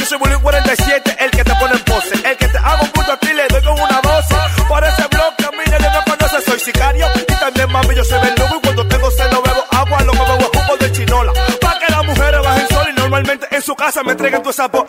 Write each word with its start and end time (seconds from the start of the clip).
Yo 0.00 0.06
soy 0.06 0.18
Bullying 0.18 0.40
47, 0.40 1.16
el 1.20 1.30
que 1.30 1.44
te 1.44 1.54
pone 1.56 1.74
en 1.74 1.84
pose. 1.84 2.14
El 2.24 2.36
que 2.38 2.48
te 2.48 2.56
hago 2.56 2.84
un 2.84 2.90
punto 2.90 3.12
a 3.12 3.16
ti, 3.18 3.34
le 3.34 3.46
doy 3.48 3.62
con 3.62 3.78
una 3.78 4.00
dosis. 4.00 4.64
Por 4.66 4.82
ese 4.82 5.02
bloque 5.08 5.44
a 5.44 5.50
mí 5.50 5.62
nadie 5.70 5.90
me 5.90 6.10
conoce. 6.10 6.50
Soy 6.50 6.58
sicario 6.58 7.06
y 7.28 7.34
también 7.34 7.70
mami, 7.70 7.94
yo 7.94 8.02
soy 8.04 8.18
verdugo. 8.20 8.56
Y 8.56 8.60
cuando 8.60 8.88
tengo 8.88 9.10
sed 9.10 9.30
no 9.30 9.42
bebo 9.42 9.62
agua, 9.70 10.02
lo 10.04 10.12
que 10.12 10.18
bebo 10.18 10.38
es 10.38 10.58
jugo 10.58 10.76
de 10.78 10.92
chinola. 10.92 11.32
Pa' 11.60 11.78
que 11.78 11.92
las 11.92 12.04
mujeres 12.06 12.40
bajen 12.42 12.68
sol 12.68 12.86
y 12.88 12.92
normalmente 12.98 13.46
en 13.50 13.60
su 13.60 13.74
casa 13.76 14.02
me 14.02 14.12
entreguen 14.12 14.42
tu 14.42 14.52
sapo. 14.54 14.86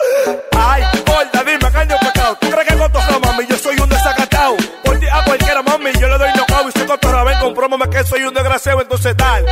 Ay, 0.58 0.82
gorda, 1.04 1.44
dime, 1.44 1.70
caño 1.70 1.96
pecado. 2.00 2.38
¿Tú 2.40 2.50
crees 2.50 2.68
que 2.68 2.76
cotorra, 2.78 3.18
mami? 3.18 3.46
Yo 3.46 3.58
soy 3.58 3.78
un 3.80 3.88
desacatado. 3.90 4.56
Por 4.82 4.98
ti 4.98 5.06
a 5.12 5.24
cualquiera, 5.24 5.62
mami, 5.62 5.92
yo 6.00 6.08
le 6.08 6.16
doy 6.16 6.30
no 6.36 6.68
Y 6.68 6.72
si 6.72 6.86
cotorra 6.86 7.22
ven, 7.24 7.38
comprómame 7.38 7.90
que 7.90 8.02
soy 8.04 8.22
un 8.22 8.32
desgraciado. 8.32 8.80
Entonces, 8.80 9.14
tal, 9.14 9.44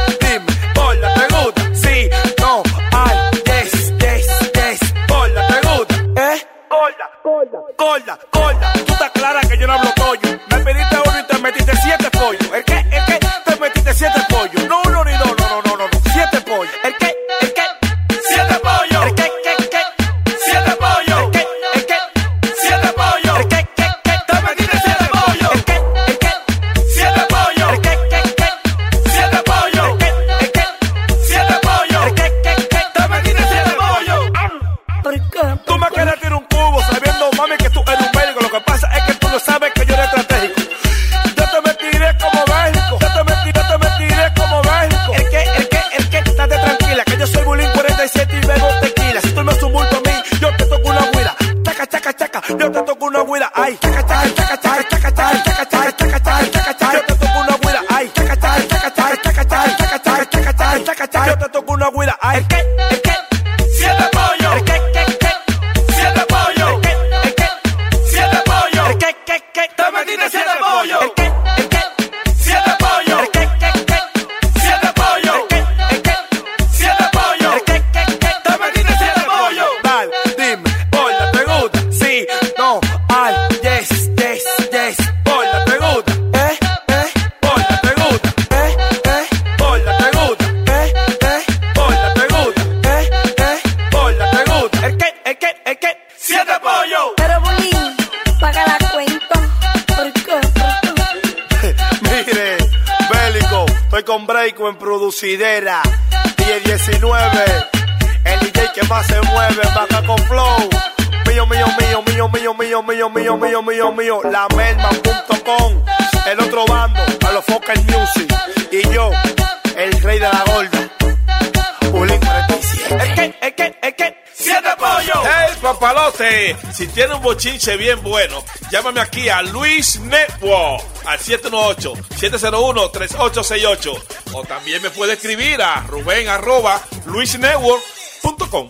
Si 126.72 126.88
tiene 126.88 127.14
un 127.14 127.22
bochinche 127.22 127.76
bien 127.76 128.02
bueno, 128.02 128.42
llámame 128.70 129.00
aquí 129.00 129.28
a 129.28 129.42
Luis 129.42 130.00
Network 130.00 130.82
al 131.06 131.18
718-701-3868. 131.18 134.02
O 134.32 134.44
también 134.44 134.80
me 134.82 134.90
puede 134.90 135.14
escribir 135.14 135.60
a 135.62 135.82
Rubén 135.88 136.28
arroba 136.28 136.80
luisnetwork.com. 137.06 138.68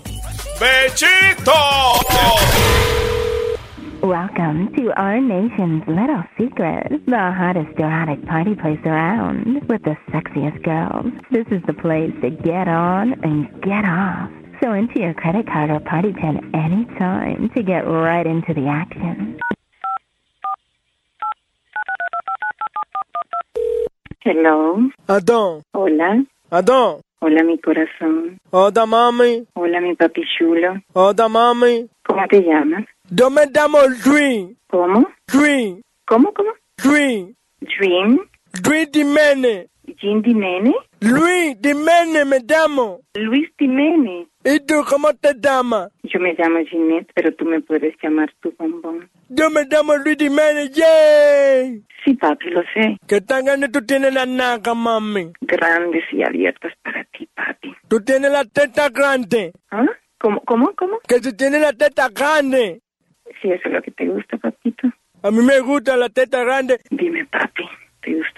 ¡Bechito! 0.60 1.52
Welcome 4.02 4.72
to 4.76 4.92
our 4.98 5.20
nation's 5.20 5.86
little 5.86 6.24
secret, 6.38 6.88
the 7.06 7.16
hottest 7.16 7.78
erotic 7.78 8.24
party 8.26 8.54
place 8.54 8.80
around, 8.86 9.60
with 9.68 9.82
the 9.82 9.94
sexiest 10.10 10.62
girls. 10.62 11.12
This 11.30 11.46
is 11.50 11.60
the 11.66 11.74
place 11.74 12.10
to 12.22 12.30
get 12.30 12.66
on 12.66 13.12
and 13.22 13.46
get 13.60 13.84
off. 13.84 14.29
So 14.70 14.74
enter 14.74 15.00
your 15.00 15.14
credit 15.14 15.46
card 15.48 15.68
or 15.68 15.80
party 15.80 16.12
pin 16.12 16.38
anytime 16.54 17.50
to 17.56 17.62
get 17.64 17.80
right 17.80 18.24
into 18.24 18.54
the 18.54 18.68
action. 18.68 19.36
Hello. 24.20 24.78
Adón, 25.08 25.62
Hola. 25.74 26.22
Adón. 26.52 27.00
Hola, 27.20 27.42
mi 27.42 27.58
corazón. 27.58 28.38
Hola, 28.52 28.86
mami. 28.86 29.44
Hola, 29.56 29.80
mi 29.80 29.96
papi 29.96 30.22
chulo. 30.38 30.80
Hola, 30.94 31.28
mami. 31.28 31.88
¿Cómo 32.06 32.28
te 32.28 32.40
llamas? 32.40 32.84
Yo 33.10 33.28
me 33.28 33.46
llamo 33.46 33.78
Dream. 34.04 34.54
¿Cómo? 34.68 35.04
Dream. 35.26 35.82
¿Cómo, 36.06 36.32
cómo? 36.32 36.50
Dream. 36.76 37.34
Dream. 37.60 38.20
Dream 38.52 38.88
Dimene. 38.92 39.66
Jean 40.00 40.22
Dimene. 40.22 40.74
Luis 41.00 41.60
Dimene 41.60 42.24
me 42.24 42.40
llamo. 42.40 43.00
Luis 43.14 43.48
Dimene. 43.58 44.26
¿Y 44.44 44.60
tú 44.60 44.84
cómo 44.88 45.12
te 45.14 45.34
llamas? 45.34 45.90
Yo 46.02 46.18
me 46.20 46.34
llamo 46.34 46.58
Ginette, 46.64 47.10
pero 47.14 47.34
tú 47.34 47.44
me 47.44 47.60
puedes 47.60 47.94
llamar 48.02 48.32
tu 48.40 48.52
bombón. 48.58 49.08
Yo 49.28 49.50
me 49.50 49.64
llamo 49.64 49.96
Luis 49.96 50.16
Dimene. 50.18 50.70
¡Yay! 50.70 51.82
Sí, 52.04 52.14
papi, 52.14 52.50
lo 52.50 52.62
sé. 52.74 52.96
¿Qué 53.06 53.20
tan 53.20 53.44
grande 53.44 53.68
tú 53.68 53.84
tienes 53.84 54.14
la 54.14 54.26
naca, 54.26 54.74
mami? 54.74 55.32
Grandes 55.42 56.04
y 56.12 56.22
abiertas 56.22 56.72
para 56.82 57.04
ti, 57.04 57.28
papi. 57.34 57.74
Tú 57.88 58.00
tienes 58.02 58.30
la 58.32 58.44
teta 58.44 58.88
grande. 58.88 59.52
¿Ah? 59.70 59.84
¿Cómo, 60.18 60.40
cómo, 60.42 60.72
cómo? 60.76 60.98
Que 61.06 61.20
tú 61.20 61.32
tienes 61.32 61.60
la 61.60 61.72
teta 61.72 62.08
grande. 62.08 62.80
Si 63.40 63.50
eso 63.50 63.62
es 63.68 63.72
lo 63.72 63.82
que 63.82 63.90
te 63.90 64.06
gusta, 64.06 64.36
papito. 64.38 64.88
A 65.22 65.30
mí 65.30 65.42
me 65.42 65.60
gusta 65.60 65.96
la 65.96 66.08
teta 66.08 66.42
grande. 66.42 66.78
Dime, 66.90 67.26
papi, 67.26 67.64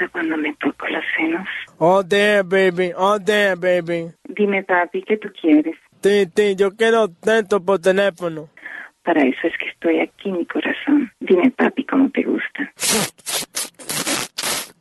¿te 0.02 0.06
gusta 0.06 0.08
cuando 0.12 0.36
me 0.36 0.54
toco 0.54 0.86
los 0.88 1.04
senos? 1.16 1.48
Oh, 1.78 2.02
damn, 2.02 2.48
baby. 2.48 2.92
Oh, 2.96 3.18
damn, 3.18 3.60
baby. 3.60 4.10
Dime, 4.28 4.62
papi, 4.62 5.02
¿qué 5.02 5.16
tú 5.16 5.28
quieres? 5.40 5.76
Sí, 6.02 6.28
sí, 6.34 6.56
yo 6.56 6.72
quiero 6.72 7.08
tanto 7.08 7.64
por 7.64 7.78
teléfono. 7.78 8.48
Para 9.04 9.22
eso 9.22 9.46
es 9.46 9.52
que 9.58 9.68
estoy 9.68 10.00
aquí, 10.00 10.30
mi 10.30 10.46
corazón. 10.46 11.10
Dime, 11.20 11.50
papi, 11.50 11.84
¿cómo 11.84 12.10
te 12.10 12.22
gusta? 12.22 12.72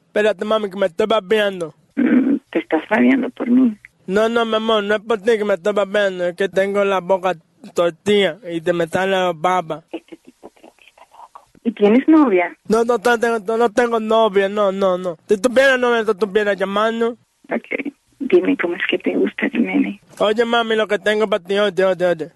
Espérate, 0.05 0.45
mami, 0.45 0.69
que 0.69 0.77
me 0.77 0.87
estoy 0.87 1.07
babeando. 1.07 1.73
Mm, 1.95 2.37
¿Te 2.49 2.59
estás 2.59 2.87
rabiando 2.89 3.29
por 3.29 3.49
mí? 3.49 3.75
No, 4.07 4.29
no, 4.29 4.45
mi 4.45 4.55
amor, 4.55 4.83
no 4.83 4.95
es 4.95 5.01
por 5.01 5.19
ti 5.21 5.37
que 5.37 5.45
me 5.45 5.53
estoy 5.55 5.73
babeando, 5.73 6.25
es 6.25 6.35
que 6.35 6.49
tengo 6.49 6.83
la 6.83 6.99
boca 6.99 7.33
tortilla 7.73 8.37
y 8.51 8.61
te 8.61 8.73
me 8.73 8.87
sale 8.87 9.11
la 9.11 9.31
baba. 9.33 9.83
Este 9.91 10.17
tipo 10.17 10.49
creo 10.49 10.73
que 10.77 10.85
está 10.85 11.03
loco. 11.11 11.47
¿Y 11.63 11.71
tienes 11.73 12.07
novia? 12.07 12.55
No, 12.67 12.83
no, 12.83 12.97
no 12.97 13.19
tengo, 13.19 13.39
no, 13.39 13.57
no 13.57 13.69
tengo 13.69 13.99
novia, 13.99 14.49
no, 14.49 14.71
no, 14.71 14.97
no. 14.97 15.17
Si 15.27 15.39
tuviera 15.39 15.77
novia, 15.77 16.03
tú 16.03 16.11
estuvieras 16.11 16.57
llamando. 16.57 17.17
Ok. 17.49 17.93
Dime 18.19 18.57
cómo 18.57 18.75
es 18.75 18.81
que 18.89 18.97
te 18.97 19.15
gusta, 19.15 19.49
Jiménez. 19.49 19.99
Oye, 20.19 20.45
mami, 20.45 20.75
lo 20.75 20.87
que 20.87 20.99
tengo 20.99 21.27
para 21.27 21.43
ti, 21.43 21.57
oye, 21.57 21.85
oye, 21.85 22.05
oye. 22.05 22.29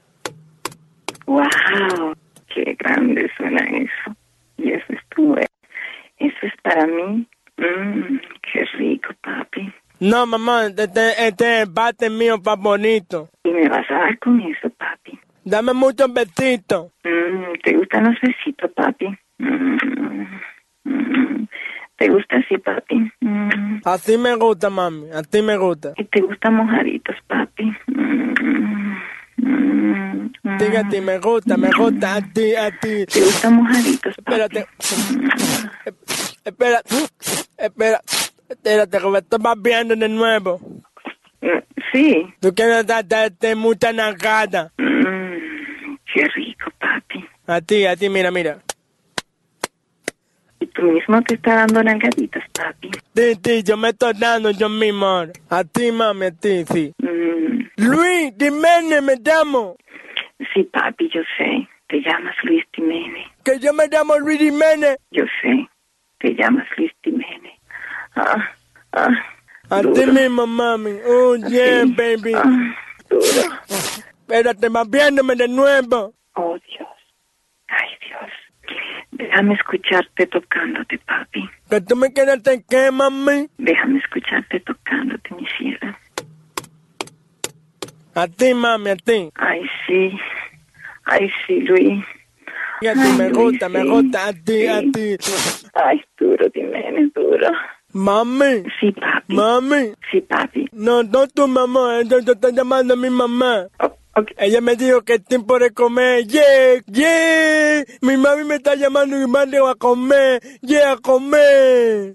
¡Wow! 1.25 2.13
¡Qué 2.54 2.75
grande 2.77 3.30
suena 3.38 3.63
eso! 3.66 4.16
Y 4.57 4.72
eso 4.72 4.86
es 4.89 5.00
tu... 5.16 5.36
Eso 6.18 6.38
es 6.42 6.54
para 6.62 6.86
mí. 6.86 7.28
Mmm, 7.57 8.18
qué 8.51 8.66
rico, 8.78 9.10
papi. 9.21 9.71
No, 10.00 10.25
mamá, 10.25 10.66
este, 10.66 11.28
este 11.28 11.66
bate 11.66 12.10
mío 12.10 12.42
pa' 12.42 12.56
bonito. 12.56 13.30
¿Y 13.44 13.50
me 13.50 13.68
vas 13.69 13.89
a 13.89 13.94
dar 13.94 14.19
con 14.19 14.39
eso, 14.42 14.69
papi? 14.71 15.19
Dame 15.45 15.74
muchos 15.74 16.12
besitos. 16.12 16.92
Mm, 17.03 17.53
¿Te 17.63 17.77
gustan 17.77 18.06
los 18.06 18.15
besitos, 18.19 18.71
papi? 18.71 19.15
Mm, 19.38 19.77
mm. 20.86 21.47
¿Te 21.97 22.09
gusta 22.09 22.38
así, 22.38 22.57
papi? 22.57 23.12
Así 23.86 24.18
me 24.18 24.36
gusta, 24.36 24.71
mami, 24.71 25.12
así 25.12 25.44
me 25.44 25.56
gusta. 25.56 25.94
¿Y 25.97 26.03
te 26.06 26.21
gustan 26.21 26.56
mojaditos, 26.56 27.15
papi? 27.27 27.71
Diga 29.38 30.80
a 30.80 30.89
ti, 30.89 31.00
me 31.00 31.19
gusta, 31.19 31.57
me 31.57 31.69
gusta, 31.71 32.15
a 32.15 32.21
ti, 32.21 32.56
a 32.56 32.71
ti. 32.71 33.06
¿Te 33.06 33.19
gustan 33.21 33.56
mojaditos, 33.56 34.15
papi? 34.15 34.33
Espérate. 34.33 34.68
Espera, 36.44 36.81
espera, 37.57 38.01
espérate, 38.50 39.00
me 39.00 39.19
estoy 39.19 39.39
viendo 39.62 39.95
de 39.95 40.09
nuevo. 40.09 40.59
Sí. 41.94 42.25
Tú 42.39 42.53
quieres 42.53 42.86
darte 42.88 43.56
mucha 43.56 43.94
nagada. 43.94 44.74
Qué 46.15 46.23
rico, 46.29 46.71
papi. 46.79 47.25
A 47.45 47.59
ti, 47.59 47.85
a 47.85 47.94
ti, 47.97 48.07
mira, 48.07 48.31
mira. 48.31 48.59
Y 50.62 50.65
tú 50.67 50.83
mismo 50.83 51.21
te 51.23 51.35
estás 51.35 51.56
dando 51.67 51.83
nalgaditas, 51.83 52.41
papi. 52.53 52.89
Sí, 53.13 53.33
sí, 53.44 53.63
yo 53.63 53.75
me 53.75 53.89
estoy 53.89 54.13
dando 54.17 54.50
yo 54.51 54.69
mismo 54.69 55.06
ahora. 55.06 55.33
A 55.50 55.65
ti, 55.65 55.91
mami, 55.91 56.27
a 56.27 56.31
ti, 56.31 56.63
sí. 56.71 56.94
Mm, 57.00 57.65
Luis, 57.75 58.33
Jiménez, 58.39 59.03
me 59.03 59.15
llamo. 59.17 59.75
sí, 60.53 60.63
papi, 60.63 61.09
yo 61.13 61.19
sé. 61.38 61.67
Te 61.89 61.97
llamas 62.00 62.35
Luis 62.44 62.63
Jiménez. 62.73 63.27
Que 63.44 63.59
yo 63.59 63.73
me 63.73 63.88
llamo 63.88 64.18
Luis 64.18 64.39
Jiménez. 64.39 64.97
Yo 65.11 65.25
sé. 65.41 65.68
Te 66.19 66.33
llamas 66.33 66.65
Luis 66.77 66.94
Jiménez. 67.03 67.59
Ah, 68.15 68.51
ah. 68.94 69.09
A 69.69 69.81
ti 69.81 70.06
mismo, 70.06 70.47
mami. 70.47 70.91
Oh, 71.06 71.35
yeah, 71.35 71.83
baby. 71.85 72.33
Ah, 72.35 72.73
duro. 73.09 73.51
Espérate, 74.27 74.69
vas 74.69 74.89
viéndome 74.89 75.36
de 75.36 75.48
nuevo. 75.48 76.13
Oh, 76.36 76.57
Dios. 76.68 76.89
Ay, 77.68 77.88
Dios. 78.01 78.31
Déjame 79.12 79.54
escucharte 79.54 80.25
tocándote, 80.25 80.98
papi. 81.00 81.48
Que 81.69 81.80
tú 81.81 81.95
me 81.95 82.12
quedaste 82.12 82.54
en 82.54 82.63
qué, 82.68 82.89
mami. 82.92 83.48
Déjame 83.60 84.00
escucharte 84.00 84.60
tocándote, 84.62 85.30
mi 85.36 85.45
cielo. 85.57 85.95
A 88.16 88.27
ti, 88.27 88.54
mami, 88.56 88.89
a 88.89 88.95
ti. 88.95 89.30
Ay, 89.36 89.62
sí. 89.86 90.12
Ay, 91.06 91.30
sí, 91.45 91.60
Luis. 91.62 92.04
Y 92.81 92.88
a 92.88 92.94
ti 92.94 93.00
Ay, 93.04 93.13
me 93.18 93.30
Luis, 93.30 93.38
gusta, 93.38 93.69
me 93.69 93.83
gusta, 93.86 94.28
a 94.28 94.33
ti, 94.33 94.68
a 94.68 94.81
ti. 94.81 95.16
Ay, 95.75 96.01
duro, 96.18 96.45
Jiménez, 96.51 97.13
duro. 97.13 97.48
Mami, 97.94 98.63
Sí, 98.80 98.92
papi. 98.92 99.36
mami. 99.36 99.94
Sí, 100.12 100.19
papi. 100.21 100.68
No, 100.74 101.04
no 101.04 101.28
tu 101.28 101.48
mamá, 101.48 102.00
ella 102.00 102.19
te 102.25 102.31
está 102.31 102.50
llamando 102.50 102.95
a 102.95 102.98
mi 102.98 103.10
mamá. 103.10 103.68
Oh, 103.80 103.95
Ella 104.38 104.62
me 104.62 104.75
dijo 104.75 105.01
que 105.01 105.15
es 105.15 105.25
tiempo 105.25 105.59
de 105.59 105.71
comer. 105.71 106.25
Yeah, 106.25 106.81
yeah. 106.88 107.83
Mi 108.01 108.15
mami 108.15 108.45
me 108.45 108.56
está 108.56 108.75
llamando 108.75 109.19
y 109.21 109.27
me 109.27 109.67
a 109.67 109.75
comer. 109.75 110.41
Yeah, 110.62 110.94
a 110.94 110.97
comer. 110.97 112.13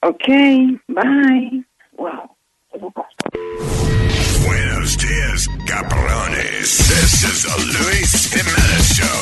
Ok, 0.00 0.26
bye. 0.88 1.64
Wow. 1.92 2.36
Buenos 4.44 4.98
dias, 4.98 5.48
cabrones. 5.66 6.78
This 6.88 7.22
is 7.22 7.44
the 7.44 7.56
Luis 7.78 8.32
Jimenez 8.32 8.94
Show. 8.96 9.20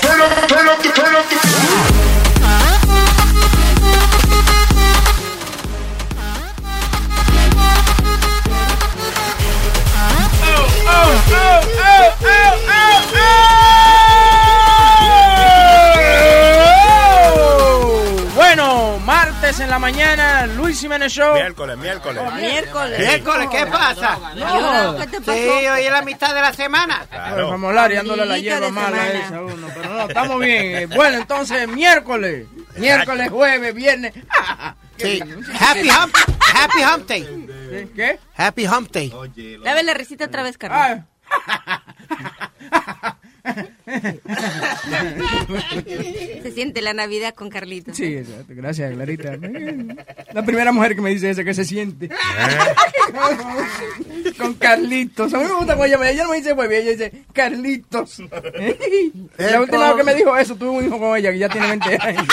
Turn 0.00 0.20
up, 0.20 0.46
turn 0.48 0.68
up, 0.68 0.78
the- 0.82 0.92
turn 0.94 1.14
up 1.16 3.09
Bueno, 18.34 18.98
martes 19.04 19.60
en 19.60 19.68
la 19.70 19.78
mañana, 19.78 20.46
Luis 20.46 20.80
Jiménez 20.80 21.12
Show. 21.12 21.34
Miércoles, 21.34 21.76
miércoles. 21.76 22.22
Miércoles. 22.36 22.98
Miércoles, 22.98 23.48
¿qué 23.50 23.66
pasa? 23.66 24.18
No, 24.36 24.96
¿Qué 24.98 25.06
te 25.08 25.16
Sí, 25.18 25.22
pasó? 25.24 25.72
hoy 25.74 25.82
es 25.84 25.90
la 25.92 26.02
mitad 26.02 26.34
de 26.34 26.40
la 26.40 26.52
semana. 26.52 27.04
Bueno, 27.30 27.50
vamos 27.50 27.66
a 27.66 27.68
hablar 27.70 27.92
y 27.92 27.96
dándole 27.96 28.24
la 28.24 28.38
hierba 28.38 28.70
mala 28.70 28.96
semana. 29.06 29.26
esa 29.26 29.42
uno, 29.42 29.68
pero 29.74 29.88
no, 29.94 30.00
estamos 30.08 30.38
bien. 30.40 30.76
Eh, 30.76 30.86
Bueno, 30.86 31.18
entonces, 31.18 31.68
miércoles, 31.68 32.46
miércoles, 32.76 33.30
jueves, 33.30 33.74
viernes. 33.74 34.14
Sí. 34.96 35.20
Happy 35.58 35.88
Hump, 35.90 36.14
Happy 36.54 36.82
Hump 36.82 37.08
Day. 37.08 37.90
¿Qué? 37.94 38.18
Happy 38.36 38.66
Hump 38.66 38.90
Day. 38.90 39.12
Dame 39.64 39.82
la 39.82 39.94
risita 39.94 40.26
otra 40.26 40.42
vez, 40.42 40.56
Carlos. 40.56 41.04
Se 46.42 46.52
siente 46.52 46.80
la 46.82 46.94
Navidad 46.94 47.34
con 47.34 47.50
Carlitos. 47.50 47.96
sí, 47.96 48.16
exacto. 48.16 48.54
Gracias, 48.54 48.92
Clarita. 48.92 49.36
La 50.32 50.44
primera 50.44 50.72
mujer 50.72 50.94
que 50.94 51.00
me 51.00 51.10
dice 51.10 51.30
eso, 51.30 51.44
que 51.44 51.54
se 51.54 51.64
siente. 51.64 52.10
con 54.38 54.54
Carlitos. 54.54 55.34
A 55.34 55.38
mí 55.38 55.44
me 55.44 55.54
gusta 55.54 55.76
cuando 55.76 55.84
ella 55.84 55.98
me, 55.98 56.10
ella 56.10 56.24
no 56.24 56.30
me 56.30 56.36
dice 56.36 56.52
huevo, 56.52 56.72
ella 56.72 56.90
dice 56.90 57.24
Carlitos. 57.32 58.18
La 59.38 59.60
última 59.60 59.88
vez 59.88 59.96
que 59.96 60.04
me 60.04 60.14
dijo 60.14 60.36
eso, 60.36 60.56
tuve 60.56 60.70
un 60.70 60.86
hijo 60.86 60.98
con 60.98 61.16
ella 61.16 61.32
que 61.32 61.38
ya 61.38 61.48
tiene 61.48 61.68
20 61.68 61.98
años. 62.00 62.26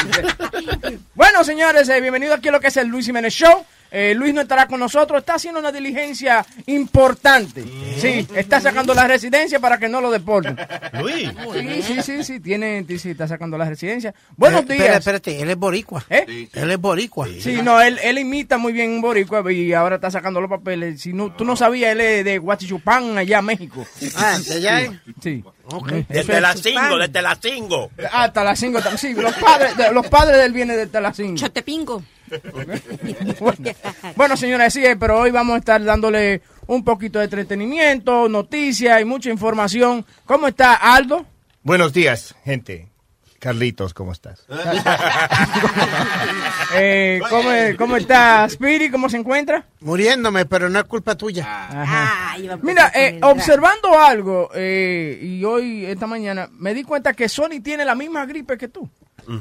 bueno, 1.16 1.44
señores, 1.44 1.90
eh, 1.90 2.02
bienvenidos 2.02 2.38
aquí 2.38 2.50
a 2.50 2.52
lo 2.52 2.60
que 2.60 2.68
es 2.68 2.78
el 2.78 2.88
Luis 2.88 3.06
Jiménez 3.06 3.34
Show. 3.34 3.66
Eh, 3.92 4.14
Luis 4.16 4.34
no 4.34 4.42
estará 4.42 4.68
con 4.68 4.80
nosotros, 4.80 5.20
está 5.20 5.36
haciendo 5.36 5.60
una 5.60 5.72
diligencia 5.72 6.46
importante. 6.66 7.64
Sí, 7.98 8.28
está 8.36 8.60
sacando 8.62 8.94
la 8.94 9.08
residencia 9.08 9.60
para 9.60 9.78
que 9.78 9.88
no 9.88 10.02
lo 10.02 10.12
deporten. 10.12 10.58
Luis. 11.00 11.30
Sí, 11.54 11.82
sí, 11.84 12.02
sí, 12.02 12.24
sí, 12.24 12.40
tiene, 12.40 12.86
sí, 12.98 13.12
está 13.12 13.28
sacando 13.28 13.58
la 13.58 13.66
residencia. 13.66 14.14
Buenos 14.36 14.62
Eh, 14.64 14.66
días. 14.74 14.80
Espera, 14.80 14.98
espérate, 14.98 15.42
él 15.42 15.50
es 15.50 15.58
boricua. 15.58 16.04
¿Eh? 16.10 16.48
Él 16.54 16.72
es 16.72 16.78
boricua. 16.78 17.28
Sí, 17.40 17.60
no, 17.64 17.82
él, 17.82 18.00
él 18.04 18.18
imita 18.20 18.58
muy 18.58 18.74
bien 18.74 18.92
un 18.92 19.02
boricua 19.02 19.44
y 19.52 19.74
ahora 19.74 19.96
está 19.96 20.12
sacando 20.12 20.42
los 20.42 20.50
papeles. 20.50 21.02
Si 21.02 21.14
no, 21.14 21.34
tú 21.36 21.46
no 21.46 21.56
sabías, 21.56 21.92
él 21.94 22.02
es 22.02 22.26
de 22.26 22.40
Huachichupán, 22.40 23.18
allá 23.18 23.42
México. 23.42 23.86
Ah, 24.16 24.38
de 24.46 24.54
allá. 24.56 25.02
Sí. 25.22 25.44
Ok. 25.66 25.92
Eso 25.92 26.06
Desde 26.10 26.34
es- 26.36 26.42
la 26.42 26.54
cingo, 26.56 26.98
desde 26.98 27.22
la 27.22 27.36
cingo. 27.36 27.92
Ah, 28.12 28.32
Talacingo, 28.32 28.80
tam- 28.80 28.98
sí, 28.98 29.14
los 29.14 29.34
padres, 29.36 29.76
de- 29.76 29.92
los 29.92 30.08
padres 30.08 30.38
de 30.38 30.46
él 30.46 30.54
vienen 30.54 30.78
de 30.78 30.88
Talacingo. 30.88 31.36
Chotepingo. 31.38 32.04
Bueno, 34.16 34.38
señores, 34.38 34.74
sí, 34.74 34.86
eh, 34.86 34.96
pero 34.98 35.20
hoy 35.20 35.32
vamos 35.32 35.56
a 35.56 35.60
estar 35.60 35.84
dándole 35.84 36.42
un 36.68 36.84
poquito 36.84 37.20
de 37.20 37.26
entretenimiento, 37.26 38.28
noticias 38.30 39.02
y 39.02 39.06
mucha 39.06 39.30
información. 39.30 40.06
¿Cómo 40.26 40.48
está 40.48 40.74
Aldo? 40.76 41.26
Buenos 41.64 41.94
días, 41.94 42.36
gente. 42.44 42.90
Carlitos, 43.40 43.94
¿cómo 43.94 44.12
estás? 44.12 44.46
Eh, 46.76 47.22
¿cómo, 47.30 47.50
cómo 47.78 47.96
está 47.96 48.44
Spirit? 48.46 48.92
¿Cómo 48.92 49.08
se 49.10 49.16
encuentra? 49.16 49.66
Muriéndome, 49.80 50.46
pero 50.46 50.68
no 50.68 50.80
es 50.80 50.86
culpa 50.86 51.16
tuya. 51.16 51.46
Ajá. 51.48 52.36
Ah, 52.36 52.58
Mira, 52.62 52.92
eh, 52.94 53.20
observando 53.24 53.98
algo, 53.98 54.50
eh, 54.54 55.18
y 55.22 55.46
hoy, 55.46 55.86
esta 55.86 56.08
mañana, 56.08 56.50
me 56.52 56.74
di 56.74 56.84
cuenta 56.84 57.14
que 57.14 57.30
Sony 57.30 57.62
tiene 57.64 57.86
la 57.86 57.96
misma 57.96 58.26
gripe 58.26 58.58
que 58.58 58.68
tú. 58.68 58.90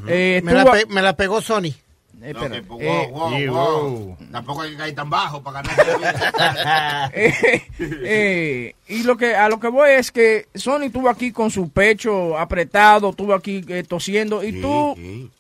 Eh, 0.07 0.41
la, 0.45 0.73
me 0.89 1.03
la 1.03 1.17
pegó 1.17 1.43
Sony. 1.43 1.75
Eh, 2.23 2.31
espera, 2.31 2.63
Wow, 2.67 2.81
eh, 2.81 3.09
wow, 3.13 3.39
y 3.39 3.47
wow. 3.47 4.17
Tampoco 4.33 4.63
hay 4.63 4.71
que 4.71 4.77
caer 4.77 4.95
tan 4.95 5.11
bajo 5.11 5.43
para 5.43 5.61
ganar. 5.63 7.11
eh, 7.15 7.63
eh, 7.79 8.75
y 8.89 9.03
lo 9.03 9.17
que 9.17 9.37
a 9.37 9.49
lo 9.49 9.61
que 9.61 9.69
voy 9.69 9.91
es 9.91 10.11
que 10.13 10.49
Sony 10.55 10.85
estuvo 10.85 11.11
aquí 11.11 11.31
con 11.31 11.51
su 11.51 11.69
pecho 11.71 12.39
apretado, 12.39 13.11
estuvo 13.11 13.35
aquí 13.35 13.63
eh, 13.69 13.85
tosiendo 13.87 14.43
y 14.43 14.63
tú 14.63 14.97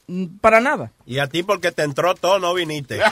mm, 0.07 0.39
para 0.41 0.61
nada. 0.61 0.93
Y 1.07 1.19
a 1.19 1.29
ti 1.29 1.43
porque 1.43 1.73
te 1.73 1.83
entró 1.83 2.15
todo, 2.15 2.39
no 2.39 2.53
viniste. 2.53 3.01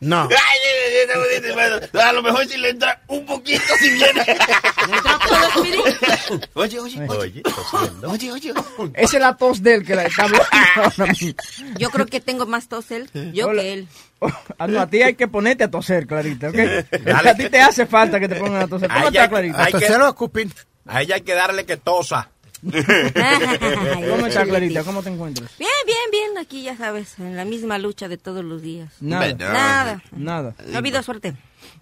No. 0.00 0.28
a 2.00 2.12
lo 2.12 2.22
mejor 2.22 2.46
si 2.46 2.58
le 2.58 2.70
entra 2.70 3.00
un 3.08 3.24
poquito 3.24 3.62
si 3.78 3.90
viene. 3.90 4.24
Oye, 6.54 6.78
oye, 6.80 7.00
oye. 7.00 7.08
Oye, 7.08 7.42
tosiendo. 7.42 8.10
Oye, 8.10 8.32
oye. 8.32 8.54
Esa 8.94 9.16
es 9.16 9.20
la 9.20 9.36
tos 9.36 9.62
de 9.62 9.74
él 9.76 9.84
que 9.84 9.94
la 9.94 10.04
está 10.04 10.24
hablando 10.24 11.06
mismo. 11.08 11.34
Yo 11.78 11.90
creo 11.90 12.06
que 12.06 12.20
tengo 12.20 12.46
más 12.46 12.68
tos 12.68 12.90
él, 12.90 13.08
yo 13.32 13.48
Hola. 13.48 13.62
que 13.62 13.72
él. 13.72 13.88
Ah, 14.58 14.66
no, 14.66 14.80
a 14.80 14.86
ti 14.88 15.02
hay 15.02 15.14
que 15.14 15.28
ponerte 15.28 15.64
a 15.64 15.70
toser, 15.70 16.06
Clarita, 16.06 16.48
¿ok? 16.48 16.56
A 17.14 17.34
ti 17.34 17.48
te 17.48 17.60
hace 17.60 17.86
falta 17.86 18.18
que 18.18 18.28
te 18.28 18.36
pongan 18.36 18.62
a 18.62 18.68
toser. 18.68 18.88
¿Cómo 18.90 19.08
está, 19.08 19.28
Clarita? 19.28 19.64
a 19.64 19.68
escupir. 20.08 20.52
A 20.86 21.02
ella 21.02 21.16
hay 21.16 21.22
que 21.22 21.34
darle 21.34 21.66
que 21.66 21.76
tosa. 21.76 22.30
¿Cómo 22.62 24.26
estás, 24.26 24.48
Clarita? 24.48 24.82
¿Cómo 24.84 25.02
te 25.02 25.10
encuentras? 25.10 25.50
Bien, 25.58 25.70
bien, 25.84 26.10
bien. 26.10 26.38
Aquí 26.38 26.62
ya 26.62 26.76
sabes, 26.76 27.18
en 27.18 27.36
la 27.36 27.44
misma 27.44 27.78
lucha 27.78 28.08
de 28.08 28.16
todos 28.16 28.44
los 28.44 28.62
días. 28.62 28.92
Nada. 29.00 29.32
Nada. 29.34 30.02
Nada. 30.12 30.54
No 30.66 30.74
ha 30.74 30.78
habido 30.78 31.02
suerte. 31.02 31.34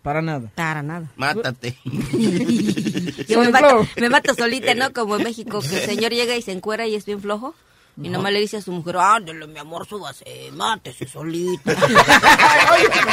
Para 0.03 0.21
nada. 0.21 0.51
Para 0.55 0.83
nada. 0.83 1.11
Mátate. 1.17 1.79
Yo 3.29 3.41
me 3.41 3.49
mato, 3.51 3.87
me 3.97 4.09
mato 4.09 4.35
solita, 4.35 4.75
¿no? 4.75 4.93
Como 4.93 5.17
en 5.17 5.25
México, 5.25 5.61
que 5.61 5.83
el 5.83 5.87
señor 5.87 6.13
llega 6.13 6.37
y 6.37 6.43
se 6.43 6.53
encuera 6.53 6.87
y 6.87 6.95
es 6.95 7.07
bien 7.07 7.21
flojo. 7.21 7.55
Y 7.97 8.09
nomás 8.09 8.33
le 8.33 8.41
dice 8.41 8.57
a 8.57 8.61
su 8.61 8.73
mujer, 8.73 8.97
ándale, 8.97 9.47
mi 9.47 9.59
amor, 9.59 9.87
súbase, 9.87 10.51
mátese 10.53 11.07
solita. 11.07 11.73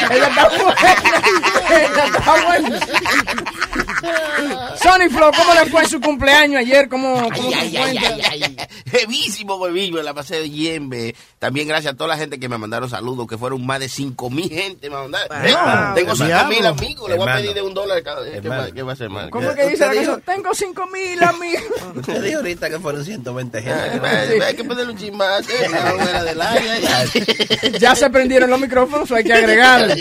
Ella 0.10 0.28
está 0.28 0.50
buena. 0.50 0.76
Ella 1.70 2.06
está 2.06 2.46
buena. 2.46 2.80
Sony 4.82 5.10
Flow, 5.10 5.32
¿cómo 5.36 5.54
le 5.54 5.66
fue 5.68 5.82
en 5.82 5.90
su 5.90 6.02
cumpleaños 6.02 6.60
ayer? 6.60 6.90
¿Cómo, 6.90 7.30
cómo 7.34 7.50
Ay, 7.56 7.72
se 7.72 7.78
ay, 7.78 7.78
ay, 7.78 7.98
encuentra? 7.98 8.30
ay, 8.32 8.44
ay. 8.44 8.58
Jevísimo, 8.92 9.58
me 9.68 10.04
la 10.04 10.14
pasé 10.14 10.42
bien. 10.42 10.90
ve. 10.90 11.16
También 11.40 11.68
gracias 11.68 11.94
a 11.94 11.98
toda 11.98 12.10
la 12.10 12.18
gente 12.18 12.40
que 12.40 12.50
me 12.50 12.58
mandaron 12.58 12.90
saludos, 12.90 13.28
que 13.28 13.38
fueron 13.38 13.66
más 13.66 13.80
de 13.80 13.90
5 13.90 14.30
mil 14.30 14.50
gente. 14.50 14.90
Me 14.90 14.96
mandaron. 14.96 15.96
Tengo 15.96 16.16
5 16.16 16.46
mil 16.50 16.66
amigos, 16.66 17.10
le 17.10 17.16
voy 17.16 17.30
a 17.30 17.36
pedir 17.36 17.54
de 17.54 17.62
un 17.62 17.74
dólar 17.74 18.04
cada 18.04 18.22
vez. 18.22 18.42
¿Qué 18.42 18.50
va, 18.50 18.72
qué 18.72 18.84
va 18.84 18.92
a 18.92 18.94
hacer, 18.94 19.10
man? 19.10 19.30
¿Cómo 19.30 19.50
es 19.50 19.56
que 19.56 19.68
dice 19.70 19.86
la 19.86 19.94
dijo-? 19.94 20.20
Tengo 20.26 20.54
cinco 20.54 20.88
mil 20.88 21.24
amigos. 21.24 21.64
Usted 21.96 22.24
dijo 22.24 22.38
ahorita 22.38 22.70
que 22.70 22.80
fueron 22.80 23.04
120 23.06 23.62
gente. 23.62 24.02
Ay, 24.04 24.40
Hay 24.40 24.56
que 24.56 24.64
ponerle 24.64 24.94
un 24.94 24.98
área, 26.42 26.80
ya. 26.80 27.78
Ya 27.80 27.96
se 27.96 28.10
prendieron 28.10 28.50
los 28.50 28.60
micrófonos, 28.60 29.12
hay 29.12 29.24
que 29.24 29.34
agregarle. 29.34 29.96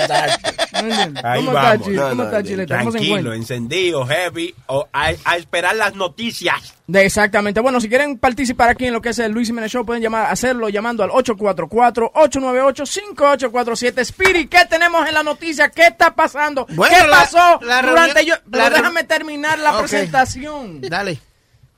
¿Cómo 0.81 0.93
está, 0.93 1.37
vamos. 1.53 1.87
Chile? 1.87 2.03
¿Cómo 2.11 2.23
está, 2.25 2.43
Chile? 2.43 2.67
¿Cómo 2.67 2.93
se 2.93 2.99
Tranquilo, 2.99 3.35
encendido, 3.35 3.90
heavy, 4.07 4.55
o 4.67 4.89
a, 4.93 5.13
a 5.25 5.37
esperar 5.37 5.77
las 5.77 5.95
noticias. 5.95 6.75
De- 6.87 7.05
Exactamente. 7.05 7.61
Bueno, 7.61 7.81
si 7.81 7.89
quieren 7.89 8.19
participar 8.19 8.69
aquí 8.71 8.87
en 8.87 8.93
lo 8.93 9.01
que 9.03 9.11
es 9.11 9.19
el 9.19 9.33
Luis 9.33 9.49
Jiménez 9.49 9.71
Show, 9.73 9.85
pueden 9.87 10.03
llamar, 10.03 10.31
hacerlo 10.31 10.69
llamando 10.69 11.03
al 11.05 11.11
844-898-5847. 11.11 13.99
Spirit, 14.01 14.51
¿qué 14.51 14.65
tenemos 14.69 15.07
en 15.07 15.15
la 15.15 15.23
noticia? 15.23 15.69
¿Qué 15.71 15.87
está 15.87 16.15
pasando? 16.15 16.67
Bueno, 16.71 16.95
¿Qué 17.01 17.07
la- 17.09 17.17
pasó 17.19 17.59
la 17.63 17.83
durante 17.83 18.15
reunión- 18.21 18.39
yo? 18.47 18.59
La 18.59 18.71
déjame 18.71 19.05
terminar 19.05 19.59
la 19.59 19.79
presentación. 19.79 20.81
Dale. 20.81 21.19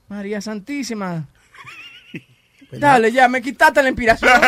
María 0.09 0.41
Santísima. 0.41 1.27
Dale, 2.73 3.13
ya, 3.13 3.29
me 3.29 3.43
quitaste 3.43 3.83
la 3.83 3.89
inspiración. 3.91 4.31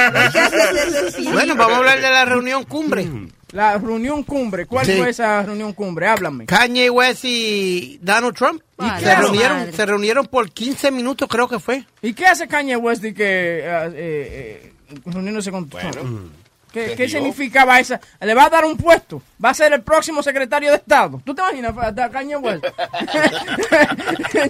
Bueno, 1.33 1.54
vamos 1.56 1.75
a 1.75 1.78
hablar 1.78 2.00
de 2.00 2.11
la 2.11 2.25
reunión 2.25 2.64
cumbre. 2.64 3.06
La 3.54 3.78
reunión 3.78 4.25
cumbre. 4.25 4.66
¿Cuál 4.66 4.84
Sí. 4.84 4.96
fue 4.99 5.11
esa 5.11 5.40
reunión 5.44 5.73
cumbre? 5.75 6.08
Háblame. 6.08 6.44
Kanye 6.46 6.90
West 6.90 7.25
y 7.25 8.00
Donald 8.02 8.34
Trump 8.34 8.61
se, 9.00 9.14
reunieron, 9.14 9.73
se 9.73 9.87
reunieron 9.87 10.26
por 10.26 10.50
15 10.50 10.90
minutos, 10.90 11.28
creo 11.30 11.46
que 11.46 11.61
fue. 11.61 11.84
¿Y 12.02 12.14
qué 12.14 12.26
hace 12.26 12.49
Kanye 12.49 12.76
West 12.76 13.04
y 13.04 13.14
que 13.14 13.23
eh, 13.25 13.62
eh, 13.64 13.92
eh, 13.94 14.73
reuniéndose 15.06 15.52
con 15.52 15.68
Trump? 15.68 16.32
¿Qué, 16.75 16.97
qué 16.97 17.09
significaba 17.09 17.78
esa? 17.78 18.00
¿Le 18.21 18.35
va 18.35 18.47
a 18.47 18.50
dar 18.50 18.64
un 18.64 18.76
puesto? 18.76 19.23
¿Va 19.43 19.50
a 19.50 19.54
ser 19.54 19.73
el 19.73 19.83
próximo 19.83 20.25
secretario 20.25 20.71
de 20.71 20.78
Estado? 20.78 21.23
¿Tú 21.25 21.33
te 21.33 21.40
imaginas 21.40 21.73
a 21.78 22.11
Kanye 22.11 22.37
West? 22.37 22.64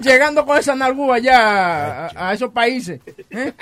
Llegando 0.00 0.46
con 0.46 0.56
esa 0.56 0.74
nalgúa 0.74 1.16
allá 1.16 2.06
a, 2.06 2.30
a 2.30 2.32
esos 2.32 2.50
países. 2.50 3.02
¿eh? 3.28 3.52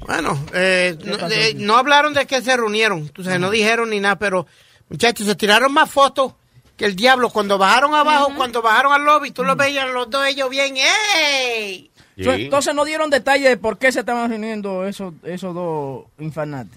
Bueno, 0.00 0.36
eh, 0.52 0.98
no, 1.04 1.30
eh, 1.30 1.54
no 1.54 1.76
hablaron 1.76 2.12
de 2.12 2.26
que 2.26 2.42
se 2.42 2.56
reunieron, 2.56 3.08
tú 3.10 3.22
sabes, 3.22 3.38
no 3.38 3.50
dijeron 3.50 3.90
ni 3.90 4.00
nada, 4.00 4.18
pero 4.18 4.48
muchachos, 4.88 5.24
se 5.24 5.36
tiraron 5.36 5.72
más 5.72 5.88
fotos 5.88 6.32
que 6.76 6.86
el 6.86 6.96
diablo. 6.96 7.30
Cuando 7.30 7.56
bajaron 7.56 7.94
abajo, 7.94 8.32
cuando 8.36 8.62
bajaron 8.62 8.94
al 8.94 9.04
lobby, 9.04 9.30
tú 9.30 9.44
los 9.44 9.56
veías 9.56 9.88
los 9.90 10.10
dos 10.10 10.26
ellos 10.26 10.50
bien, 10.50 10.74
¡ey! 10.76 11.88
Entonces 12.16 12.74
no 12.74 12.84
dieron 12.84 13.10
detalle 13.10 13.48
de 13.48 13.56
por 13.56 13.78
qué 13.78 13.92
se 13.92 14.00
estaban 14.00 14.28
reuniendo 14.28 14.84
esos, 14.88 15.14
esos 15.22 15.54
dos 15.54 16.06
infantes. 16.18 16.76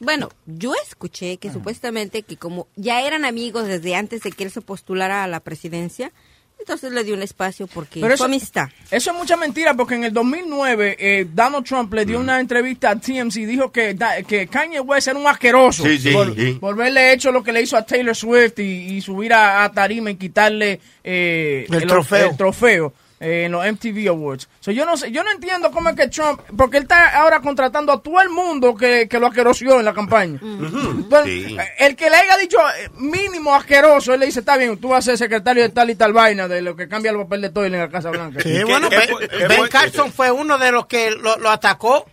Bueno, 0.00 0.30
yo 0.46 0.72
escuché 0.86 1.36
que 1.36 1.52
supuestamente 1.52 2.22
que 2.22 2.36
como 2.36 2.66
ya 2.76 3.02
eran 3.02 3.24
amigos 3.24 3.66
desde 3.66 3.94
antes 3.94 4.22
de 4.22 4.32
que 4.32 4.44
él 4.44 4.50
se 4.50 4.60
postulara 4.62 5.22
a 5.24 5.28
la 5.28 5.40
presidencia, 5.40 6.10
entonces 6.58 6.92
le 6.92 7.04
dio 7.04 7.14
un 7.14 7.22
espacio 7.22 7.66
porque 7.66 8.00
Pero 8.00 8.10
su 8.10 8.14
eso- 8.16 8.24
amistad. 8.24 8.68
Eso 8.90 9.10
es 9.12 9.16
mucha 9.16 9.36
mentira 9.36 9.72
porque 9.74 9.94
en 9.94 10.04
el 10.04 10.12
2009 10.12 10.96
eh, 10.98 11.26
Donald 11.32 11.64
Trump 11.66 11.92
le 11.94 12.04
dio 12.04 12.18
Mm. 12.18 12.22
una 12.22 12.40
entrevista 12.40 12.90
a 12.90 12.96
TMZ 13.00 13.36
y 13.36 13.44
dijo 13.46 13.72
que, 13.72 13.94
da- 13.94 14.22
que 14.22 14.46
Kanye 14.46 14.80
West 14.80 15.08
era 15.08 15.18
un 15.18 15.26
asqueroso 15.26 15.84
Sí, 15.84 15.98
sí, 15.98 16.10
por, 16.12 16.34
sí. 16.34 16.58
por 16.60 16.74
haberle 16.74 17.12
hecho 17.14 17.32
lo 17.32 17.42
que 17.42 17.52
le 17.52 17.62
hizo 17.62 17.76
a 17.78 17.84
Taylor 17.86 18.14
Swift 18.16 18.58
y, 18.58 18.62
y 18.96 19.00
subir 19.00 19.32
a, 19.32 19.64
a 19.64 19.72
tarima 19.72 20.10
y 20.10 20.16
quitarle 20.16 20.80
eh, 21.04 21.66
El 21.70 21.86
trofeo. 21.86 22.30
el 22.30 22.36
trofeo, 22.36 22.92
eh, 23.20 23.44
en 23.44 23.52
los 23.52 23.64
MTV 23.64 24.08
Awards. 24.08 24.48
So, 24.60 24.70
yo 24.72 24.84
no 24.86 24.96
sé, 24.96 25.12
yo 25.12 25.22
no 25.22 25.30
entiendo 25.30 25.70
cómo 25.70 25.90
es 25.90 25.96
que 25.96 26.08
Trump, 26.08 26.40
porque 26.56 26.78
él 26.78 26.84
está 26.84 27.20
ahora 27.20 27.40
contratando 27.40 27.92
a 27.92 28.02
todo 28.02 28.20
el 28.22 28.30
mundo 28.30 28.74
que, 28.74 29.06
que 29.08 29.20
lo 29.20 29.26
asquerosió 29.26 29.78
en 29.78 29.84
la 29.84 29.92
campaña. 29.94 30.38
Entonces, 30.42 31.46
Sí. 31.46 31.56
eh, 31.58 31.68
El 31.78 31.96
que 31.96 32.08
le 32.10 32.16
haya 32.16 32.36
dicho 32.38 32.58
eh, 32.78 32.88
mínimo 32.96 33.54
asqueroso, 33.54 34.14
él 34.14 34.20
le 34.20 34.26
dice, 34.26 34.40
está 34.40 34.56
bien, 34.56 34.76
tú 34.78 34.88
vas 34.88 35.00
a 35.00 35.10
ser 35.10 35.18
secretario 35.18 35.62
de 35.62 35.68
tal 35.68 35.90
y 35.90 35.94
tal 35.94 36.12
vaina, 36.12 36.48
de 36.48 36.62
lo 36.62 36.74
que 36.74 36.88
cambia 36.88 37.10
el 37.10 37.18
papel 37.18 37.42
de 37.42 37.50
todo 37.50 37.64
en 37.66 37.72
la 37.72 37.88
Casa 37.90 38.10
Blanca. 38.10 38.40
Sí, 38.40 38.62
bueno, 38.64 38.88
Ben, 38.88 39.48
Ben 39.48 39.68
Carson 39.68 40.10
fue 40.12 40.30
uno 40.30 40.56
de 40.58 40.72
los 40.72 40.86
que 40.86 41.10
lo, 41.10 41.36
lo 41.36 41.50
atacó 41.50 42.06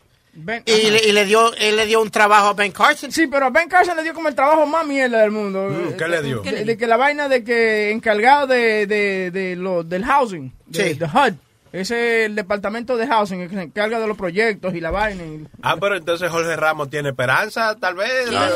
y, 0.66 0.90
le, 0.92 1.04
y 1.08 1.12
le 1.12 1.26
dio 1.26 1.54
él 1.56 1.76
le 1.76 1.86
dio 1.88 2.02
un 2.02 2.10
trabajo 2.12 2.48
a 2.48 2.54
Ben 2.54 2.72
Carson. 2.72 3.12
Sí, 3.12 3.28
pero 3.28 3.48
a 3.48 3.50
Ben 3.50 3.68
Carson 3.68 3.96
le 3.98 4.04
dio 4.04 4.14
como 4.14 4.30
el 4.30 4.36
trabajo 4.36 4.66
más 4.66 4.86
mierda 4.86 5.20
del 5.22 5.32
mundo. 5.32 5.68
Mm, 5.70 5.94
¿qué 5.98 6.08
le 6.08 6.22
dio? 6.22 6.42
De, 6.42 6.64
de 6.64 6.78
que 6.78 6.86
la 6.88 6.98
vaina 6.98 7.28
de 7.28 7.44
que 7.44 7.92
encargado 7.92 8.48
de, 8.48 8.86
de, 8.88 9.32
de 9.32 9.56
lo, 9.56 9.84
del 9.84 10.06
housing, 10.06 10.54
de, 10.68 10.90
Sí. 10.90 10.94
de 11.00 11.06
HUD. 11.06 11.34
Ese 11.74 12.22
es 12.22 12.26
el 12.28 12.36
departamento 12.36 12.96
de 12.96 13.06
housing, 13.08 13.42
el 13.42 13.50
que 13.50 13.56
se 13.56 13.62
encarga 13.64 14.00
de 14.00 14.08
los 14.08 14.16
proyectos 14.18 14.74
y 14.74 14.80
la 14.80 14.90
vaina. 14.90 15.22
y- 15.24 15.46
Ah, 15.62 15.76
pero 15.80 15.98
entonces 15.98 16.32
Jorge 16.32 16.56
Ramos 16.56 16.90
tiene 16.90 17.10
esperanza, 17.10 17.76
tal 17.80 17.94
vez. 17.96 18.10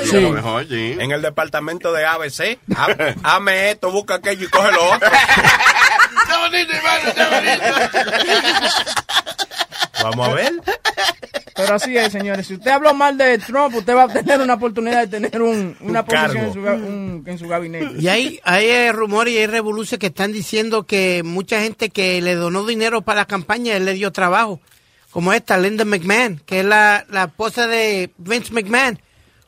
Sí, 0.04 0.10
Sí. 0.10 0.18
a 0.18 0.20
lo 0.22 0.30
mejor, 0.32 0.66
sí. 0.68 0.96
En 0.98 1.12
el 1.12 1.22
departamento 1.22 1.92
de 1.92 2.06
ABC. 2.06 2.58
Hame 3.24 3.72
esto, 3.72 3.92
busca 3.92 4.16
aquello 4.16 4.46
y 4.46 4.50
coge 4.50 4.72
lo 4.72 4.92
otro. 4.94 5.10
Está 6.24 6.40
bonito, 6.40 6.72
hermano, 6.72 7.10
está 7.10 7.30
bonito. 7.30 7.64
Vamos 10.04 10.28
a 10.30 10.34
ver. 10.34 10.54
Pero 11.56 11.76
así 11.76 11.96
es, 11.98 12.12
señores. 12.12 12.48
Si 12.48 12.56
usted 12.56 12.72
habló 12.72 12.94
mal 12.94 13.18
de 13.18 13.38
Trump, 13.40 13.76
usted 13.76 13.96
va 13.96 14.04
a 14.04 14.08
tener 14.08 14.40
una 14.42 14.56
oportunidad 14.56 15.08
de 15.08 15.20
tener 15.20 15.42
un, 15.42 15.76
una 15.82 16.00
Un 16.02 16.06
posición 16.06 16.32
cargo. 16.34 16.40
en 16.48 16.54
su, 16.54 16.60
un- 16.60 17.24
en 17.28 17.38
su 17.40 17.48
gabinete. 17.48 17.92
Y 18.00 18.08
hay, 18.08 18.40
hay 18.44 18.66
eh, 18.68 18.92
rumores 18.92 19.34
y 19.34 19.38
hay 19.38 19.48
revoluciones 19.48 20.00
que 20.00 20.08
están 20.08 20.32
diciendo 20.32 20.84
que 20.84 21.22
mucha 21.24 21.62
gente 21.62 21.90
que 21.90 22.22
le 22.22 22.36
donó 22.36 22.66
dinero 22.66 23.02
para 23.02 23.22
la 23.22 23.26
campaña, 23.26 23.76
él 23.76 23.86
le 23.86 23.94
dio 23.94 24.12
trabajo. 24.12 24.60
Como 25.12 25.34
esta, 25.34 25.58
Linda 25.58 25.84
McMahon, 25.84 26.42
que 26.46 26.62
es 26.62 26.66
la, 26.66 27.06
la 27.10 27.26
esposa 27.26 27.68
de 27.68 28.12
Vince 28.18 28.54
McMahon. 28.54 29.00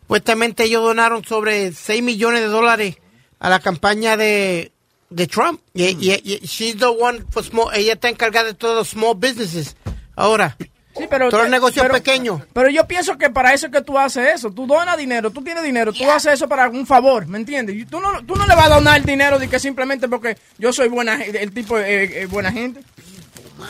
Supuestamente 0.01 0.65
ellos 0.65 0.83
donaron 0.83 1.23
sobre 1.23 1.71
6 1.71 2.03
millones 2.03 2.41
de 2.41 2.47
dólares 2.47 2.97
a 3.39 3.49
la 3.49 3.59
campaña 3.61 4.17
de, 4.17 4.73
de 5.09 5.27
Trump. 5.27 5.61
Y, 5.73 5.83
y- 5.85 6.21
y- 6.21 6.39
she's 6.45 6.77
the 6.77 6.85
one 6.85 7.23
for 7.31 7.43
small, 7.43 7.73
ella 7.73 7.93
está 7.93 8.09
encargada 8.09 8.47
de 8.47 8.53
todos 8.53 8.75
los 8.75 8.89
small 8.89 9.15
businesses. 9.15 9.77
Ahora, 10.15 10.55
Sí, 10.95 11.05
pero, 11.09 11.29
todos 11.29 11.43
los 11.45 11.51
negocios 11.51 11.81
pero- 11.83 11.95
pequeños. 11.95 12.41
Pero 12.53 12.69
yo 12.69 12.85
pienso 12.87 13.17
que 13.17 13.31
para 13.31 13.51
eso 13.51 13.65
es 13.65 13.71
que 13.71 13.81
tú 13.81 13.97
haces 13.97 14.35
eso. 14.35 14.51
Tú 14.51 14.67
donas 14.67 14.95
dinero, 14.95 15.31
tú 15.31 15.41
tienes 15.43 15.63
dinero, 15.63 15.91
tú 15.91 16.09
haces 16.11 16.33
eso 16.33 16.47
para 16.47 16.69
un 16.69 16.85
favor, 16.85 17.25
¿me 17.25 17.39
entiendes? 17.39 17.75
Y 17.75 17.85
Tú 17.85 17.99
no, 17.99 18.23
tú 18.23 18.35
no 18.35 18.45
le 18.45 18.53
vas 18.55 18.67
a 18.67 18.75
donar 18.75 19.03
dinero 19.03 19.39
de 19.39 19.47
que 19.47 19.57
simplemente 19.59 20.07
porque 20.07 20.37
yo 20.59 20.71
soy 20.71 20.89
buena, 20.89 21.15
el 21.23 21.51
tipo 21.51 21.79
eh, 21.79 22.21
eh, 22.21 22.25
buena 22.27 22.51
gente. 22.51 22.81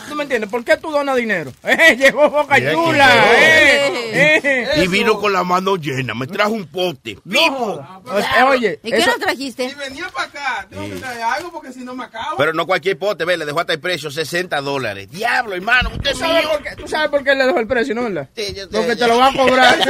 ¿Tú 0.09 0.15
me 0.15 0.23
entiendes? 0.23 0.49
¿Por 0.49 0.63
qué 0.63 0.77
tú 0.77 0.91
donas 0.91 1.15
dinero? 1.15 1.51
¡Eh, 1.63 1.95
llegó 1.97 2.29
Boca 2.29 2.55
Chula! 2.71 3.33
¡Eh! 3.35 4.39
eh. 4.43 4.83
Y 4.83 4.87
vino 4.87 5.19
con 5.19 5.33
la 5.33 5.43
mano 5.43 5.75
llena, 5.75 6.13
me 6.13 6.27
trajo 6.27 6.51
un 6.51 6.67
pote. 6.67 7.17
¡Pipo! 7.27 7.79
Eh, 8.15 8.43
Oye, 8.43 8.79
¿Y 8.83 8.91
qué 8.91 9.05
nos 9.05 9.17
trajiste? 9.19 9.73
venía 9.75 10.09
para 10.09 10.27
acá, 10.27 10.67
tengo 10.69 10.83
que 10.89 10.95
traer 10.95 11.21
algo 11.23 11.51
porque 11.51 11.71
si 11.73 11.79
no 11.83 11.95
me 11.95 12.05
acabo. 12.05 12.37
Pero 12.37 12.53
no 12.53 12.65
cualquier 12.65 12.97
pote, 12.97 13.25
ve, 13.25 13.37
le 13.37 13.45
dejó 13.45 13.59
hasta 13.61 13.73
el 13.73 13.79
precio, 13.79 14.11
60 14.11 14.61
dólares. 14.61 15.09
Diablo, 15.11 15.55
hermano, 15.55 15.89
usted 15.89 16.03
¿tú 16.03 16.09
es 16.09 16.17
sabes, 16.19 16.45
por 16.47 16.63
qué, 16.63 16.75
tú 16.75 16.87
sabes 16.87 17.09
por 17.09 17.23
qué 17.23 17.35
le 17.35 17.45
dejó 17.45 17.59
el 17.59 17.67
precio, 17.67 17.95
¿no? 17.95 18.03
verdad? 18.03 18.29
Sí, 18.35 18.53
yo 18.55 18.63
sé, 18.63 18.69
Porque 18.71 18.95
te 18.95 19.07
lo 19.07 19.17
va 19.17 19.27
a 19.27 19.33
cobrar. 19.33 19.77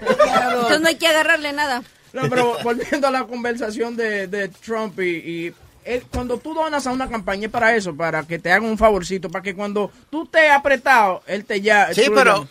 Entonces 0.00 0.80
no 0.80 0.88
hay 0.88 0.96
que 0.96 1.06
agarrarle 1.08 1.52
nada. 1.52 1.82
No, 2.12 2.28
pero 2.28 2.58
volviendo 2.62 3.08
a 3.08 3.10
la 3.10 3.24
conversación 3.24 3.96
de, 3.96 4.26
de 4.26 4.48
Trump 4.48 4.98
y, 5.00 5.46
y 5.46 5.54
él- 5.84 6.04
cuando 6.12 6.38
tú 6.38 6.54
donas 6.54 6.86
a 6.86 6.92
una 6.92 7.08
campaña 7.08 7.46
es 7.46 7.52
para 7.52 7.74
eso, 7.76 7.94
para 7.96 8.22
que 8.24 8.38
te 8.38 8.50
hagan 8.50 8.68
un 8.68 8.78
favorcito, 8.78 9.30
para 9.30 9.42
que 9.42 9.54
cuando 9.54 9.90
tú 10.10 10.24
estés 10.24 10.50
apretado, 10.50 11.22
él 11.26 11.44
te 11.44 11.60
ya... 11.60 11.92
Sí, 11.94 12.04
pero, 12.14 12.46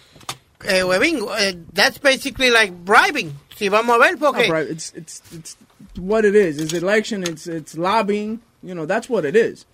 eh, 0.63 0.83
Webin, 0.83 1.25
eh, 1.39 1.57
that's 1.73 1.99
basically 1.99 2.49
like 2.49 2.73
bribing. 2.83 3.33
Si 3.57 3.69
vamos 3.69 3.95
a 3.95 3.99
ver, 3.99 4.17
porque... 4.17 4.47
No, 4.47 4.59
it's, 4.59 4.93
it's, 4.95 5.21
it's 5.33 5.57
what 5.97 6.25
it 6.25 6.35
is. 6.35 6.59
It's 6.59 6.73
election, 6.73 7.23
it's, 7.23 7.47
it's 7.47 7.75
lobbying, 7.75 8.39
you 8.61 8.73
know, 8.73 8.85
that's 8.85 9.09
what 9.09 9.25
it 9.25 9.35
is. 9.35 9.65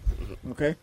Okay? 0.52 0.76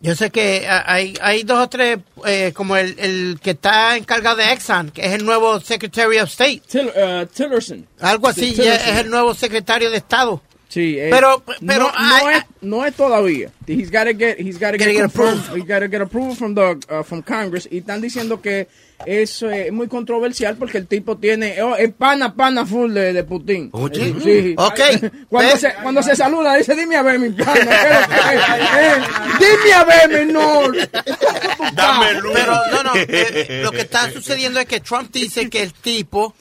Yo 0.00 0.14
sé 0.14 0.30
que 0.30 0.66
ah, 0.68 0.84
hay, 0.86 1.14
hay 1.22 1.44
dos 1.44 1.58
o 1.58 1.68
tres, 1.68 1.98
eh, 2.26 2.52
como 2.54 2.76
el, 2.76 2.94
el 2.98 3.40
que 3.42 3.52
está 3.52 3.96
encargado 3.96 4.36
de 4.36 4.52
Exxon, 4.52 4.90
que 4.90 5.00
es 5.06 5.14
el 5.14 5.24
nuevo 5.24 5.60
Secretary 5.60 6.18
of 6.18 6.28
State. 6.28 6.60
Till, 6.68 6.88
uh, 6.88 7.24
Tillerson. 7.24 7.86
Algo 8.00 8.28
así, 8.28 8.52
Tillerson. 8.52 8.88
es 8.90 9.00
el 9.00 9.08
nuevo 9.08 9.32
secretario 9.32 9.90
de 9.90 9.96
Estado. 9.96 10.42
Sí, 10.74 10.98
eh, 10.98 11.08
Pero- 11.08 11.40
pero 11.64 11.92
no, 11.92 12.30
es, 12.30 12.44
no 12.62 12.84
es 12.84 12.94
todavía. 12.96 13.52
He's 13.68 13.92
got 13.92 14.06
to 14.06 14.12
get, 14.12 14.40
he's 14.40 14.58
gotta 14.58 14.72
Gotta 14.76 14.90
get, 14.90 14.94
get 14.96 15.04
approved. 15.04 15.54
He's 15.56 15.64
gotta 15.68 15.86
get 15.86 16.00
approval 16.00 16.34
from 16.34 16.56
the, 16.56 16.80
uh, 16.90 17.04
from 17.04 17.22
Congress. 17.22 17.68
Y 17.70 17.78
están 17.78 18.00
diciendo 18.00 18.42
que 18.42 18.66
es 19.06 19.40
eh, 19.42 19.70
muy 19.70 19.86
controversial 19.86 20.56
porque 20.56 20.78
el 20.78 20.88
tipo 20.88 21.16
tiene, 21.16 21.62
oh, 21.62 21.76
es 21.76 21.92
pana, 21.92 22.34
pana 22.34 22.66
full 22.66 22.92
de, 22.92 23.12
de 23.12 23.22
Putin. 23.22 23.68
Oye. 23.72 24.14
Sí. 24.20 24.54
Ok. 24.58 24.80
Cuando 25.28 25.56
se, 25.56 25.74
cuando 25.80 26.02
se 26.02 26.16
saluda, 26.16 26.56
dice, 26.56 26.74
dime 26.74 26.96
a 26.96 27.02
ver, 27.02 27.20
mi 27.20 27.30
pana. 27.30 27.54
¿qué 27.54 28.34
es 28.34 28.40
es? 28.40 28.64
Eh, 28.76 29.02
dime 29.38 29.72
a 29.74 29.84
ver, 29.84 30.08
menor. 30.26 30.76
Dame 31.74 32.14
luz. 32.20 32.32
Pero 32.34 32.52
no, 32.72 32.82
no. 32.82 32.90
eh, 32.96 33.60
lo 33.62 33.70
que 33.70 33.82
está 33.82 34.10
sucediendo 34.10 34.58
es 34.58 34.66
que 34.66 34.80
Trump 34.80 35.12
dice 35.12 35.48
que 35.48 35.62
el 35.62 35.72
tipo 35.72 36.34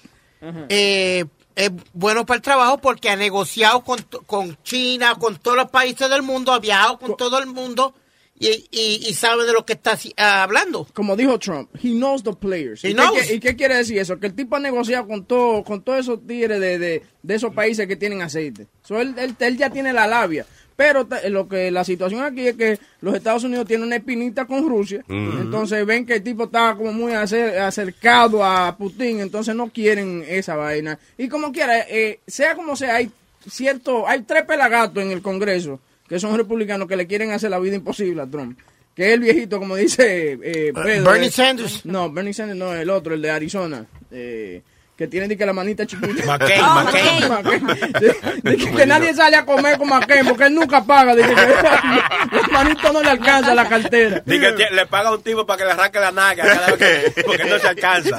eh, 0.70 1.26
es 1.56 1.72
bueno 1.94 2.26
para 2.26 2.38
el 2.38 2.42
trabajo 2.42 2.78
porque 2.80 3.10
ha 3.10 3.16
negociado 3.16 3.84
con, 3.84 4.00
con 4.26 4.58
China, 4.64 5.16
con 5.20 5.38
todos 5.38 5.58
los 5.58 5.70
países 5.70 6.10
del 6.10 6.22
mundo, 6.24 6.52
ha 6.54 6.60
viajado 6.60 7.00
con 7.00 7.16
todo 7.18 7.40
el 7.40 7.46
mundo 7.48 7.94
y, 8.40 8.48
y- 8.72 9.06
y 9.08 9.14
sabe 9.14 9.46
de 9.46 9.54
lo 9.54 9.66
que 9.66 9.74
está 9.74 9.98
ah, 10.18 10.44
hablando. 10.44 10.88
Como 10.94 11.16
dijo 11.16 11.38
Trump, 11.40 11.70
he 11.82 11.90
knows 11.92 12.24
the 12.24 12.34
players. 12.34 12.84
He 12.84 12.90
¿Y, 12.90 12.94
knows. 12.94 13.12
Qué, 13.14 13.22
qui- 13.22 13.36
y 13.36 13.40
qué 13.40 13.56
quiere 13.56 13.76
decir 13.76 13.98
eso? 14.00 14.20
Que 14.20 14.28
el 14.28 14.34
tipo 14.36 14.56
ha 14.56 14.60
negociado 14.60 15.08
con 15.08 15.26
todo, 15.26 15.64
con 15.64 15.82
todos 15.84 16.00
esos 16.00 16.26
tigres 16.26 16.60
de, 16.60 16.80
de, 16.80 17.04
de 17.22 17.36
esos 17.36 17.54
países 17.54 17.88
que 17.88 17.96
tienen 17.96 18.22
aceite. 18.22 18.68
So, 18.84 19.00
él, 19.00 19.14
él- 19.18 19.36
él 19.40 19.58
ya 19.58 19.70
tiene 19.70 19.94
la 19.94 20.08
labia. 20.08 20.46
Pero 20.76 21.06
ta- 21.06 21.28
lo 21.30 21.48
que 21.48 21.70
la 21.72 21.84
situación 21.84 22.24
aquí 22.24 22.48
es 22.48 22.56
que 22.56 22.80
los 23.02 23.14
Estados 23.16 23.44
Unidos 23.44 23.68
tienen 23.68 23.86
una 23.88 23.98
espinita 23.98 24.46
con 24.46 24.68
Rusia. 24.68 25.04
Entonces 25.08 25.86
ven 25.86 26.06
que 26.06 26.16
el 26.16 26.24
tipo 26.24 26.46
está 26.46 26.76
como 26.76 26.92
muy 26.94 27.12
acer- 27.14 27.58
acercado 27.60 28.44
a 28.44 28.76
Putin. 28.78 29.20
Entonces 29.20 29.56
no 29.56 29.70
quieren 29.70 30.24
esa 30.28 30.56
vaina. 30.56 30.98
Y 31.18 31.28
como 31.28 31.52
quiera, 31.52 31.80
eh, 31.90 32.20
sea 32.26 32.56
como 32.56 32.76
sea, 32.76 32.96
hay 32.96 33.12
cierto, 33.50 34.08
hay 34.08 34.22
tres 34.24 34.44
pelagatos 34.44 35.04
en 35.04 35.12
el 35.12 35.22
Congreso 35.22 35.80
que 36.08 36.20
son 36.20 36.36
republicanos 36.38 36.88
que 36.88 36.96
le 36.96 37.08
quieren 37.08 37.32
hacer 37.32 37.50
la 37.50 37.60
vida 37.60 37.76
imposible 37.76 38.22
a 38.22 38.28
Trump. 38.28 38.58
Que 38.96 39.08
es 39.08 39.14
el 39.16 39.20
viejito, 39.22 39.58
como 39.60 39.76
dice 39.76 40.34
eh, 40.44 40.72
Pedro, 40.74 41.12
Bernie 41.12 41.28
eh, 41.30 41.32
Sanders. 41.32 41.86
No, 41.86 42.12
Bernie 42.12 42.34
Sanders 42.34 42.60
no, 42.60 42.74
el 42.76 42.90
otro, 42.90 43.14
el 43.16 43.22
de 43.22 43.32
Arizona. 43.32 43.86
eh, 44.12 44.62
que 45.04 45.08
tiene 45.10 45.28
de 45.28 45.36
que 45.38 45.46
la 45.46 45.52
manita 45.52 45.86
chiquita. 45.86 46.26
McCain, 46.26 46.62
Oh, 46.64 46.74
McCain. 46.76 47.28
McCain. 47.30 47.92
De- 48.00 48.16
de 48.52 48.58
que, 48.58 48.72
que 48.72 48.86
nadie 48.86 49.14
sale 49.14 49.36
a 49.36 49.46
comer 49.46 49.78
con 49.78 49.90
McCain 49.90 50.26
porque 50.26 50.46
él 50.46 50.54
nunca 50.56 50.82
paga. 50.84 51.14
De 51.14 51.24
que, 51.24 51.36
la 51.36 52.48
manito 52.52 52.94
no 52.94 53.02
le 53.04 53.10
alcanza 53.10 53.54
la 53.54 53.68
cartera. 53.68 54.24
Dice 54.26 54.56
que 54.56 54.74
le 54.74 54.86
paga 54.86 55.10
a 55.10 55.16
un 55.16 55.22
tipo 55.22 55.46
para 55.46 55.58
que 55.58 55.66
le 55.66 55.72
arranque 55.72 56.00
la 56.00 56.12
naga 56.14 56.44
cada 56.46 56.68
vez 56.76 57.14
que- 57.14 57.22
porque 57.26 57.44
no 57.44 57.60
se 57.60 57.68
alcanza. 57.68 58.18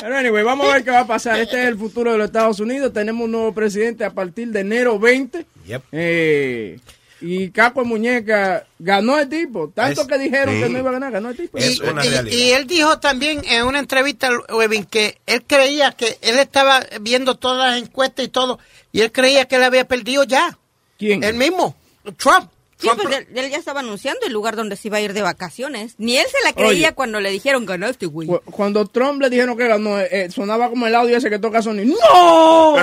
Pero 0.00 0.16
anyway, 0.16 0.44
vamos 0.44 0.70
a 0.70 0.74
ver 0.74 0.84
qué 0.84 0.90
va 0.92 1.00
a 1.00 1.06
pasar. 1.06 1.40
Este 1.40 1.60
es 1.62 1.66
el 1.68 1.76
futuro 1.76 2.12
de 2.12 2.18
los 2.18 2.26
Estados 2.26 2.60
Unidos. 2.60 2.92
Tenemos 2.92 3.24
un 3.24 3.32
nuevo 3.32 3.52
presidente 3.52 4.04
a 4.04 4.10
partir 4.10 4.48
de 4.48 4.60
enero 4.60 4.98
20. 5.00 5.44
Yep. 5.66 5.82
Eh, 5.92 6.78
y 7.20 7.50
Caco 7.50 7.82
de 7.82 7.86
Muñeca 7.88 8.64
ganó 8.78 9.18
el 9.18 9.28
tipo. 9.28 9.68
Tanto 9.74 10.02
Es- 10.02 10.06
que 10.06 10.18
dijeron 10.18 10.54
sí. 10.54 10.62
que 10.62 10.68
no 10.68 10.78
iba 10.78 10.90
a 10.90 10.92
ganar, 10.92 11.12
ganó 11.12 11.30
el 11.30 11.36
tipo. 11.36 11.58
Y, 11.58 11.62
y- 11.62 12.34
y 12.34 12.50
él 12.52 12.66
dijo 12.66 12.98
también 13.00 13.42
en 13.44 13.64
una 13.66 13.78
entrevista, 13.80 14.30
Webin, 14.52 14.84
que 14.84 15.18
él 15.26 15.42
creía 15.46 15.92
que 15.92 16.18
él 16.22 16.38
estaba 16.38 16.84
viendo 17.00 17.34
todas 17.36 17.72
las 17.72 17.82
encuestas 17.82 18.24
y 18.24 18.28
todo, 18.28 18.58
y 18.92 19.00
él 19.00 19.10
creía 19.12 19.46
que 19.46 19.56
él 19.56 19.64
había 19.64 19.86
perdido 19.86 20.24
ya. 20.24 20.56
¿Quién? 20.98 21.22
Él 21.24 21.34
mismo, 21.34 21.74
Trump. 22.16 22.50
Sí, 22.80 22.88
pues 22.94 23.08
él, 23.12 23.26
él 23.34 23.50
ya 23.50 23.56
estaba 23.56 23.80
anunciando 23.80 24.24
el 24.24 24.32
lugar 24.32 24.54
donde 24.54 24.76
se 24.76 24.86
iba 24.86 24.98
a 24.98 25.00
ir 25.00 25.12
de 25.12 25.20
vacaciones. 25.22 25.96
Ni 25.98 26.16
él 26.16 26.26
se 26.30 26.44
la 26.44 26.52
creía 26.52 26.88
Oye. 26.90 26.94
cuando 26.94 27.18
le 27.18 27.28
dijeron 27.30 27.66
ganaste, 27.66 28.06
güey. 28.06 28.28
Cu- 28.28 28.40
Cuando 28.52 28.86
Trump 28.86 29.20
le 29.20 29.28
dijeron 29.30 29.56
que 29.58 29.66
ganó, 29.66 29.98
eh, 29.98 30.08
eh, 30.12 30.30
sonaba 30.30 30.70
como 30.70 30.86
el 30.86 30.94
audio 30.94 31.16
ese 31.16 31.28
que 31.28 31.40
toca 31.40 31.60
Sony. 31.60 31.82
¡No! 31.86 32.76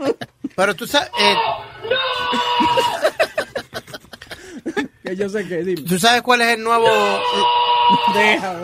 ¡No! 0.00 0.16
Pero 0.56 0.74
tú 0.74 0.86
sabes, 0.86 1.10
eh, 1.20 1.36
que 5.04 5.16
yo 5.16 5.28
sé 5.28 5.46
que, 5.46 5.62
dime. 5.62 5.82
tú 5.82 5.98
sabes 5.98 6.22
cuál 6.22 6.40
es 6.40 6.56
el 6.56 6.62
nuevo, 6.64 6.86
Deja. 8.14 8.58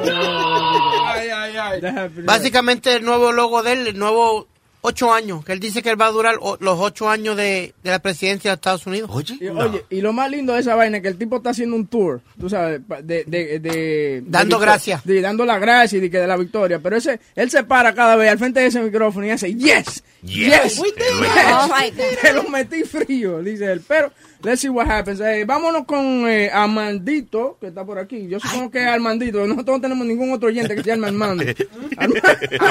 Ay, 1.07 1.29
ay, 1.29 1.57
ay. 1.57 1.81
Deja 1.81 2.09
básicamente 2.25 2.97
el 2.97 3.05
nuevo 3.05 3.31
logo 3.31 3.63
de 3.63 3.73
él, 3.73 3.87
el 3.89 3.99
nuevo 3.99 4.49
ocho 4.85 5.13
años, 5.15 5.45
que 5.45 5.53
él 5.53 5.61
dice 5.61 5.81
que 5.81 5.91
él 5.91 6.01
va 6.01 6.07
a 6.07 6.11
durar 6.11 6.35
o- 6.41 6.57
los 6.61 6.77
ocho 6.81 7.09
años 7.09 7.37
de, 7.37 7.73
de 7.85 7.91
la 7.91 8.01
presidencia 8.01 8.51
de 8.51 8.55
Estados 8.57 8.85
Unidos. 8.87 9.09
Oye, 9.13 9.37
Y, 9.41 9.47
oye, 9.49 9.85
y 9.91 10.01
lo 10.01 10.13
más 10.13 10.29
lindo 10.31 10.53
de 10.53 10.61
esa 10.61 10.75
vaina 10.75 10.97
es 10.97 11.03
que 11.05 11.09
el 11.09 11.17
tipo 11.19 11.37
está 11.37 11.51
haciendo 11.51 11.77
un 11.77 11.87
tour, 11.87 12.21
tú 12.39 12.51
sabes, 12.51 12.81
pa- 12.87 13.01
de... 13.01 13.23
de, 13.25 13.61
de- 13.61 14.23
Dando 14.27 14.59
gracias. 14.59 15.05
de- 15.07 15.21
dando 15.21 15.45
la 15.45 15.59
gracia 15.59 15.99
y 15.99 16.01
de, 16.01 16.11
que 16.11 16.19
de 16.19 16.27
la 16.27 16.37
victoria. 16.37 16.81
Pero 16.81 16.97
ese, 16.97 17.21
él 17.37 17.49
se 17.51 17.63
para 17.63 17.95
cada 17.95 18.17
vez 18.17 18.29
al 18.31 18.39
frente 18.39 18.59
de 18.61 18.67
ese 18.67 18.81
micrófono 18.81 19.25
y 19.27 19.31
hace, 19.31 19.55
yes, 19.55 20.03
yes, 20.23 20.79
We 20.81 20.89
did 20.91 20.97
it. 20.99 21.33
yes. 21.33 21.55
Oh, 21.55 21.69
my 21.69 21.91
God. 21.91 22.19
Te 22.21 22.33
lo 22.33 22.43
metí 22.49 22.83
frío, 22.83 23.41
dice 23.41 23.71
él. 23.71 23.83
Pero, 23.87 24.13
let's 24.45 24.61
see 24.61 24.69
what 24.69 24.87
happens. 24.89 25.21
Eh, 25.21 25.45
vámonos 25.47 25.85
con 25.85 26.29
eh, 26.29 26.51
Armandito, 26.53 27.57
que 27.61 27.69
está 27.69 27.85
por 27.85 27.99
aquí. 27.99 28.29
Yo 28.29 28.39
supongo 28.41 28.71
que 28.71 28.79
es 28.81 28.87
Armandito. 28.87 29.47
Nosotros 29.47 29.77
no 29.79 29.81
tenemos 29.81 30.07
ningún 30.07 30.33
otro 30.33 30.49
oyente 30.49 30.75
que 30.75 30.83
se 30.83 30.91
llame 30.91 31.09
Armando. 31.09 31.45
Arma- 31.97 32.21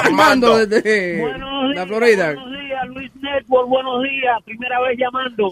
Armando 0.04 0.66
desde 0.66 1.20
Buenos 1.20 1.74
la 1.74 1.86
Florida. 1.86 2.26
Buenos 2.34 2.50
días, 2.60 2.86
Luis 2.88 3.10
Network, 3.20 3.68
buenos 3.68 4.02
días. 4.02 4.42
Primera 4.44 4.80
vez 4.80 4.98
llamando. 4.98 5.48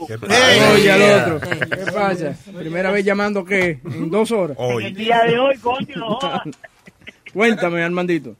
Oye, 0.75 0.91
al 0.91 1.03
otro. 1.37 1.51
¿Qué 1.59 1.93
pasa? 1.93 2.35
Primera 2.59 2.91
vez 2.91 3.05
llamando, 3.05 3.45
¿qué? 3.45 3.81
En 3.85 4.11
dos 4.11 4.31
horas. 4.33 4.57
El 4.83 4.95
día 4.95 5.23
de 5.27 5.39
hoy, 5.39 5.57
coño, 5.59 5.97
no. 5.97 6.19
Cuéntame, 7.33 7.83
Armandito. 7.83 8.37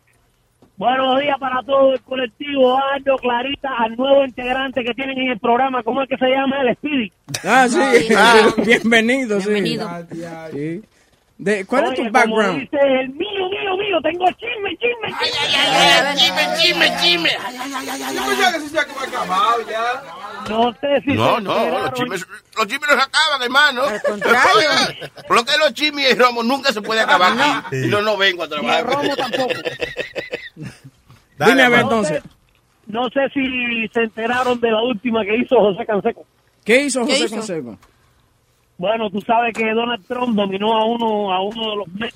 Buenos 0.81 1.21
días 1.21 1.37
para 1.39 1.63
todo 1.63 1.93
el 1.93 2.01
colectivo, 2.01 2.81
Aldo, 2.95 3.19
Clarita, 3.19 3.69
al 3.81 3.97
nuevo 3.97 4.25
integrante 4.25 4.83
que 4.83 4.95
tienen 4.95 5.19
en 5.19 5.33
el 5.33 5.39
programa, 5.39 5.83
¿cómo 5.83 6.01
es 6.01 6.09
que 6.09 6.17
se 6.17 6.27
llama? 6.27 6.63
El 6.63 6.75
Speedy. 6.75 7.13
Ah, 7.45 7.69
sí. 7.69 8.09
Ah. 8.17 8.49
Bienvenido, 8.57 9.39
sí. 9.43 9.51
Bienvenido. 9.51 9.87
Sí. 10.51 10.83
De, 11.37 11.67
¿Cuál 11.67 11.85
es 11.93 11.95
tu 11.97 12.11
background? 12.11 12.47
Como 12.47 12.59
dice 12.61 12.79
el 13.03 13.11
mío, 13.11 13.49
mío, 13.51 13.77
mío, 13.77 14.01
tengo 14.03 14.25
chisme, 14.33 14.75
chisme, 14.79 15.09
chisme. 15.21 16.15
chisme, 16.17 16.43
chisme, 16.63 16.97
chisme. 17.03 17.29
Que 17.29 18.57
eso 18.57 18.75
ya 18.75 18.85
que 18.87 18.93
acabado 19.07 19.61
ya. 19.71 20.03
No 20.49 20.73
sé 20.81 21.01
si 21.05 21.13
No, 21.13 21.37
se 21.37 21.43
no, 21.43 21.79
los 21.79 21.93
chismes, 21.93 22.27
los 22.57 22.67
chismes 22.67 22.89
no 22.89 22.97
se 22.97 23.03
acaban, 23.03 23.43
hermano. 23.43 23.83
Al 23.85 24.01
contrario. 24.01 24.71
Por 25.29 25.37
lo 25.37 25.45
que 25.45 25.59
los 25.59 25.75
chismes 25.75 26.09
y 26.09 26.13
el 26.13 26.19
romo 26.19 26.43
nunca 26.43 26.73
se 26.73 26.81
puede 26.81 27.03
acabar 27.03 27.33
aquí. 27.39 27.77
Y 27.85 27.89
no, 27.89 28.01
no 28.01 28.17
vengo 28.17 28.45
a 28.45 28.47
Ni 28.47 28.55
el 28.55 28.61
trabajar. 28.61 28.87
romo 28.87 29.15
tampoco. 29.17 29.53
Dime 31.47 31.63
a 31.63 31.69
ver 31.69 31.81
No 31.85 31.89
sé- 32.05 32.17
entonces. 32.17 32.23
No 32.87 33.09
sé 33.11 33.29
si 33.33 33.89
se 33.89 34.03
enteraron 34.03 34.61
de 34.61 34.71
la 34.71 34.83
última 34.83 35.25
que 35.25 35.37
hizo 35.37 35.57
José 35.61 35.87
Canseco. 35.87 36.25
¿Qué 36.65 36.85
hizo 36.85 37.05
¿Qué 37.07 37.13
José 37.13 37.25
hizo? 37.27 37.37
Consejo? 37.37 37.79
Bueno, 38.79 39.11
tú 39.11 39.21
sabes 39.21 39.53
que 39.55 39.73
Donald 39.73 40.05
Trump 40.07 40.35
dominó 40.35 40.73
a 40.77 40.85
uno 40.87 41.33
a 41.33 41.43
uno 41.43 41.71
de 41.71 41.77
los 41.77 41.89
Mex, 41.89 42.15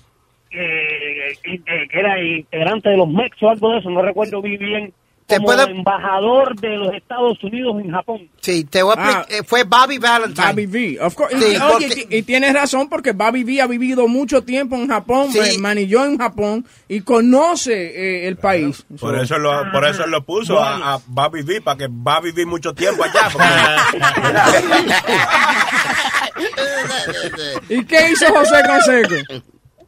eh, 0.51 1.33
que, 1.43 1.59
que- 1.63 1.89
que 1.91 1.99
era 2.01 2.21
integrante 2.23 2.89
de 2.91 2.97
los 2.97 3.09
Mex 3.09 3.41
o 3.43 3.51
algo 3.51 3.71
de 3.73 3.79
eso, 3.79 3.91
no 3.91 4.03
recuerdo 4.03 4.41
muy 4.41 4.57
bien, 4.57 4.93
¿Te 5.27 5.37
como 5.37 5.47
puedo- 5.47 5.67
embajador 5.69 6.55
de 6.61 6.77
los 6.77 6.93
Estados 6.95 7.43
Unidos 7.43 7.77
en 7.83 7.91
Japón. 7.93 8.29
Sí, 8.43 8.65
te 8.65 8.83
voy 8.83 8.95
a 8.95 9.01
Ah. 9.01 9.11
explicar. 9.21 9.41
eh, 9.41 9.43
fue 9.47 9.63
Bobby 9.65 9.97
Valentine. 9.99 10.49
Bobby 10.49 10.67
V. 10.67 10.99
Of 11.01 11.15
course. 11.15 11.39
Sí, 11.39 11.45
y, 11.45 11.57
oye, 11.57 11.63
porque- 11.89 12.07
y- 12.11 12.17
y 12.19 12.23
tienes 12.25 12.53
razón 12.53 12.89
porque 12.91 13.13
Bobby 13.13 13.43
V 13.43 13.63
ha 13.63 13.67
vivido 13.67 14.07
mucho 14.07 14.43
tiempo 14.43 14.77
en 14.77 14.87
Japón, 14.89 15.33
Sí. 15.33 15.39
eh, 15.39 15.59
manilló 15.59 16.05
en 16.05 16.19
Japón 16.19 16.67
y 16.89 17.01
conoce 17.01 17.73
eh, 17.73 18.29
el 18.29 18.37
país. 18.37 18.85
Por 19.01 19.17
So- 19.17 19.23
eso 19.23 19.39
lo, 19.39 19.73
por 19.73 19.87
eso 19.87 20.07
lo 20.07 20.23
puso 20.25 20.59
a, 20.63 20.95
a 20.97 21.01
a 21.17 21.29
vivir, 21.31 21.63
para 21.65 21.79
que 21.79 21.87
va 21.89 22.17
a 22.17 22.21
vivir 22.21 22.47
mucho 22.47 22.75
tiempo 22.75 23.03
allá. 23.05 23.31
porque- 23.33 23.45
¿Y 27.75 27.85
qué 27.87 28.11
hizo 28.13 28.27
José 28.27 28.57
Consejo? 28.67 29.45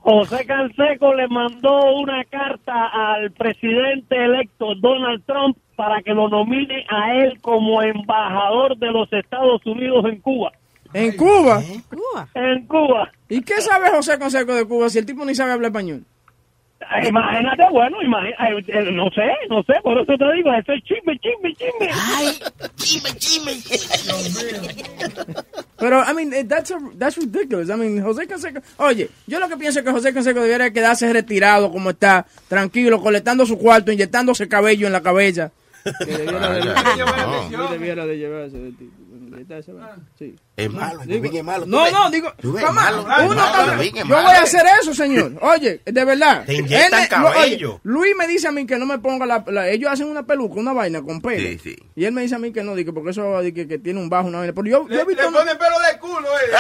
José 0.09 0.47
Canseco 0.47 1.13
le 1.15 1.27
mandó 1.27 1.97
una 1.97 2.23
carta 2.27 2.87
al 2.93 3.33
presidente 3.33 4.15
electo 4.15 4.77
Donald 4.77 5.25
Trump 5.27 5.59
para 5.75 6.01
que 6.01 6.13
lo 6.13 6.29
nomine 6.29 6.87
a 6.89 7.13
él 7.17 7.41
como 7.41 7.83
embajador 7.83 8.79
de 8.79 8.93
los 8.93 9.13
Estados 9.13 9.67
Unidos 9.67 10.05
en 10.05 10.21
Cuba. 10.21 10.53
¿En 10.95 11.17
Cuba? 11.17 11.61
En 12.35 12.67
Cuba. 12.69 13.11
¿Y 13.29 13.43
qué 13.43 13.61
sabe 13.61 13.91
José 13.91 14.17
Consejo 14.17 14.55
de 14.55 14.65
Cuba 14.65 14.89
si 14.91 15.01
el 15.01 15.07
tipo 15.07 15.25
ni 15.25 15.35
sabe 15.35 15.51
hablar 15.51 15.73
español? 15.73 16.05
Eh, 16.79 17.09
Imagínate, 17.09 17.63
bueno, 17.73 17.97
imagínate, 18.03 18.79
eh, 18.79 18.93
no 18.93 19.09
sé, 19.11 19.23
no 19.49 19.63
sé, 19.63 19.75
por 19.83 19.99
eso 19.99 20.13
te 20.17 20.33
digo, 20.35 20.53
eso 20.53 20.73
es 20.73 20.85
chisme, 20.85 21.19
chisme, 21.19 21.55
chisme. 21.55 21.91
Ay, 21.91 22.39
chisme, 22.77 23.11
chisme. 23.19 23.53
Pero, 25.79 26.03
I 26.05 26.15
mean, 26.15 26.33
eh, 26.33 26.45
that's, 26.45 26.71
a- 26.71 26.79
that's 26.99 27.17
ridiculous. 27.17 27.69
I 27.71 27.75
mean, 27.77 28.03
José 28.03 28.27
Canseco... 28.27 28.61
Oye, 28.79 29.09
yo 29.27 29.41
lo 29.41 29.49
que 29.49 29.57
pienso 29.57 29.81
es 29.81 29.85
que 29.85 29.91
José 29.91 30.13
Canseco 30.13 30.41
debería 30.43 30.71
quedarse 30.73 31.13
retirado 31.13 31.71
como 31.73 31.91
está, 31.91 32.27
tranquilo, 32.49 33.01
colectando 33.01 33.45
su 33.47 33.59
cuarto, 33.59 33.91
inyectándose 33.93 34.49
cabello 34.49 34.87
en 34.87 34.93
la 34.93 35.03
cabeza. 35.03 35.53
Que 36.05 36.05
debiera 36.17 36.51
de, 36.53 36.73
Ah, 36.77 37.47
Sí, 37.49 37.57
debiera 37.73 38.07
de 38.07 38.19
llevarse 38.19 38.59
de 38.59 38.73
tipo. 38.73 38.93
Sí. 40.19 40.35
Es 40.57 40.71
malo, 40.73 41.01
Digo- 41.05 41.25
es 41.33 41.45
malo. 41.45 41.65
¿tú 41.65 41.71
No, 41.71 41.83
ves? 41.85 41.93
no, 41.93 42.11
digo, 42.11 42.33
yo 42.41 42.53
voy 42.53 42.63
a 44.35 44.43
hacer 44.43 44.65
eso, 44.81 44.95
señor. 44.95 45.33
Oye, 45.43 45.83
de 45.85 46.05
verdad. 46.05 46.45
Te 46.47 46.55
inyectan 46.55 46.85
Él 46.85 46.91
me- 46.93 47.03
lo- 47.03 47.09
cabello. 47.33 47.71
oye, 47.75 47.81
Luis 47.85 48.17
me 48.17 48.27
dice 48.27 48.49
a 48.49 48.53
mí 48.53 48.67
que 48.67 48.77
no 48.79 48.87
me 48.87 48.99
ponga 48.99 49.27
la, 49.27 49.45
la- 49.49 49.69
ellos 49.69 49.91
hacen 49.91 50.09
una 50.09 50.25
peluca, 50.25 50.59
una 50.59 50.73
vaina 50.73 51.03
con 51.03 51.21
pelo. 51.21 51.47
Sí, 51.49 51.59
sí. 51.63 51.77
Y 51.95 52.05
él 52.05 52.13
me 52.13 52.23
dice 52.23 52.35
a 52.37 52.39
mí 52.39 52.53
que 52.53 52.63
no, 52.63 52.75
dice, 52.75 52.93
porque 52.93 53.11
eso 53.11 53.39
que, 53.55 53.69
que 53.69 53.79
tiene 53.79 54.01
un 54.01 54.09
bajo, 54.09 54.29
una 54.29 54.39
vaina. 54.39 54.53
Pero 54.55 54.67
yo, 54.67 54.89
yo 54.89 55.01
he 55.01 55.05
visto 55.05 55.31
Le 55.31 55.39
pone 55.39 55.55
pelo 55.57 55.77
de 55.93 55.99
culo, 55.99 56.29
eh. 56.29 56.53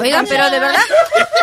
Oigan, 0.00 0.26
pero 0.28 0.50
de 0.50 0.58
verdad, 0.58 0.82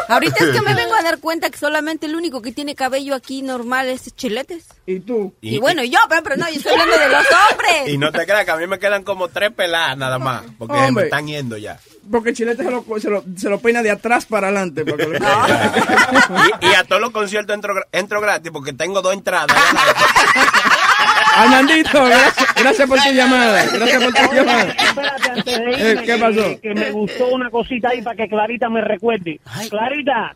ahorita 0.08 0.44
es 0.46 0.52
que 0.52 0.62
me 0.62 0.74
vengo 0.74 0.94
a 0.96 1.02
dar 1.04 1.20
cuenta 1.20 1.50
que 1.50 1.58
solamente 1.58 2.06
el 2.06 2.16
único 2.16 2.42
que 2.42 2.52
tiene 2.52 2.76
cabello 2.76 3.16
aquí 3.16 3.42
normal 3.42 3.88
es 3.90 4.14
Chiletes. 4.16 4.66
¿Y 4.86 5.00
tú? 5.00 5.34
Y, 5.42 5.60
bueno, 5.60 5.84
yo, 5.84 6.00
pero, 6.10 6.24
pero 6.24 6.36
no, 6.38 6.50
yo 6.50 6.56
estoy 6.58 6.72
hablando 6.74 6.98
de 6.98 7.10
los 7.10 7.26
hombres. 7.52 7.88
Y 7.88 7.98
no 7.98 8.12
te 8.12 8.26
creas 8.26 8.46
que 8.46 8.52
a 8.52 8.58
mí 8.58 8.68
me 8.68 8.80
quedan 8.80 9.04
como 9.04 9.28
tres 9.30 9.52
peladas 9.52 9.98
nada 9.98 10.20
más, 10.20 10.44
porque 10.58 10.92
me 10.92 11.04
están 11.04 11.28
yendo 11.28 11.58
ya. 11.58 11.80
Porque 12.12 12.34
Chilete 12.34 12.64
se 12.64 12.72
lo, 12.72 12.84
se, 13.00 13.10
lo, 13.10 13.24
se 13.38 13.48
lo 13.48 13.60
peina 13.60 13.82
de 13.84 13.92
atrás 13.92 14.26
para 14.26 14.48
adelante. 14.48 14.84
para 14.84 14.98
que 14.98 15.08
lo- 15.08 15.18
Y, 16.62 16.72
y 16.72 16.74
a 16.74 16.84
todos 16.84 17.00
los 17.02 17.12
conciertos 17.12 17.54
entro, 17.54 17.76
entro 17.92 18.20
gratis 18.20 18.52
porque 18.52 18.74
tengo 18.74 19.02
dos 19.02 19.14
entradas. 19.14 19.56
Armandito, 21.36 22.04
gracias, 22.06 22.56
gracias 22.56 22.88
por 22.89 23.00
tu 23.00 23.10
llamada. 23.12 23.65
Gracias 23.74 24.04
por 24.04 24.13
tu 24.13 24.34
llamada. 24.36 24.63
Espérate, 24.72 25.30
antes 25.32 25.46
de 25.46 25.52
Eh, 25.72 25.91
irme, 25.91 26.04
¿qué 26.04 26.13
que- 26.13 26.17
pasó? 26.20 26.62
Que, 26.62 26.74
me 26.76 26.91
gustó 26.91 27.28
una 27.30 27.50
cosita 27.50 27.89
ahí 27.89 28.02
para 28.02 28.15
que 28.15 28.28
Clarita 28.28 28.70
me 28.70 28.82
recuerde. 28.82 29.39
Clarita, 29.70 30.36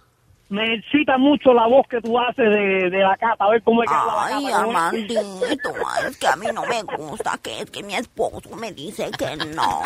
me 0.50 0.76
excita 0.76 1.18
mucho 1.18 1.54
la 1.54 1.66
voz 1.68 1.88
que 1.90 2.00
tú 2.02 2.18
haces 2.20 2.50
de, 2.50 2.90
de 2.90 3.00
la 3.00 3.18
cata. 3.18 3.46
A 3.46 3.50
ver 3.50 3.62
cómo 3.64 3.84
es 3.84 3.90
que 3.90 3.96
la 3.96 4.04
Ay, 4.04 4.18
cata. 4.30 4.36
¿cómo 4.36 4.50
es? 4.50 4.56
Armandito, 4.56 5.74
ay, 5.88 6.04
es 6.10 6.18
que 6.18 6.28
a 6.28 6.36
mí 6.36 6.46
no 6.54 6.64
me 6.66 6.84
gusta, 6.98 7.38
que 7.42 7.62
es 7.62 7.72
que 7.72 7.84
mi 7.84 7.96
esposo 7.96 8.56
me 8.56 8.72
dice 8.72 9.10
que 9.18 9.36
no. 9.56 9.82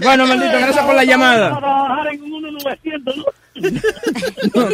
Bueno, 0.00 0.26
maldito, 0.26 0.58
gracias 0.58 0.84
por 0.86 0.94
la 0.94 1.04
llamada. 1.04 1.48
Vamos 1.50 1.58
a 1.58 1.60
trabajar 1.60 2.14
en 2.14 2.22
un 2.22 2.42
1900, 2.42 3.16
¿no? 3.16 3.24
No. 4.54 4.68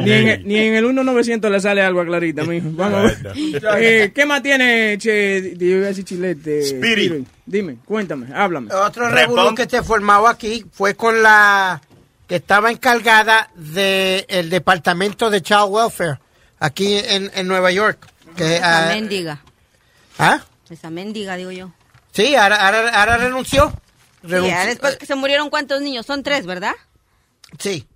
Ni 0.00 0.12
en, 0.12 0.28
el- 0.28 0.46
ni 0.46 0.58
en 0.58 0.74
el 0.74 0.84
1900 0.84 1.50
le 1.50 1.60
sale 1.60 1.82
algo 1.82 2.00
a 2.00 2.04
Clarita, 2.04 2.44
mijo. 2.44 2.68
Vamos 2.72 2.98
a 2.98 3.02
ver. 3.02 3.62
Eh, 3.78 4.12
¿Qué 4.14 4.26
más 4.26 4.42
tiene, 4.42 4.96
che? 4.98 5.54
Yo 5.56 5.66
iba 5.66 5.84
a 5.86 5.88
decir 5.88 6.04
chilete. 6.04 6.60
Spirit. 6.60 7.26
Dime, 7.46 7.76
cuéntame, 7.84 8.34
háblame. 8.34 8.72
Otro 8.74 9.08
revolú 9.08 9.54
que 9.54 9.68
se 9.68 9.82
formó 9.82 10.26
aquí 10.26 10.64
fue 10.72 10.94
con 10.94 11.22
la 11.22 11.80
que 12.26 12.36
estaba 12.36 12.70
encargada 12.70 13.50
del 13.54 14.48
departamento 14.50 15.30
de 15.30 15.42
Child 15.42 15.66
Welfare 15.68 16.18
aquí 16.58 16.96
en, 16.96 17.30
en 17.34 17.46
Nueva 17.46 17.70
York. 17.70 18.06
Que, 18.36 18.56
Esa 18.56 18.90
ah, 18.90 18.94
mendiga. 18.94 19.40
¿ah? 20.18 20.40
Esa 20.70 20.90
mendiga, 20.90 21.36
digo 21.36 21.52
yo. 21.52 21.70
Sí, 22.12 22.34
ahora, 22.34 22.66
ahora, 22.66 22.88
ahora 23.00 23.16
renunció. 23.18 23.72
Ya 24.28 24.66
después 24.66 24.96
que 24.96 25.06
se 25.06 25.14
murieron, 25.14 25.50
¿cuántos 25.50 25.80
niños? 25.80 26.06
Son 26.06 26.22
tres, 26.22 26.46
¿verdad? 26.46 26.72
Sí. 27.58 27.86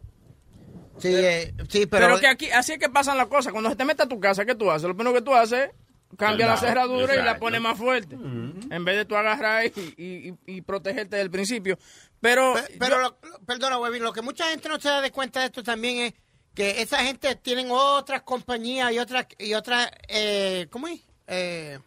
Sí, 0.98 1.14
eh, 1.14 1.54
sí, 1.68 1.86
Pero, 1.86 2.06
pero... 2.08 2.20
que 2.20 2.26
aquí, 2.26 2.50
así 2.50 2.72
es 2.72 2.78
que 2.78 2.88
pasan 2.88 3.16
las 3.16 3.28
cosas. 3.28 3.52
Cuando 3.52 3.70
se 3.70 3.76
te 3.76 3.84
mete 3.84 4.02
a 4.02 4.08
tu 4.08 4.18
casa, 4.18 4.44
¿qué 4.44 4.54
tú 4.54 4.70
haces? 4.70 4.88
Lo 4.88 4.96
primero 4.96 5.14
que 5.14 5.22
tú 5.22 5.32
haces, 5.34 5.70
cambia 6.16 6.46
la 6.46 6.54
Exacto, 6.54 6.68
cerradura 6.68 7.14
y 7.14 7.22
la 7.24 7.38
pones 7.38 7.60
más 7.60 7.78
fuerte. 7.78 8.16
En 8.16 8.84
vez 8.84 8.96
de 8.96 9.04
tú 9.04 9.16
agarrar 9.16 9.64
y, 9.66 9.72
y, 9.96 10.28
y- 10.30 10.56
y 10.56 10.60
protegerte 10.62 11.16
del 11.16 11.30
principio. 11.30 11.78
Pero, 12.20 12.54
Pe- 12.54 12.76
Pero, 12.80 12.98
lo- 13.00 13.18
perdona, 13.46 13.78
Webin, 13.78 14.02
lo 14.02 14.12
que 14.12 14.22
mucha 14.22 14.46
gente 14.48 14.68
no 14.68 14.80
se 14.80 14.88
da 14.88 15.00
de 15.00 15.12
cuenta 15.12 15.38
de 15.40 15.46
esto 15.46 15.62
también 15.62 15.98
es 15.98 16.14
que 16.52 16.82
esa 16.82 16.98
gente 17.04 17.36
tienen 17.36 17.68
otras 17.70 18.22
compañías 18.22 18.90
y 18.92 18.98
otras, 18.98 19.26
y 19.38 19.54
otras, 19.54 19.88
eh, 20.08 20.66
¿cómo 20.70 20.88
es? 20.88 21.00
Eh, 21.28 21.78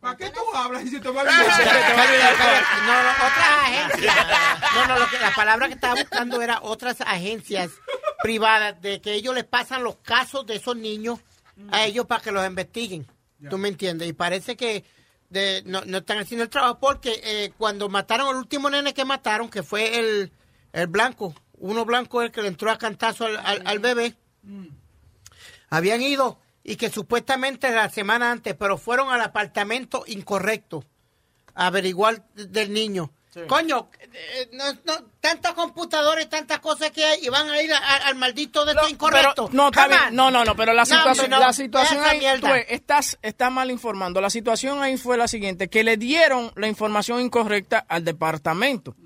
¿Para 0.00 0.16
qué 0.16 0.30
tú 0.30 0.40
hablas 0.54 0.84
si 0.88 0.98
te 1.00 1.08
va 1.10 1.20
a 1.20 1.24
no, 2.86 3.02
no, 3.02 3.10
otras 3.10 3.48
agencias. 3.62 4.16
No, 4.74 4.86
no, 4.88 4.98
lo 4.98 5.08
que, 5.08 5.18
la 5.18 5.30
palabra 5.34 5.68
que 5.68 5.74
estaba 5.74 5.94
buscando 5.94 6.40
era 6.42 6.58
otras 6.62 7.00
agencias 7.00 7.70
privadas 8.22 8.80
de 8.82 9.00
que 9.00 9.14
ellos 9.14 9.34
les 9.34 9.44
pasan 9.44 9.82
los 9.84 9.96
casos 9.96 10.44
de 10.46 10.56
esos 10.56 10.76
niños 10.76 11.18
a 11.70 11.84
ellos 11.86 12.04
para 12.06 12.22
que 12.22 12.30
los 12.32 12.46
investiguen. 12.46 13.06
¿Tú 13.50 13.56
me 13.58 13.68
entiendes? 13.68 14.08
Y 14.08 14.12
parece 14.12 14.56
que 14.56 14.84
de- 15.30 15.62
no, 15.66 15.82
no 15.86 15.98
están 15.98 16.18
haciendo 16.18 16.44
el 16.44 16.50
trabajo 16.50 16.78
porque 16.78 17.20
eh, 17.24 17.52
cuando 17.56 17.88
mataron 17.88 18.28
al 18.28 18.36
último 18.36 18.68
nene 18.70 18.92
que 18.94 19.04
mataron, 19.06 19.48
que 19.48 19.62
fue 19.62 19.98
el, 19.98 20.32
el 20.72 20.86
blanco, 20.88 21.34
uno 21.54 21.84
blanco 21.86 22.20
el 22.22 22.30
que 22.32 22.42
le 22.42 22.48
entró 22.48 22.70
a 22.70 22.76
cantazo 22.78 23.24
al, 23.26 23.36
al- 23.38 23.62
al 23.66 23.78
bebé, 23.78 24.14
habían 25.70 26.02
ido 26.02 26.38
y 26.68 26.76
que 26.76 26.90
supuestamente 26.90 27.70
la 27.70 27.88
semana 27.88 28.32
antes, 28.32 28.54
pero 28.58 28.76
fueron 28.76 29.10
al 29.10 29.20
apartamento 29.20 30.02
incorrecto 30.08 30.84
a 31.54 31.68
averiguar 31.68 32.24
del 32.34 32.72
niño. 32.72 33.12
Coño, 33.48 33.90
eh, 34.14 34.48
no, 34.54 34.64
no, 34.86 34.94
tantas 35.20 35.52
computadoras, 35.52 36.26
tantas 36.30 36.58
cosas 36.60 36.90
que 36.90 37.04
hay 37.04 37.18
y 37.22 37.28
van 37.28 37.50
a 37.50 37.60
ir 37.60 37.70
a- 37.70 37.76
a- 37.76 38.06
al 38.08 38.14
maldito 38.14 38.64
de 38.64 38.72
esto 38.72 38.88
incorrecto. 38.88 39.44
Pero, 39.48 39.48
no, 39.56 39.66
está 39.68 39.82
Come 39.84 39.94
bien. 39.94 40.08
on. 40.08 40.16
no, 40.16 40.30
no, 40.30 40.44
no, 40.46 40.56
pero 40.56 40.72
la 40.72 40.82
No, 40.84 40.86
situación, 40.86 41.30
no. 41.30 41.38
la 41.38 41.52
situación 41.52 42.02
ahí, 42.02 42.18
mierda. 42.18 42.40
tú 42.40 42.46
ves, 42.54 42.64
estás, 42.70 43.18
estás 43.20 43.52
mal 43.52 43.70
informando. 43.70 44.22
La 44.22 44.30
situación 44.30 44.82
ahí 44.82 44.96
fue 44.96 45.18
la 45.18 45.28
siguiente, 45.28 45.68
que 45.68 45.84
le 45.84 45.98
dieron 45.98 46.50
la 46.56 46.66
información 46.66 47.20
incorrecta 47.20 47.84
al 47.86 48.04
departamento. 48.06 48.96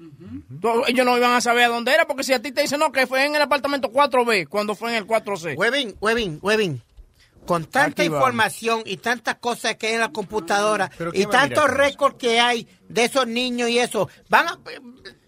Ellos 0.86 1.04
no 1.06 1.16
iban 1.16 1.32
a 1.32 1.40
saber 1.40 1.64
a 1.64 1.68
dónde 1.68 1.92
era, 1.92 2.06
porque 2.06 2.22
si 2.22 2.32
a 2.32 2.40
ti 2.40 2.52
te 2.52 2.62
dicen, 2.62 2.78
no, 2.78 2.92
que 2.92 3.08
fue 3.08 3.24
en 3.26 3.34
el 3.34 3.42
apartamento 3.42 3.90
4B, 3.90 4.46
cuando 4.46 4.76
fue 4.76 4.90
en 4.90 4.96
el 4.96 5.06
4C. 5.08 5.56
Webin, 5.56 5.96
Webin, 6.00 6.38
Webin. 6.40 6.80
Con 7.46 7.64
tanta 7.64 8.02
Aquí 8.02 8.08
vamos. 8.08 8.28
información 8.28 8.82
y 8.84 8.98
tantas 8.98 9.36
cosas 9.36 9.76
que 9.76 9.88
hay 9.88 9.94
en 9.94 10.00
la 10.00 10.12
computadora 10.12 10.90
¿Pero 10.96 11.10
y 11.14 11.26
tantos 11.26 11.68
récords 11.68 12.16
que 12.16 12.38
hay 12.38 12.68
de 12.90 13.04
esos 13.04 13.26
niños 13.26 13.68
y 13.68 13.78
eso, 13.78 14.08
van 14.28 14.48
a, 14.48 14.58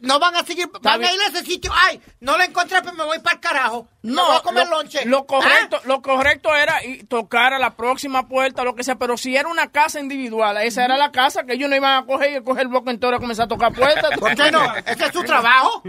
no 0.01 0.19
van 0.19 0.35
a 0.35 0.43
seguir, 0.45 0.69
van 0.83 1.03
a 1.05 1.13
ir 1.13 1.21
a 1.21 1.27
ese 1.29 1.45
sitio. 1.45 1.71
Ay, 1.75 2.01
no 2.21 2.37
lo 2.37 2.43
encontré, 2.43 2.83
pues 2.83 2.95
me 2.95 3.05
voy 3.05 3.21
para 3.21 3.35
el 3.35 3.41
carajo. 3.41 3.87
me 4.03 4.13
No, 4.13 4.27
voy 4.27 4.37
a 4.37 4.41
comer 4.41 4.67
lo, 4.69 4.79
lonche. 4.79 5.05
lo 5.07 5.27
correcto, 5.27 5.77
¿Ah? 5.79 5.83
lo 5.87 6.03
correcto 6.03 6.55
era 6.55 6.85
y 6.85 7.05
tocar 7.05 7.55
a 7.55 7.61
la 7.61 7.75
próxima 7.77 8.27
puerta, 8.29 8.65
lo 8.65 8.75
que 8.75 8.83
sea, 8.83 8.97
pero 8.97 9.17
si 9.17 9.37
era 9.37 9.49
una 9.49 9.71
casa 9.71 10.01
individual, 10.01 10.57
esa 10.59 10.85
era 10.85 10.97
la 10.97 11.13
casa 11.13 11.45
que 11.45 11.53
ellos 11.55 11.71
no 11.71 11.77
iban 11.77 12.03
a 12.03 12.07
coger 12.07 12.41
y 12.41 12.43
coger 12.45 12.63
el 12.63 12.69
bloque 12.69 12.91
entero 12.91 13.17
y 13.17 13.21
comenzar 13.21 13.45
a 13.45 13.49
tocar 13.49 13.73
puertas. 13.73 14.11
¿Por 14.19 14.35
qué 14.35 14.51
no? 14.51 14.75
Ese 14.85 15.05
es 15.07 15.13
su 15.13 15.23
trabajo. 15.23 15.83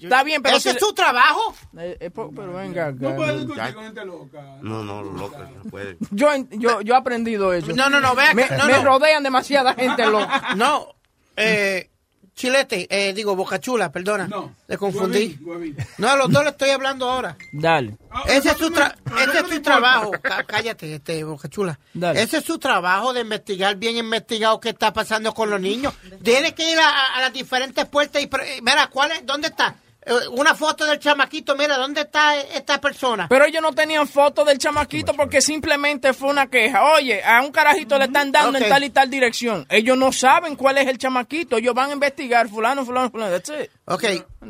Está 0.00 0.22
bien, 0.22 0.42
pero 0.42 0.56
Ese 0.58 0.70
si- 0.70 0.76
es 0.76 0.80
su 0.82 0.94
trabajo. 0.94 1.52
Eh, 1.78 1.96
eh, 2.00 2.10
pero 2.10 2.30
venga, 2.52 2.86
acá, 2.86 2.96
No 3.00 3.16
puedes 3.16 3.36
discutir 3.40 3.74
con 3.74 3.84
gente 3.84 4.04
loca. 4.04 4.42
No, 4.62 4.84
no, 4.84 5.02
loca, 5.02 5.38
no 5.38 5.68
puede. 5.70 5.96
Yo, 6.12 6.28
yo, 6.50 6.80
yo 6.82 6.94
he 6.94 6.96
aprendido 6.96 7.52
eso. 7.52 7.72
No, 7.74 7.90
no, 7.90 8.00
no, 8.00 8.14
vea 8.14 8.32
Me, 8.32 8.46
que- 8.46 8.56
no, 8.56 8.66
me 8.66 8.72
no. 8.74 8.84
rodean 8.84 9.24
demasiada 9.24 9.74
gente 9.74 10.06
loca. 10.06 10.54
No, 10.56 10.94
eh, 11.36 11.90
Chilete, 12.34 12.86
eh, 12.90 13.14
digo, 13.14 13.34
Boca 13.34 13.58
Chula, 13.58 13.90
perdona. 13.90 14.26
No. 14.28 14.54
Le 14.68 14.76
confundí. 14.76 15.38
No, 15.96 16.10
a 16.10 16.16
los 16.16 16.30
dos 16.30 16.44
le 16.44 16.50
estoy 16.50 16.68
hablando 16.68 17.08
ahora. 17.08 17.34
Dale. 17.50 17.96
Ah, 18.10 18.24
Ese 18.26 18.50
es 18.50 18.58
su, 18.58 18.68
tra- 18.70 18.94
ese 19.26 19.38
es 19.38 19.48
su 19.48 19.62
trabajo. 19.62 20.10
Cá- 20.22 20.44
Cállate, 20.44 20.96
este, 20.96 21.24
Boca 21.24 21.48
Chula. 21.48 21.78
Dale. 21.94 22.20
Ese 22.20 22.36
es 22.38 22.44
su 22.44 22.58
trabajo 22.58 23.14
de 23.14 23.22
investigar 23.22 23.76
bien 23.76 23.96
investigado 23.96 24.60
qué 24.60 24.68
está 24.68 24.92
pasando 24.92 25.32
con 25.32 25.48
los 25.48 25.58
niños. 25.60 25.94
Tiene 26.22 26.54
que 26.54 26.70
ir 26.70 26.78
a, 26.78 27.14
a- 27.16 27.20
las 27.22 27.32
diferentes 27.32 27.86
puertas 27.86 28.22
y... 28.22 28.28
Mira, 28.60 28.88
¿cuál 28.88 29.12
es? 29.12 29.24
¿Dónde 29.24 29.48
está? 29.48 29.74
Eh, 30.08 30.28
Una 30.30 30.54
foto 30.54 30.86
del 30.86 31.00
chamaquito, 31.00 31.56
mira, 31.56 31.76
¿dónde 31.76 32.02
está 32.02 32.38
esta 32.38 32.80
persona? 32.80 33.26
Pero 33.28 33.44
ellos 33.44 33.60
no 33.60 33.72
tenían 33.72 34.06
foto 34.06 34.44
del 34.44 34.56
chamaquito 34.56 35.12
porque 35.14 35.40
simplemente 35.40 36.12
fue 36.12 36.28
una 36.30 36.46
queja. 36.48 36.92
Oye, 36.94 37.24
a 37.24 37.42
un 37.42 37.50
carajito 37.50 37.98
le 37.98 38.04
están 38.04 38.30
dando 38.30 38.56
en 38.56 38.68
tal 38.68 38.84
y 38.84 38.90
tal 38.90 39.10
dirección. 39.10 39.66
Ellos 39.68 39.98
no 39.98 40.12
saben 40.12 40.54
cuál 40.54 40.78
es 40.78 40.86
el 40.86 40.98
chamaquito. 40.98 41.56
Ellos 41.56 41.74
van 41.74 41.90
a 41.90 41.94
investigar 41.94 42.48
fulano, 42.48 42.84
fulano, 42.84 43.10
fulano. 43.10 43.32
That's 43.32 43.50
it. 43.50 43.70
Ok, 43.86 44.04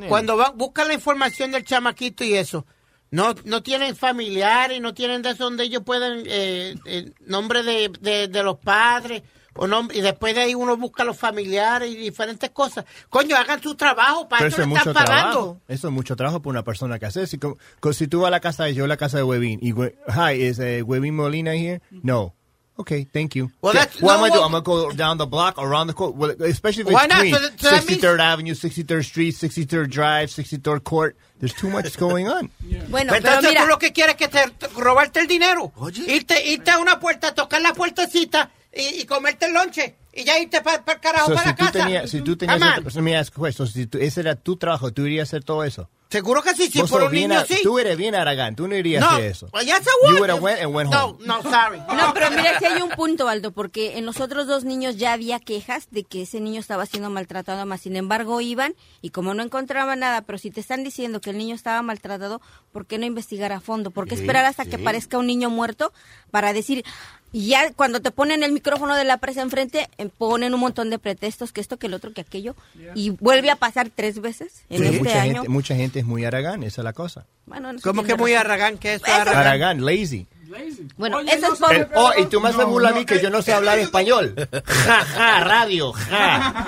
cuando 0.08 0.36
va, 0.36 0.50
buscan 0.50 0.88
la 0.88 0.94
información 0.94 1.50
del 1.50 1.64
chamaquito 1.64 2.22
y 2.22 2.34
eso, 2.34 2.66
no, 3.10 3.34
no 3.44 3.62
tienen 3.62 3.96
familiares, 3.96 4.80
no 4.82 4.92
tienen 4.92 5.22
de 5.22 5.30
eso 5.30 5.44
donde 5.44 5.64
ellos 5.64 5.82
pueden, 5.86 6.24
eh, 6.26 6.74
eh, 6.84 7.12
nombre 7.20 7.62
de, 7.62 7.90
de, 8.00 8.28
de 8.28 8.42
los 8.42 8.58
padres, 8.58 9.22
o 9.58 9.66
nombre, 9.66 9.96
y 9.98 10.00
después 10.00 10.34
de 10.34 10.42
ahí 10.42 10.54
uno 10.54 10.76
busca 10.76 11.04
los 11.04 11.16
familiares 11.16 11.90
y 11.90 11.96
diferentes 11.96 12.50
cosas. 12.50 12.84
Coño, 13.08 13.36
hagan 13.36 13.62
su 13.62 13.74
trabajo, 13.74 14.28
para 14.28 14.38
Pero 14.40 14.48
eso 14.48 14.62
eso 14.62 14.70
es 14.70 14.76
están 14.78 14.92
mucho 14.92 14.94
pagando. 15.06 15.30
trabajo. 15.32 15.60
Eso 15.68 15.88
es 15.88 15.92
mucho 15.94 16.16
trabajo 16.16 16.40
para 16.40 16.50
una 16.50 16.62
persona 16.64 16.98
que 16.98 17.06
hace. 17.06 17.26
Si, 17.26 17.38
como- 17.38 17.56
si 17.92 18.06
tú 18.08 18.20
vas 18.20 18.28
a 18.28 18.30
la 18.30 18.40
casa 18.40 18.64
de 18.64 18.74
yo, 18.74 18.84
a 18.84 18.88
la 18.88 18.96
casa 18.96 19.16
de 19.18 19.22
Webin, 19.22 19.58
y 19.62 19.72
hi, 19.72 20.32
is 20.42 20.58
uh, 20.58 20.84
Webin 20.84 21.14
Molina 21.14 21.54
here? 21.54 21.80
No. 21.90 22.32
Okay, 22.78 23.06
thank 23.06 23.34
you. 23.34 23.50
Well, 23.62 23.72
Yeah, 23.72 23.86
that's- 23.86 24.02
what 24.02 24.18
no, 24.18 24.18
am 24.18 24.24
I 24.24 24.28
do? 24.28 24.34
well- 24.34 24.44
I'm 24.44 24.52
gonna 24.52 24.62
go 24.62 24.92
down 24.92 25.16
the 25.16 25.24
block, 25.24 25.56
around 25.56 25.86
the 25.86 25.94
court, 25.94 26.14
well, 26.14 26.32
especially 26.42 26.82
if 26.82 26.90
Why 26.92 27.04
it's 27.06 27.14
not? 27.14 27.20
Queens, 27.22 27.36
So 27.38 27.42
that- 27.42 27.58
so 27.58 27.70
that 27.70 27.82
63rd 27.84 28.20
Avenue, 28.20 28.54
63rd 28.54 29.02
Street, 29.02 29.34
63rd 29.34 29.88
Drive, 29.88 30.28
63rd 30.30 30.82
Court. 30.84 31.16
There's 31.40 31.54
too 31.54 31.70
much 31.70 31.96
going 31.98 32.28
on. 32.28 32.50
Bueno, 32.60 32.88
Pues 32.90 33.04
pero 33.06 33.16
entonces 33.16 33.48
mira, 33.50 33.62
tú 33.62 33.68
lo 33.68 33.78
que 33.78 33.92
quieres 33.94 34.16
es 34.16 34.18
que 34.18 34.28
te, 34.28 34.50
te- 34.50 34.68
robarte 34.78 35.20
el 35.20 35.26
dinero. 35.26 35.72
Irte, 36.06 36.46
irte 36.50 36.70
a 36.70 36.78
una 36.78 37.00
puerta, 37.00 37.34
tocar 37.34 37.62
la 37.62 37.72
puertecita 37.72 38.50
y, 38.76 39.00
y 39.00 39.04
comerte 39.06 39.46
el 39.46 39.54
lonche. 39.54 39.96
Y 40.12 40.24
ya 40.24 40.38
irte 40.38 40.62
para 40.62 40.82
el 40.94 41.00
carajo 41.00 41.26
So, 41.26 41.34
para 41.34 41.42
si 41.42 41.48
la 41.50 41.56
tú 41.56 41.64
casa. 41.66 41.78
tenías, 41.78 42.10
si 42.10 42.20
tú 42.22 42.36
tenías, 42.36 42.78
on. 42.78 42.90
so, 42.90 43.02
me 43.02 43.16
ask. 43.16 43.34
Si 43.70 43.86
tú- 43.86 43.98
ese 43.98 44.20
era 44.20 44.34
tu 44.34 44.56
trabajo, 44.56 44.90
¿tú 44.92 45.04
irías 45.06 45.28
a 45.28 45.36
hacer 45.36 45.44
todo 45.44 45.62
eso? 45.62 45.90
Seguro 46.08 46.40
que 46.40 46.54
sí, 46.54 46.70
sí, 46.70 46.80
por 46.84 47.02
un 47.02 47.12
niño 47.12 47.36
a- 47.40 47.44
sí. 47.44 47.58
Tú 47.64 47.78
eres 47.80 47.96
bien 47.98 48.14
aragán, 48.14 48.54
tú 48.56 48.66
no 48.68 48.76
irías 48.76 49.00
No, 49.02 49.08
a 49.10 49.14
hacer 49.16 49.24
eso. 49.26 49.48
well, 49.52 49.66
yes, 49.66 49.80
I 49.80 49.82
You 50.08 50.12
would. 50.12 50.20
would 50.20 50.30
have 50.30 50.40
went 50.40 50.60
and 50.62 50.74
went 50.74 50.88
No, 50.90 50.98
home. 51.08 51.26
no, 51.26 51.42
sorry. 51.42 51.80
No, 51.80 52.14
pero 52.14 52.30
mira, 52.30 52.58
si 52.58 52.64
hay 52.64 52.80
un 52.80 52.90
punto, 52.90 53.28
Aldo, 53.28 53.50
porque 53.52 53.98
en 53.98 54.06
los 54.06 54.20
otros 54.20 54.46
dos 54.46 54.64
niños 54.64 54.96
ya 54.96 55.12
había 55.12 55.40
quejas 55.40 55.88
de 55.90 56.04
que 56.04 56.22
ese 56.22 56.40
niño 56.40 56.60
estaba 56.60 56.86
siendo 56.86 57.10
maltratado, 57.10 57.66
más 57.66 57.80
sin 57.82 57.96
embargo 57.96 58.40
iban 58.40 58.74
y 59.02 59.10
como 59.10 59.34
no 59.34 59.42
encontraban 59.42 59.98
nada, 59.98 60.22
pero 60.22 60.38
si 60.38 60.50
te 60.52 60.60
están 60.60 60.84
diciendo 60.84 61.20
que 61.20 61.30
el 61.30 61.38
niño 61.38 61.54
estaba 61.56 61.82
maltratado, 61.82 62.40
¿por 62.72 62.86
qué 62.86 62.96
no 62.98 63.04
investigar 63.04 63.52
a 63.52 63.60
fondo? 63.60 63.90
¿Por 63.90 64.08
qué 64.08 64.14
Sí, 64.14 64.22
esperar 64.22 64.44
hasta 64.46 64.62
sí. 64.64 64.70
que 64.70 64.78
parezca 64.78 65.18
un 65.18 65.26
niño 65.26 65.50
muerto 65.50 65.92
para 66.30 66.52
decir... 66.54 66.84
Y 67.32 67.48
ya 67.48 67.72
cuando 67.72 68.00
te 68.00 68.10
ponen 68.10 68.42
el 68.42 68.52
micrófono 68.52 68.94
de 68.96 69.04
la 69.04 69.18
presa 69.18 69.42
enfrente, 69.42 69.88
eh, 69.98 70.08
ponen 70.16 70.54
un 70.54 70.60
montón 70.60 70.88
de 70.90 70.98
pretextos, 70.98 71.52
que 71.52 71.60
esto, 71.60 71.76
que 71.76 71.86
el 71.88 71.94
otro, 71.94 72.12
que 72.12 72.20
aquello, 72.22 72.54
y 72.94 73.10
vuelve 73.10 73.50
a 73.50 73.56
pasar 73.56 73.90
tres 73.94 74.20
veces 74.20 74.62
en 74.70 74.78
Sí, 74.78 74.84
este 74.86 74.98
mucha, 75.00 75.22
año. 75.22 75.32
gente, 75.34 75.48
mucha 75.48 75.74
gente 75.76 75.98
es 76.00 76.06
muy 76.06 76.24
aragán, 76.24 76.62
esa 76.62 76.80
es 76.80 76.84
la 76.84 76.92
cosa. 76.92 77.26
Bueno, 77.44 77.72
no 77.72 77.78
sé 77.78 77.82
¿Cómo 77.84 78.04
que 78.04 78.14
muy 78.16 78.32
razón. 78.32 78.46
arragán? 78.46 78.78
¿Qué 78.78 78.94
es 78.94 79.04
aragán? 79.04 79.36
Aragán, 79.36 79.84
lazy. 79.84 80.26
Bueno, 80.96 81.18
Oye, 81.18 81.38
no 81.40 81.52
es 81.52 81.58
por... 81.58 81.74
El- 81.74 81.88
oh, 81.94 82.12
y 82.18 82.26
tú 82.26 82.40
me 82.40 82.48
haces 82.50 82.64
burla 82.64 82.90
a 82.90 82.92
mí 82.92 83.04
que 83.04 83.20
yo 83.20 83.30
no 83.30 83.42
sé 83.42 83.52
hablar 83.52 83.78
español. 83.78 84.34
Ja, 84.86 85.04
ja, 85.04 85.40
radio, 85.40 85.92
ja. 85.92 86.66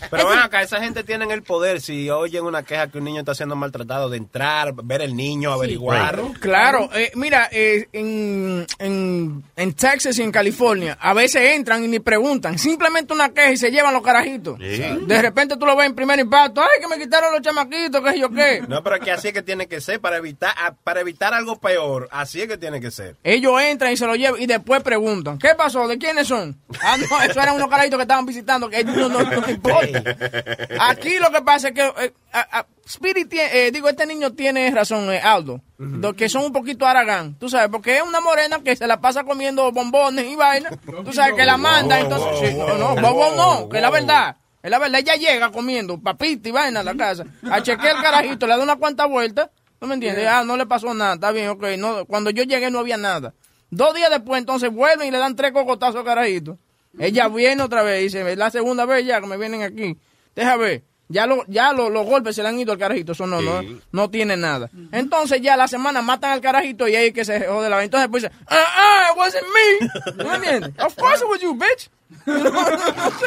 Pero 0.10 0.28
ven 0.28 0.38
acá, 0.38 0.62
esa 0.62 0.80
gente 0.82 1.04
tiene 1.04 1.32
el 1.32 1.42
poder, 1.42 1.80
si 1.80 2.10
oyen 2.10 2.44
una 2.44 2.62
queja 2.62 2.88
que 2.88 2.98
un 2.98 3.04
niño 3.04 3.20
está 3.20 3.34
siendo 3.34 3.54
maltratado, 3.56 4.10
de 4.10 4.16
entrar, 4.16 4.74
ver 4.82 5.02
el 5.02 5.14
niño, 5.16 5.52
averiguar. 5.52 6.20
Claro, 6.40 6.90
eh, 6.94 7.12
mira, 7.14 7.48
eh, 7.52 7.88
en, 7.92 8.66
en, 8.78 9.44
en 9.56 9.72
Texas 9.74 10.18
y 10.18 10.22
en 10.22 10.32
California, 10.32 10.98
a 11.00 11.14
veces 11.14 11.54
entran 11.54 11.84
y 11.84 11.88
ni 11.88 12.00
preguntan, 12.00 12.58
simplemente 12.58 13.12
una 13.14 13.30
queja 13.30 13.52
y 13.52 13.56
se 13.56 13.70
llevan 13.70 13.94
los 13.94 14.02
carajitos. 14.02 14.58
De 14.58 15.22
repente 15.22 15.56
tú 15.56 15.64
lo 15.64 15.76
ves 15.76 15.86
en 15.86 15.94
primer 15.94 16.18
impacto, 16.18 16.60
ay, 16.60 16.80
que 16.80 16.88
me 16.88 16.98
quitaron 17.02 17.32
los 17.32 17.42
chamaquitos, 17.42 18.02
qué 18.02 18.10
sé 18.12 18.18
yo 18.18 18.30
qué. 18.30 18.62
No, 18.68 18.82
pero 18.82 18.96
es 18.96 19.02
que 19.02 19.12
así 19.12 19.28
es 19.28 19.34
que 19.34 19.42
tiene 19.42 19.68
que 19.68 19.80
ser, 19.80 20.00
para 20.00 20.16
evitar, 20.18 20.54
a- 20.58 20.72
para 20.74 21.00
evitar 21.00 21.32
algo 21.34 21.58
peor, 21.60 22.08
así 22.10 22.42
es 22.42 22.48
que 22.50 22.58
tiene 22.58 22.80
que 22.80 22.90
ser. 22.90 23.16
Ellos 23.24 23.60
entran 23.62 23.92
y 23.92 23.96
se 23.96 24.06
lo 24.06 24.14
llevan 24.16 24.40
y 24.42 24.46
después 24.46 24.82
preguntan, 24.82 25.38
¿qué 25.38 25.54
pasó? 25.56 25.88
¿De 25.88 25.96
quiénes 25.98 26.26
son? 26.28 26.60
Ah, 26.82 26.96
no, 26.98 27.22
eso 27.22 27.40
eran 27.40 27.54
unos 27.56 27.68
carajitos 27.68 27.96
que 27.98 28.02
estaban 28.02 28.26
visitando, 28.26 28.68
que 28.68 28.84
no, 28.84 29.08
no, 29.08 29.22
no 29.22 29.48
importa. 29.50 30.02
Aquí 30.80 31.18
lo 31.18 31.30
que 31.30 31.42
pasa 31.42 31.68
es 31.68 31.74
que 31.74 31.82
eh, 31.86 32.12
a- 32.32 32.58
a- 32.60 32.66
Spirit 32.86 33.28
tiene- 33.28 33.66
eh, 33.66 33.70
digo, 33.70 33.88
este 33.88 34.04
niño 34.04 34.32
tiene 34.32 34.68
razón, 34.72 35.12
eh, 35.12 35.20
Aldo, 35.20 35.60
do- 35.78 36.12
que 36.14 36.28
son 36.28 36.44
un 36.44 36.52
poquito 36.52 36.86
aragán, 36.86 37.36
tú 37.38 37.48
sabes, 37.48 37.68
porque 37.70 37.96
es 37.98 38.02
una 38.02 38.20
morena 38.20 38.60
que 38.64 38.74
se 38.74 38.86
la 38.86 39.00
pasa 39.00 39.22
comiendo 39.24 39.70
bombones 39.70 40.26
y 40.26 40.34
vaina, 40.34 40.70
tú 41.04 41.12
sabes 41.12 41.34
que 41.34 41.44
la 41.44 41.56
manda, 41.56 42.00
entonces, 42.00 42.50
sí, 42.50 42.56
no, 42.56 42.74
no, 42.76 42.94
no, 43.36 43.68
que 43.68 43.76
es 43.76 43.82
la 43.82 43.90
verdad. 43.90 44.36
Es 44.62 44.70
la 44.70 44.78
verdad, 44.78 45.00
ella 45.00 45.14
llega 45.14 45.50
comiendo 45.50 45.98
papita 45.98 46.48
y 46.48 46.52
vaina 46.52 46.80
a 46.80 46.82
la 46.82 46.94
casa, 46.94 47.24
a 47.50 47.62
chequear 47.62 47.96
el 47.96 48.02
carajito, 48.02 48.46
le 48.46 48.56
da 48.58 48.62
una 48.62 48.76
cuanta 48.76 49.06
vueltas, 49.06 49.48
¿no 49.80 49.86
me 49.86 49.94
entiendes? 49.94 50.26
Ah, 50.28 50.44
no 50.44 50.56
le 50.56 50.66
pasó 50.66 50.92
nada, 50.94 51.14
está 51.14 51.32
bien, 51.32 51.48
ok, 51.48 51.64
no, 51.78 52.04
cuando 52.06 52.30
yo 52.30 52.42
llegué 52.42 52.70
no 52.70 52.78
había 52.80 52.96
nada. 52.96 53.34
Dos 53.70 53.94
días 53.94 54.10
después, 54.10 54.40
entonces 54.40 54.70
vuelven 54.72 55.08
y 55.08 55.10
le 55.10 55.18
dan 55.18 55.36
tres 55.36 55.52
cocotazos 55.52 55.96
al 55.96 56.04
carajito. 56.04 56.58
Ella 56.98 57.28
viene 57.28 57.62
otra 57.62 57.82
vez 57.82 58.00
y 58.00 58.04
dice, 58.04 58.36
la 58.36 58.50
segunda 58.50 58.84
vez 58.84 59.06
ya 59.06 59.20
que 59.20 59.26
me 59.26 59.36
vienen 59.36 59.62
aquí. 59.62 59.96
Deja 60.34 60.56
ver, 60.56 60.82
ya, 61.10 61.26
lo, 61.26 61.44
ya 61.48 61.72
lo- 61.74 61.90
los 61.90 62.06
golpes 62.06 62.34
se 62.36 62.42
le 62.42 62.48
han 62.48 62.58
ido 62.58 62.72
al 62.72 62.78
carajito, 62.78 63.12
eso 63.12 63.26
no, 63.26 63.42
no, 63.42 63.60
no 63.92 64.08
tiene 64.10 64.36
nada. 64.38 64.70
Entonces 64.92 65.42
ya 65.42 65.56
la 65.58 65.68
semana 65.68 66.00
matan 66.00 66.30
al 66.32 66.40
carajito 66.40 66.88
y 66.88 66.96
ahí 66.96 67.12
que 67.12 67.24
se 67.26 67.40
jode 67.46 67.68
la 67.68 67.76
vaina. 67.76 67.84
Entonces 67.84 68.08
pues 68.10 68.22
dice, 68.22 68.34
ah, 68.46 68.56
ah, 68.76 69.02
it 69.12 69.18
wasn't 69.18 69.44
me. 70.16 70.24
¿No 70.24 70.34
entiendes? 70.34 70.70
Of 70.82 70.94
course 70.96 71.22
it 71.22 71.28
was 71.30 71.40
you, 71.40 71.54
bitch. 71.54 71.90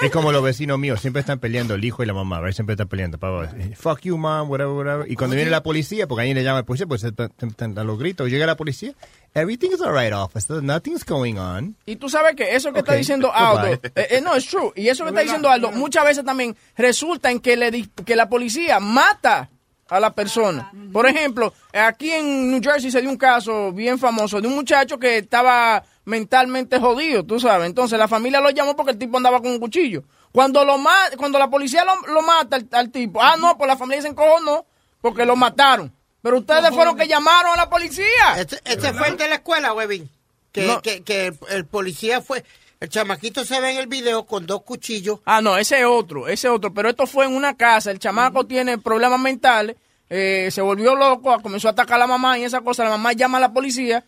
Es 0.01 0.11
como 0.11 0.31
los 0.31 0.43
vecinos 0.43 0.77
míos, 0.77 0.99
siempre 0.99 1.21
están 1.21 1.39
peleando 1.39 1.73
el 1.75 1.83
hijo 1.85 2.03
y 2.03 2.05
la 2.05 2.13
mamá, 2.13 2.39
¿verdad? 2.39 2.53
Siempre 2.55 2.73
están 2.73 2.87
peleando. 2.87 3.17
para- 3.17 3.49
Fuck 3.75 4.01
you, 4.01 4.17
mom, 4.17 4.49
whatever, 4.49 4.73
whatever. 4.73 5.11
Y 5.11 5.15
cuando 5.15 5.35
viene 5.35 5.51
la 5.51 5.63
policía, 5.63 6.07
porque 6.07 6.23
ahí 6.23 6.33
le 6.33 6.43
llama 6.43 6.59
la 6.59 6.65
policía, 6.65 6.85
pues 6.87 7.03
están 7.03 7.31
están 7.41 7.77
a 7.77 7.83
los 7.83 7.97
gritos. 7.97 8.29
Llega 8.29 8.45
la 8.45 8.57
policía, 8.57 8.93
everything 9.35 9.71
is 9.71 9.81
alright, 9.81 10.13
officer, 10.13 10.61
nothing's 10.61 11.03
going 11.03 11.37
on. 11.37 11.75
Y 11.85 11.95
tú 11.95 12.09
sabes 12.09 12.35
que 12.35 12.55
eso 12.55 12.71
que 12.71 12.79
está 12.79 12.93
diciendo 12.93 13.31
Aldo, 13.33 13.67
eh, 13.95 14.07
eh, 14.09 14.21
no, 14.21 14.35
es 14.35 14.45
true. 14.47 14.71
Y 14.75 14.87
eso 14.87 15.03
que 15.03 15.09
está 15.09 15.21
diciendo 15.21 15.49
Aldo, 15.49 15.71
muchas 15.71 16.05
veces 16.05 16.23
también 16.23 16.55
resulta 16.75 17.31
en 17.31 17.39
que, 17.39 17.55
le, 17.57 17.89
que 18.05 18.15
la 18.15 18.29
policía 18.29 18.79
mata 18.79 19.49
a 19.89 19.99
la 19.99 20.13
persona. 20.13 20.71
Por 20.91 21.05
ejemplo, 21.07 21.53
aquí 21.73 22.09
en 22.11 22.51
New 22.51 22.61
Jersey 22.63 22.89
se 22.89 23.01
dio 23.01 23.09
un 23.09 23.17
caso 23.17 23.71
bien 23.71 23.99
famoso 23.99 24.41
de 24.41 24.47
un 24.47 24.55
muchacho 24.55 24.97
que 24.97 25.19
estaba 25.19 25.83
mentalmente 26.05 26.79
jodido, 26.79 27.23
tú 27.23 27.39
sabes. 27.39 27.67
Entonces 27.67 27.99
la 27.99 28.07
familia 28.07 28.41
lo 28.41 28.49
llamó 28.49 28.75
porque 28.75 28.91
el 28.91 28.97
tipo 28.97 29.17
andaba 29.17 29.41
con 29.41 29.51
un 29.51 29.59
cuchillo. 29.59 30.03
Cuando 30.31 30.65
lo 30.65 30.77
cuando 31.17 31.37
la 31.37 31.49
policía 31.49 31.85
lo, 31.85 32.11
lo 32.11 32.21
mata 32.23 32.55
al, 32.55 32.67
al 32.71 32.89
tipo, 32.89 33.21
ah, 33.21 33.35
no, 33.39 33.55
pues 33.57 33.67
la 33.67 33.77
familia 33.77 34.01
se 34.01 34.13
no, 34.13 34.65
porque 34.99 35.25
lo 35.25 35.35
mataron. 35.35 35.93
Pero 36.23 36.39
ustedes 36.39 36.71
fueron 36.71 36.97
que 36.97 37.07
llamaron 37.07 37.53
a 37.53 37.57
la 37.57 37.69
policía. 37.69 38.07
Este, 38.37 38.59
este 38.65 38.93
fue 38.93 39.09
el 39.09 39.17
de 39.17 39.27
la 39.27 39.35
escuela, 39.35 39.73
Webin. 39.73 40.09
Que, 40.51 40.65
No. 40.65 40.81
que, 40.81 41.03
que 41.03 41.27
el, 41.27 41.37
el 41.49 41.65
policía 41.65 42.21
fue. 42.21 42.43
El 42.79 42.89
chamaquito 42.89 43.45
se 43.45 43.61
ve 43.61 43.71
en 43.71 43.77
el 43.77 43.87
video 43.87 44.25
con 44.25 44.45
dos 44.47 44.63
cuchillos. 44.63 45.19
Ah, 45.25 45.41
no, 45.41 45.57
ese 45.57 45.79
es 45.79 45.85
otro, 45.85 46.27
ese 46.27 46.47
es 46.47 46.53
otro. 46.53 46.73
Pero 46.73 46.89
esto 46.89 47.05
fue 47.07 47.25
en 47.25 47.35
una 47.35 47.55
casa. 47.55 47.91
El 47.91 47.99
chamaco 47.99 48.45
tiene 48.45 48.77
problemas 48.79 49.19
mentales. 49.19 49.75
eh, 50.09 50.49
se 50.51 50.61
volvió 50.61 50.95
loco, 50.95 51.41
comenzó 51.41 51.67
a 51.67 51.71
atacar 51.71 51.95
a 51.95 51.99
la 51.99 52.07
mamá 52.07 52.37
y 52.39 52.43
esa 52.43 52.61
cosa. 52.61 52.83
La 52.83 52.89
mamá 52.91 53.13
llama 53.13 53.37
a 53.37 53.41
la 53.41 53.53
policía. 53.53 54.03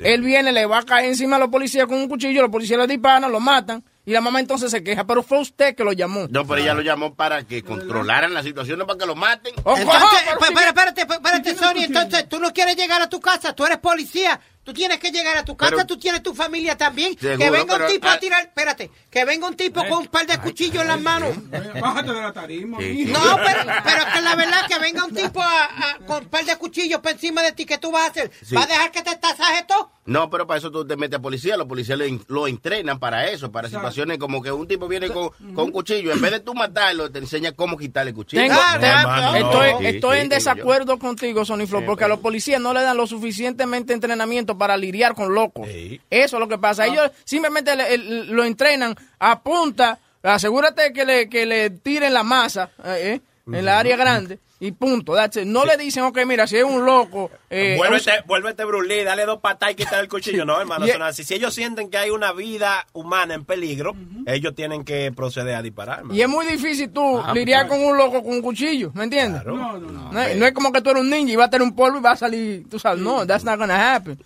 Él 0.00 0.22
viene, 0.22 0.52
le 0.52 0.66
va 0.66 0.78
a 0.78 0.82
caer 0.84 1.06
encima 1.06 1.36
a 1.36 1.38
los 1.38 1.48
policías 1.48 1.86
con 1.86 1.96
un 1.98 2.08
cuchillo. 2.08 2.42
Los 2.42 2.50
policías 2.50 2.78
le 2.78 2.86
disparan, 2.86 3.30
lo 3.30 3.40
matan. 3.40 3.82
Y 4.06 4.12
la 4.12 4.20
mamá 4.20 4.40
entonces 4.40 4.70
se 4.70 4.82
queja. 4.84 5.04
Pero 5.06 5.22
fue 5.22 5.38
usted 5.40 5.74
que 5.74 5.82
lo 5.84 5.92
llamó. 5.92 6.26
No, 6.28 6.46
pero 6.46 6.60
ella 6.60 6.74
lo 6.74 6.82
llamó 6.82 7.14
para 7.14 7.44
que 7.44 7.62
controlaran 7.62 8.34
la 8.34 8.42
situación, 8.42 8.78
no 8.78 8.86
para 8.86 8.98
que 8.98 9.06
lo 9.06 9.14
maten. 9.14 9.54
Entonces, 9.56 9.86
pa- 9.86 10.46
espérate, 10.48 11.00
espérate, 11.00 11.00
espérate, 11.14 11.54
Sony. 11.54 11.84
Entonces, 11.84 12.28
tú 12.28 12.38
no 12.38 12.52
quieres 12.52 12.76
llegar 12.76 13.00
a 13.00 13.08
tu 13.08 13.20
casa, 13.20 13.54
tú 13.54 13.64
eres 13.64 13.78
policía. 13.78 14.40
Tú 14.64 14.72
tienes 14.72 14.98
que 14.98 15.10
llegar 15.10 15.36
a 15.36 15.44
tu 15.44 15.56
casa, 15.56 15.72
Pero- 15.76 15.86
tú 15.86 15.98
tienes 15.98 16.22
tu 16.22 16.34
familia 16.34 16.76
también. 16.76 17.14
que 17.16 17.36
venga 17.36 17.60
un 17.62 17.68
pero- 17.68 17.86
tipo 17.86 18.06
a 18.08 18.14
ah- 18.14 18.18
tirar, 18.18 18.40
espérate, 18.42 18.90
que 19.10 19.24
venga 19.24 19.46
un 19.46 19.54
tipo 19.56 19.80
con 19.86 19.98
un 19.98 20.06
par 20.06 20.26
de 20.26 20.38
cuchillos 20.38 20.80
en 20.82 20.88
las 20.88 21.00
manos. 21.00 21.34
Bájate 21.80 22.12
de 22.12 22.20
la 22.22 22.32
tarima. 22.32 22.78
Sí. 22.78 23.04
No, 23.06 23.20
pero, 23.44 23.60
pero 23.84 23.98
es 23.98 24.04
que 24.14 24.20
la 24.22 24.34
verdad 24.36 24.66
que 24.66 24.78
venga 24.78 25.04
un 25.04 25.14
tipo 25.14 25.42
a- 25.42 25.64
a- 25.64 25.98
con 26.06 26.24
un 26.24 26.28
par 26.30 26.44
de 26.44 26.56
cuchillos 26.56 27.00
por 27.00 27.12
encima 27.12 27.42
de 27.42 27.52
ti, 27.52 27.66
¿qué 27.66 27.78
tú 27.78 27.90
vas 27.92 28.04
a 28.08 28.10
hacer? 28.10 28.30
Sí. 28.42 28.54
¿Vas 28.54 28.64
a 28.64 28.68
dejar 28.68 28.90
que 28.90 29.02
te 29.02 29.14
tasaje 29.16 29.64
todo? 29.68 29.90
No, 30.06 30.28
pero 30.28 30.46
para 30.46 30.58
eso 30.58 30.70
tú 30.70 30.86
te 30.86 30.96
metes 30.96 31.18
a 31.18 31.22
policía. 31.22 31.56
Los 31.56 31.66
policías 31.66 31.98
lo, 31.98 32.04
lo 32.28 32.46
entrenan 32.46 32.98
para 32.98 33.26
eso, 33.28 33.50
para 33.50 33.68
situaciones 33.68 34.18
como 34.18 34.42
que 34.42 34.52
un 34.52 34.68
tipo 34.68 34.86
viene 34.86 35.08
con, 35.08 35.30
con 35.54 35.64
un 35.66 35.70
cuchillo. 35.72 36.12
En 36.12 36.20
vez 36.20 36.30
de 36.30 36.40
tú 36.40 36.52
matarlo, 36.54 37.10
te 37.10 37.20
enseña 37.20 37.52
cómo 37.52 37.76
quitarle 37.78 38.10
el 38.10 38.14
cuchillo. 38.14 38.42
Tengo- 38.42 38.60
te- 38.80 38.86
hermano, 38.86 39.34
estoy 39.36 39.72
no. 39.72 39.80
Estoy 39.88 40.16
sí, 40.18 40.22
en 40.24 40.28
desacuerdo 40.28 40.98
contigo, 40.98 41.44
Sony 41.46 41.66
Flow, 41.66 41.84
porque 41.86 42.04
a 42.04 42.08
los 42.08 42.18
policías 42.20 42.60
no 42.60 42.74
le 42.74 42.82
dan 42.82 42.96
lo 42.98 43.06
suficientemente 43.06 43.92
entrenamiento 43.94 44.53
para 44.58 44.76
lidiar 44.76 45.14
con 45.14 45.34
locos. 45.34 45.66
Eso 46.10 46.36
es 46.36 46.40
lo 46.40 46.48
que 46.48 46.58
pasa. 46.58 46.86
Ellos 46.86 47.10
simplemente 47.24 47.74
le- 47.76 47.98
lo 47.98 48.44
entrenan 48.44 48.94
a 49.18 49.40
punta. 49.42 49.98
Asegúrate 50.22 50.92
que 50.92 51.04
le, 51.04 51.28
que 51.28 51.44
le 51.46 51.70
tiren 51.70 52.14
la 52.14 52.22
masa 52.22 52.70
eh, 52.84 53.14
eh, 53.14 53.20
en 53.46 53.64
la 53.64 53.78
área 53.78 53.96
grande 53.96 54.38
y 54.60 54.72
punto. 54.72 55.14
that's 55.14 55.36
it. 55.36 55.44
No 55.46 55.64
le 55.64 55.76
dicen, 55.76 56.04
ok, 56.04 56.18
mira, 56.26 56.46
si 56.46 56.56
es 56.56 56.64
un 56.64 56.84
loco. 56.84 57.30
Eh, 57.50 57.74
Vuélvete, 57.76 58.22
vuélvete 58.26 58.64
Bruce 58.64 58.88
Lee, 58.88 59.04
dale 59.04 59.26
dos 59.26 59.38
patas 59.40 59.72
y 59.72 59.74
quitar 59.74 60.00
el 60.00 60.08
cuchillo. 60.08 60.44
No, 60.44 60.58
hermano, 60.60 60.86
Y- 60.86 60.90
eso 60.90 60.98
no 60.98 61.06
es 61.06 61.10
así. 61.10 61.24
Si 61.24 61.34
ellos 61.34 61.54
sienten 61.54 61.90
que 61.90 61.98
hay 61.98 62.10
una 62.10 62.32
vida 62.32 62.86
humana 62.92 63.34
en 63.34 63.44
peligro, 63.44 63.94
ellos 64.26 64.54
tienen 64.54 64.84
que 64.84 65.12
proceder 65.12 65.54
a 65.56 65.62
disparar. 65.62 65.98
hermano. 65.98 66.14
Y 66.14 66.22
es 66.22 66.28
muy 66.28 66.46
difícil 66.46 66.90
tú 66.90 67.18
Ah, 67.18 67.32
lidiar 67.34 67.66
pues. 67.68 67.78
con 67.78 67.88
un 67.88 67.96
loco 67.96 68.22
con 68.22 68.32
un 68.32 68.42
cuchillo, 68.42 68.90
¿me 68.94 69.04
entiendes? 69.04 69.44
No, 69.44 69.78
no, 69.78 69.78
no. 69.78 70.12
No, 70.12 70.20
es- 70.22 70.36
no 70.36 70.46
es 70.46 70.52
como 70.52 70.72
que 70.72 70.80
tú 70.80 70.90
eres 70.90 71.02
un 71.02 71.10
ninja 71.10 71.32
y 71.32 71.36
va 71.36 71.44
a 71.44 71.50
tener 71.50 71.62
un 71.66 71.74
polvo 71.76 71.98
y 71.98 72.00
va 72.02 72.12
a 72.12 72.16
salir, 72.16 72.68
tú 72.68 72.78
sabes, 72.78 73.00
no, 73.02 73.26
that's 73.26 73.44
not 73.44 73.58
gonna 73.58 73.94
happen. 73.94 74.18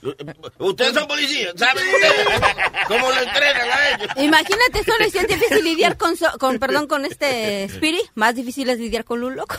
Ustedes 0.59 0.93
son 0.95 1.07
policías, 1.09 1.53
¿saben 1.57 1.83
ustedes 1.87 2.41
cómo 2.87 3.09
lo 3.11 3.19
entrenan 3.23 3.69
a 3.71 3.89
ellos? 3.91 4.09
Imagínate 4.17 4.85
solo 4.85 5.11
si 5.11 5.19
es 5.19 5.27
difícil 5.29 5.65
lidiar 5.65 5.97
con, 5.97 6.17
so- 6.17 6.39
con 6.39 6.59
perdón, 6.59 6.87
con 6.87 7.05
este 7.05 7.65
Spirit, 7.65 8.03
más 8.15 8.35
difícil 8.35 8.69
es 8.71 8.79
lidiar 8.79 9.05
con 9.05 9.23
un 9.25 9.37
loco. 9.37 9.57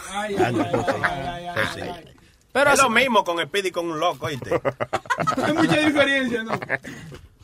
Pero 2.52 2.72
es 2.74 2.82
lo 2.82 2.90
mismo 2.90 3.24
con 3.24 3.40
Speedy 3.46 3.68
y 3.68 3.72
con 3.72 3.90
un 3.90 4.00
loco, 4.00 4.26
¿oíste? 4.26 4.60
Hay 5.44 5.54
mucha 5.54 5.78
diferencia, 5.78 6.44
¿no? 6.44 6.60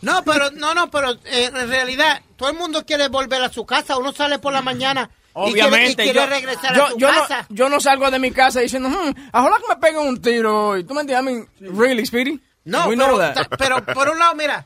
No, 0.01 0.23
pero, 0.23 0.51
no, 0.51 0.73
no, 0.73 0.89
pero 0.89 1.11
eh, 1.25 1.51
en 1.53 1.69
realidad, 1.69 2.21
todo 2.35 2.49
el 2.49 2.57
mundo 2.57 2.85
quiere 2.85 3.07
volver 3.07 3.41
a 3.41 3.49
su 3.49 3.65
casa. 3.65 3.97
Uno 3.97 4.11
sale 4.13 4.39
por 4.39 4.51
la 4.51 4.61
mañana 4.61 5.09
y 5.35 5.53
quiere, 5.53 5.59
y 5.59 5.61
Obviamente, 5.61 6.03
quiere 6.03 6.19
yo, 6.19 6.25
regresar 6.27 6.75
yo, 6.75 6.85
a 6.85 6.89
su 6.91 6.97
yo 6.97 7.07
casa. 7.07 7.45
No, 7.49 7.55
yo 7.55 7.69
no 7.69 7.79
salgo 7.79 8.09
de 8.11 8.19
mi 8.19 8.31
casa 8.31 8.59
diciendo, 8.61 8.89
hmm, 8.89 9.13
ojalá 9.33 9.57
que 9.57 9.67
me 9.73 9.75
peguen 9.77 10.07
un 10.07 10.21
tiro 10.21 10.69
hoy. 10.69 10.83
¿Tú 10.83 10.93
me 10.93 11.01
entiendes? 11.01 11.33
I 11.33 11.35
mean, 11.61 11.77
really, 11.77 12.05
Speedy? 12.05 12.39
No, 12.65 12.87
We 12.89 12.97
pero, 12.97 13.07
know 13.09 13.19
that. 13.19 13.47
pero 13.57 13.85
por 13.85 14.09
un 14.09 14.17
lado, 14.19 14.33
mira, 14.35 14.65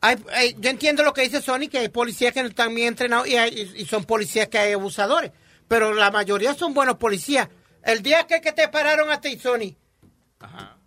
hay- 0.00 0.16
hay- 0.32 0.56
yo 0.60 0.70
entiendo 0.70 1.02
lo 1.02 1.12
que 1.12 1.22
dice 1.22 1.42
Sony, 1.42 1.68
que 1.70 1.78
hay 1.78 1.88
policías 1.88 2.32
que 2.32 2.42
no 2.42 2.48
están 2.48 2.72
bien 2.74 2.88
entrenados 2.88 3.26
y, 3.26 3.36
hay- 3.36 3.72
y 3.76 3.84
son 3.84 4.04
policías 4.04 4.46
que 4.48 4.58
hay 4.58 4.72
abusadores, 4.74 5.32
pero 5.66 5.92
la 5.92 6.10
mayoría 6.12 6.54
son 6.54 6.72
buenos 6.72 6.96
policías. 6.96 7.48
El 7.86 8.02
día 8.02 8.26
que, 8.26 8.40
que 8.40 8.52
te 8.52 8.68
pararon 8.68 9.10
a 9.10 9.20
ti, 9.20 9.38
Sony, 9.38 9.74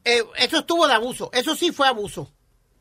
eh, 0.06 0.24
eso 0.38 0.58
estuvo 0.60 0.88
de 0.88 0.94
abuso, 0.94 1.30
eso 1.34 1.56
sí 1.56 1.72
fue 1.72 1.88
abuso, 1.88 2.32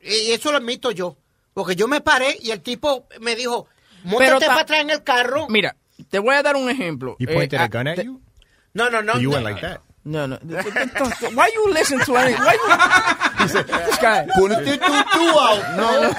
y 0.00 0.32
eso 0.32 0.50
lo 0.50 0.58
admito 0.58 0.90
yo, 0.90 1.16
porque 1.54 1.76
yo 1.76 1.88
me 1.88 2.00
paré 2.00 2.36
y 2.40 2.50
el 2.50 2.60
tipo 2.60 3.06
me 3.20 3.34
dijo, 3.36 3.66
Pero 4.02 4.10
montate 4.34 4.40
ta- 4.40 4.46
para 4.46 4.60
atrás 4.62 4.80
en 4.80 4.90
el 4.90 5.02
carro. 5.04 5.46
Mira, 5.48 5.76
te 6.10 6.18
voy 6.18 6.34
a 6.34 6.42
dar 6.42 6.56
un 6.56 6.68
ejemplo. 6.68 7.16
You 7.18 7.28
Eh, 7.30 7.34
pointed 7.34 7.58
ah, 7.58 7.64
a 7.64 7.68
gun 7.68 7.88
at 7.88 7.96
te- 7.96 8.04
you? 8.04 8.20
No, 8.74 8.90
no, 8.90 9.02
no. 9.02 9.18
You 9.18 9.30
no. 9.30 9.36
went 9.36 9.44
like 9.46 9.60
that. 9.60 9.80
No, 10.04 10.26
no. 10.26 10.38
Why 10.38 11.50
you 11.54 11.72
listen 11.72 11.98
to 12.04 12.16
any? 12.16 12.32
Why 12.34 12.54
you? 12.54 13.46
This 13.86 13.98
guy. 14.00 14.26
Ponete 14.38 14.78
tú, 14.78 14.92
tú 15.12 15.38
out. 15.38 15.62
No, 15.76 16.00
no. 16.00 16.10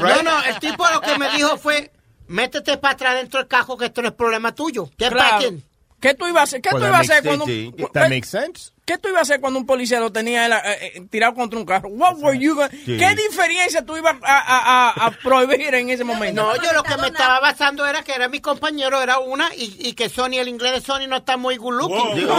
No, 0.00 0.22
no, 0.22 0.42
el 0.44 0.58
tipo 0.58 0.88
lo 0.90 1.00
que 1.00 1.18
me 1.18 1.28
dijo 1.36 1.56
fue, 1.58 1.92
métete 2.28 2.78
para 2.78 2.94
atrás 2.94 3.14
dentro 3.16 3.38
del 3.40 3.48
cajo 3.48 3.76
que 3.76 3.86
esto 3.86 4.02
no 4.02 4.08
es 4.08 4.14
problema 4.14 4.54
tuyo. 4.54 4.88
¿Qué 4.96 5.08
Claro. 5.08 5.18
paquen? 5.36 5.64
¿Qué 6.02 6.14
tú 6.14 6.26
ibas 6.26 6.40
a 6.40 6.42
hacer? 6.42 6.60
¿Qué 6.60 6.70
Well, 6.72 6.82
tú 6.82 6.88
ibas 6.88 7.08
a 7.08 7.18
hacer 7.18 7.24
cuando 7.24 7.46
That 7.92 8.08
makes 8.08 8.28
sense. 8.28 8.72
¿Qué 8.84 8.98
tú 8.98 9.08
ibas 9.08 9.20
a 9.20 9.22
hacer 9.22 9.40
cuando 9.40 9.60
un 9.60 9.66
policía 9.66 10.00
lo 10.00 10.10
tenía 10.10 10.44
él, 10.46 10.52
eh, 10.52 10.92
eh, 10.96 11.02
tirado 11.08 11.34
contra 11.34 11.56
un 11.58 11.64
carro? 11.64 11.88
What 11.88 12.16
were 12.18 12.36
you 12.36 12.56
gonna- 12.56 12.68
Sí. 12.70 12.96
¿Qué 12.98 13.14
diferencia 13.14 13.84
tú 13.86 13.96
ibas 13.96 14.16
a, 14.22 14.38
a- 14.38 14.88
a- 14.90 15.06
a 15.06 15.10
prohibir 15.12 15.72
en 15.74 15.88
ese 15.90 16.02
momento? 16.02 16.42
No, 16.42 16.56
yo 16.60 16.72
lo 16.72 16.82
que 16.82 16.96
me 16.96 17.06
estaba 17.06 17.38
basando 17.38 17.86
era 17.86 18.02
que 18.02 18.12
era 18.12 18.28
mi 18.28 18.40
compañero, 18.40 19.00
era 19.00 19.20
una, 19.20 19.54
y, 19.54 19.76
y 19.78 19.92
que 19.92 20.08
Sony, 20.08 20.38
el 20.40 20.48
inglés 20.48 20.72
de 20.72 20.80
Sony 20.80 21.06
no 21.08 21.18
está 21.18 21.36
muy 21.36 21.56
good 21.58 21.74
looking. 21.74 22.16
Digo, 22.16 22.34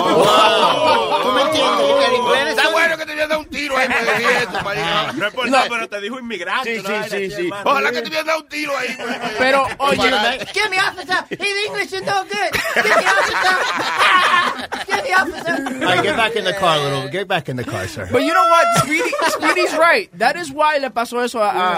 ¿Tú 1.23 1.31
me 1.31 1.41
entiendes? 1.43 1.79
Que 1.99 2.05
el 2.07 2.13
inglés 2.15 2.43
de 2.45 2.49
Está 2.51 2.63
Sony- 2.63 2.71
bueno 2.73 2.97
que 2.97 3.05
te 3.05 3.15
dado 3.15 3.39
un 3.39 3.49
tiro 3.49 3.77
ahí, 3.77 3.87
me 3.87 3.95
decía 4.03 4.39
esto, 4.39 4.61
marica. 4.63 5.13
No 5.13 5.27
es 5.27 5.33
por 5.33 5.45
No. 5.45 5.51
nada, 5.51 5.65
pero 5.69 5.87
te 5.87 6.01
dijo 6.01 6.19
inmigrante. 6.19 6.75
Sí, 6.75 6.83
¿no? 6.83 7.03
sí, 7.05 7.09
sí, 7.09 7.31
sí. 7.31 7.49
Ojalá 7.63 7.91
que 7.91 8.01
te 8.01 8.07
hubieran 8.09 8.25
dado 8.27 8.39
un 8.41 8.47
tiro 8.49 8.77
ahí. 8.77 8.97
Pero, 9.39 9.65
oye, 9.77 10.11
Give 10.53 10.69
me 10.69 10.77
officer. 10.81 11.23
His 11.29 11.67
English 11.67 11.93
is 11.93 12.01
no 12.03 12.23
good. 12.25 12.51
Give 12.75 12.83
me 12.83 13.05
officer. 13.07 13.55
Give 14.87 15.03
me 15.03 15.15
officer. 15.15 16.32
Back 16.33 16.35
in 16.37 16.45
the 16.45 16.53
car, 16.59 16.77
little. 16.79 17.09
Get 17.09 17.27
back 17.27 17.49
in 17.49 17.57
the 17.57 17.63
car, 17.63 17.87
sir. 17.87 18.07
But 18.11 18.23
you 18.23 18.33
know 18.33 18.47
what? 18.49 18.65
Speedy, 18.83 19.11
Speedy's 19.29 19.77
right. 19.77 20.09
That 20.17 20.35
is 20.35 20.51
why 20.51 20.77
le 20.79 20.89
pasó 20.89 21.23
eso 21.23 21.39
a, 21.43 21.49
a, 21.51 21.73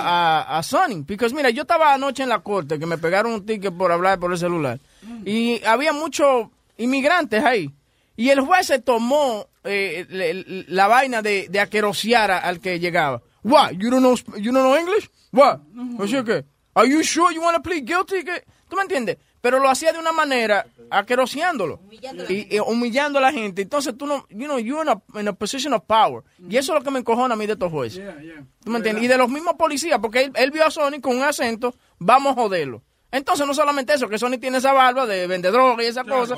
a, 0.53 0.59
a 0.59 0.63
Sonny. 0.63 1.01
Because 1.03 1.33
mira, 1.33 1.49
yo 1.49 1.63
estaba 1.63 1.93
anoche 1.93 2.23
en 2.23 2.29
la 2.29 2.39
corte 2.39 2.79
que 2.79 2.85
me 2.85 2.97
pegaron 2.97 3.33
un 3.33 3.45
ticket 3.45 3.73
por 3.77 3.91
hablar 3.91 4.19
por 4.19 4.31
el 4.31 4.37
celular. 4.37 4.79
Y 5.25 5.61
había 5.65 5.91
muchos 5.93 6.47
inmigrantes 6.77 7.43
ahí. 7.43 7.69
Y 8.15 8.29
el 8.29 8.39
juez 8.41 8.67
se 8.67 8.79
tomó 8.79 9.47
eh, 9.65 10.05
le- 10.09 10.33
le- 10.35 10.65
la 10.69 10.87
vaina 10.87 11.21
de, 11.21 11.47
de 11.49 11.59
aquerosear 11.59 12.31
a- 12.31 12.37
al 12.39 12.59
que 12.59 12.79
llegaba. 12.79 13.21
What? 13.43 13.71
You 13.73 13.89
don't 13.89 14.01
know, 14.01 14.13
Sp- 14.15 14.37
you 14.39 14.51
don't 14.53 14.63
know 14.63 14.75
English? 14.77 15.09
What? 15.31 15.59
O 15.99 16.07
sea 16.07 16.23
que, 16.23 16.45
are 16.75 16.87
you 16.87 17.03
sure 17.03 17.33
you 17.33 17.41
want 17.41 17.55
to 17.57 17.61
plead 17.61 17.83
guilty? 17.85 18.23
¿Qué? 18.23 18.43
¿Tú 18.69 18.75
me 18.77 18.83
entiendes? 18.83 19.17
Pero 19.45 19.59
lo 19.59 19.69
hacía 19.69 19.93
de 19.93 19.99
una 19.99 20.11
manera 20.11 20.65
aqueroseándolo. 20.89 21.79
Y, 22.27 22.55
y 22.55 22.59
humillando 22.59 23.19
a 23.19 23.21
la 23.21 23.31
gente. 23.31 23.61
Entonces 23.61 23.95
tú 23.95 24.07
no, 24.07 24.25
you 24.29 24.45
know, 24.47 24.57
you're 24.57 24.81
in 24.81 24.89
a, 24.89 25.19
in 25.19 25.27
a 25.27 25.33
position 25.33 25.71
of 25.75 25.83
power. 25.83 26.23
Y 26.49 26.57
eso 26.57 26.73
es 26.73 26.79
lo 26.79 26.83
que 26.83 26.89
me 26.89 26.97
encojona 26.97 27.35
a 27.35 27.37
mí 27.37 27.45
de 27.45 27.53
estos 27.53 27.71
jueces. 27.71 28.03
¿Tú 28.63 28.71
me 28.71 28.77
entiendes? 28.77 29.03
Y 29.03 29.07
de 29.07 29.19
los 29.19 29.29
mismos 29.29 29.53
policías, 29.53 29.99
porque 29.99 30.23
él, 30.23 30.31
él 30.33 30.49
vio 30.49 30.65
a 30.65 30.71
Sony 30.71 30.99
con 30.99 31.15
un 31.15 31.21
acento, 31.21 31.75
vamos 31.99 32.31
a 32.31 32.41
joderlo. 32.41 32.81
Entonces, 33.15 33.47
no 33.47 33.53
solamente 33.53 33.93
eso, 33.93 34.09
que 34.09 34.17
Sony 34.17 34.37
tiene 34.37 34.57
esa 34.57 34.73
barba 34.73 35.05
de 35.05 35.25
vende 35.25 35.49
droga 35.49 35.81
y 35.81 35.87
esa 35.87 36.03
cosa. 36.03 36.35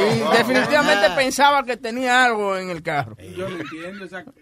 Y 0.00 0.36
definitivamente 0.36 1.10
pensaba 1.16 1.64
que 1.64 1.76
tenía 1.76 2.24
algo 2.24 2.56
en 2.56 2.70
el 2.70 2.84
carro. 2.84 3.16
Yo 3.36 3.48
lo 3.48 3.56
entiendo, 3.58 4.04
exacto. 4.04 4.32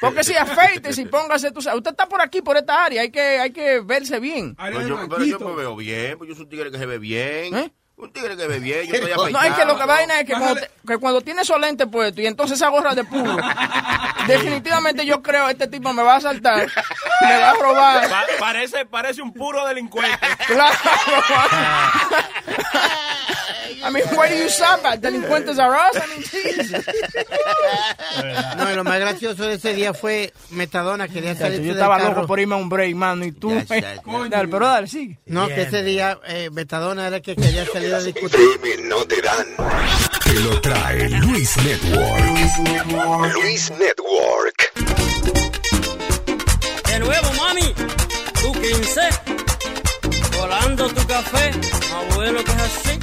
Porque 0.00 0.22
si 0.22 0.34
afeite, 0.34 0.92
si 0.92 1.06
póngase, 1.06 1.50
tú 1.50 1.60
sabes, 1.60 1.78
usted 1.78 1.90
está 1.90 2.08
por 2.08 2.22
aquí, 2.22 2.40
por 2.40 2.56
esta 2.56 2.84
área, 2.84 3.02
hay 3.02 3.10
que, 3.10 3.20
hay 3.20 3.50
que 3.50 3.80
verse 3.80 4.20
bien. 4.20 4.54
Pero 4.54 4.86
yo, 4.86 5.08
pero 5.08 5.24
yo 5.24 5.40
me 5.40 5.56
veo 5.56 5.74
bien, 5.74 6.18
pues 6.18 6.28
yo 6.28 6.36
soy 6.36 6.44
un 6.44 6.50
tigre 6.50 6.70
que 6.70 6.78
se 6.78 6.86
ve 6.86 6.98
bien. 6.98 7.56
¿Eh? 7.56 7.72
Un 7.96 8.12
tigre 8.12 8.36
que 8.36 8.46
ve 8.48 8.58
bien, 8.58 8.86
yo 8.86 8.94
estoy 8.96 9.10
No, 9.14 9.22
afeitado. 9.22 9.46
es 9.46 9.54
que 9.54 9.64
lo 9.64 9.78
que 9.78 9.84
vaina 9.86 10.20
es 10.20 10.26
que 10.26 10.32
cuando, 10.32 10.56
te- 10.56 10.70
que 10.86 10.98
cuando 10.98 11.20
tiene 11.20 11.42
esos 11.42 11.60
lentes 11.60 11.86
puestos 11.86 12.22
y 12.22 12.26
entonces 12.26 12.56
esa 12.58 12.68
gorra 12.68 12.94
de 12.94 13.04
puro, 13.04 13.36
definitivamente 14.26 15.06
yo 15.06 15.22
creo 15.22 15.48
este 15.48 15.68
tipo 15.68 15.92
me 15.92 16.02
va 16.02 16.14
a 16.14 16.16
asaltar, 16.16 16.66
me 17.20 17.36
va 17.38 17.50
a 17.50 17.54
robar. 17.54 18.08
Pa- 18.08 18.24
parece, 18.40 18.86
parece 18.86 19.22
un 19.22 19.32
puro 19.32 19.66
delincuente. 19.66 20.18
Claro. 20.48 20.76
I 23.84 23.90
mean, 23.90 24.04
where 24.16 24.28
do 24.28 24.36
you 24.36 24.48
stop 24.48 24.84
at? 24.84 25.00
Delincuentes 25.00 25.58
are 25.58 25.74
us? 25.74 25.96
I 25.96 26.06
mean, 26.08 26.22
Jesus. 26.22 26.84
No, 28.56 28.70
y 28.70 28.74
lo 28.76 28.84
más 28.84 28.98
gracioso 29.00 29.44
de 29.44 29.54
ese 29.54 29.74
día 29.74 29.94
fue 29.94 30.32
Metadona, 30.50 31.08
quería 31.08 31.32
Chacho, 31.32 31.44
salir 31.44 31.58
yo 31.60 31.66
del 31.68 31.72
estaba 31.76 31.98
carro. 31.98 32.14
loco 32.14 32.26
por 32.26 32.38
irme 32.40 32.54
a 32.54 32.58
un 32.58 32.68
break, 32.68 32.94
mano, 32.94 33.24
y 33.24 33.32
tú... 33.32 33.50
Ya, 33.54 33.64
ya, 33.80 33.94
ya. 33.94 34.28
Dale, 34.28 34.48
pero 34.48 34.66
dale, 34.66 34.86
sigue. 34.86 35.18
No, 35.26 35.48
que 35.48 35.62
ese 35.62 35.82
día 35.82 36.18
eh, 36.26 36.50
Metadona 36.52 37.06
era 37.06 37.16
el 37.16 37.22
que 37.22 37.34
quería 37.34 37.64
salir 37.66 37.94
a 37.94 38.00
discutir. 38.02 38.38
Dime, 38.62 38.88
no 38.88 39.04
te 39.06 39.20
dan. 39.22 39.46
Te 40.24 40.34
lo 40.40 40.60
trae 40.60 41.08
Luis 41.08 41.56
Network. 41.58 43.34
Luis 43.34 43.70
Network. 43.70 44.72
De 46.86 46.98
nuevo, 47.00 47.32
mami, 47.34 47.74
tu 48.42 48.52
15. 48.52 49.00
Volando 50.38 50.88
tu 50.88 51.06
café, 51.06 51.50
abuelo 52.10 52.44
que 52.44 52.50
es 52.50 52.58
así. 52.58 52.98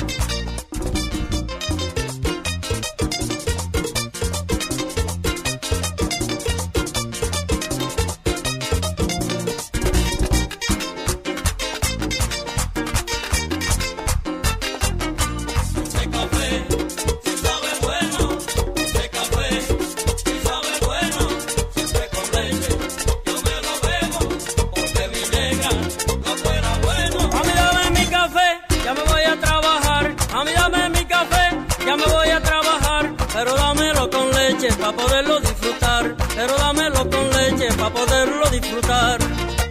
Para 34.91 35.07
poderlo 35.07 35.39
disfrutar, 35.39 36.15
pero 36.35 36.57
dámelo 36.57 37.09
con 37.09 37.29
leche 37.29 37.67
para 37.77 37.93
poderlo 37.93 38.49
disfrutar. 38.49 39.19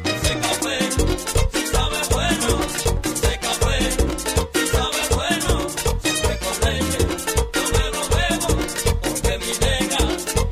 Ese 0.05 0.39
café, 0.39 0.79
si 1.53 1.67
sabe 1.67 1.97
bueno, 2.11 2.49
ese 3.05 3.39
café, 3.39 3.91
si 4.55 4.67
sabe 4.69 5.01
bueno, 5.17 5.67
siempre 6.03 6.39
con 6.39 6.55
leche, 6.71 6.99
yo 7.55 7.63
me 7.73 7.85
lo 7.95 8.03
bebo, 8.15 8.49
porque 9.03 9.39
mi 9.39 9.53
negra 9.67 9.99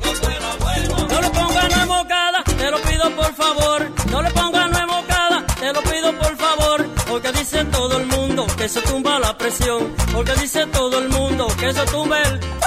no 0.03 0.11
fuera 0.15 0.55
bueno. 0.59 1.07
No 1.07 1.21
le 1.21 1.29
ponga 1.29 1.67
nuez 1.69 1.87
moscada, 1.87 2.43
te 2.43 2.71
lo 2.71 2.81
pido 2.81 3.15
por 3.15 3.35
favor, 3.35 3.91
no 4.11 4.21
le 4.21 4.31
ponga 4.31 4.67
nuez 4.67 4.87
moscada, 4.87 5.45
te 5.59 5.73
lo 5.73 5.81
pido 5.83 6.19
por 6.19 6.37
favor, 6.37 6.85
porque 7.07 7.31
dice 7.31 7.63
todo 7.65 7.97
el 7.97 8.05
mundo 8.07 8.45
que 8.57 8.65
eso 8.65 8.81
tumba 8.81 9.19
la 9.19 9.37
presión, 9.37 9.95
porque 10.13 10.33
dice 10.35 10.65
todo 10.67 10.99
el 10.99 11.09
mundo 11.09 11.47
que 11.57 11.69
eso 11.69 11.85
tumba 11.85 12.21
el... 12.23 12.66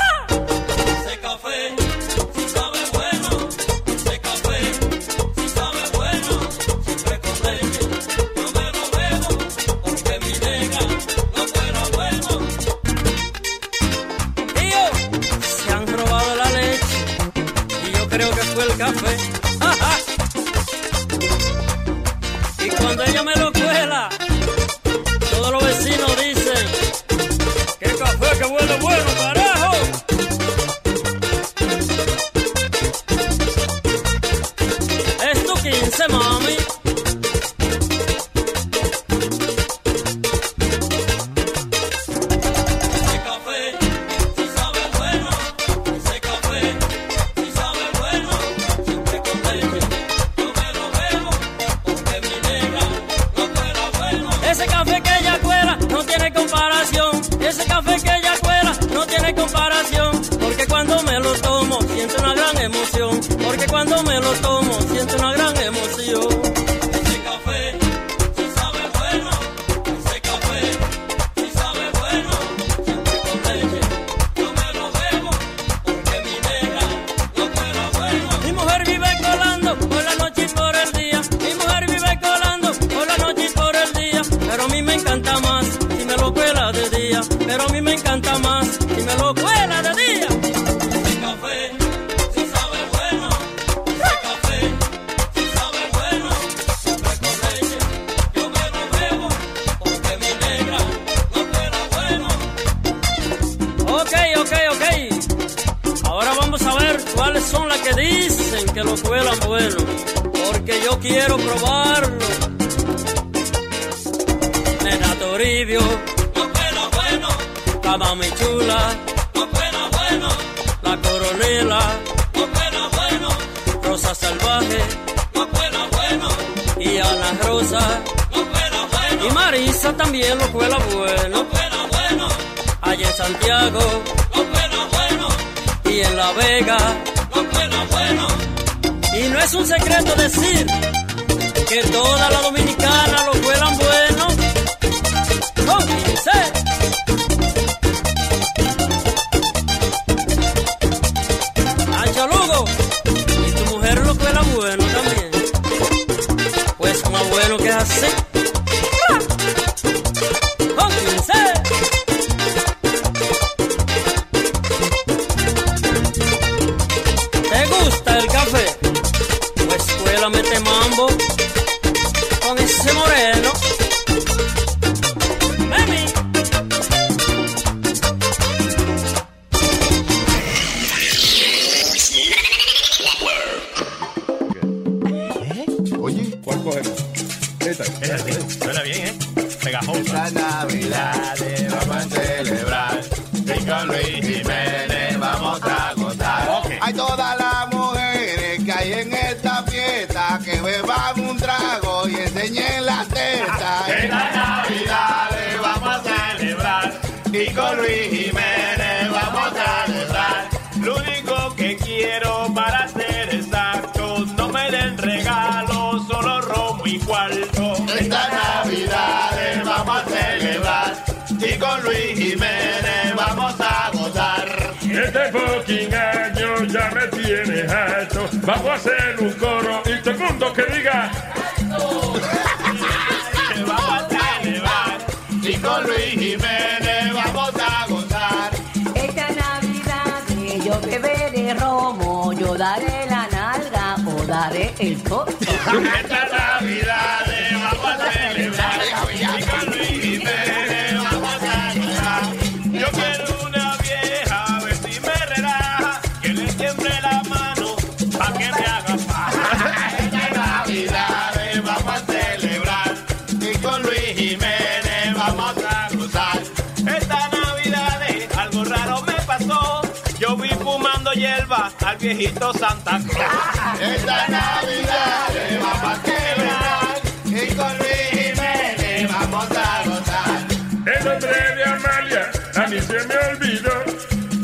viejito 272.01 272.53
Santa 272.55 272.98
Claus. 273.09 273.80
Esta 273.80 274.28
Navidad 274.28 275.28
vamos 275.61 275.84
a 275.84 276.03
celebrar. 276.03 277.01
Y 277.26 277.55
con 277.55 277.78
Luis 277.78 278.09
Jiménez 278.11 279.12
vamos 279.12 279.46
a 279.51 279.84
gozar. 279.84 280.46
El 280.86 281.05
nombre 281.05 281.55
de 281.57 281.64
Amalia 281.64 282.30
a 282.57 282.66
mí 282.68 282.80
se 282.80 283.07
me 283.07 283.16
olvidó. 283.30 283.84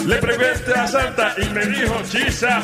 Le 0.07 0.17
pregunté 0.19 0.75
a 0.75 0.87
Santa 0.87 1.35
y 1.39 1.49
me 1.51 1.67
dijo 1.67 1.95
chisa. 2.11 2.63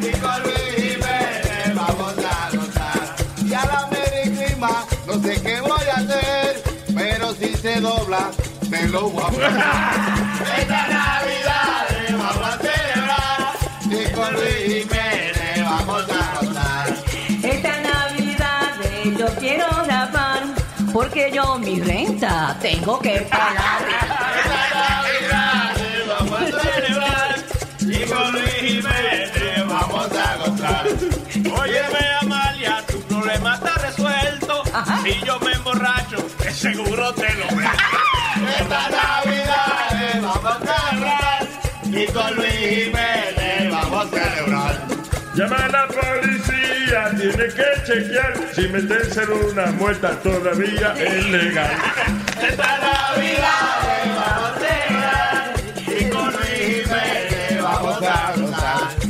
Y 0.00 0.10
con 0.18 0.42
Luis 0.42 0.74
Jiménez 0.76 1.74
vamos 1.74 2.14
a 2.18 2.56
gozar. 2.56 3.16
Y 3.44 3.54
a 3.54 3.64
la 3.64 3.88
Mericlima 3.90 4.86
no 5.06 5.22
sé 5.22 5.42
qué 5.42 5.60
voy 5.60 5.88
a 5.88 5.96
hacer, 5.96 6.62
pero 6.94 7.34
si 7.34 7.54
se 7.56 7.80
dobla, 7.80 8.30
me 8.84 8.90
lo 8.90 9.08
voy 9.08 9.22
a 9.22 9.26
poner. 9.28 9.50
Esta 10.58 10.88
Navidad 10.88 11.86
vamos 12.10 12.48
a 12.48 12.58
celebrar. 12.58 13.52
Y 13.84 14.12
con 14.12 14.32
Luis 14.34 14.56
Jiménez 14.66 15.64
vamos 15.64 16.04
a 16.10 16.40
gozar. 16.40 16.94
Esta 17.42 17.80
Navidad 17.80 18.72
yo 19.18 19.26
quiero 19.38 19.66
rapar, 19.84 20.42
porque 20.92 21.30
yo 21.32 21.58
mi 21.58 21.80
renta 21.80 22.56
tengo 22.60 22.98
que 22.98 23.20
pagar. 23.30 23.82
Vamos 26.06 26.40
a 26.40 26.60
celebrar. 26.60 27.34
Y 27.80 28.04
con 28.06 28.32
Luis 28.32 28.54
Jiménez 28.60 29.66
vamos 29.66 30.08
a 30.12 30.36
gozar. 30.36 30.86
Óyeme, 31.60 32.06
Amalia, 32.20 32.84
tu 32.86 33.00
problema 33.02 33.54
está 33.54 33.74
resuelto. 33.74 34.62
Si 35.02 35.20
yo 35.24 35.40
me 35.40 35.52
emborracho, 35.52 36.18
seguro 36.52 37.12
te 37.14 37.34
lo 37.34 37.56
veo. 37.56 37.70
Esta 38.74 38.90
Navidad 38.90 40.20
vamos 40.20 40.44
a 40.44 40.58
celebrar. 40.58 41.46
Y 41.84 42.06
con 42.12 42.34
Luis 42.34 42.52
Jiménez 42.52 43.70
vamos 43.70 44.06
a 44.06 44.08
celebrar. 44.10 44.74
Llama 45.34 45.56
a 45.56 45.68
la 45.68 45.86
policía, 45.86 47.10
tiene 47.16 47.46
que 47.54 47.64
chequear 47.86 48.34
si 48.52 48.68
meterse 48.68 49.22
en 49.22 49.32
una 49.32 49.66
muerta 49.72 50.10
todavía 50.22 50.94
es 50.98 51.26
legal. 51.26 51.70
Esta 52.42 52.78
Navidad 52.78 53.78
vamos 54.16 54.44
a 54.44 54.54
celebrar. 54.58 55.54
Y 55.86 56.10
con 56.10 56.32
Luis 56.32 56.58
Jiménez 56.66 57.62
vamos 57.62 58.02
a 58.02 58.32
gozar. 58.36 59.04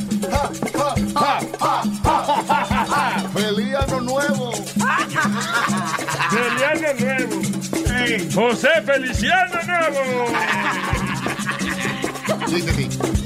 ¡Feliz 3.32 3.74
Año 3.76 4.00
Nuevo! 4.00 4.52
Feliz 6.30 6.62
Año 6.70 6.92
Nuevo. 6.98 7.33
José 8.04 8.68
Feliciano 8.84 9.60
Nuevo. 9.66 10.26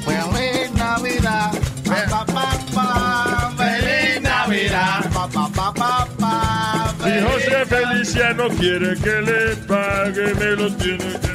Feliz 0.05 0.71
Navidad. 0.73 1.51
Pa, 1.85 2.25
pa, 2.25 2.51
pa, 2.75 3.53
Feliz 3.57 4.23
Navidad. 4.23 5.11
Pa, 5.13 5.27
pa, 5.27 5.49
pa, 5.49 5.73
pa, 5.75 6.09
pa, 6.19 6.95
Si 7.03 7.21
José 7.21 7.67
Feliciano 7.67 8.49
quiere 8.51 8.95
que 8.99 9.21
le 9.23 9.57
pague, 9.67 10.35
me 10.35 10.51
lo 10.57 10.73
tiene 10.77 11.19
que 11.21 11.29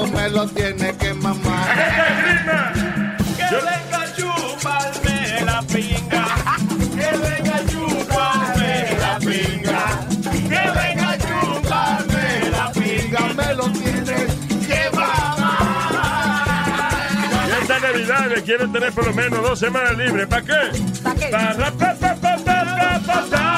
me 0.08 0.30
lo 0.30 0.48
tiene 0.48 0.96
que 0.98 1.14
mamar. 1.14 1.76
Que 3.38 3.56
venga 3.56 4.02
a 4.02 4.14
chuparme 4.16 5.42
la 5.46 5.62
pinga. 5.64 6.26
Que 6.96 7.18
venga 7.18 7.56
a 7.56 7.66
chuparme 7.66 8.98
la 9.00 9.20
pinga. 9.20 9.84
Que 10.32 10.64
venga 10.80 11.10
a 11.10 11.18
chuparme 11.18 12.50
la 12.52 12.72
pinga, 12.72 13.22
me 13.36 13.54
lo 13.54 13.66
tiene 13.72 14.28
que 14.68 14.82
mamar. 14.96 15.92
Y 17.48 17.52
esta 17.62 17.80
Navidad 17.80 18.28
que 18.36 18.42
quieren 18.44 18.72
tener 18.72 18.92
por 18.94 19.06
lo 19.06 19.14
menos 19.14 19.42
dos 19.42 19.60
semanas 19.60 19.98
libres. 19.98 20.28
¿Para 20.28 20.42
qué? 20.42 20.72
¿Para 21.04 21.16
qué? 21.16 21.28
Para 21.28 21.54
ra, 21.54 21.72
pa, 21.72 21.94
pa, 21.96 22.16
pa, 22.16 22.38
pa, 22.38 22.64
ra, 22.64 23.02
pa, 23.06 23.26
pa, 23.30 23.51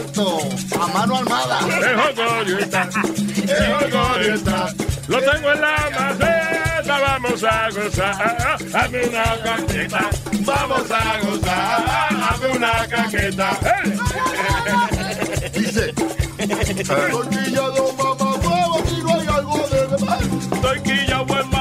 asalto 0.00 0.38
a 0.80 0.86
mano 0.88 1.16
armada. 1.16 1.60
Lo 5.08 5.18
tengo 5.20 5.52
en 5.52 5.60
la 5.60 5.90
maceta, 5.98 7.00
vamos 7.00 7.44
a 7.44 7.70
gozar. 7.70 8.58
Hazme 8.74 9.02
una 9.06 9.24
caqueta, 9.42 10.10
vamos 10.40 10.90
a 10.90 11.20
gozar. 11.24 11.84
Hazme 12.30 12.48
una 12.56 12.86
caqueta. 12.88 13.58
Dice, 15.52 15.92
tortilla 17.10 17.70
de 17.70 17.80
mamá 17.98 18.28
huevo, 18.36 18.78
aquí 18.78 18.96
no 19.02 19.10
hay 19.14 19.26
algo 19.26 19.58
de 19.68 19.80
beber. 19.86 20.60
Torquilla, 20.62 21.22
buen 21.22 21.50
mamá, 21.50 21.59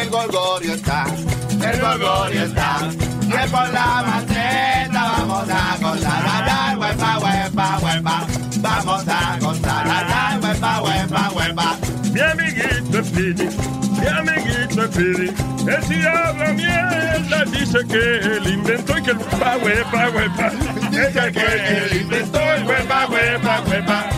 el 0.00 0.10
gorgorio 0.10 0.74
está, 0.74 1.04
el 1.62 1.80
gorgorio 1.80 2.44
está. 2.44 2.88
Que 3.30 3.48
por 3.48 3.68
la 3.72 4.02
maceta 4.06 5.02
vamos 5.18 5.48
a 5.48 5.76
gozar. 5.80 6.24
Ay, 6.50 6.76
huepa, 6.76 7.18
huepa, 7.18 7.78
huepa. 7.80 8.26
Vamos 8.58 9.04
a 9.06 9.38
gozar. 9.40 9.86
Ay, 9.88 10.38
huepa, 10.42 10.82
huepa, 10.82 11.30
huepa. 11.34 11.76
Mi 12.12 12.20
amiguito 12.20 13.04
Speedy, 13.04 13.48
mi 14.00 14.06
amiguito 14.08 14.82
Speedy, 14.86 15.28
él 15.68 15.82
sí 15.86 16.02
habla 16.04 16.52
mierda, 16.54 17.44
dice 17.44 17.78
que 17.86 18.18
él 18.18 18.48
inventó 18.48 18.98
y 18.98 19.02
que 19.02 19.10
el 19.12 19.18
huepa, 19.18 19.56
huepa, 19.58 20.08
huepa, 20.10 20.50
dice 20.90 21.32
que 21.32 21.84
él 21.84 22.00
inventó 22.02 22.40
el 22.40 22.64
huepa, 22.66 23.06
huepa, 23.06 23.62
huepa. 23.68 24.09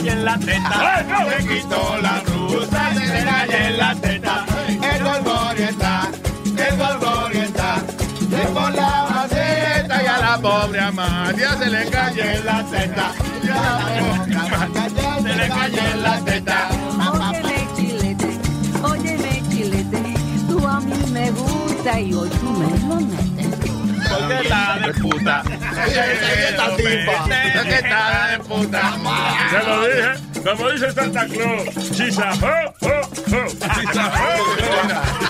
Cayó 0.00 0.12
en 0.12 0.24
la 0.24 0.38
teta. 0.38 1.04
Se 1.28 1.46
quitó 1.46 1.98
la 2.00 2.20
blusa 2.20 2.90
y 2.92 2.98
se 2.98 3.06
le 3.06 3.24
cayó 3.24 3.56
en 3.56 3.78
la 3.78 3.94
teta. 3.96 4.46
El 4.68 5.04
gorgorio 5.04 5.68
está, 5.68 6.10
el 6.44 6.76
gorgorio 6.78 7.42
está. 7.42 7.76
Te 8.30 8.46
por 8.48 8.74
la 8.74 9.06
maceta 9.10 10.02
y 10.02 10.06
a 10.06 10.18
la 10.18 10.38
pobre 10.38 10.80
Amalia 10.80 11.58
se 11.58 11.70
le 11.70 11.90
cayó 11.90 12.22
en 12.22 12.46
la 12.46 12.64
teta. 12.64 13.12
Y 13.42 13.48
a 13.48 13.54
la 13.54 13.78
pobre 14.00 14.36
Amalia 14.36 15.22
se 15.22 15.36
le 15.36 15.48
cayó 15.48 15.82
en 15.92 16.02
la 16.02 16.20
teta. 16.20 16.68
Óyeme, 17.12 17.68
chilete, 17.76 18.38
óyeme, 18.82 19.42
chilete, 19.50 20.14
tú 20.48 20.66
a 20.66 20.80
mí 20.80 20.94
me 21.12 21.30
gusta 21.30 22.00
y 22.00 22.14
hoy 22.14 22.28
tú 22.30 22.50
me 22.50 22.88
lo 22.88 23.00
metes. 23.00 23.39
Está 24.30 24.78
de 24.78 24.92
puta. 24.94 25.42
Esta 25.86 26.76
tipa, 26.76 27.24
que 27.64 27.74
está 27.74 28.28
de 28.30 28.38
puta. 28.44 28.82
Se 29.50 29.58
lo 29.66 29.74
dije, 29.88 30.12
como 30.44 30.70
dice 30.70 30.92
Santa 30.92 31.26
Claus, 31.26 31.64
chisa, 31.96 32.30
ho, 32.40 32.46
ho, 32.86 33.00
ho, 33.00 33.42
chisa, 33.74 34.04
ho, 34.06 34.30
ho. 34.62 35.20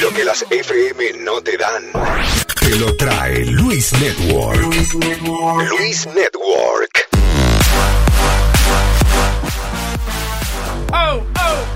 Lo 0.00 0.08
que 0.14 0.24
las 0.24 0.40
FM 0.50 1.12
no 1.24 1.40
te 1.42 1.56
dan. 1.56 1.82
Te 2.70 2.78
lo 2.78 2.94
trae 2.94 3.44
Luis 3.46 3.92
Network. 3.94 4.60
Luis 4.62 4.94
Network. 6.06 7.08
Oh, 10.92 10.94
oh, 10.94 11.22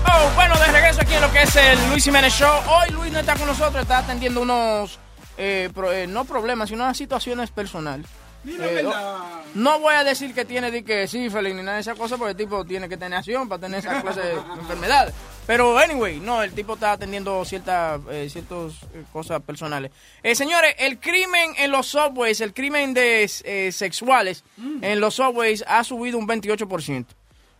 oh. 0.07 0.31
Bueno, 0.35 0.57
de 0.57 0.67
regreso 0.71 1.01
aquí 1.01 1.15
en 1.15 1.21
lo 1.21 1.31
que 1.33 1.41
es 1.41 1.53
el 1.57 1.89
Luis 1.89 2.01
Jiménez 2.05 2.31
Show. 2.33 2.61
Hoy 2.69 2.91
Luis 2.91 3.11
no 3.11 3.19
está 3.19 3.35
con 3.35 3.45
nosotros, 3.45 3.81
está 3.81 3.97
atendiendo 3.97 4.39
unos, 4.39 4.97
eh, 5.37 5.69
pro- 5.75 5.91
eh, 5.91 6.07
no 6.07 6.23
problemas, 6.23 6.69
sino 6.69 6.85
unas 6.85 6.95
situaciones 6.95 7.51
personales. 7.51 8.07
Eh, 8.47 8.51
verdad. 8.57 9.41
No 9.55 9.79
voy 9.79 9.95
a 9.95 10.03
decir 10.05 10.33
que 10.33 10.45
tiene 10.45 10.71
de 10.71 10.85
que 10.85 11.07
sífilis 11.09 11.55
ni 11.55 11.61
nada 11.61 11.75
de 11.75 11.81
esas 11.81 11.97
cosas, 11.97 12.17
porque 12.17 12.31
el 12.31 12.37
tipo 12.37 12.63
tiene 12.63 12.87
que 12.87 12.95
tener 12.95 13.17
acción 13.19 13.49
para 13.49 13.59
tener 13.59 13.79
esa 13.79 14.01
clase 14.01 14.21
de 14.21 14.33
enfermedades. 14.61 15.13
Pero, 15.47 15.77
anyway, 15.77 16.19
no, 16.19 16.41
el 16.41 16.53
tipo 16.53 16.73
está 16.73 16.93
atendiendo 16.93 17.45
ciertas 17.45 18.01
eh, 18.09 18.27
ciertas 18.29 18.73
eh, 18.93 19.03
cosas 19.13 19.41
personales. 19.41 19.91
Eh, 20.23 20.33
señores, 20.33 20.75
el 20.79 20.99
crimen 20.99 21.51
en 21.57 21.71
los 21.71 21.87
subways, 21.87 22.41
el 22.41 22.53
crimen 22.53 22.93
de 22.93 23.29
eh, 23.43 23.71
sexuales 23.71 24.43
en 24.81 24.99
los 24.99 25.15
subways 25.15 25.63
ha 25.67 25.83
subido 25.83 26.17
un 26.17 26.27
28% 26.27 27.05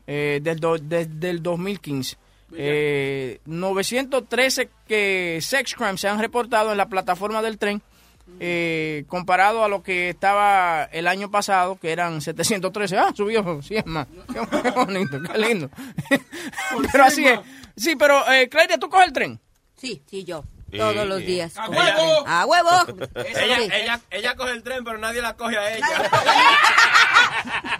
eh, 0.08 0.40
desde, 0.42 0.80
desde 0.82 1.30
el 1.30 1.44
2015. 1.44 2.18
Eh, 2.58 3.40
913 3.46 4.70
que 4.88 5.40
sex 5.42 5.74
crimes 5.74 6.00
se 6.00 6.08
han 6.08 6.20
reportado 6.20 6.72
en 6.72 6.78
la 6.78 6.88
plataforma 6.88 7.42
del 7.42 7.58
tren, 7.58 7.82
eh, 8.40 9.04
comparado 9.08 9.64
a 9.64 9.68
lo 9.68 9.84
que 9.84 10.10
estaba 10.10 10.84
el 10.86 11.08
año 11.08 11.30
pasado, 11.30 11.78
que 11.78 11.92
eran 11.92 12.22
713. 12.22 12.98
Ah, 12.98 13.12
subió 13.16 13.62
100 13.62 13.84
más. 13.88 14.08
Qué 14.32 14.72
bonito, 14.72 15.20
qué 15.22 15.38
lindo. 15.38 15.70
pero 16.92 17.04
así 17.04 17.28
es. 17.28 17.40
Sí, 17.76 17.96
pero, 17.96 18.30
eh, 18.32 18.48
Claudia, 18.50 18.78
¿tú 18.78 18.90
coges 18.90 19.08
el 19.08 19.14
tren? 19.14 19.42
Sí, 19.76 20.02
sí, 20.10 20.24
yo. 20.24 20.44
Todos 20.76 21.08
los 21.08 21.20
días. 21.20 21.56
¡A 21.58 21.70
huevo! 21.70 22.28
¡A 22.28 22.46
huevo! 22.46 22.70
Ella, 23.16 23.58
Sí. 23.58 23.70
ella, 23.74 24.02
ella 24.10 24.36
coge 24.36 24.52
el 24.52 24.64
tren, 24.64 24.84
pero 24.84 24.98
nadie 24.98 25.22
la 25.22 25.36
coge 25.36 25.58
a 25.58 25.76
ella. 25.76 25.88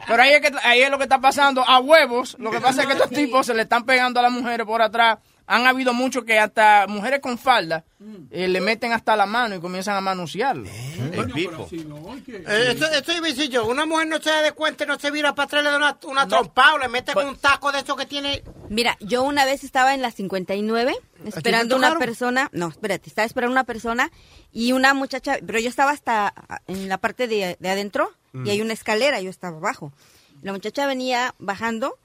Pero 0.08 0.22
ahí 0.22 0.34
es, 0.34 0.42
que, 0.42 0.52
ahí 0.64 0.82
es 0.84 0.92
lo 0.92 0.98
que 0.98 1.04
está 1.06 1.20
pasando 1.20 1.68
a 1.68 1.80
huevos. 1.80 2.36
Lo 2.40 2.52
que 2.52 2.62
pasa 2.62 2.82
es 2.82 2.88
que 2.88 2.94
estos 2.94 3.10
tipos 3.10 3.46
se 3.48 3.56
le 3.56 3.64
están 3.64 3.86
pegando 3.86 4.20
a 4.20 4.24
las 4.24 4.32
mujeres 4.32 4.66
por 4.66 4.82
atrás. 4.82 5.18
Han 5.48 5.68
habido 5.68 5.94
muchos 5.94 6.24
que 6.24 6.40
hasta 6.40 6.86
mujeres 6.88 7.20
con 7.20 7.38
falda 7.38 7.84
eh, 8.32 8.48
le 8.48 8.62
meten 8.62 8.94
hasta 8.94 9.16
la 9.16 9.26
mano 9.26 9.56
y 9.56 9.60
comienzan 9.60 9.96
a 9.96 10.02
manosearlo. 10.02 10.66
Eh, 10.68 12.72
esto, 12.72 12.86
esto 12.88 13.12
es 13.12 13.20
sencillo. 13.22 13.66
Una 13.68 13.86
mujer 13.86 14.08
no 14.08 14.22
se 14.22 14.30
da 14.30 14.42
de 14.42 14.52
cuenta 14.54 14.84
y 14.84 14.88
no 14.88 15.00
se 15.00 15.12
vira 15.12 15.36
para 15.36 15.46
atrás, 15.46 15.64
le 15.64 15.70
da 15.70 15.78
una, 15.78 15.98
una 16.06 16.28
trompada 16.28 16.76
o 16.76 16.78
le 16.78 16.88
mete 16.88 17.14
con 17.14 17.28
un 17.28 17.38
taco 17.38 17.72
de 17.72 17.80
eso 17.80 17.96
que 17.96 18.06
tiene. 18.06 18.44
Mira, 18.70 18.98
yo 19.00 19.24
una 19.24 19.46
vez 19.46 19.64
estaba 19.64 19.94
en 19.94 20.02
la 20.02 20.12
59 20.12 20.96
esperando 21.26 21.76
una 21.76 21.98
persona, 21.98 22.50
no, 22.52 22.70
espérate, 22.70 23.10
estaba 23.10 23.26
esperando 23.26 23.52
una 23.52 23.64
persona 23.64 24.12
y 24.52 24.72
una 24.72 24.94
muchacha, 24.94 25.38
pero 25.46 25.60
yo 25.60 25.70
estaba 25.70 25.92
hasta 25.92 26.34
en 26.68 26.90
la 26.90 26.98
parte 26.98 27.28
de, 27.28 27.58
de 27.60 27.70
adentro 27.70 28.12
Mm. 28.36 28.46
y 28.46 28.50
hay 28.50 28.62
una 28.62 28.74
escalera, 28.74 29.22
yo 29.22 29.30
estaba 29.30 29.56
abajo. 29.58 29.94
La 30.42 30.52
muchacha 30.52 30.86
venía 30.88 31.34
bajando 31.40 31.98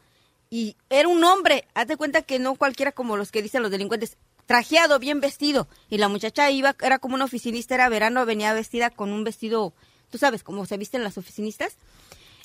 y 0.51 0.77
era 0.91 1.09
un 1.09 1.23
hombre, 1.23 1.65
haz 1.75 1.87
de 1.87 1.97
cuenta 1.97 2.23
que 2.23 2.41
no 2.41 2.57
cualquiera 2.57 2.91
como 2.91 3.17
los 3.17 3.31
que 3.31 3.41
dicen 3.41 3.63
los 3.63 3.71
delincuentes, 3.71 4.17
trajeado, 4.47 4.99
bien 4.99 5.21
vestido. 5.21 5.69
Y 5.89 5.99
la 5.99 6.09
muchacha 6.09 6.51
iba, 6.51 6.75
era 6.83 6.99
como 6.99 7.15
una 7.15 7.25
oficinista, 7.25 7.77
era 7.77 7.89
verano, 7.89 8.27
venía 8.27 8.53
vestida 8.53 8.91
con 8.91 9.13
un 9.13 9.23
vestido, 9.23 9.73
tú 10.11 10.19
sabes, 10.19 10.43
cómo 10.43 10.67
se 10.67 10.77
visten 10.77 11.05
las 11.05 11.17
oficinistas. 11.19 11.77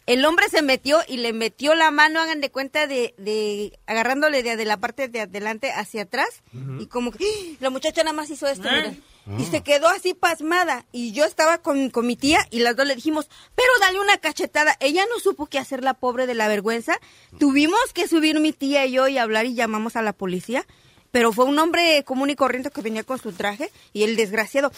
El 0.05 0.23
hombre 0.23 0.49
se 0.49 0.61
metió 0.61 0.99
y 1.07 1.17
le 1.17 1.33
metió 1.33 1.73
la 1.73 1.89
mano, 1.89 2.19
hagan 2.19 2.41
de 2.41 2.51
cuenta, 2.51 2.85
de, 2.85 3.15
de 3.17 3.79
agarrándole 3.87 4.43
de, 4.43 4.55
de 4.55 4.65
la 4.65 4.77
parte 4.77 5.07
de 5.07 5.21
adelante 5.21 5.71
hacia 5.71 6.03
atrás. 6.03 6.43
Y 6.79 6.85
como 6.85 7.11
que 7.11 7.25
¡ah! 7.25 7.55
la 7.59 7.71
muchacha 7.71 8.03
nada 8.03 8.15
más 8.15 8.29
hizo 8.29 8.47
esto. 8.47 8.69
mira. 8.71 8.93
Y 9.39 9.45
se 9.45 9.63
quedó 9.63 9.87
así 9.87 10.13
pasmada. 10.13 10.85
Y 10.91 11.11
yo 11.11 11.25
estaba 11.25 11.57
con, 11.57 11.89
con 11.89 12.05
mi 12.05 12.15
tía 12.15 12.45
y 12.51 12.59
las 12.59 12.75
dos 12.75 12.85
le 12.85 12.93
dijimos, 12.95 13.27
pero 13.55 13.69
dale 13.81 13.99
una 13.99 14.17
cachetada. 14.17 14.75
Ella 14.79 15.03
no 15.09 15.19
supo 15.19 15.47
qué 15.47 15.57
hacer, 15.57 15.83
la 15.83 15.95
pobre 15.95 16.27
de 16.27 16.35
la 16.35 16.47
vergüenza. 16.47 16.99
Tuvimos 17.39 17.79
que 17.93 18.07
subir 18.07 18.39
mi 18.39 18.53
tía 18.53 18.85
y 18.85 18.91
yo 18.91 19.07
y 19.07 19.17
hablar 19.17 19.45
y 19.47 19.55
llamamos 19.55 19.95
a 19.95 20.01
la 20.03 20.13
policía. 20.13 20.65
Pero 21.11 21.31
fue 21.31 21.45
un 21.45 21.57
hombre 21.57 22.03
común 22.03 22.29
y 22.29 22.35
corriente 22.35 22.69
que 22.71 22.81
venía 22.81 23.03
con 23.03 23.17
su 23.19 23.31
traje 23.31 23.71
y 23.93 24.03
el 24.03 24.17
desgraciado, 24.17 24.71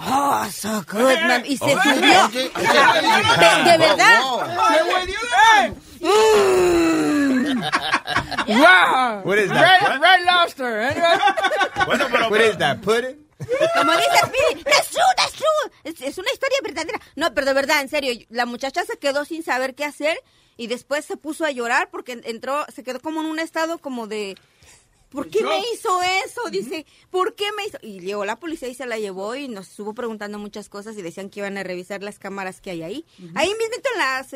oh, 0.00 0.46
so 0.50 0.82
good, 0.90 1.18
man", 1.26 1.44
y 1.46 1.58
se 1.58 1.74
Oh, 1.76 1.82
subió. 1.82 2.28
De, 2.28 2.50
de 3.70 3.78
verdad. 3.78 4.20
wow. 4.22 4.40
Mm. 6.00 7.60
wow. 8.48 9.22
What 9.24 9.38
is 9.38 9.50
that? 9.50 9.60
Red, 9.60 10.00
red 10.00 10.24
lobster. 10.24 10.80
Anyway. 10.80 11.18
What 12.30 12.40
is 12.40 12.56
that? 12.58 12.80
Pudding? 12.82 13.16
Como 13.74 13.92
dice 13.92 14.18
Speedy. 14.26 14.64
Es, 15.84 16.00
es 16.00 16.18
una 16.18 16.32
historia 16.32 16.58
verdadera. 16.62 17.00
No, 17.16 17.34
pero 17.34 17.46
de 17.46 17.52
verdad, 17.52 17.80
en 17.80 17.88
serio, 17.88 18.12
la 18.30 18.46
muchacha 18.46 18.84
se 18.84 18.98
quedó 18.98 19.24
sin 19.24 19.42
saber 19.42 19.74
qué 19.74 19.84
hacer 19.84 20.18
y 20.56 20.66
después 20.66 21.04
se 21.04 21.16
puso 21.16 21.44
a 21.44 21.50
llorar 21.50 21.90
porque 21.90 22.20
entró, 22.24 22.64
se 22.74 22.82
quedó 22.82 23.00
como 23.00 23.20
en 23.20 23.26
un 23.26 23.38
estado 23.38 23.78
como 23.78 24.06
de... 24.06 24.36
¿Por 25.14 25.28
qué 25.28 25.42
me 25.44 25.58
hizo 25.72 26.02
eso? 26.26 26.40
Dice, 26.50 26.84
¿por 27.10 27.34
qué 27.34 27.44
me 27.56 27.66
hizo? 27.66 27.78
Y 27.82 28.00
llegó 28.00 28.24
la 28.24 28.36
policía 28.36 28.68
y 28.68 28.74
se 28.74 28.86
la 28.86 28.98
llevó 28.98 29.34
y 29.36 29.48
nos 29.48 29.68
estuvo 29.70 29.94
preguntando 29.94 30.38
muchas 30.38 30.68
cosas 30.68 30.96
y 30.98 31.02
decían 31.02 31.30
que 31.30 31.40
iban 31.40 31.56
a 31.56 31.62
revisar 31.62 32.02
las 32.02 32.18
cámaras 32.18 32.60
que 32.60 32.70
hay 32.70 32.82
ahí. 32.82 33.04
Ahí 33.34 33.48
mismo 33.48 33.64
en 33.92 33.98
la, 33.98 34.26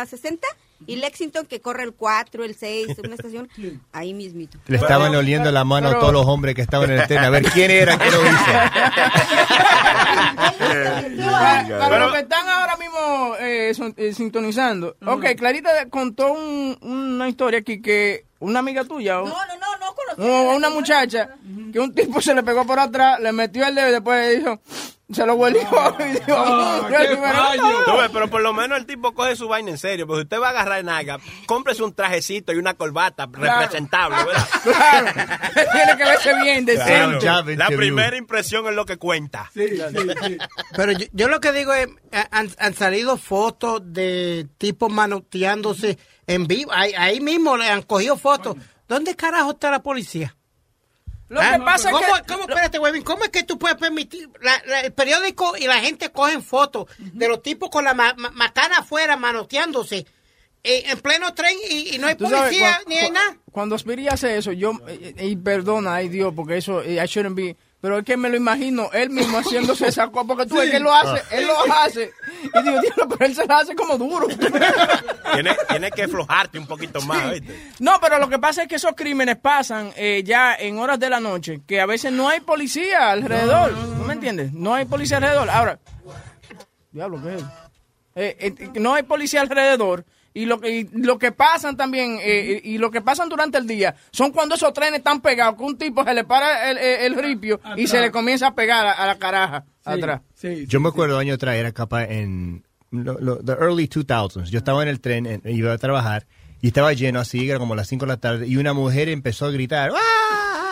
la 0.00 0.06
60 0.06 0.46
y 0.86 0.96
Lexington 0.96 1.46
que 1.46 1.60
corre 1.60 1.84
el 1.84 1.92
4, 1.94 2.44
el 2.44 2.54
6, 2.54 2.88
una 3.04 3.14
estación, 3.14 3.48
ahí 3.92 4.12
mismito. 4.14 4.58
Le 4.66 4.76
estaban 4.76 5.14
oliendo 5.14 5.50
la 5.52 5.64
mano 5.64 5.88
a 5.90 5.98
todos 5.98 6.12
los 6.12 6.26
hombres 6.26 6.54
que 6.54 6.62
estaban 6.62 6.90
en 6.90 7.00
el 7.00 7.06
tren. 7.06 7.18
A 7.20 7.30
ver 7.30 7.44
quién 7.44 7.70
era 7.70 7.96
que 7.96 8.10
lo 8.10 8.26
hizo. 8.26 8.36
Para, 10.56 11.78
para 11.78 11.98
los 11.98 12.12
que 12.14 12.20
están 12.20 12.48
ahora 12.48 12.76
mismo 12.76 13.34
eh, 13.40 13.72
son- 13.74 13.94
eh, 13.96 14.12
sintonizando. 14.12 14.96
Ok, 15.06 15.24
Clarita 15.36 15.88
contó 15.90 16.32
un- 16.32 16.76
una 16.80 17.28
historia 17.28 17.60
aquí 17.60 17.80
que 17.80 18.24
una 18.38 18.60
amiga 18.60 18.84
tuya. 18.84 19.20
o- 19.22 19.28
No, 19.28 19.34
no, 19.34 19.56
no, 19.56 19.75
no 20.16 20.56
una 20.56 20.70
muchacha 20.70 21.36
que 21.72 21.78
un 21.80 21.94
tipo 21.94 22.20
se 22.20 22.34
le 22.34 22.42
pegó 22.42 22.64
por 22.66 22.78
atrás, 22.78 23.20
le 23.20 23.32
metió 23.32 23.66
el 23.66 23.74
dedo 23.74 23.88
y 23.88 23.92
después 23.92 24.38
dijo, 24.38 24.60
se 25.12 25.24
lo 25.24 25.48
y 25.48 25.52
dijo, 25.52 25.76
Ah, 25.78 25.94
"Mira, 26.88 26.98
qué 27.00 27.06
primero 27.06 27.34
fallo. 27.34 27.62
todo". 27.62 27.84
Tú 27.84 28.00
ves, 28.00 28.10
pero 28.12 28.28
por 28.28 28.40
lo 28.42 28.52
menos 28.52 28.76
el 28.78 28.86
tipo 28.86 29.14
coge 29.14 29.36
su 29.36 29.46
vaina 29.46 29.70
en 29.70 29.78
serio. 29.78 30.04
Porque 30.06 30.22
usted 30.22 30.40
va 30.40 30.48
a 30.48 30.50
agarrar 30.50 30.82
naga, 30.84 31.18
cómprese 31.46 31.84
un 31.84 31.94
trajecito 31.94 32.52
y 32.52 32.56
una 32.56 32.74
corbata 32.74 33.28
representable, 33.30 34.16
¿verdad? 34.24 34.48
Claro, 34.64 35.06
tiene 35.72 35.96
que 35.96 36.04
verse 36.04 36.34
bien, 36.42 36.64
decente. 36.64 37.18
Claro. 37.18 37.54
La 37.56 37.68
primera 37.68 38.16
impresión 38.16 38.66
es 38.66 38.74
lo 38.74 38.84
que 38.84 38.96
cuenta. 38.96 39.50
Pero 39.54 40.92
yo, 40.92 41.06
yo 41.12 41.28
lo 41.28 41.40
que 41.40 41.52
digo 41.52 41.72
es, 41.72 41.86
han, 42.32 42.50
han 42.58 42.74
salido 42.74 43.16
fotos 43.16 43.82
de 43.84 44.48
tipos 44.58 44.90
manoteándose 44.92 45.98
en 46.26 46.46
vivo. 46.48 46.72
Ahí, 46.72 46.92
ahí 46.96 47.20
mismo 47.20 47.56
le 47.56 47.68
han 47.68 47.82
cogido 47.82 48.16
fotos. 48.16 48.56
¿Dónde 48.88 49.14
carajo 49.16 49.50
está 49.52 49.70
la 49.70 49.82
policía? 49.82 50.36
Lo 51.28 51.40
Ah, 51.40 51.54
que 51.58 51.64
pasa 51.64 51.88
es 51.90 51.94
¿Cómo, 51.94 52.06
que- 52.14 52.32
¿cómo, 52.32 52.40
espérate, 52.48 52.78
Webin, 52.78 53.02
¿cómo 53.02 53.24
es 53.24 53.30
que 53.30 53.42
tú 53.42 53.58
puedes 53.58 53.76
permitir? 53.76 54.28
la- 54.40 54.62
la- 54.66 54.80
el 54.82 54.92
periódico 54.92 55.56
y 55.56 55.66
la 55.66 55.80
gente 55.80 56.10
cogen 56.12 56.40
fotos 56.42 56.86
de 56.98 57.26
los 57.28 57.42
tipos 57.42 57.68
con 57.68 57.82
la 57.84 57.94
ma- 57.94 58.14
ma- 58.16 58.30
macana 58.30 58.78
afuera 58.78 59.16
manoteándose 59.16 60.06
eh, 60.68 60.84
en 60.86 60.98
pleno 61.00 61.32
tren 61.34 61.56
y, 61.70 61.94
y 61.94 61.98
no 61.98 62.06
hay 62.08 62.16
sabes, 62.18 62.38
policía 62.40 62.80
ni 62.88 62.96
hay 62.96 63.10
nada. 63.10 63.36
Cuando 63.52 63.78
Speedy 63.78 64.08
hace 64.08 64.36
eso, 64.36 64.50
yo, 64.52 64.72
eh, 64.88 65.14
eh, 65.16 65.26
y 65.28 65.36
perdona, 65.36 65.94
ay 65.94 66.08
Dios, 66.08 66.32
porque 66.34 66.56
eso, 66.56 66.82
I 66.84 66.96
shouldn't 67.06 67.36
be, 67.36 67.56
pero 67.86 67.98
es 68.00 68.04
que 68.04 68.16
me 68.16 68.28
lo 68.28 68.36
imagino 68.36 68.90
él 68.92 69.10
mismo 69.10 69.38
haciéndose 69.38 69.86
esa 69.86 70.08
cosa, 70.10 70.26
porque 70.26 70.44
tú 70.46 70.56
ves 70.56 70.64
Sí. 70.64 70.70
que 70.72 70.76
él 70.78 70.82
lo 70.82 70.92
hace, 70.92 71.20
Ah. 71.22 71.36
él 71.36 71.46
lo 71.46 71.72
hace, 71.72 72.12
y 72.42 72.62
digo, 72.64 72.80
"Diablo, 72.80 73.08
pero 73.10 73.26
él 73.26 73.36
se 73.36 73.46
la 73.46 73.58
hace 73.60 73.76
como 73.76 73.96
duro. 73.96 74.26
Tienes 75.32 75.56
tiene 75.68 75.90
que 75.92 76.02
aflojarte 76.02 76.58
un 76.58 76.66
poquito 76.66 77.00
más, 77.02 77.30
¿viste? 77.30 77.70
No, 77.78 77.92
pero 78.00 78.18
lo 78.18 78.28
que 78.28 78.40
pasa 78.40 78.62
es 78.62 78.68
que 78.68 78.74
esos 78.74 78.94
crímenes 78.96 79.36
pasan 79.36 79.92
eh, 79.94 80.22
ya 80.24 80.56
en 80.56 80.80
horas 80.80 80.98
de 80.98 81.08
la 81.10 81.20
noche, 81.20 81.60
que 81.64 81.80
a 81.80 81.86
veces 81.86 82.10
no 82.10 82.28
hay 82.28 82.40
policía 82.40 83.12
alrededor, 83.12 83.72
¿no 83.72 84.04
me 84.04 84.14
entiendes? 84.14 84.52
No 84.52 84.74
hay 84.74 84.84
policía 84.86 85.18
alrededor. 85.18 85.48
Ahora, 85.48 85.78
diablo, 86.90 87.22
¿qué 87.22 87.34
es? 87.36 87.42
Eh, 88.18 88.36
eh, 88.58 88.70
no 88.80 88.94
hay 88.94 89.04
policía 89.04 89.42
alrededor. 89.42 90.04
Y 90.36 90.44
lo 90.44 90.60
que, 90.60 90.70
y 90.80 90.88
lo 90.92 91.18
que 91.18 91.32
pasan 91.32 91.76
también, 91.76 92.18
eh, 92.22 92.60
y 92.62 92.76
lo 92.78 92.90
que 92.90 93.00
pasan 93.00 93.28
durante 93.28 93.56
el 93.58 93.66
día, 93.66 93.94
son 94.10 94.32
cuando 94.32 94.54
esos 94.54 94.72
trenes 94.74 94.98
están 94.98 95.20
pegados, 95.22 95.56
que 95.56 95.62
un 95.62 95.78
tipo 95.78 96.04
se 96.04 96.12
le 96.12 96.24
para 96.24 96.70
el, 96.70 96.76
el- 96.78 97.00
el 97.14 97.22
ripio 97.22 97.58
y 97.76 97.86
se 97.86 98.00
le 98.02 98.10
comienza 98.10 98.48
a 98.48 98.54
pegar 98.54 98.86
a, 98.86 98.92
a 98.92 99.06
la 99.06 99.16
caraja 99.16 99.64
atrás. 99.84 100.20
Yo 100.66 100.78
me 100.80 100.90
acuerdo 100.90 101.18
año 101.18 101.34
atrás, 101.34 101.56
era 101.56 101.72
capaz 101.72 102.04
en 102.04 102.64
lo- 102.90 103.18
lo- 103.18 103.38
the 103.38 103.52
early 103.52 103.88
2000s. 103.88 104.50
Yo 104.50 104.58
estaba 104.58 104.82
en 104.82 104.88
el 104.90 105.00
tren, 105.00 105.24
en- 105.26 105.42
iba 105.46 105.72
a 105.72 105.78
trabajar, 105.78 106.26
y 106.60 106.66
estaba 106.68 106.92
lleno 106.92 107.18
así, 107.20 107.48
era 107.48 107.58
como 107.58 107.74
las 107.74 107.88
5 107.88 108.04
de 108.04 108.08
la 108.12 108.16
tarde, 108.18 108.46
y 108.46 108.56
una 108.58 108.74
mujer 108.74 109.08
empezó 109.08 109.46
a 109.46 109.50
gritar, 109.50 109.90
¡Ah! 109.94 110.65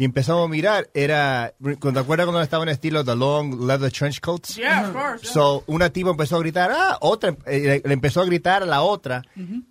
Y 0.00 0.04
empezamos 0.06 0.46
a 0.46 0.48
mirar, 0.48 0.88
era, 0.94 1.52
¿te 1.60 1.98
acuerdas 1.98 2.24
cuando 2.24 2.40
estaba 2.40 2.62
en 2.62 2.70
estilo 2.70 3.04
The 3.04 3.14
Long 3.14 3.66
Leather 3.66 3.92
Trench 3.92 4.22
Coats? 4.22 4.56
Yeah, 4.56 4.88
of 4.88 4.94
course. 4.94 5.30
So, 5.30 5.62
una 5.66 5.90
tipa 5.90 6.08
empezó 6.08 6.36
a 6.36 6.38
gritar, 6.38 6.70
ah, 6.72 6.96
otra, 7.02 7.36
eh, 7.44 7.82
le, 7.84 7.92
empezó 7.92 8.22
a 8.22 8.24
gritar 8.24 8.62
a 8.62 8.64
la 8.64 8.80
otra, 8.80 9.20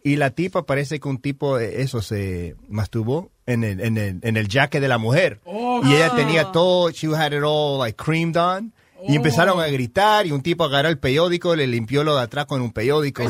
y 0.04 0.18
la 0.18 0.30
tipa 0.30 0.68
parece 0.68 1.00
que 1.00 1.08
un 1.08 1.18
tipo, 1.18 1.58
eso, 1.58 2.04
se 2.04 2.56
masturbó 2.68 3.32
en 3.48 3.64
el, 3.64 3.80
en 3.80 3.98
el, 3.98 4.20
en 4.22 4.38
el 4.38 4.48
jacket 4.48 4.80
de 4.80 4.88
la 4.88 5.00
mujer. 5.00 5.40
Oh. 5.46 5.82
y 5.84 5.96
ella 5.96 6.12
tenía 6.16 6.52
todo, 6.52 6.92
she 6.92 7.08
had 7.08 7.34
it 7.34 7.42
all 7.44 7.80
like 7.80 7.98
creamed 7.98 8.38
on. 8.38 8.72
Y 9.08 9.16
empezaron 9.16 9.60
a 9.60 9.66
gritar 9.66 10.28
y 10.28 10.32
un 10.32 10.44
tipo 10.44 10.64
agarró 10.64 10.90
el 10.90 11.00
periódico, 11.00 11.56
le 11.56 11.66
limpió 11.66 12.04
lo 12.04 12.16
de 12.16 12.22
atrás 12.22 12.46
con 12.46 12.62
un 12.62 12.72
periódico. 12.72 13.24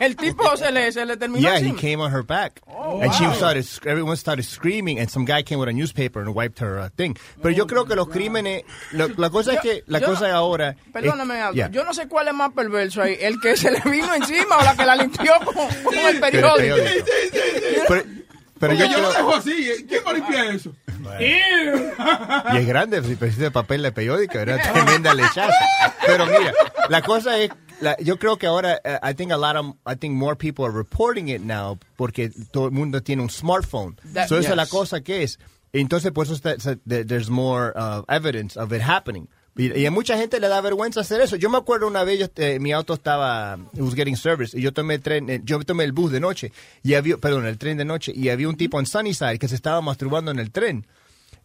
El 0.06 0.16
tipo 0.16 0.56
se 0.56 0.72
le, 0.72 0.90
se 0.92 1.04
le 1.04 1.16
terminó 1.16 1.42
Yeah, 1.42 1.56
he 1.58 1.68
encima. 1.68 1.78
came 1.80 2.00
on 2.00 2.10
her 2.12 2.22
back. 2.24 2.60
and 2.66 3.12
she 3.12 3.24
started, 3.34 3.64
everyone 3.84 4.16
started 4.16 4.44
screaming, 4.44 4.98
and 4.98 5.10
some 5.10 5.24
guy 5.26 5.42
came 5.42 5.58
with 5.60 5.68
a 5.68 5.72
newspaper 5.72 6.20
and 6.20 6.34
wiped 6.34 6.58
her 6.60 6.78
uh, 6.80 6.88
thing. 6.96 7.14
Pero 7.42 7.50
yo 7.54 7.66
creo 7.66 7.84
que 7.84 7.94
los 7.94 8.08
crímenes, 8.08 8.62
lo- 8.92 9.08
la 9.16 9.28
cosa 9.30 9.52
es 9.52 9.60
que, 9.60 9.84
la 9.86 9.98
yo- 10.00 10.06
cosa 10.06 10.32
ahora... 10.32 10.74
Perdóname, 10.92 11.36
es- 11.38 11.42
Aldo, 11.44 11.54
yeah. 11.54 11.70
yo 11.70 11.84
no 11.84 11.92
sé 11.92 12.08
cuál 12.08 12.28
es 12.28 12.34
más 12.34 12.52
perverso 12.52 13.02
ahí, 13.02 13.16
el 13.20 13.38
que 13.40 13.56
se 13.56 13.70
le 13.70 13.80
vino 13.84 14.14
encima 14.14 14.56
o 14.58 14.64
la 14.64 14.74
que 14.74 14.86
la 14.86 14.96
limpió 14.96 15.32
con, 15.44 15.54
con 15.54 15.94
el 15.98 16.18
periódico. 16.18 16.56
periódico. 16.76 17.06
Pero, 17.88 18.04
pero 18.58 18.74
yo 18.74 18.78
Porque 18.86 18.88
yo 18.88 18.94
creo... 18.96 19.00
lo 19.02 19.12
dejo 19.12 19.34
así. 19.36 19.70
¿eh? 19.70 19.86
¿Quién 19.88 20.02
va 20.06 20.10
a 20.10 20.14
limpiar 20.14 20.46
eso? 20.46 20.72
Y 22.52 22.56
es 22.58 22.66
grande, 22.66 23.02
si 23.02 23.16
precisa 23.16 23.42
de 23.44 23.50
papel 23.50 23.82
de 23.82 23.92
periódico, 23.92 24.38
era 24.38 24.58
tremenda 24.72 25.14
lechaza. 25.14 25.52
Pero 26.06 26.26
mira, 26.26 26.52
la 26.88 27.02
cosa 27.02 27.38
es, 27.38 27.50
yo 28.00 28.18
creo 28.18 28.36
que 28.36 28.46
ahora, 28.46 28.80
uh, 28.84 28.98
I 29.08 29.14
think 29.14 29.32
a 29.32 29.36
lot 29.36 29.56
of, 29.56 29.76
I 29.86 29.94
think 29.96 30.14
more 30.14 30.36
people 30.36 30.64
are 30.64 30.72
reporting 30.72 31.28
it 31.28 31.40
now, 31.42 31.78
porque 31.96 32.30
todo 32.52 32.66
el 32.66 32.72
mundo 32.72 33.02
tiene 33.02 33.22
un 33.22 33.30
smartphone. 33.30 33.96
That- 34.14 34.28
so 34.28 34.38
esa 34.38 34.50
es 34.50 34.56
la 34.56 34.64
yes. 34.64 34.70
cosa 34.72 35.00
que 35.00 35.22
es. 35.22 35.38
Entonces, 35.72 36.10
por 36.12 36.26
eso 36.26 36.34
está- 36.34 36.54
está- 36.54 36.76
there- 36.86 37.04
there's 37.06 37.30
more 37.30 37.72
uh, 37.76 38.02
evidence 38.08 38.56
of 38.58 38.72
it 38.72 38.82
happening. 38.82 39.28
Y, 39.56 39.76
y 39.76 39.84
a 39.86 39.90
mucha 39.90 40.16
gente 40.16 40.38
le 40.40 40.48
da 40.48 40.60
vergüenza 40.60 41.00
hacer 41.00 41.20
eso. 41.20 41.36
Yo 41.36 41.50
me 41.50 41.58
acuerdo 41.58 41.86
una 41.88 42.04
vez, 42.04 42.18
yo, 42.20 42.26
eh, 42.36 42.58
mi 42.60 42.72
auto 42.72 42.94
estaba, 42.94 43.58
it 43.74 43.80
was 43.80 43.94
getting 43.94 44.16
service, 44.16 44.56
y 44.56 44.62
yo 44.62 44.72
tomé 44.72 44.94
el 44.94 45.00
tren, 45.02 45.28
eh, 45.28 45.40
yo 45.44 45.58
tomé 45.60 45.84
el 45.84 45.92
bus 45.92 46.12
de 46.12 46.20
noche, 46.20 46.52
y 46.82 46.94
había, 46.94 47.16
perdón, 47.18 47.46
el 47.46 47.58
tren 47.58 47.76
de 47.76 47.84
noche, 47.84 48.12
y 48.14 48.28
había 48.30 48.48
un 48.48 48.56
tipo 48.56 48.78
en 48.78 48.86
Sunnyside 48.86 49.38
que 49.38 49.48
se 49.48 49.56
estaba 49.56 49.80
masturbando 49.80 50.30
en 50.30 50.38
el 50.38 50.50
tren. 50.50 50.86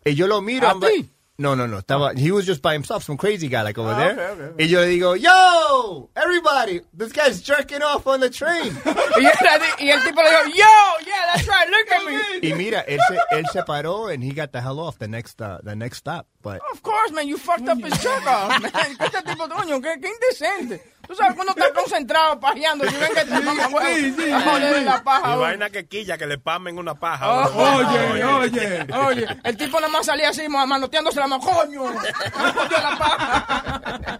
Y 0.05 0.13
yo 0.13 0.27
lo 0.27 0.41
miro. 0.41 0.67
¿A 0.69 0.79
ti? 0.79 1.09
No, 1.38 1.53
no, 1.55 1.65
no. 1.67 1.79
Estaba, 1.81 2.17
he 2.17 2.31
was 2.31 2.45
just 2.45 2.61
by 2.61 2.73
himself, 2.73 3.03
some 3.03 3.17
crazy 3.17 3.47
guy 3.49 3.61
like 3.63 3.77
over 3.77 3.91
Ah, 3.91 3.97
there. 3.97 4.11
okay, 4.11 4.23
okay, 4.31 4.43
okay. 4.53 4.63
Y 4.63 4.67
yo 4.69 4.79
le 4.81 4.88
digo, 4.88 5.15
yo, 5.21 6.09
everybody, 6.15 6.81
this 6.93 7.11
guy's 7.11 7.41
jerking 7.41 7.81
off 7.81 8.07
on 8.07 8.19
the 8.21 8.29
train. 8.29 8.71
Y, 9.17 9.25
el- 9.25 9.86
y 9.88 9.89
el 9.91 10.01
tipo 10.01 10.21
le 10.21 10.29
dijo, 10.29 10.55
yo, 10.55 11.05
yeah, 11.05 11.33
that's 11.33 11.47
right, 11.47 11.69
look 11.69 11.91
at 11.91 12.05
me. 12.05 12.49
y 12.49 12.53
mira, 12.53 12.81
él 12.88 12.99
se, 13.07 13.17
él 13.31 13.45
se 13.51 13.63
paró 13.63 14.07
and 14.13 14.23
he 14.23 14.31
got 14.31 14.51
the 14.51 14.61
hell 14.61 14.79
off 14.79 14.97
the 14.99 15.07
next, 15.07 15.41
uh, 15.41 15.59
the 15.63 15.75
next 15.75 15.97
stop. 15.99 16.27
But 16.41 16.61
Of 16.71 16.83
course, 16.83 17.11
man, 17.11 17.27
you 17.27 17.38
fucked 17.38 17.67
up 17.67 17.79
his 17.81 17.93
jerk 18.01 18.25
off, 18.27 18.61
man. 18.61 18.71
¿Qué 18.99 19.05
este 19.05 19.21
tipo, 19.23 19.47
coño? 19.49 19.81
¿Qué, 19.81 19.99
qué 20.01 20.09
indecente. 20.09 20.81
Tú 21.07 21.15
sabes 21.15 21.35
cuando 21.35 21.51
estás 21.53 21.71
concentrado 21.71 22.39
pajeando, 22.39 22.85
si 22.89 22.95
ven 22.95 23.13
que 23.13 23.25
te 23.25 23.39
mamá 23.41 23.67
huevo, 23.67 24.35
a 24.35 24.41
joder 24.41 24.83
la 24.83 25.03
paja. 25.03 25.35
Y 25.35 25.39
vaina 25.39 25.69
que 25.69 25.87
quilla, 25.87 26.17
que 26.17 26.25
le 26.25 26.37
pamen 26.37 26.77
una 26.77 26.95
paja. 26.95 27.31
Oh, 27.31 27.77
Oye, 27.77 28.23
oye. 28.23 28.87
Oye, 29.07 29.27
el 29.43 29.57
tipo 29.57 29.79
nada 29.79 29.91
más 29.91 30.05
salía 30.05 30.29
así, 30.29 30.47
ma- 30.49 30.65
manoteándose 30.65 31.19
la 31.19 31.27
mano, 31.27 31.43
coño, 31.43 31.83
me 31.93 31.93
la 32.81 32.97
paja. 32.97 34.19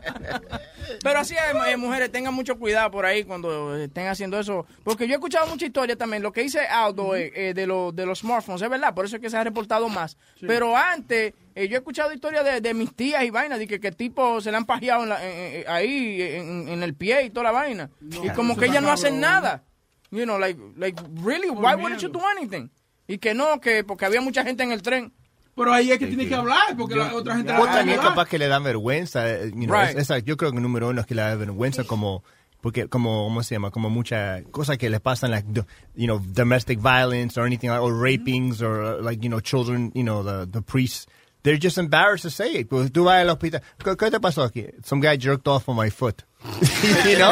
Pero 1.04 1.20
así 1.20 1.36
es, 1.36 1.41
eh, 1.72 1.78
mujeres, 1.78 2.12
tengan 2.12 2.34
mucho 2.34 2.58
cuidado 2.58 2.91
por 2.91 3.06
ahí 3.06 3.24
cuando 3.24 3.76
estén 3.78 4.08
haciendo 4.08 4.39
eso. 4.39 4.66
Porque 4.84 5.08
yo 5.08 5.14
he 5.14 5.16
escuchado 5.16 5.48
mucha 5.48 5.66
historia 5.66 5.96
también. 5.96 6.22
Lo 6.24 6.32
que 6.32 6.41
dice 6.41 6.60
Aldo 6.62 7.16
eh, 7.16 7.32
eh, 7.36 7.54
de, 7.54 7.68
lo- 7.68 7.91
de 7.91 8.06
los 8.06 8.20
smartphones, 8.20 8.62
es 8.62 8.70
verdad, 8.70 8.93
por 8.93 9.06
eso 9.06 9.16
es 9.18 9.22
que 9.22 9.30
se 9.30 9.38
ha 9.38 9.43
reportado 9.43 9.89
más. 9.89 10.18
Pero 10.48 10.76
antes, 10.76 11.34
eh, 11.56 11.68
yo 11.68 11.76
he 11.76 11.78
escuchado 11.80 12.12
historias 12.14 12.43
de, 12.46 12.62
de 12.62 12.74
mis 12.74 12.93
tías 12.96 13.24
y 13.24 13.30
vainas, 13.30 13.60
de 13.60 13.68
que, 13.68 13.80
que 13.80 13.91
tipo 13.91 14.39
se 14.41 14.52
le 14.52 14.58
han 14.58 14.66
pajeado 14.66 15.04
en 15.04 15.10
la- 15.10 15.26
en- 15.26 15.68
ahí 15.70 16.22
en, 16.22 16.68
en 16.70 16.84
el 16.84 16.93
pie 16.96 17.24
y 17.24 17.30
toda 17.30 17.43
la 17.46 17.52
vaina. 17.52 17.89
y 18.24 18.30
como 18.36 18.56
que 18.58 18.66
ellas 18.66 18.82
no 18.84 18.91
hacen 18.91 19.20
nada. 19.20 19.64
You 20.12 20.24
know, 20.24 20.38
like, 20.39 20.60
like, 20.78 21.02
really, 21.24 21.50
why 21.50 21.74
wouldn't 21.76 22.00
you 22.02 22.10
do 22.10 22.22
anything? 22.38 22.70
Y 23.08 23.18
que 23.18 23.34
no, 23.34 23.60
que 23.60 23.84
porque 23.84 24.06
había 24.06 24.22
mucha 24.22 24.43
gente 24.43 24.64
en 24.64 24.72
el 24.72 24.82
tren. 24.82 25.14
Pero 25.56 25.72
ahí 25.74 25.91
es 25.91 25.99
que 25.99 26.08
tienes 26.08 26.28
que 26.28 26.36
hablar, 26.36 26.76
porque 26.78 26.95
la 26.95 27.14
otra 27.16 27.38
gente... 27.38 27.53
o 27.53 27.66
también 27.66 27.99
capaz 27.99 28.28
que 28.28 28.38
le 28.38 28.47
dan 28.47 28.64
vergüenza. 28.64 29.30
eh, 29.30 29.51
you 29.56 29.66
know, 29.68 29.76
Right. 29.80 29.91
es- 29.97 30.03
esa- 30.03 30.20
yo 30.20 30.36
creo 30.36 30.51
que 30.51 30.58
el 30.58 30.64
número 30.64 30.89
uno 30.89 30.99
es 31.01 31.08
que 31.08 31.16
le 31.16 31.22
da 31.22 31.36
vergüenza 31.36 31.84
como 31.86 32.24
porque 32.62 32.88
como 32.89 33.26
cómo 33.26 33.43
se 33.43 33.53
llama 33.56 33.70
como 33.70 33.89
muchas 33.91 34.41
cosas 34.51 34.78
que 34.80 34.89
le 34.89 34.99
pasan 34.99 35.30
like 35.32 35.47
do- 35.49 35.66
you 35.95 36.08
know 36.08 36.20
domestic 36.20 36.80
violence 36.80 37.39
or 37.39 37.45
anything 37.45 37.70
like, 37.70 37.80
or 37.82 37.93
rapings 37.93 38.60
or 38.62 38.82
uh, 38.99 39.01
like 39.03 39.24
you 39.24 39.30
know 39.30 39.39
children 39.39 39.91
you 39.93 40.03
know 40.03 40.24
the 40.24 40.45
the 40.51 40.62
priests. 40.62 41.06
They're 41.43 41.60
just 41.62 41.78
embarrassed 41.78 42.24
to 42.24 42.32
say 42.32 42.56
it. 42.62 42.68
Pues 42.70 42.91
tú 42.91 43.03
vas 43.03 43.22
al 43.22 43.30
hospital. 43.30 43.62
¿qué, 43.78 43.95
qué 43.95 44.10
te 44.10 44.20
pasó 44.20 44.43
aquí 44.43 44.66
some 44.84 44.99
guy 44.99 45.16
jerked 45.18 45.47
off 45.47 45.70
on 45.70 45.78
my 45.78 45.91
foot 45.91 46.24
you 47.06 47.16
know? 47.18 47.32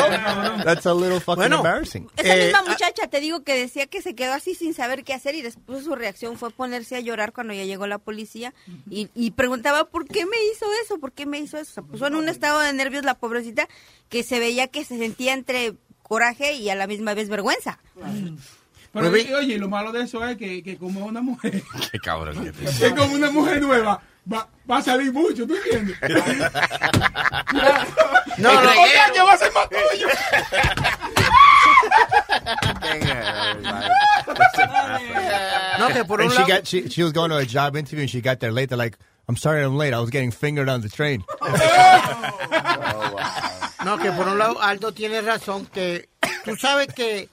That's 0.63 0.85
a 0.85 0.93
little 0.93 1.19
fucking 1.19 1.37
Bueno. 1.41 1.57
embarrassing. 1.57 2.07
Esa 2.17 2.35
Eh, 2.35 2.43
misma 2.45 2.63
muchacha, 2.63 3.07
te 3.07 3.19
digo 3.19 3.43
que 3.43 3.55
decía 3.55 3.87
que 3.87 4.01
se 4.01 4.15
quedó 4.15 4.33
así 4.33 4.55
sin 4.55 4.73
saber 4.73 5.03
qué 5.03 5.13
hacer 5.13 5.35
y 5.35 5.41
después 5.41 5.83
su 5.83 5.95
reacción 5.95 6.37
fue 6.37 6.51
ponerse 6.51 6.95
a 6.95 6.99
llorar 6.99 7.33
cuando 7.33 7.53
ya 7.53 7.63
llegó 7.63 7.87
la 7.87 7.97
policía 7.99 8.53
y, 8.89 9.09
y 9.15 9.31
preguntaba 9.31 9.85
por 9.85 10.05
qué 10.07 10.25
me 10.25 10.37
hizo 10.53 10.65
eso, 10.83 10.99
por 10.99 11.11
qué 11.11 11.25
me 11.25 11.39
hizo 11.39 11.57
eso. 11.57 11.73
Se 11.73 11.81
puso 11.81 12.07
en 12.07 12.15
un 12.15 12.27
estado 12.29 12.59
de 12.59 12.73
nervios 12.73 13.03
la 13.05 13.13
pobrecita 13.15 13.67
que 14.09 14.23
se 14.23 14.39
veía 14.39 14.67
que 14.67 14.83
se 14.85 14.97
sentía 14.97 15.33
entre 15.33 15.73
coraje 16.01 16.53
y 16.53 16.69
a 16.69 16.75
la 16.75 16.85
misma 16.87 17.13
vez 17.13 17.29
vergüenza. 17.29 17.79
Pero, 18.91 19.09
Bebé. 19.09 19.21
y- 19.29 19.33
oye, 19.33 19.57
lo 19.57 19.69
malo 19.69 19.91
de 19.91 20.03
eso 20.03 20.23
es 20.27 20.37
que, 20.37 20.61
que 20.61 20.77
como 20.77 21.05
una 21.05 21.21
mujer, 21.21 21.63
Qué 21.91 21.97
cabrón. 21.99 22.53
que 22.79 22.93
como 22.95 23.15
una 23.15 23.31
mujer 23.31 23.59
nueva, 23.61 24.01
va, 24.31 24.47
va 24.69 24.77
a 24.77 24.81
salir 24.81 25.11
mucho, 25.11 25.45
¿tú 25.47 25.55
entiendes? 25.55 25.97
No, 28.37 28.51
no, 28.51 28.69
O 28.71 28.87
sea, 28.87 29.11
que 29.13 29.21
va 29.21 29.33
a 29.33 29.37
ser 29.37 29.51
más 29.53 29.67
tuyo. 29.69 30.07
No, 35.79 35.87
que 35.89 36.03
por 36.05 36.19
un 36.19 36.25
And 36.25 36.31
she 36.31 36.37
lado... 36.39 36.47
got 36.47 36.67
she, 36.67 36.87
she 36.89 37.03
was 37.03 37.11
going 37.11 37.29
to 37.29 37.37
a 37.37 37.45
job 37.45 37.75
interview 37.75 38.01
and 38.01 38.09
she 38.09 38.21
got 38.21 38.39
there 38.39 38.51
late. 38.51 38.69
They're 38.69 38.77
like, 38.77 38.97
I'm 39.27 39.35
sorry 39.35 39.63
I'm 39.63 39.75
late. 39.75 39.93
I 39.93 39.99
was 39.99 40.09
getting 40.09 40.31
fingered 40.31 40.69
on 40.69 40.81
the 40.81 40.89
train. 40.89 41.23
No, 43.83 43.97
que 43.97 44.09
por 44.13 44.29
un 44.29 44.37
lado 44.37 44.61
Aldo 44.61 44.93
tiene 44.93 45.21
razón 45.21 45.65
que 45.65 46.07
tú 46.45 46.55
sabes 46.55 46.87
que 46.95 47.27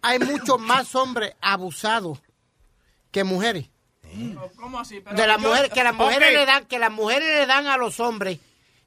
hay 0.00 0.18
muchos 0.20 0.58
más 0.58 0.94
hombres 0.94 1.34
abusados 1.42 2.18
que 3.10 3.24
mujeres. 3.24 3.68
¿Cómo 4.56 4.78
así? 4.80 5.00
Pero 5.00 5.16
De 5.16 5.26
las 5.26 5.40
yo- 5.40 5.48
mujeres 5.48 5.70
que 5.72 5.82
las 5.84 5.94
mujeres 5.94 6.32
le 6.32 6.46
dan 6.46 6.64
que 6.66 6.78
las 6.78 6.90
mujeres 6.90 7.28
le 7.40 7.46
dan 7.46 7.66
a 7.66 7.76
los 7.76 7.98
hombres 8.00 8.38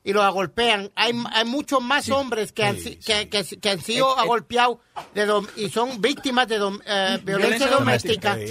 y 0.04 0.14
los 0.14 0.24
agolpean. 0.24 0.92
Hay, 0.96 1.14
hay 1.32 1.46
muchos 1.46 1.82
más 1.82 2.10
hombres 2.10 2.52
que 2.52 2.64
han, 2.64 2.78
si- 2.80 2.98
que, 2.98 3.28
que- 3.30 3.44
que 3.60 3.70
han 3.70 3.82
sido 3.82 4.18
agolpeados 4.20 4.78
de 5.14 5.28
dom- 5.28 5.50
y 5.56 5.70
son 5.70 6.00
víctimas 6.02 6.48
de 6.48 6.60
dom- 6.62 6.82
eh, 6.86 7.20
violencia 7.24 7.68
doméstica. 7.68 8.36
Sí. 8.36 8.42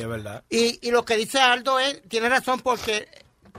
Y, 0.51 0.89
y 0.89 0.91
lo 0.91 1.05
que 1.05 1.17
dice 1.17 1.41
Aldo 1.41 1.79
es, 1.79 2.03
tiene 2.09 2.29
razón 2.29 2.61
porque 2.61 3.09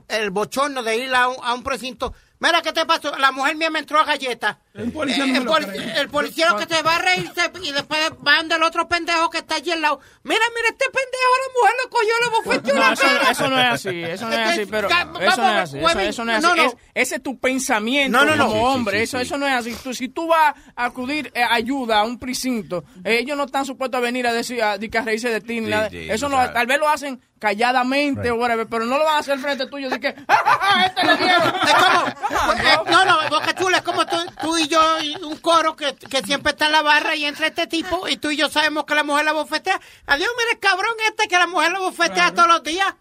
el 0.09 0.29
bochorno 0.29 0.83
de 0.83 0.97
ir 0.97 1.15
a 1.15 1.29
un, 1.29 1.37
a 1.41 1.53
un 1.53 1.63
precinto, 1.63 2.13
mira, 2.39 2.61
¿qué 2.61 2.73
te 2.73 2.85
pasó? 2.85 3.17
La 3.17 3.31
mujer 3.31 3.55
mía 3.55 3.69
me 3.69 3.79
entró 3.79 3.99
a 3.99 4.03
galletas. 4.05 4.57
El 4.75 4.91
policía 4.91 5.25
no 5.25 5.31
me 5.31 5.37
el, 5.39 5.43
lo 5.45 5.51
poli- 5.51 5.65
cree. 5.67 5.99
el 6.01 6.09
policía 6.09 6.49
lo 6.49 6.57
que 6.57 6.65
te 6.65 6.81
va 6.81 6.95
a 6.97 6.99
reírse 6.99 7.49
y 7.63 7.71
después 7.71 7.99
van 8.19 8.49
del 8.49 8.61
otro 8.63 8.87
pendejo 8.89 9.29
que 9.29 9.37
está 9.37 9.55
allí 9.55 9.71
al 9.71 9.81
lado. 9.81 9.99
Mira, 10.23 10.41
mira, 10.53 10.67
este 10.69 10.85
pendejo, 10.85 11.33
la 11.41 11.53
mujer 11.59 11.75
lo 11.83 11.89
cogió, 11.89 12.13
lo 12.23 12.31
bofeteó 12.31 12.73
No, 12.73 12.79
la 12.81 12.93
eso, 12.93 13.01
cara. 13.03 13.31
eso 13.31 13.47
no 13.49 13.59
es 13.61 13.65
así, 13.67 14.03
eso 14.03 14.27
no 14.27 14.33
es 14.33 14.49
así, 14.49 14.65
pero 14.65 14.87
eso 14.89 15.07
no 15.07 15.19
es 15.21 15.29
así, 15.59 15.77
eso, 15.79 16.25
no 16.25 16.31
es 16.33 16.43
así. 16.45 16.57
no. 16.57 16.63
Es- 16.65 16.75
ese 16.93 17.15
es 17.15 17.23
tu 17.23 17.37
pensamiento 17.39 18.17
No, 18.17 18.25
no, 18.25 18.35
no. 18.35 18.47
como 18.47 18.55
Sí, 18.55 18.59
sí, 18.71 18.75
hombre, 18.75 18.97
sí, 18.97 19.03
eso, 19.03 19.17
sí. 19.17 19.23
eso 19.23 19.37
no 19.37 19.47
es 19.47 19.53
así. 19.53 19.75
Tú, 19.83 19.93
si 19.93 20.09
tú 20.09 20.27
vas 20.27 20.55
a 20.75 20.85
acudir 20.85 21.31
eh, 21.33 21.43
ayuda 21.43 21.99
a 21.99 22.03
un 22.03 22.19
precinto, 22.19 22.83
eh, 23.03 23.19
ellos 23.19 23.37
no 23.37 23.45
están 23.45 23.65
supuestos 23.65 23.97
a 23.97 24.01
venir 24.01 24.27
a 24.27 24.33
decir, 24.33 24.61
a, 24.61 24.73
a 24.73 24.77
reírse 24.77 25.29
de 25.29 25.41
ti, 25.41 25.61
ni 25.61 25.69
nada. 25.69 25.89
sí, 25.89 26.07
eso 26.09 26.27
no, 26.29 26.37
tal 26.51 26.67
vez 26.67 26.79
lo 26.79 26.89
hacen 26.89 27.21
calladamente 27.39 28.31
o 28.31 28.35
whatever, 28.35 28.65
pero 28.67 28.85
no 28.85 28.97
lo 28.97 29.03
van 29.05 29.15
a 29.15 29.19
hacer 29.19 29.37
frente 29.39 29.67
tuyo, 29.67 29.89
de 29.89 29.99
que, 29.99 30.13
¡Ja, 30.13 30.35
ja, 30.35 30.59
ja, 30.61 30.85
este 30.85 31.05
le 31.05 31.17
dieron! 31.17 31.47
Es 31.47 31.73
como, 31.73 32.53
eh, 32.53 32.79
no, 32.91 33.05
no, 33.05 33.29
Boca 33.29 33.53
Chula, 33.53 33.77
es 33.77 33.83
como 33.83 34.05
tú, 34.05 34.17
tú 34.41 34.57
y 34.57 34.64
yo, 34.67 34.99
y 35.01 35.15
un 35.23 35.37
coro 35.37 35.75
que, 35.75 35.95
que 35.95 36.21
siempre 36.23 36.51
está 36.51 36.65
en 36.67 36.71
la 36.73 36.81
barra 36.81 37.15
y 37.15 37.25
entra 37.25 37.47
este 37.47 37.67
tipo 37.67 38.07
y 38.07 38.17
tú 38.17 38.29
y 38.31 38.37
yo 38.37 38.49
sabemos 38.49 38.85
que 38.85 38.95
la 38.95 39.03
mujer 39.03 39.25
la 39.25 39.33
bofetea. 39.33 39.79
Adiós, 40.07 40.29
mira 40.37 40.51
el 40.53 40.59
cabrón 40.59 40.93
este 41.09 41.27
que 41.27 41.37
la 41.37 41.47
mujer 41.47 41.71
la 41.71 41.79
bofetea 41.79 42.33
todos 42.33 42.47
los 42.47 42.63
días. 42.63 42.93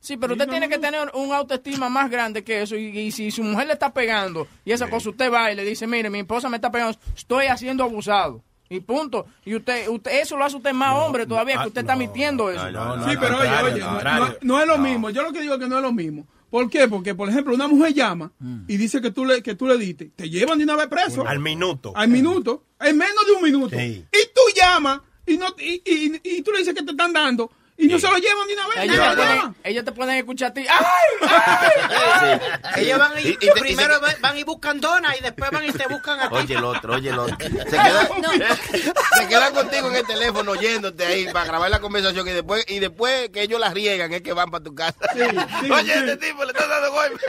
Sí, 0.00 0.16
pero 0.16 0.32
usted 0.32 0.48
tiene 0.48 0.68
que 0.68 0.78
tener 0.78 1.10
un 1.14 1.32
autoestima 1.32 1.88
más 1.88 2.10
grande 2.10 2.42
que 2.42 2.62
eso. 2.62 2.74
Y, 2.74 2.86
y 2.98 3.12
si 3.12 3.30
su 3.30 3.44
mujer 3.44 3.68
le 3.68 3.74
está 3.74 3.92
pegando 3.92 4.48
y 4.64 4.72
esa 4.72 4.90
cosa, 4.90 5.10
usted 5.10 5.32
va 5.32 5.52
y 5.52 5.54
le 5.54 5.64
dice, 5.64 5.86
mire, 5.86 6.10
mi 6.10 6.18
esposa 6.20 6.48
me 6.48 6.56
está 6.56 6.72
pegando, 6.72 6.98
estoy 7.16 7.46
haciendo 7.46 7.84
abusado. 7.84 8.42
Y 8.68 8.80
punto. 8.80 9.26
Y 9.44 9.54
usted, 9.54 9.86
usted 9.88 10.20
eso 10.20 10.36
lo 10.36 10.44
hace 10.44 10.56
usted 10.56 10.72
más 10.72 10.94
hombre 10.96 11.26
todavía, 11.26 11.60
que 11.62 11.68
usted 11.68 11.82
está 11.82 11.94
mintiendo 11.94 12.50
eso. 12.50 12.60
Sí, 13.10 13.16
pero 13.20 13.38
oye, 13.38 13.48
oye, 13.74 13.80
no, 13.80 14.00
no- 14.28 14.34
no 14.40 14.60
es 14.60 14.66
lo 14.66 14.78
mismo. 14.78 15.10
Yo 15.10 15.22
lo 15.22 15.32
que 15.32 15.40
digo 15.42 15.54
es 15.54 15.60
que 15.60 15.68
no 15.68 15.76
es 15.76 15.82
lo 15.82 15.92
mismo. 15.92 16.26
¿Por 16.52 16.68
qué? 16.68 16.86
Porque, 16.86 17.14
por 17.14 17.30
ejemplo, 17.30 17.54
una 17.54 17.66
mujer 17.66 17.94
llama 17.94 18.30
y 18.68 18.76
dice 18.76 19.00
que 19.00 19.10
tú 19.10 19.24
le, 19.24 19.42
que 19.42 19.54
tú 19.54 19.66
le 19.66 19.78
diste. 19.78 20.12
Te 20.14 20.28
llevan 20.28 20.58
de 20.58 20.64
una 20.64 20.76
vez 20.76 20.86
preso. 20.86 21.26
Al 21.26 21.40
minuto. 21.40 21.94
Al 21.96 22.08
minuto. 22.08 22.66
En 22.78 22.98
menos 22.98 23.26
de 23.26 23.32
un 23.32 23.42
minuto. 23.42 23.74
Sí. 23.74 24.04
Y 24.12 24.26
tú 24.34 24.42
llamas 24.54 25.00
y, 25.26 25.38
no, 25.38 25.46
y, 25.58 25.82
y, 25.82 26.20
y 26.22 26.42
tú 26.42 26.52
le 26.52 26.58
dices 26.58 26.74
que 26.74 26.82
te 26.82 26.90
están 26.90 27.14
dando 27.14 27.50
y 27.84 27.88
no 27.88 27.98
se 27.98 28.08
lo 28.08 28.16
llevan 28.16 28.46
de 28.48 28.54
una 28.54 28.68
vez. 28.68 28.76
Ellos, 28.78 28.96
Nada, 28.96 29.10
te 29.10 29.16
pueden, 29.16 29.36
nada. 29.38 29.54
ellos 29.64 29.84
te 29.84 29.92
pueden 29.92 30.16
escuchar 30.16 30.50
a 30.50 30.54
ti. 30.54 30.66
¡Ay! 30.68 32.40
Ellos 32.76 32.98
van 32.98 33.12
y, 33.18 33.22
Y- 33.22 33.28
y 33.30 33.36
te- 33.36 33.46
y 33.46 33.50
primero 33.60 33.94
van- 34.20 34.38
y 34.38 34.44
buscan 34.44 34.80
donas 34.80 35.16
y 35.18 35.22
después 35.22 35.50
van 35.50 35.64
y 35.64 35.72
te 35.72 35.86
buscan 35.88 36.20
a 36.20 36.28
ti. 36.28 36.34
Oye 36.36 36.54
el 36.54 36.64
otro, 36.64 36.94
oye 36.94 37.10
el 37.10 37.18
otro. 37.18 37.36
Se 37.40 37.48
queda, 37.70 38.08
se 39.18 39.28
quedan 39.28 39.54
contigo 39.54 39.88
en 39.88 39.96
el 39.96 40.06
teléfono 40.06 40.52
oyéndote 40.52 41.04
ahí 41.06 41.26
para 41.32 41.44
grabar 41.46 41.70
la 41.70 41.80
conversación 41.80 42.26
y 42.28 42.32
después, 42.32 42.64
y 42.68 42.78
después 42.78 43.28
que 43.30 43.42
ellos 43.42 43.60
la 43.60 43.70
riegan 43.70 44.12
es 44.12 44.22
que 44.22 44.32
van 44.32 44.50
para 44.50 44.64
tu 44.64 44.74
casa. 44.74 44.96
oye, 45.14 45.94
este 45.94 46.16
tipo 46.18 46.44
le 46.44 46.52
está 46.52 46.66
dando 46.66 46.92
golpe. 46.92 47.20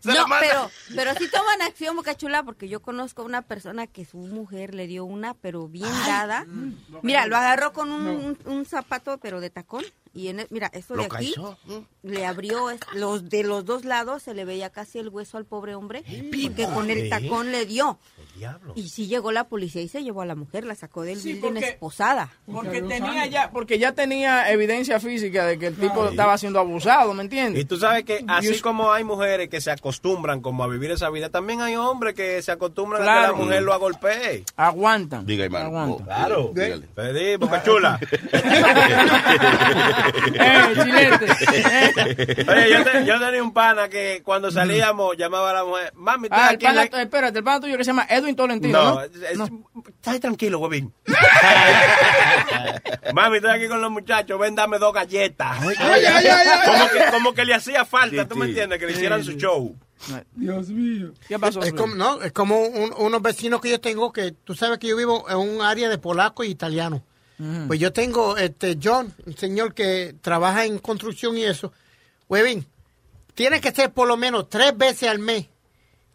Se 0.00 0.12
No, 0.12 0.24
pero, 0.40 0.70
pero 0.94 1.14
sí 1.14 1.28
toman 1.30 1.62
acción, 1.62 1.96
Boca 1.96 2.14
Chula, 2.16 2.42
porque 2.42 2.68
yo 2.68 2.80
conozco 2.80 3.22
a 3.22 3.24
una 3.24 3.42
persona 3.42 3.86
que 3.86 4.04
su 4.04 4.18
mujer 4.18 4.74
le 4.74 4.86
dio 4.86 5.04
una, 5.04 5.34
pero 5.34 5.68
bien 5.68 5.90
dada. 6.06 6.46
Mira, 7.02 7.26
lo 7.26 7.36
agarró 7.36 7.72
con 7.72 7.90
un, 7.90 8.06
un- 8.06 8.38
un 8.44 8.64
zapato, 8.66 9.18
pero 9.18 9.40
de 9.40 9.50
tacón. 9.50 9.84
Y 10.14 10.28
en 10.28 10.40
el- 10.40 10.46
mira, 10.48 10.70
esto 10.72 10.94
de 10.96 11.04
aquí 11.04 11.34
cachó. 11.34 11.58
le 12.02 12.24
abrió 12.24 12.68
los 12.94 13.28
de 13.28 13.42
los 13.42 13.66
dos 13.66 13.84
lados, 13.84 14.22
se 14.22 14.32
le 14.32 14.46
veía 14.46 14.70
casi 14.70 14.98
el 14.98 15.10
hueso 15.10 15.36
al 15.36 15.44
pobre 15.44 15.74
hombre, 15.74 16.04
porque 16.06 16.64
con 16.72 16.88
el 16.90 17.10
tacón 17.10 17.52
le 17.52 17.66
dio. 17.66 17.98
Y 18.74 18.88
sí 18.88 19.06
llegó 19.06 19.32
la 19.32 19.44
policía 19.44 19.80
y 19.82 19.88
se 19.88 20.02
llevó 20.04 20.20
a 20.22 20.26
la 20.26 20.34
mujer, 20.34 20.64
la 20.64 20.74
sacó 20.74 21.02
del 21.02 21.18
Sí, 21.18 21.32
building 21.34 21.52
porque- 21.54 21.68
esposada. 21.68 22.28
Porque 22.50 22.82
tenía 22.82 23.26
ya, 23.26 23.50
porque 23.50 23.78
ya 23.78 23.92
tenía 23.92 24.50
evidencia 24.50 25.00
física 25.00 25.46
de 25.46 25.58
que 25.58 25.68
el 25.68 25.76
tipo 25.76 26.08
estaba 26.08 26.36
siendo 26.36 26.60
abusado, 26.60 27.14
¿me 27.14 27.22
entiendes? 27.22 27.62
Y 27.62 27.64
tú 27.64 27.76
sabes 27.78 28.04
que 28.04 28.24
así 28.28 28.48
Dios- 28.48 28.62
como 28.62 28.92
hay 28.92 29.04
mujeres 29.04 29.48
que 29.48 29.60
se 29.60 29.70
acostumbran 29.70 30.40
como 30.42 30.64
a 30.64 30.68
vivir 30.68 30.90
esa 30.90 31.08
vida, 31.10 31.30
también 31.30 31.60
hay 31.62 31.76
hombres 31.76 32.14
que 32.14 32.42
se 32.42 32.52
acostumbran 32.52 33.02
a 33.02 33.04
Claro. 33.04 33.20
que 33.34 33.38
la 33.38 33.44
mujer 33.44 33.62
lo 33.62 33.72
agolpee. 33.72 34.44
Aguantan. 34.56 35.24
Diga, 35.26 35.44
hermano. 35.46 35.66
Aguanta. 35.66 35.94
Oh, 35.94 36.04
Claro. 36.04 36.50
dígale. 36.54 36.86
Pedí, 36.94 37.36
boca 37.36 37.62
chula. 37.62 37.98
Eh, 40.38 40.74
chilete. 40.82 41.26
Eh. 41.54 42.44
Oye, 42.48 42.70
yo, 42.70 42.84
te- 42.84 43.04
yo 43.06 43.18
tenía 43.20 43.42
un 43.42 43.52
pana 43.52 43.88
que 43.88 44.22
cuando 44.24 44.50
salíamos 44.50 45.16
llamaba 45.16 45.50
a 45.50 45.54
la 45.54 45.64
mujer, 45.64 45.92
mami, 45.94 46.26
estoy 46.26 46.40
Ah, 46.40 46.48
el 46.50 46.54
aquí 46.56 46.66
pana, 46.66 46.84
la- 46.90 47.02
espérate, 47.02 47.38
el 47.38 47.44
pana 47.44 47.60
tuyo 47.60 47.76
que 47.76 47.84
se 47.84 47.90
llama 47.90 48.06
Edwin 48.16 48.36
Tolentino, 48.36 49.00
No, 49.36 49.48
¿no? 49.48 49.64
tranquilo, 50.20 50.58
huevín. 50.58 50.92
Mami, 53.14 53.36
estoy 53.36 53.50
aquí 53.52 53.68
con 53.68 53.80
los 53.80 53.90
muchachos, 53.90 54.38
ven, 54.38 54.54
dame 54.54 54.78
dos 54.78 54.92
galletas. 54.92 55.58
Ay, 55.60 55.74
ay, 55.78 56.04
ay, 56.06 56.26
ay. 56.26 56.68
Como, 56.70 56.88
que, 56.90 57.10
como 57.10 57.34
que 57.34 57.44
le 57.44 57.54
hacía 57.54 57.84
falta, 57.84 58.22
Sí, 58.22 58.28
¿tú 58.28 58.36
me 58.36 58.46
entiendes? 58.46 58.78
Que 58.78 58.86
le 58.86 58.92
hicieran 58.92 59.24
su 59.24 59.32
show. 59.32 59.74
Dios 60.34 60.68
mío. 60.68 61.12
¿Qué 61.26 61.38
pasó? 61.38 61.62
Es 61.62 61.72
como, 61.72 61.94
no, 61.94 62.20
es 62.22 62.32
como 62.32 62.60
un- 62.60 62.92
unos 62.98 63.22
vecinos 63.22 63.60
que 63.60 63.70
yo 63.70 63.80
tengo 63.80 64.12
que 64.12 64.32
tú 64.32 64.54
sabes 64.54 64.78
que 64.78 64.88
yo 64.88 64.96
vivo 64.96 65.24
en 65.28 65.36
un 65.38 65.62
área 65.62 65.88
de 65.88 65.98
polaco 65.98 66.44
y 66.44 66.48
italiano. 66.48 67.02
Pues 67.66 67.78
yo 67.78 67.92
tengo 67.92 68.38
este 68.38 68.78
John, 68.82 69.12
un 69.26 69.36
señor 69.36 69.74
que 69.74 70.14
trabaja 70.22 70.64
en 70.64 70.78
construcción 70.78 71.36
y 71.36 71.44
eso. 71.44 71.70
Webin, 72.30 72.66
tiene 73.34 73.60
que 73.60 73.72
ser 73.72 73.92
por 73.92 74.08
lo 74.08 74.16
menos 74.16 74.48
tres 74.48 74.74
veces 74.76 75.10
al 75.10 75.18
mes 75.18 75.46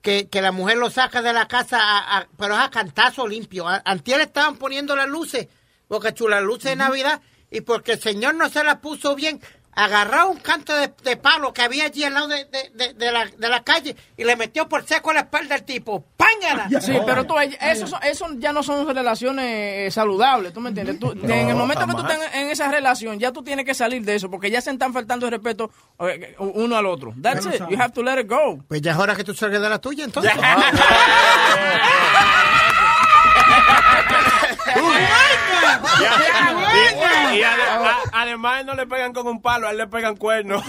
que, 0.01 0.27
que 0.29 0.41
la 0.41 0.51
mujer 0.51 0.77
lo 0.77 0.89
saca 0.89 1.21
de 1.21 1.33
la 1.33 1.47
casa, 1.47 1.79
a- 1.79 2.17
a- 2.19 2.27
pero 2.37 2.53
es 2.55 2.59
a 2.59 2.69
cantazo 2.69 3.27
limpio. 3.27 3.65
Antier 3.85 4.21
estaban 4.21 4.57
poniendo 4.57 4.95
las 4.95 5.07
luces, 5.07 5.47
chula, 6.13 6.37
las 6.37 6.45
luces 6.45 6.71
de 6.71 6.75
Navidad, 6.75 7.21
y 7.49 7.61
porque 7.61 7.93
el 7.93 7.99
señor 8.01 8.35
no 8.35 8.49
se 8.49 8.63
las 8.63 8.77
puso 8.77 9.15
bien, 9.15 9.41
agarró 9.73 10.29
un 10.29 10.37
canto 10.39 10.75
de, 10.75 10.91
de 11.03 11.17
palo 11.17 11.53
que 11.53 11.61
había 11.61 11.85
allí 11.85 12.03
al 12.03 12.13
lado 12.13 12.27
de, 12.27 12.45
de- 12.45 12.69
de- 12.73 12.93
de 12.93 13.11
la, 13.11 13.25
de 13.25 13.49
la 13.49 13.63
calle 13.63 13.95
y 14.17 14.23
le 14.25 14.35
metió 14.35 14.67
por 14.67 14.85
seco 14.85 15.11
a 15.11 15.13
la 15.13 15.19
espalda 15.21 15.55
al 15.55 15.63
tipo. 15.63 16.03
¡Pángala! 16.17 16.67
Sí, 16.81 16.93
pero 17.05 17.25
tú, 17.25 17.35
eso, 17.39 17.87
son- 17.87 18.03
eso 18.03 18.27
ya 18.37 18.51
no 18.53 18.63
son 18.63 18.87
relaciones 18.93 19.45
eh, 19.87 19.91
saludables, 19.91 20.51
¿tú 20.53 20.59
me 20.59 20.69
entiendes? 20.69 20.99
Tú- 20.99 21.11
en 21.11 21.49
el 21.49 21.55
momento 21.55 21.85
que 21.87 21.93
tú 21.93 22.01
estás 22.01 22.19
en 22.35 22.49
esa 22.49 22.69
relación, 22.69 23.17
ya 23.19 23.31
tú 23.31 23.43
tienes 23.43 23.65
que 23.65 23.73
salir 23.73 24.03
de 24.03 24.15
eso, 24.15 24.29
porque 24.29 24.51
ya 24.51 24.59
se 24.61 24.71
están 24.71 24.93
faltando 24.93 25.25
el 25.27 25.31
respeto 25.31 25.71
eh, 25.99 26.35
uno 26.39 26.75
al 26.75 26.85
otro. 26.85 27.13
That's 27.21 27.45
it. 27.45 27.61
You 27.69 27.77
have 27.79 27.91
to 27.93 28.03
let 28.03 28.19
it 28.19 28.27
go. 28.29 28.59
Pues 28.67 28.81
ya 28.81 28.91
es 28.91 28.97
hora 28.97 29.15
que 29.15 29.23
tú 29.23 29.33
salgas 29.33 29.61
de 29.61 29.69
la 29.69 29.79
tuya, 29.79 30.03
entonces. 30.03 30.31
Y, 37.33 37.37
y 37.37 37.41
ade- 37.43 37.67
a- 37.69 37.97
además 38.13 38.65
no 38.65 38.73
le 38.75 38.85
pegan 38.87 39.13
con 39.13 39.27
un 39.27 39.41
palo, 39.41 39.67
a 39.67 39.71
él 39.71 39.77
le 39.77 39.87
pegan 39.87 40.15
cuernos. 40.15 40.63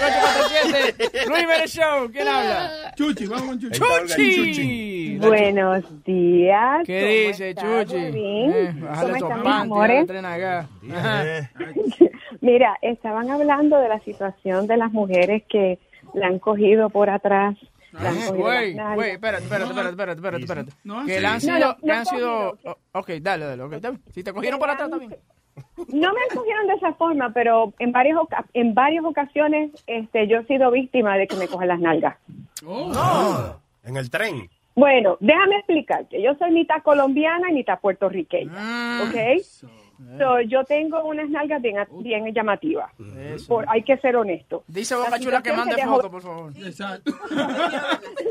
844-898-5847. 0.00 1.28
Luis 1.28 1.46
Vélez 1.46 1.72
Show, 1.74 2.10
¿quién 2.12 2.28
habla? 2.28 2.92
Chuchi, 2.96 3.26
vamos 3.26 3.46
con 3.46 3.58
Chuchi. 3.60 3.78
Chuchi. 3.78 5.18
Buenos 5.18 5.84
días. 6.04 6.82
¿Qué 6.86 7.00
¿cómo 7.00 7.28
dice, 7.28 7.50
estás, 7.50 7.64
Chuchi? 7.86 7.96
Eh, 7.96 8.74
¿Cómo 8.80 9.14
están, 9.16 9.40
mis 9.42 9.52
amores? 9.52 10.10
acá. 10.10 10.66
Mira, 12.40 12.78
estaban 12.82 13.30
hablando 13.30 13.78
de 13.78 13.88
la 13.88 14.00
situación 14.00 14.66
de 14.66 14.76
las 14.78 14.90
mujeres 14.92 15.42
que 15.48 15.78
la 16.14 16.26
han 16.28 16.38
cogido 16.38 16.88
por 16.90 17.10
atrás. 17.10 17.56
Cogido 17.98 18.34
Güey, 18.34 18.74
güey, 18.94 19.10
espérate, 19.12 19.44
espérate, 19.44 19.70
espérate, 19.70 19.90
espérate, 19.90 20.12
espérate, 20.16 20.42
espérate. 20.42 20.72
No, 20.84 21.04
que 21.06 21.14
sí. 21.16 21.20
le 21.20 21.26
han 21.26 21.40
sido, 21.40 21.76
no, 21.82 21.92
han 21.94 22.06
sido, 22.06 22.58
oh, 22.64 22.76
ok, 22.92 23.08
dale, 23.20 23.44
dale, 23.46 23.62
ok. 23.62 23.74
Si 24.12 24.22
te 24.22 24.32
cogieron 24.32 24.58
por 24.60 24.70
atrás, 24.70 24.90
también. 24.90 25.16
No 25.88 26.12
me 26.14 26.34
cogieron 26.34 26.66
de 26.68 26.74
esa 26.74 26.92
forma, 26.94 27.32
pero 27.34 27.74
en 27.78 27.92
varias 27.92 28.16
oca- 28.18 28.46
en 28.54 28.72
varias 28.74 29.04
ocasiones 29.04 29.70
este, 29.86 30.26
yo 30.28 30.38
he 30.38 30.46
sido 30.46 30.70
víctima 30.70 31.16
de 31.18 31.26
que 31.26 31.36
me 31.36 31.48
cogen 31.48 31.68
las 31.68 31.80
nalgas. 31.80 32.16
No, 32.62 33.60
en 33.84 33.96
el 33.96 34.10
tren. 34.10 34.48
Bueno, 34.76 35.16
déjame 35.20 35.56
explicarte. 35.56 36.22
Yo 36.22 36.34
soy 36.36 36.52
mitad 36.52 36.82
colombiana 36.82 37.50
y 37.50 37.54
mitad 37.54 37.80
puertorriqueña, 37.80 39.02
¿ok? 39.02 39.16
So, 40.18 40.40
yo 40.40 40.64
tengo 40.64 41.04
unas 41.04 41.28
nalgas 41.28 41.60
bien, 41.60 41.76
bien 42.02 42.32
llamativas. 42.32 42.90
Por, 43.46 43.66
hay 43.68 43.82
que 43.82 43.96
ser 43.98 44.16
honesto. 44.16 44.64
Dice 44.66 44.94
Boca 44.94 45.18
Chula 45.18 45.42
que 45.42 45.52
mande 45.52 45.76
de 45.76 45.84
foto, 45.84 46.10
por 46.10 46.22
favor. 46.22 46.52
Exacto. 46.56 47.12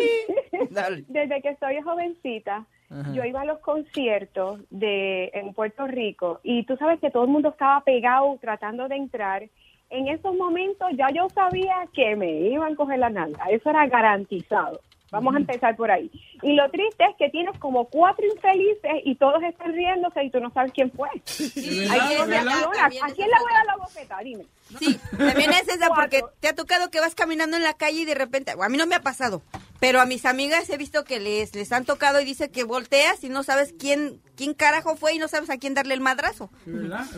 Desde 1.08 1.42
que 1.42 1.56
soy 1.58 1.82
jovencita, 1.82 2.66
Ajá. 2.90 3.14
yo 3.14 3.24
iba 3.24 3.42
a 3.42 3.46
los 3.46 3.60
conciertos 3.60 4.60
de 4.70 5.30
en 5.34 5.54
Puerto 5.54 5.88
Rico 5.88 6.40
y 6.44 6.64
tú 6.66 6.76
sabes 6.78 7.00
que 7.00 7.12
todo 7.12 7.24
el 7.24 7.30
mundo 7.30 7.50
estaba 7.50 7.82
pegado 7.82 8.38
tratando 8.42 8.88
de 8.88 8.96
entrar. 8.96 9.48
En 9.92 10.08
esos 10.08 10.36
momentos 10.36 10.88
ya 10.96 11.10
yo 11.10 11.30
sabía 11.30 11.76
que 11.94 12.16
me 12.16 12.32
iban 12.50 12.74
a 12.74 12.76
coger 12.76 13.00
la 13.00 13.10
nalga. 13.10 13.46
Eso 13.46 13.70
era 13.70 13.88
garantizado. 13.88 14.82
Vamos 15.12 15.36
a 15.36 15.38
empezar 15.38 15.76
por 15.76 15.92
ahí. 15.92 16.12
Y 16.42 16.54
lo 16.54 16.70
triste 16.70 17.04
es 17.04 17.16
que 17.18 17.30
tienes 17.30 17.58
como 17.60 17.86
cuatro 17.86 18.26
infelices 18.26 19.02
y 19.04 19.16
todos 19.16 19.42
están 19.44 19.74
riéndose 19.74 20.24
y 20.24 20.30
tú 20.30 20.40
no 20.40 20.52
sabes 20.52 20.72
quién 20.72 20.92
fue. 20.92 21.10
Hay 21.10 21.22
quien 21.22 22.28
reacciona. 22.30 22.88
¿A 23.04 23.12
quién 23.12 23.28
le 23.28 23.40
voy 23.40 23.52
a 23.52 23.56
dar 23.56 23.66
la 23.66 23.78
bofeta? 23.78 24.20
Dime. 24.20 24.46
Sí, 24.78 25.00
también 25.18 25.52
es 25.52 25.68
esa 25.68 25.90
porque 25.90 26.22
te 26.40 26.48
ha 26.48 26.54
tocado 26.54 26.92
que 26.92 27.00
vas 27.00 27.16
caminando 27.16 27.58
en 27.58 27.64
la 27.64 27.74
calle 27.74 28.02
y 28.02 28.06
de 28.06 28.14
repente, 28.14 28.52
a 28.60 28.70
mí 28.70 28.78
no 28.78 28.86
me 28.86 28.94
ha 28.96 29.02
pasado, 29.02 29.42
pero 29.80 30.00
a 30.00 30.06
mis 30.06 30.26
amigas 30.26 30.70
he 30.70 30.78
visto 30.78 31.04
que 31.06 31.20
les, 31.20 31.56
les 31.56 31.72
han 31.72 31.86
tocado 31.86 32.22
y 32.22 32.26
dice 32.26 32.52
que 32.52 32.64
volteas 32.66 33.24
y 33.24 33.30
no 33.30 33.42
sabes 33.44 33.74
quién, 33.80 34.22
quién 34.36 34.54
carajo 34.54 34.96
fue 34.96 35.14
y 35.14 35.18
no 35.18 35.28
sabes 35.28 35.50
a 35.50 35.58
quién 35.58 35.74
darle 35.74 35.96
el 35.96 36.02
madrazo. 36.02 36.52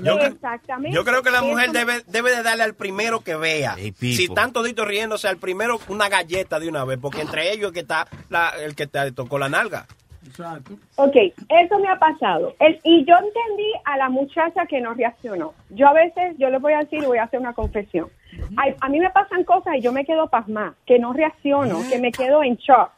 Yo, 0.02 0.18
Exactamente. 0.20 0.96
yo 0.96 1.04
creo 1.04 1.24
que 1.24 1.32
la 1.32 1.42
mujer 1.42 1.72
debe, 1.72 2.04
debe 2.08 2.36
de 2.36 2.42
darle 2.44 2.64
al 2.64 2.76
primero 2.76 3.22
que 3.22 3.36
vea. 3.36 3.76
Si 4.00 4.24
están 4.26 4.54
toditos 4.54 4.88
riéndose, 4.88 5.28
al 5.28 5.38
primero 5.38 5.80
una 5.90 6.08
galleta 6.08 6.60
de 6.60 6.70
una 6.70 6.86
vez, 6.86 7.00
porque 7.02 7.22
entre 7.22 7.52
ellos 7.52 7.68
es 7.72 7.74
que 7.74 7.80
está 7.82 8.08
la- 8.30 8.50
el 8.60 8.76
que 8.76 8.88
te 8.88 9.12
tocó 9.12 9.38
la 9.40 9.50
nalga. 9.50 9.88
Exacto. 10.26 10.74
Ok, 10.98 11.16
eso 11.50 11.80
me 11.80 11.88
ha 11.90 11.98
pasado. 11.98 12.54
El- 12.60 12.80
y 12.84 13.04
yo 13.06 13.16
entendí 13.16 13.72
a 13.86 13.98
la 13.98 14.10
muchacha 14.10 14.66
que 14.68 14.80
no 14.80 14.94
reaccionó. 14.94 15.54
Yo 15.70 15.88
a 15.88 15.94
veces, 15.94 16.36
yo 16.38 16.50
le 16.50 16.60
voy 16.60 16.74
a 16.74 16.80
decir, 16.80 17.04
voy 17.06 17.18
a 17.18 17.24
hacer 17.24 17.40
una 17.40 17.54
confesión. 17.54 18.08
Ay, 18.56 18.76
a 18.80 18.88
mí 18.88 19.00
me 19.00 19.10
pasan 19.10 19.44
cosas 19.44 19.76
y 19.76 19.82
yo 19.82 19.92
me 19.92 20.06
quedo 20.06 20.28
pasmada, 20.28 20.74
que 20.86 21.00
no 21.00 21.12
reacciono, 21.12 21.80
que 21.90 22.00
me 22.00 22.12
quedo 22.12 22.44
en 22.44 22.56
shock. 22.56 22.92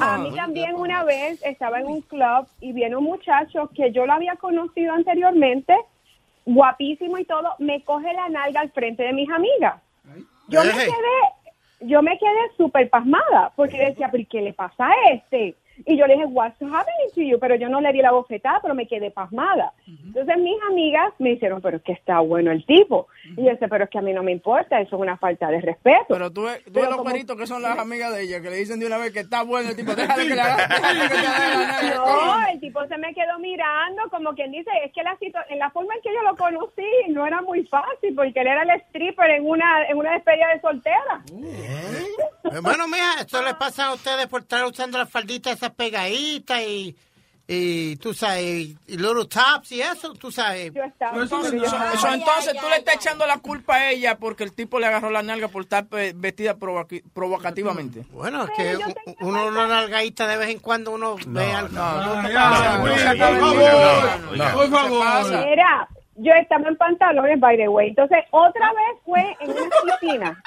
A 0.00 0.18
mí 0.18 0.30
también 0.34 0.74
una 0.76 1.04
vez 1.04 1.42
estaba 1.44 1.80
en 1.80 1.86
un 1.86 2.00
club 2.02 2.46
y 2.60 2.72
viene 2.72 2.96
un 2.96 3.04
muchacho 3.04 3.68
que 3.74 3.92
yo 3.92 4.06
lo 4.06 4.12
había 4.12 4.36
conocido 4.36 4.92
anteriormente, 4.94 5.74
guapísimo 6.46 7.18
y 7.18 7.24
todo, 7.24 7.54
me 7.58 7.82
coge 7.82 8.12
la 8.12 8.28
nalga 8.28 8.60
al 8.60 8.70
frente 8.70 9.02
de 9.02 9.12
mis 9.12 9.28
amigas. 9.30 9.76
Yo 10.48 10.60
me 10.62 10.72
quedé, 10.84 11.88
yo 11.88 12.02
me 12.02 12.18
quedé 12.18 12.50
súper 12.56 12.88
pasmada, 12.90 13.52
porque 13.56 13.78
decía, 13.78 14.08
pero 14.10 14.22
¿y 14.22 14.26
¿qué 14.26 14.40
le 14.42 14.52
pasa 14.52 14.88
a 14.88 15.10
este? 15.12 15.56
Y 15.86 15.96
yo 15.96 16.06
le 16.06 16.14
dije, 16.14 16.26
what's 16.26 16.56
happening 16.62 17.10
to 17.14 17.20
you? 17.20 17.38
Pero 17.38 17.56
yo 17.56 17.68
no 17.68 17.80
le 17.80 17.92
di 17.92 18.00
la 18.00 18.12
bofetada, 18.12 18.60
pero 18.62 18.74
me 18.74 18.86
quedé 18.86 19.10
pasmada. 19.10 19.72
Entonces 19.86 20.36
mis 20.38 20.56
amigas 20.70 21.12
me 21.18 21.30
dijeron, 21.30 21.60
pero 21.60 21.78
es 21.78 21.82
que 21.82 21.92
está 21.92 22.20
bueno 22.20 22.50
el 22.52 22.64
tipo. 22.64 23.08
Y 23.36 23.42
yo 23.44 23.50
decía, 23.50 23.68
pero 23.68 23.84
es 23.84 23.90
que 23.90 23.98
a 23.98 24.02
mí 24.02 24.12
no 24.12 24.22
me 24.22 24.32
importa, 24.32 24.80
eso 24.80 24.96
es 24.96 25.02
una 25.02 25.16
falta 25.16 25.48
de 25.48 25.60
respeto. 25.60 26.06
Pero 26.08 26.30
tú 26.30 26.42
ves, 26.44 26.62
tú 26.64 26.72
Pero 26.74 26.86
los 26.90 26.96
como- 26.98 27.10
que 27.38 27.46
son 27.46 27.62
las 27.62 27.78
amigas 27.78 28.12
de 28.14 28.22
ella, 28.22 28.40
que 28.40 28.50
le 28.50 28.56
dicen 28.56 28.78
de 28.80 28.86
una 28.86 28.98
vez 28.98 29.12
que 29.12 29.20
está 29.20 29.42
bueno 29.42 29.70
el 29.70 29.76
tipo, 29.76 29.94
déjale 29.94 30.28
que 30.28 30.34
le 30.34 30.40
haga, 30.40 30.66
déjale 30.68 31.00
que 31.08 31.14
te 31.14 31.26
haga 31.26 31.48
la 31.48 31.66
nalga. 31.66 31.94
No, 31.96 32.46
el 32.52 32.60
tipo 32.60 32.86
se 32.86 32.98
me 32.98 33.12
quedó 33.14 33.38
mirando, 33.40 34.02
como 34.10 34.34
quien 34.34 34.52
dice, 34.52 34.70
es 34.84 34.92
que 34.92 35.02
la 35.02 35.16
en 35.48 35.58
la 35.58 35.70
forma 35.70 35.94
en 35.94 36.00
que 36.02 36.10
yo 36.14 36.22
lo 36.22 36.36
conocí 36.36 36.86
no 37.08 37.26
era 37.26 37.40
muy 37.42 37.64
fácil, 37.66 38.14
porque 38.14 38.40
él 38.40 38.46
era 38.46 38.62
el 38.62 38.70
stripper 38.82 39.30
en 39.30 39.46
una, 39.48 39.86
en 39.88 39.96
una 39.96 40.12
despedida 40.12 40.48
de 40.54 40.60
soltera. 40.60 41.22
Eh, 41.32 42.60
Bueno, 42.62 42.86
mija, 42.88 43.20
esto 43.20 43.42
le 43.42 43.54
pasa 43.54 43.86
a 43.86 43.94
ustedes 43.94 44.26
por 44.26 44.42
estar 44.42 44.64
usando 44.64 44.98
las 44.98 45.10
falditas 45.10 45.54
esas 45.64 45.76
pegaditas 45.76 46.60
y, 46.62 46.96
y 47.46 47.96
tú 47.96 48.14
sabes, 48.14 48.42
y 48.42 48.76
little 48.88 49.26
tops 49.28 49.72
y 49.72 49.80
eso, 49.82 50.14
tú 50.14 50.32
sabes. 50.32 50.72
Entonces, 51.24 51.52
eso- 51.62 51.76
eso, 51.94 52.08
entonces 52.14 52.56
tú 52.60 52.68
le 52.70 52.76
estás 52.76 52.94
echando 52.96 53.26
la 53.26 53.38
culpa 53.38 53.74
a 53.74 53.90
ella 53.90 54.16
porque 54.16 54.44
el 54.44 54.52
tipo 54.52 54.78
le 54.80 54.86
agarró 54.86 55.10
la 55.10 55.22
nalga 55.22 55.48
por 55.48 55.62
estar 55.64 55.84
vestida 56.14 56.56
provoqui- 56.56 57.02
provocativamente. 57.12 58.02
Bueno, 58.12 58.44
es 58.44 58.50
que 58.56 58.76
uno 59.20 59.46
una 59.48 59.66
nalgadita 59.66 60.26
de 60.26 60.36
vez 60.38 60.48
en 60.50 60.58
cuando 60.58 60.92
uno 60.92 61.16
ve 61.26 61.52
algo. 61.52 61.74
Por 64.54 64.70
favor. 64.70 65.46
Mira, 65.46 65.88
yo 66.16 66.32
estaba 66.32 66.68
en 66.68 66.76
pantalones, 66.76 67.40
by 67.40 67.56
the 67.56 67.68
way. 67.68 67.88
Entonces, 67.88 68.18
otra 68.30 68.68
vez 68.72 69.00
fue 69.04 69.36
en 69.40 69.50
una 69.50 69.70
piscina. 70.00 70.42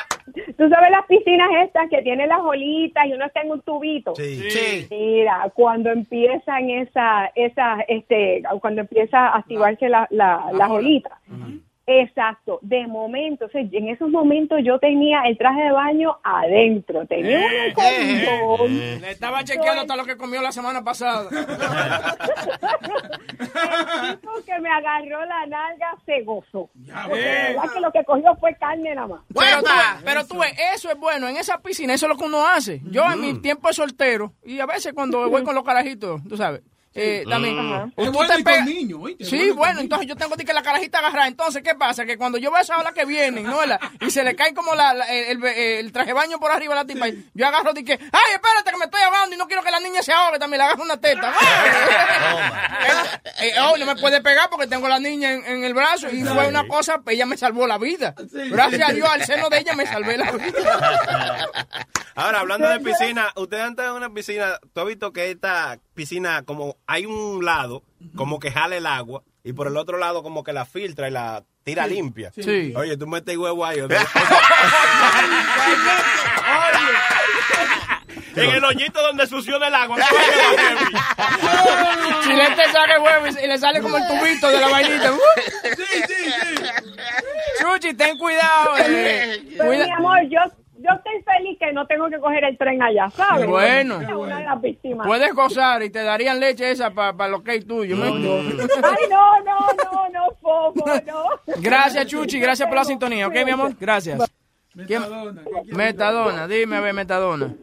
Tú 0.58 0.70
sabes 0.70 0.92
las 0.92 1.06
piscinas 1.08 1.50
estas 1.64 1.90
que 1.90 2.02
tienen 2.02 2.30
las 2.30 2.40
olitas 2.40 3.06
y 3.06 3.14
uno 3.14 3.26
está 3.26 3.42
en 3.42 3.52
un 3.52 3.62
tubito. 3.62 4.16
Sí. 4.16 4.50
Sí. 4.50 4.88
Mira, 4.90 5.52
cuando 5.54 5.92
empiezan 5.92 6.70
esa, 6.70 7.32
esa, 7.36 7.82
este, 7.88 8.44
cuando 8.62 8.82
empieza 8.82 9.28
a 9.28 9.38
activarse 9.38 9.90
la, 9.90 10.08
la, 10.10 10.52
las 10.54 10.70
olitas. 10.70 11.14
Exacto, 11.90 12.60
de 12.64 12.86
momento, 12.86 13.46
o 13.46 13.50
sea, 13.50 13.62
en 13.62 13.88
esos 13.88 14.10
momentos 14.10 14.60
yo 14.62 14.78
tenía 14.78 15.22
el 15.26 15.38
traje 15.38 15.62
de 15.62 15.72
baño 15.72 16.18
adentro, 16.22 17.06
tenía 17.08 17.40
Eh, 17.40 17.68
un 17.70 17.74
condón. 18.58 18.78
Le 19.02 19.12
estaba 19.12 19.42
chequeando 19.46 19.82
hasta 19.84 19.96
lo 19.96 20.04
que 20.04 20.18
comió 20.18 20.42
la 20.42 20.52
semana 20.52 20.84
pasada. 20.84 21.30
El 24.10 24.20
tipo 24.20 24.32
que 24.46 24.60
me 24.60 24.70
agarró 24.70 25.26
la 25.26 25.46
nalga 25.48 25.96
se 26.06 26.22
gozó. 26.24 26.70
Ves. 26.76 26.94
verdad 27.10 27.64
que 27.74 27.80
lo 27.80 27.92
que 27.92 28.04
cogió 28.04 28.36
fue 28.36 28.56
carne 28.56 28.94
nada 28.96 29.08
más. 29.08 29.22
Pero 29.34 29.60
tú, 29.62 29.66
ves- 29.70 30.02
pero 30.04 30.28
tú 30.28 30.40
ves, 30.40 30.54
eso 30.76 30.92
es 30.92 30.98
bueno, 30.98 31.28
en 31.28 31.38
esa 31.38 31.62
piscina, 31.62 31.94
eso 31.94 32.06
es 32.06 32.10
lo 32.12 32.18
que 32.18 32.26
uno 32.26 32.46
hace. 32.48 32.82
Yo 32.92 33.04
en 33.12 33.22
mi 33.22 33.40
tiempo 33.42 33.68
de 33.68 33.74
soltero, 33.74 34.34
y 34.46 34.60
a 34.60 34.66
veces 34.66 34.94
cuando 34.94 35.30
voy 35.30 35.44
con 35.44 35.56
los 35.56 35.64
carajitos, 35.64 36.22
tú 36.28 36.36
sabes, 36.38 36.62
eh, 36.98 37.24
también. 37.30 37.60
Ajá. 37.60 37.90
te 37.96 38.10
bueno 38.10 38.34
y 38.38 38.44
con 38.44 39.16
Sí, 39.26 39.38
bueno 39.52 39.56
bueno, 39.56 39.80
entonces 39.82 40.08
yo 40.08 40.16
tengo 40.16 40.36
que 40.36 40.54
la 40.54 40.62
carajita 40.64 41.00
agarrada. 41.00 41.28
Entonces, 41.28 41.62
¿qué 41.64 41.76
pasa? 41.76 42.06
Que 42.06 42.18
cuando 42.18 42.38
yo 42.38 42.52
veo 42.52 42.62
esa 42.62 42.78
ola 42.78 42.94
que 42.94 43.06
vienen, 43.06 43.44
¿no? 43.44 43.66
La- 43.66 43.80
y 44.00 44.10
se 44.12 44.24
le 44.24 44.36
cae 44.36 44.54
como 44.54 44.76
la, 44.76 44.94
la- 44.94 45.06
el, 45.08 45.44
el- 45.44 45.46
el 45.86 45.92
traje 45.92 46.08
de 46.08 46.14
baño 46.14 46.40
por 46.40 46.52
arriba 46.52 46.74
a 46.74 46.78
la 46.78 46.86
tipa, 46.86 47.08
y 47.10 47.30
yo 47.34 47.48
agarro 47.48 47.72
y 47.76 47.84
que, 47.84 47.94
ay, 47.94 48.34
espérate 48.34 48.72
que 48.72 48.78
me 48.78 48.86
estoy 48.86 49.02
ahogando 49.02 49.36
y 49.36 49.38
no 49.38 49.46
quiero 49.48 49.62
que 49.64 49.72
la 49.72 49.80
niña 49.80 50.02
se 50.02 50.14
ahogue, 50.14 50.40
también 50.40 50.60
le 50.60 50.64
agarro 50.66 50.84
una 50.84 50.98
teta. 50.98 51.34
Eh, 52.88 53.20
eh, 53.48 53.52
oh, 53.62 53.78
no 53.78 53.86
me 53.86 53.96
puede 53.98 54.22
pegar 54.22 54.50
porque 54.50 54.68
tengo 54.68 54.86
a 54.86 54.90
la 54.90 55.00
niña 55.00 55.32
en, 55.34 55.46
en 55.46 55.64
el 55.64 55.74
brazo 55.74 56.10
y 56.10 56.24
fue 56.24 56.48
una 56.48 56.68
cosa, 56.68 57.02
ella 57.08 57.26
me 57.26 57.38
salvó 57.38 57.68
la 57.68 57.78
vida. 57.78 58.16
Gracias 58.32 58.90
a 58.90 58.94
Dios, 58.94 59.10
al 59.10 59.26
seno 59.26 59.50
de 59.50 59.60
ella 59.60 59.74
me 59.74 59.86
salvé 59.86 60.18
la 60.18 60.32
vida. 60.32 61.48
Ahora, 62.16 62.40
hablando 62.40 62.68
de 62.70 62.80
piscina, 62.80 63.32
ustedes 63.36 63.64
han 63.64 63.70
estado 63.72 63.90
en 63.92 63.98
una 63.98 64.14
piscina, 64.14 64.58
tú 64.74 64.82
has 64.82 64.88
visto 64.88 65.12
que 65.14 65.30
esta 65.32 65.78
piscina, 65.98 66.44
como 66.44 66.78
hay 66.88 67.06
un 67.08 67.44
lado, 67.44 67.84
como 68.16 68.40
que 68.40 68.52
jala 68.52 68.78
el 68.78 68.86
agua, 68.86 69.24
y 69.44 69.52
por 69.54 69.68
el 69.68 69.76
otro 69.76 69.98
lado 69.98 70.22
como 70.24 70.44
que 70.44 70.54
la 70.54 70.64
filtra 70.66 71.08
y 71.08 71.12
la 71.12 71.44
tira 71.64 71.86
Sí. 71.88 71.96
limpia. 71.96 72.32
Sí. 72.34 72.72
Oye, 72.76 72.96
tú 72.96 73.08
metes 73.08 73.36
huevo 73.36 73.66
ahí. 73.66 73.82
o- 73.82 73.88
en 78.36 78.50
el 78.52 78.64
hoyito 78.64 79.02
donde 79.02 79.26
succiona 79.28 79.68
el 79.68 79.74
agua. 79.76 79.98
Chilete 82.24 82.66
saca 82.72 82.96
el 82.96 83.02
huevo 83.02 83.26
y 83.44 83.48
le 83.48 83.58
sale 83.58 83.82
como 83.82 83.98
el 83.98 84.08
tubito 84.08 84.48
de 84.50 84.60
la 84.60 84.68
vainita. 84.68 85.12
Chuchi, 87.60 87.94
ten 87.96 88.18
cuidado. 88.18 88.78
eh. 88.78 89.44
Pero 89.58 89.66
Cuida- 89.70 89.86
mi 89.86 89.92
amor, 89.92 90.20
yo, 90.30 90.40
yo 90.78 90.90
estoy 90.96 91.24
feliz 91.24 91.58
que 91.60 91.72
no 91.74 91.86
tengo 91.88 92.10
que 92.10 92.20
coger 92.20 92.44
el 92.44 92.58
tren 92.58 92.82
allá, 92.82 93.10
¿sabes? 93.10 93.48
Bueno. 93.48 94.02
Es 94.02 94.10
una 94.10 94.40
de 94.40 94.46
las 94.46 94.62
víctimas. 94.62 95.08
Puedes 95.08 95.34
gozar 95.34 95.82
y 95.84 95.90
te 95.90 96.04
darían 96.04 96.40
leche 96.40 96.72
esa 96.72 96.92
para 96.92 97.28
los 97.28 97.42
que 97.42 97.62
tuyos. 97.62 98.00
Ay, 98.02 98.22
no, 99.10 99.40
no, 99.44 99.58
no, 99.84 100.10
no, 100.10 100.28
Fofo, 100.42 100.86
no. 101.06 101.24
Gracias, 101.62 102.06
Chuchi. 102.08 102.40
Gracias 102.40 102.68
por 102.68 102.78
la 102.78 102.84
sintonía. 102.86 103.28
¿Ok, 103.28 103.36
mi 103.46 103.52
amor? 103.52 103.72
Gracias. 103.80 104.20
Metadona. 104.74 105.42
Metadona. 105.66 106.48
Dime, 106.48 106.76
a 106.78 106.82
ver, 106.82 106.94
Metadona. 106.94 107.54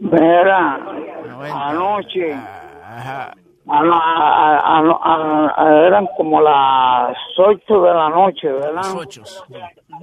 Mira, 0.00 0.74
anoche, 1.52 2.32
a 2.32 2.36
la- 2.36 3.34
a- 3.72 4.58
a- 4.58 5.54
a- 5.56 5.86
eran 5.86 6.06
como 6.16 6.40
las 6.40 7.16
8 7.38 7.82
de 7.82 7.94
la 7.94 8.08
noche, 8.10 8.50
¿verdad? 8.52 8.82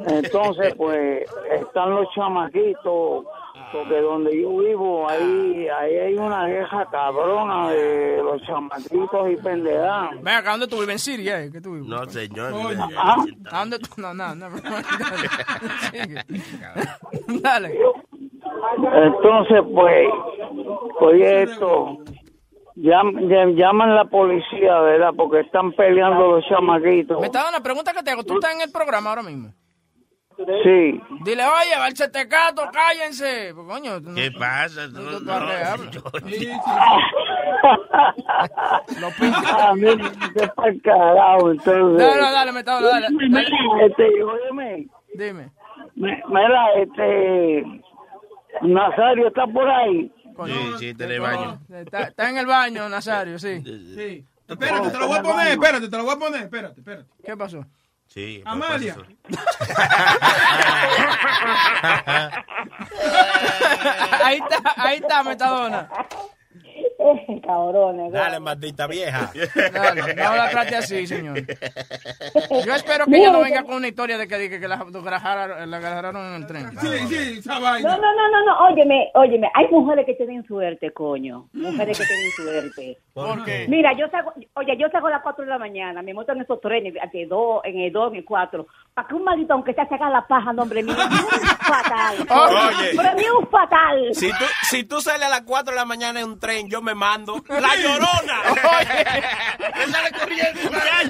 Entonces, 0.07 0.73
pues, 0.75 1.25
están 1.51 1.91
los 1.91 2.07
chamaquitos, 2.13 3.25
porque 3.73 3.99
donde 4.01 4.41
yo 4.41 4.57
vivo, 4.57 5.09
ahí, 5.09 5.67
ahí 5.67 5.95
hay 5.97 6.13
una 6.15 6.45
vieja 6.45 6.85
cabrona 6.89 7.69
de 7.69 8.21
los 8.23 8.41
chamaquitos 8.43 9.31
y 9.31 9.35
pendejadas. 9.37 10.11
Ven 10.21 10.33
acá, 10.35 10.51
¿dónde 10.51 10.67
tú 10.67 10.75
vives? 10.79 10.89
¿En 10.91 10.99
Siria? 10.99 11.41
eh? 11.43 11.49
¿Qué 11.51 11.59
tú 11.59 11.73
vives? 11.73 11.87
No, 11.89 12.05
señor. 12.05 12.53
¿A 13.51 13.59
dónde 13.59 13.79
tú? 13.79 13.89
No, 14.01 14.13
no, 14.13 14.35
no. 14.35 14.47
Sigue. 15.91 16.23
Dale. 17.41 17.77
Entonces, 18.93 19.61
pues, 19.73 20.07
oye 21.01 21.43
esto, 21.43 21.97
llam- 22.77 23.27
llam- 23.27 23.55
llaman 23.55 23.95
la 23.95 24.05
policía, 24.05 24.79
¿verdad? 24.81 25.11
Porque 25.15 25.41
están 25.41 25.71
peleando 25.73 26.37
los 26.37 26.45
chamaquitos. 26.47 27.19
Metadona, 27.21 27.59
pregunta 27.61 27.93
que 27.93 28.03
te 28.03 28.11
hago. 28.11 28.23
¿Tú 28.23 28.35
estás 28.35 28.53
en 28.55 28.61
el 28.61 28.71
programa 28.71 29.09
ahora 29.11 29.23
mismo? 29.23 29.53
Sí. 30.37 31.01
Dile, 31.25 31.43
oye, 31.45 31.79
va 31.79 31.87
el 31.87 31.97
cetecato, 31.97 32.61
cállense. 32.71 33.53
Pues, 33.55 33.67
coño, 33.67 33.93
¿Qué 34.15 34.29
pasa? 34.37 34.81
tú 34.93 35.31
arreablas. 35.31 35.97
Ah, 39.45 39.73
mira, 39.75 40.11
qué 40.35 40.47
pa'l 40.55 40.81
carajo, 40.83 41.51
entonces. 41.51 41.97
Dale, 42.07 42.21
dale, 42.21 42.31
dale, 42.31 42.51
Metadona, 42.51 42.89
dale. 42.89 43.07
este, 43.87 44.23
óyeme, 44.23 44.87
Dime. 45.15 45.49
me- 45.95 46.23
mira, 46.29 46.73
este, 46.75 47.63
Nazario 48.61 49.27
está 49.27 49.45
por 49.47 49.67
ahí. 49.69 50.11
Sí, 50.45 50.53
sí, 50.79 50.89
está 50.89 51.05
en 51.05 51.11
el 51.11 51.19
baño. 51.21 51.59
Está, 51.73 52.03
está 52.03 52.29
en 52.29 52.37
el 52.37 52.45
baño, 52.45 52.89
Nazario, 52.89 53.39
sí. 53.39 53.61
Sí. 53.63 54.25
Espérate, 54.47 54.89
te 54.91 54.97
lo 54.97 55.07
voy 55.07 55.17
a 55.17 55.23
poner, 55.23 55.47
espérate, 55.47 55.89
te 55.89 55.97
lo 55.97 56.03
voy 56.03 56.15
a 56.15 56.19
poner, 56.19 56.43
espérate, 56.43 56.79
espérate. 56.79 57.09
¿Qué 57.23 57.35
pasó? 57.35 57.65
Sí. 58.07 58.41
Amalia. 58.45 58.95
ahí 64.23 64.37
está, 64.37 64.73
ahí 64.77 64.97
está, 64.97 65.23
Metadona. 65.23 65.89
Cabrones. 67.45 68.11
Dale, 68.11 68.39
maldita 68.39 68.87
vieja. 68.87 69.31
Dale, 69.73 70.01
no 70.15 70.35
la 70.35 70.49
trate 70.49 70.75
así, 70.75 71.05
señor. 71.07 71.37
Yo 72.65 72.73
espero 72.73 73.05
que 73.05 73.17
ella 73.17 73.31
no 73.31 73.41
venga 73.41 73.63
con 73.63 73.75
una 73.75 73.87
historia 73.87 74.17
de 74.17 74.27
que, 74.27 74.49
que, 74.49 74.59
que 74.59 74.67
la, 74.67 74.77
agarraron- 74.79 75.65
la 75.65 75.77
agarraron 75.77 76.25
en 76.27 76.33
el 76.35 76.47
tren. 76.47 76.71
Sí, 76.79 76.87
sí, 77.09 77.39
esa 77.39 77.55
No, 77.55 77.61
vaina. 77.61 77.89
no, 77.89 77.97
no, 77.97 78.29
no, 78.29 78.45
no, 78.45 78.65
óyeme, 78.67 79.11
óyeme, 79.15 79.49
hay 79.53 79.67
mujeres 79.69 80.05
que 80.05 80.13
tienen 80.15 80.45
suerte, 80.45 80.91
coño, 80.91 81.47
mujeres 81.53 81.97
que 81.97 82.05
tienen 82.05 82.31
suerte. 82.31 82.97
¿Por 83.13 83.43
qué? 83.45 83.65
Mira, 83.67 83.93
yo 83.97 84.07
salgo, 84.09 84.33
oye, 84.53 84.77
yo 84.77 84.87
salgo 84.91 85.07
a 85.07 85.11
las 85.11 85.21
4 85.23 85.43
de 85.43 85.49
la 85.49 85.57
mañana, 85.57 86.01
me 86.01 86.13
monto 86.13 86.31
en 86.33 86.41
esos 86.41 86.61
trenes, 86.61 86.93
de 86.93 87.25
dos, 87.25 87.61
en 87.63 87.79
el 87.79 87.91
2, 87.91 88.11
en 88.11 88.17
el 88.19 88.25
4, 88.25 88.67
para 88.93 89.07
que 89.07 89.13
un 89.15 89.23
maldito, 89.23 89.53
aunque 89.53 89.73
sea, 89.73 89.87
se 89.87 89.95
haga 89.95 90.09
la 90.09 90.27
paja, 90.27 90.53
nombre 90.53 90.83
mío, 90.83 90.95
fatal. 90.95 92.17
Oye. 92.29 92.93
Mí 93.17 93.23
es 93.23 93.31
un 93.31 93.47
fatal. 93.47 94.09
Si 94.13 94.29
tú, 94.29 94.45
si 94.69 94.83
tú 94.83 95.01
sales 95.01 95.25
a 95.25 95.29
las 95.29 95.41
4 95.41 95.71
de 95.71 95.79
la 95.79 95.85
mañana 95.85 96.19
en 96.19 96.27
un 96.27 96.39
tren, 96.39 96.69
yo 96.69 96.81
me 96.81 96.93
mando. 96.97 97.41
¡La 97.47 97.75
llorona! 97.75 98.41
Sale 99.91 100.11
corriendo. 100.19 100.59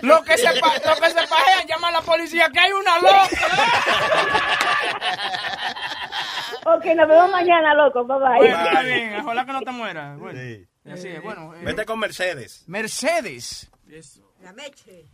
Lo 0.03 0.21
que 0.23 0.37
se, 0.37 0.59
pa- 0.59 0.73
lo 0.85 0.95
que 1.01 1.09
se 1.09 1.27
pajean, 1.27 1.67
llama 1.67 1.87
a 1.87 1.91
la 1.93 2.01
policía 2.01 2.49
que 2.53 2.59
hay 2.59 2.71
una 2.71 2.97
loca. 2.99 3.27
Ok, 6.65 6.83
nos 6.95 7.07
vemos 7.07 7.31
mañana, 7.31 7.73
loco, 7.73 8.03
bye 8.05 8.17
bye. 8.19 8.37
Bueno, 8.39 8.65
está 8.65 8.81
bien, 8.81 9.15
ojalá 9.21 9.45
que 9.45 9.53
no 9.53 9.61
te 9.61 9.71
mueras. 9.71 10.17
Bueno, 10.19 10.39
así 10.91 11.07
es, 11.07 11.21
bueno. 11.21 11.53
eh, 11.55 11.59
Vete 11.63 11.85
con 11.85 11.97
Mercedes. 11.99 12.63
Mercedes. 12.67 13.69
La 14.41 14.51
meche. 14.53 15.05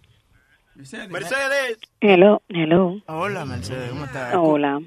Mercedes. 0.75 1.77
Hello, 2.01 2.41
hello. 2.49 2.95
Hola, 3.07 3.45
Mercedes, 3.45 3.89
¿cómo 3.91 4.05
estás? 4.05 4.35
Hola. 4.35 4.79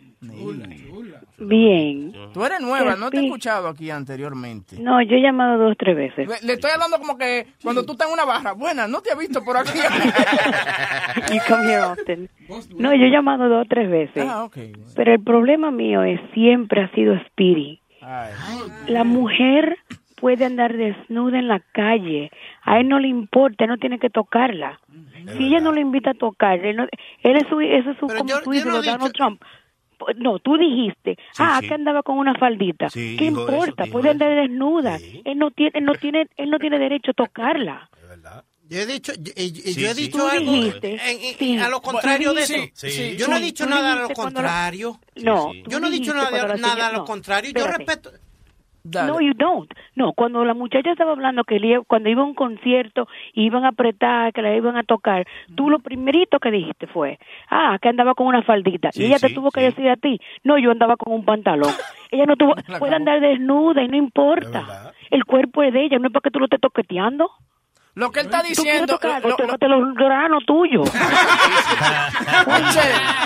Bien. 1.38 2.12
Tú 2.32 2.44
eres 2.44 2.60
nueva, 2.60 2.96
no 2.96 3.10
te 3.10 3.18
he 3.18 3.20
Sí. 3.20 3.26
escuchado 3.26 3.68
aquí 3.68 3.90
anteriormente. 3.90 4.76
No, 4.80 5.00
yo 5.02 5.16
he 5.16 5.20
llamado 5.20 5.58
dos, 5.62 5.76
tres 5.78 5.96
veces. 5.96 6.26
Le, 6.28 6.46
le 6.46 6.52
estoy 6.54 6.70
hablando 6.72 6.98
como 6.98 7.16
que 7.16 7.46
cuando 7.62 7.84
tú 7.84 7.92
estás 7.92 8.08
en 8.08 8.14
una 8.14 8.24
barra. 8.24 8.52
Buena, 8.52 8.88
no 8.88 9.00
te 9.00 9.10
he 9.12 9.16
visto 9.16 9.44
por 9.44 9.56
aquí. 9.56 9.78
No, 12.78 12.94
yo 12.94 13.06
he 13.06 13.10
llamado 13.10 13.48
dos, 13.48 13.66
tres 13.68 13.90
veces. 13.90 14.24
Ah, 14.28 14.44
ok. 14.44 14.56
Pero 14.94 15.14
el 15.14 15.22
problema 15.22 15.70
mío 15.70 16.02
es 16.02 16.20
siempre 16.34 16.82
ha 16.82 16.90
sido 16.92 17.14
Speedy. 17.26 17.80
La 18.88 19.04
mujer 19.04 19.78
puede 20.20 20.44
andar 20.44 20.76
desnuda 20.76 21.38
en 21.38 21.48
la 21.48 21.60
calle. 21.60 22.30
A 22.62 22.78
él 22.80 22.88
no 22.88 22.98
le 23.00 23.08
importa, 23.08 23.64
él 23.64 23.70
no 23.70 23.78
tiene 23.78 23.98
que 23.98 24.10
tocarla. 24.10 24.80
Si 25.36 25.44
ella 25.46 25.60
no 25.60 25.72
le 25.72 25.80
invita 25.80 26.10
a 26.10 26.14
tocar, 26.14 26.64
él, 26.64 26.76
no- 26.76 26.84
él 27.22 27.36
es 27.36 27.48
su, 27.48 27.60
eso 27.60 27.90
es 27.90 27.98
su, 27.98 28.06
como 28.06 28.26
yo- 28.28 28.40
tú 28.42 28.50
dices, 28.50 28.66
no 28.66 28.72
lo 28.72 28.82
Donald 28.82 29.12
Trump. 29.12 29.42
No, 30.16 30.38
tú 30.40 30.58
dijiste, 30.58 31.16
ah, 31.38 31.58
sí. 31.60 31.68
que 31.68 31.74
andaba 31.74 32.02
con 32.02 32.18
una 32.18 32.34
faldita. 32.34 32.90
Sí, 32.90 33.16
¿Qué 33.18 33.28
eso, 33.28 33.40
importa? 33.40 33.86
puede 33.86 34.10
andar 34.10 34.34
desnuda. 34.34 34.98
Él 35.24 35.38
no 35.38 35.50
tiene, 35.50 35.70
él 35.74 35.84
no 35.84 35.94
tiene, 35.94 36.26
él 36.36 36.50
no 36.50 36.58
tiene 36.58 36.78
derecho 36.78 37.12
a 37.12 37.14
tocarla. 37.14 37.88
Yo 38.68 38.78
he 38.80 38.86
dicho, 38.86 39.12
yo, 39.14 39.32
yo- 39.32 39.32
Sí, 39.36 39.80
yo 39.80 39.88
he 39.88 39.94
sí. 39.94 40.02
dicho 40.02 40.18
Tú 40.18 40.26
algo 40.28 40.52
dijiste, 40.52 40.90
en- 40.94 41.22
en- 41.22 41.38
sí. 41.38 41.58
a 41.58 41.68
lo 41.68 41.80
contrario 41.80 42.34
de 42.34 42.42
Sí, 42.46 42.54
eso. 42.74 42.86
sí. 42.88 43.16
Yo 43.16 43.28
no 43.28 43.36
he 43.36 43.38
Sí, 43.38 43.44
dicho 43.46 43.64
nada 43.66 43.92
a 43.92 43.96
lo 44.02 44.08
contrario. 44.10 44.98
No, 45.22 45.52
Yo 45.66 45.78
no 45.80 45.86
he 45.86 45.90
dicho 45.90 46.12
nada, 46.12 46.28
a 46.88 46.92
lo 46.92 47.04
contrario. 47.04 47.52
Yo 47.54 47.64
espérate. 47.64 48.10
No, 48.92 49.20
you 49.20 49.34
don't. 49.34 49.70
No, 49.94 50.12
cuando 50.12 50.44
la 50.44 50.54
muchacha 50.54 50.90
estaba 50.90 51.12
hablando 51.12 51.44
que 51.44 51.80
cuando 51.86 52.08
iba 52.08 52.22
a 52.22 52.24
un 52.24 52.34
concierto 52.34 53.08
iban 53.34 53.64
a 53.64 53.68
apretar, 53.68 54.32
que 54.32 54.42
la 54.42 54.54
iban 54.54 54.76
a 54.76 54.84
tocar, 54.84 55.26
tú 55.54 55.70
lo 55.70 55.78
primerito 55.78 56.38
que 56.38 56.50
dijiste 56.50 56.86
fue, 56.86 57.18
ah, 57.50 57.78
que 57.80 57.88
andaba 57.88 58.14
con 58.14 58.26
una 58.26 58.42
faldita. 58.42 58.92
Sí, 58.92 59.02
y 59.02 59.06
ella 59.06 59.18
te 59.18 59.30
tuvo 59.30 59.50
que 59.50 59.60
decir 59.60 59.88
a 59.88 59.96
ti, 59.96 60.20
no, 60.44 60.58
yo 60.58 60.70
andaba 60.70 60.96
con 60.96 61.12
un 61.12 61.24
pantalón. 61.24 61.72
ella 62.10 62.26
no 62.26 62.36
tuvo, 62.36 62.54
puede 62.78 62.94
andar 62.94 63.20
desnuda 63.20 63.82
y 63.82 63.88
no 63.88 63.96
importa. 63.96 64.92
El 65.10 65.24
cuerpo 65.24 65.62
es 65.62 65.72
de 65.72 65.84
ella, 65.84 65.98
no 65.98 66.06
es 66.08 66.12
para 66.12 66.22
que 66.22 66.30
tú 66.30 66.38
lo 66.38 66.46
estés 66.46 66.60
toqueteando. 66.60 67.30
Lo 67.96 68.12
que 68.12 68.20
él 68.20 68.26
está 68.26 68.42
diciendo. 68.42 68.86
tocarlo, 68.94 69.30
lo- 69.30 69.36
lo- 69.36 69.36
tócate 69.46 69.66
los 69.68 69.94
granos 69.94 70.44
tuyos. 70.46 70.88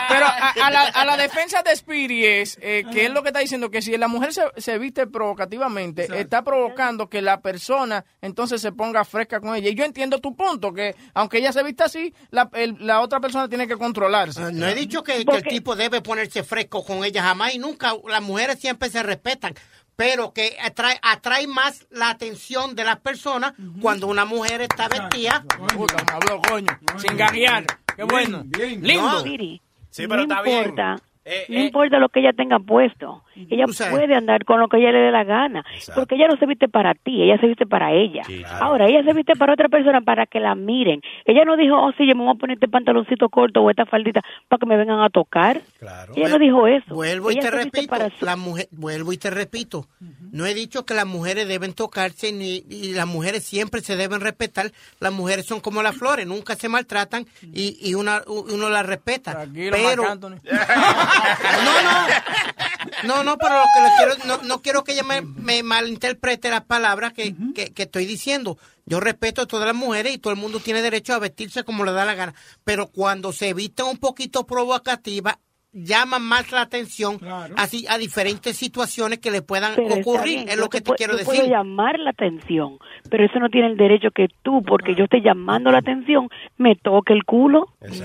Pero 0.08 0.26
a, 0.26 0.54
a 0.66 0.70
la, 0.70 0.82
a 0.82 1.04
la 1.04 1.16
defensa 1.16 1.62
de 1.62 1.74
Speedy 1.74 2.24
es 2.24 2.58
eh, 2.62 2.84
que 2.92 3.06
es 3.06 3.10
lo 3.12 3.22
que 3.22 3.28
está 3.28 3.40
diciendo 3.40 3.70
que 3.70 3.82
si 3.82 3.96
la 3.96 4.08
mujer 4.08 4.32
se, 4.32 4.42
se 4.56 4.78
viste 4.78 5.06
provocativamente, 5.06 6.08
está 6.20 6.42
provocando 6.42 7.08
que 7.08 7.20
la 7.22 7.40
persona 7.40 8.04
entonces 8.20 8.60
se 8.60 8.72
ponga 8.72 9.04
fresca 9.04 9.40
con 9.40 9.54
ella. 9.54 9.68
Y 9.70 9.74
yo 9.74 9.84
entiendo 9.84 10.18
tu 10.20 10.34
punto, 10.36 10.72
que 10.72 10.94
aunque 11.14 11.38
ella 11.38 11.52
se 11.52 11.62
vista 11.62 11.84
así, 11.86 12.14
la, 12.30 12.48
el- 12.54 12.76
la 12.80 13.00
otra 13.00 13.20
persona 13.20 13.48
tiene 13.48 13.66
que 13.66 13.76
controlarse. 13.76 14.52
No 14.52 14.66
he 14.66 14.74
dicho 14.74 15.02
que, 15.02 15.24
que 15.24 15.36
el 15.36 15.42
tipo 15.44 15.76
debe 15.76 16.00
ponerse 16.00 16.42
fresco 16.44 16.84
con 16.84 17.04
ella 17.04 17.22
jamás 17.22 17.54
y 17.54 17.58
nunca. 17.58 17.92
Las 18.08 18.22
mujeres 18.22 18.58
siempre 18.60 18.88
se 18.88 19.02
respetan. 19.02 19.54
Pero 20.00 20.32
que 20.32 20.56
atrae, 20.64 20.98
atrae 21.02 21.46
más 21.46 21.86
la 21.90 22.08
atención 22.08 22.74
de 22.74 22.84
las 22.84 22.96
personas 23.00 23.52
cuando 23.82 24.06
una 24.06 24.24
mujer 24.24 24.62
está 24.62 24.88
vestida. 24.88 25.44
Puta, 25.76 26.02
me 26.06 26.12
habló, 26.12 26.40
coño. 26.40 26.68
Sin 26.96 27.18
gaguear. 27.18 27.66
Qué 27.94 28.04
bueno. 28.04 28.42
Lindo. 28.80 29.02
No, 29.02 29.20
Speedy, 29.20 29.60
Sí, 29.90 30.06
pero 30.08 30.16
no 30.16 30.22
está 30.22 30.40
bien. 30.40 30.56
importa, 30.60 30.96
Eh, 31.26 31.44
no 31.50 31.58
eh. 31.58 31.64
importa 31.64 31.98
lo 31.98 32.08
que 32.08 32.20
ella 32.20 32.32
tenga 32.32 32.58
puesto. 32.58 33.22
Ella 33.50 33.64
puede 33.90 34.14
andar 34.14 34.44
con 34.44 34.60
lo 34.60 34.68
que 34.68 34.78
ella 34.78 34.92
le 34.92 34.98
dé 34.98 35.10
la 35.10 35.24
gana. 35.24 35.64
Porque 35.94 36.16
ella 36.16 36.28
no 36.28 36.36
se 36.36 36.46
viste 36.46 36.68
para 36.68 36.94
ti, 36.94 37.22
ella 37.22 37.38
se 37.40 37.46
viste 37.46 37.66
para 37.66 37.92
ella. 37.92 38.22
Ahora, 38.60 38.86
ella 38.86 39.02
se 39.04 39.12
viste 39.12 39.34
para 39.36 39.52
otra 39.54 39.68
persona 39.68 40.00
para 40.00 40.26
que 40.26 40.40
la 40.40 40.54
miren. 40.54 41.00
Ella 41.24 41.44
no 41.44 41.56
dijo, 41.56 41.76
oh, 41.76 41.92
sí, 41.96 42.06
yo 42.06 42.14
me 42.14 42.24
voy 42.24 42.34
a 42.34 42.38
poner 42.38 42.54
este 42.54 42.68
pantaloncito 42.68 43.28
corto 43.28 43.60
o 43.62 43.70
esta 43.70 43.86
faldita 43.86 44.20
para 44.48 44.58
que 44.58 44.66
me 44.66 44.76
vengan 44.76 45.00
a 45.00 45.10
tocar. 45.10 45.60
Ella 46.14 46.28
no 46.28 46.38
dijo 46.38 46.66
eso. 46.66 46.94
Vuelvo 46.94 47.30
y 47.30 47.36
te 47.36 47.50
repito, 47.50 47.90
para 47.90 48.10
su- 48.10 48.24
la 48.24 48.36
mujer, 48.36 48.68
vuelvo 48.72 49.12
y 49.12 49.18
te 49.18 49.30
repito, 49.30 49.86
no 50.32 50.46
he 50.46 50.54
dicho 50.54 50.84
que 50.84 50.94
las 50.94 51.06
mujeres 51.06 51.48
deben 51.48 51.72
tocarse 51.74 52.32
ni 52.32 52.62
y 52.68 52.92
las 52.94 53.06
mujeres 53.06 53.44
siempre 53.44 53.80
se 53.80 53.96
deben 53.96 54.20
respetar. 54.20 54.70
Las 55.00 55.12
mujeres 55.12 55.46
son 55.46 55.60
como 55.60 55.82
las 55.82 55.96
flores, 55.96 56.26
nunca 56.26 56.54
se 56.56 56.68
maltratan 56.68 57.26
y, 57.42 57.76
y 57.80 57.94
una, 57.94 58.22
uno 58.26 58.68
las 58.70 58.86
respeta. 58.86 59.32
Tranquilo, 59.32 59.76
pero 59.80 60.02
Marc 60.02 60.12
Anthony. 60.12 60.36
no, 61.64 61.82
no, 61.82 62.06
no, 63.04 63.24
no, 63.24 63.36
pero 63.38 63.54
lo 63.54 63.64
que 63.74 63.80
le 63.80 63.88
quiero, 63.96 64.26
no, 64.26 64.46
no 64.46 64.62
quiero 64.62 64.84
que 64.84 64.92
ella 64.92 65.02
me, 65.02 65.22
me 65.22 65.62
malinterprete 65.62 66.50
las 66.50 66.64
palabras 66.64 67.12
que, 67.12 67.34
que, 67.54 67.72
que 67.72 67.82
estoy 67.82 68.06
diciendo. 68.06 68.58
Yo 68.86 69.00
respeto 69.00 69.42
a 69.42 69.46
todas 69.46 69.66
las 69.66 69.76
mujeres 69.76 70.14
y 70.14 70.18
todo 70.18 70.32
el 70.32 70.38
mundo 70.38 70.60
tiene 70.60 70.82
derecho 70.82 71.14
a 71.14 71.18
vestirse 71.18 71.64
como 71.64 71.84
le 71.84 71.92
da 71.92 72.04
la 72.04 72.14
gana. 72.14 72.34
Pero 72.64 72.88
cuando 72.88 73.32
se 73.32 73.54
visten 73.54 73.86
un 73.86 73.98
poquito 73.98 74.46
provocativa, 74.46 75.38
llaman 75.72 76.22
más 76.22 76.50
la 76.50 76.62
atención 76.62 77.18
así 77.56 77.86
a 77.88 77.96
diferentes 77.98 78.56
situaciones 78.56 79.18
que 79.20 79.30
le 79.30 79.40
puedan 79.42 79.74
Pero 79.76 79.94
ocurrir. 79.96 80.24
bien, 80.38 80.48
es 80.48 80.56
yo 80.56 80.62
lo 80.62 80.68
que 80.68 80.80
te 80.80 80.90
te 80.90 80.96
quiero 80.96 81.12
yo 81.12 81.18
decir. 81.18 81.34
puedo 81.34 81.48
llamar 81.48 81.98
la 81.98 82.10
atención, 82.10 82.78
pero 83.08 83.24
eso 83.24 83.38
no 83.38 83.48
tiene 83.48 83.68
el 83.68 83.76
derecho 83.76 84.10
que 84.10 84.28
tú, 84.42 84.62
porque 84.62 84.94
yo 84.94 85.04
estoy 85.04 85.22
llamando 85.22 85.70
la 85.70 85.78
atención, 85.78 86.28
me 86.58 86.74
toque 86.76 87.12
el 87.12 87.24
culo. 87.24 87.68
Es 87.80 88.00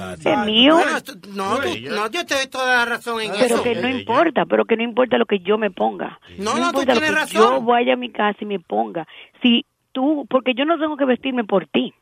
mío. 0.45 0.75
Bueno, 0.75 0.91
no, 0.91 1.01
tú- 1.01 1.19
no, 1.33 2.09
yo 2.11 2.25
te 2.25 2.35
doy 2.35 2.47
toda 2.47 2.75
la 2.75 2.85
razón 2.85 3.21
en 3.21 3.31
pero 3.31 3.55
eso. 3.55 3.63
que 3.63 3.75
no 3.75 3.89
importa, 3.89 4.45
pero 4.45 4.65
que 4.65 4.77
no 4.77 4.83
importa 4.83 5.17
lo 5.17 5.25
que 5.25 5.39
yo 5.39 5.57
me 5.57 5.71
ponga. 5.71 6.19
No, 6.37 6.55
no, 6.57 6.71
tú 6.71 6.81
importa 6.81 6.93
lo 6.93 6.99
tienes 7.01 7.09
que 7.09 7.15
razón. 7.39 7.55
Yo 7.55 7.61
vaya 7.61 7.93
a 7.93 7.97
mi 7.97 8.11
casa 8.11 8.37
y 8.41 8.45
me 8.45 8.59
ponga. 8.59 9.07
Si 9.41 9.65
tú, 9.91 10.25
porque 10.29 10.53
yo 10.53 10.65
no 10.65 10.77
tengo 10.77 10.97
que 10.97 11.05
vestirme 11.05 11.43
por 11.45 11.67
ti. 11.67 11.93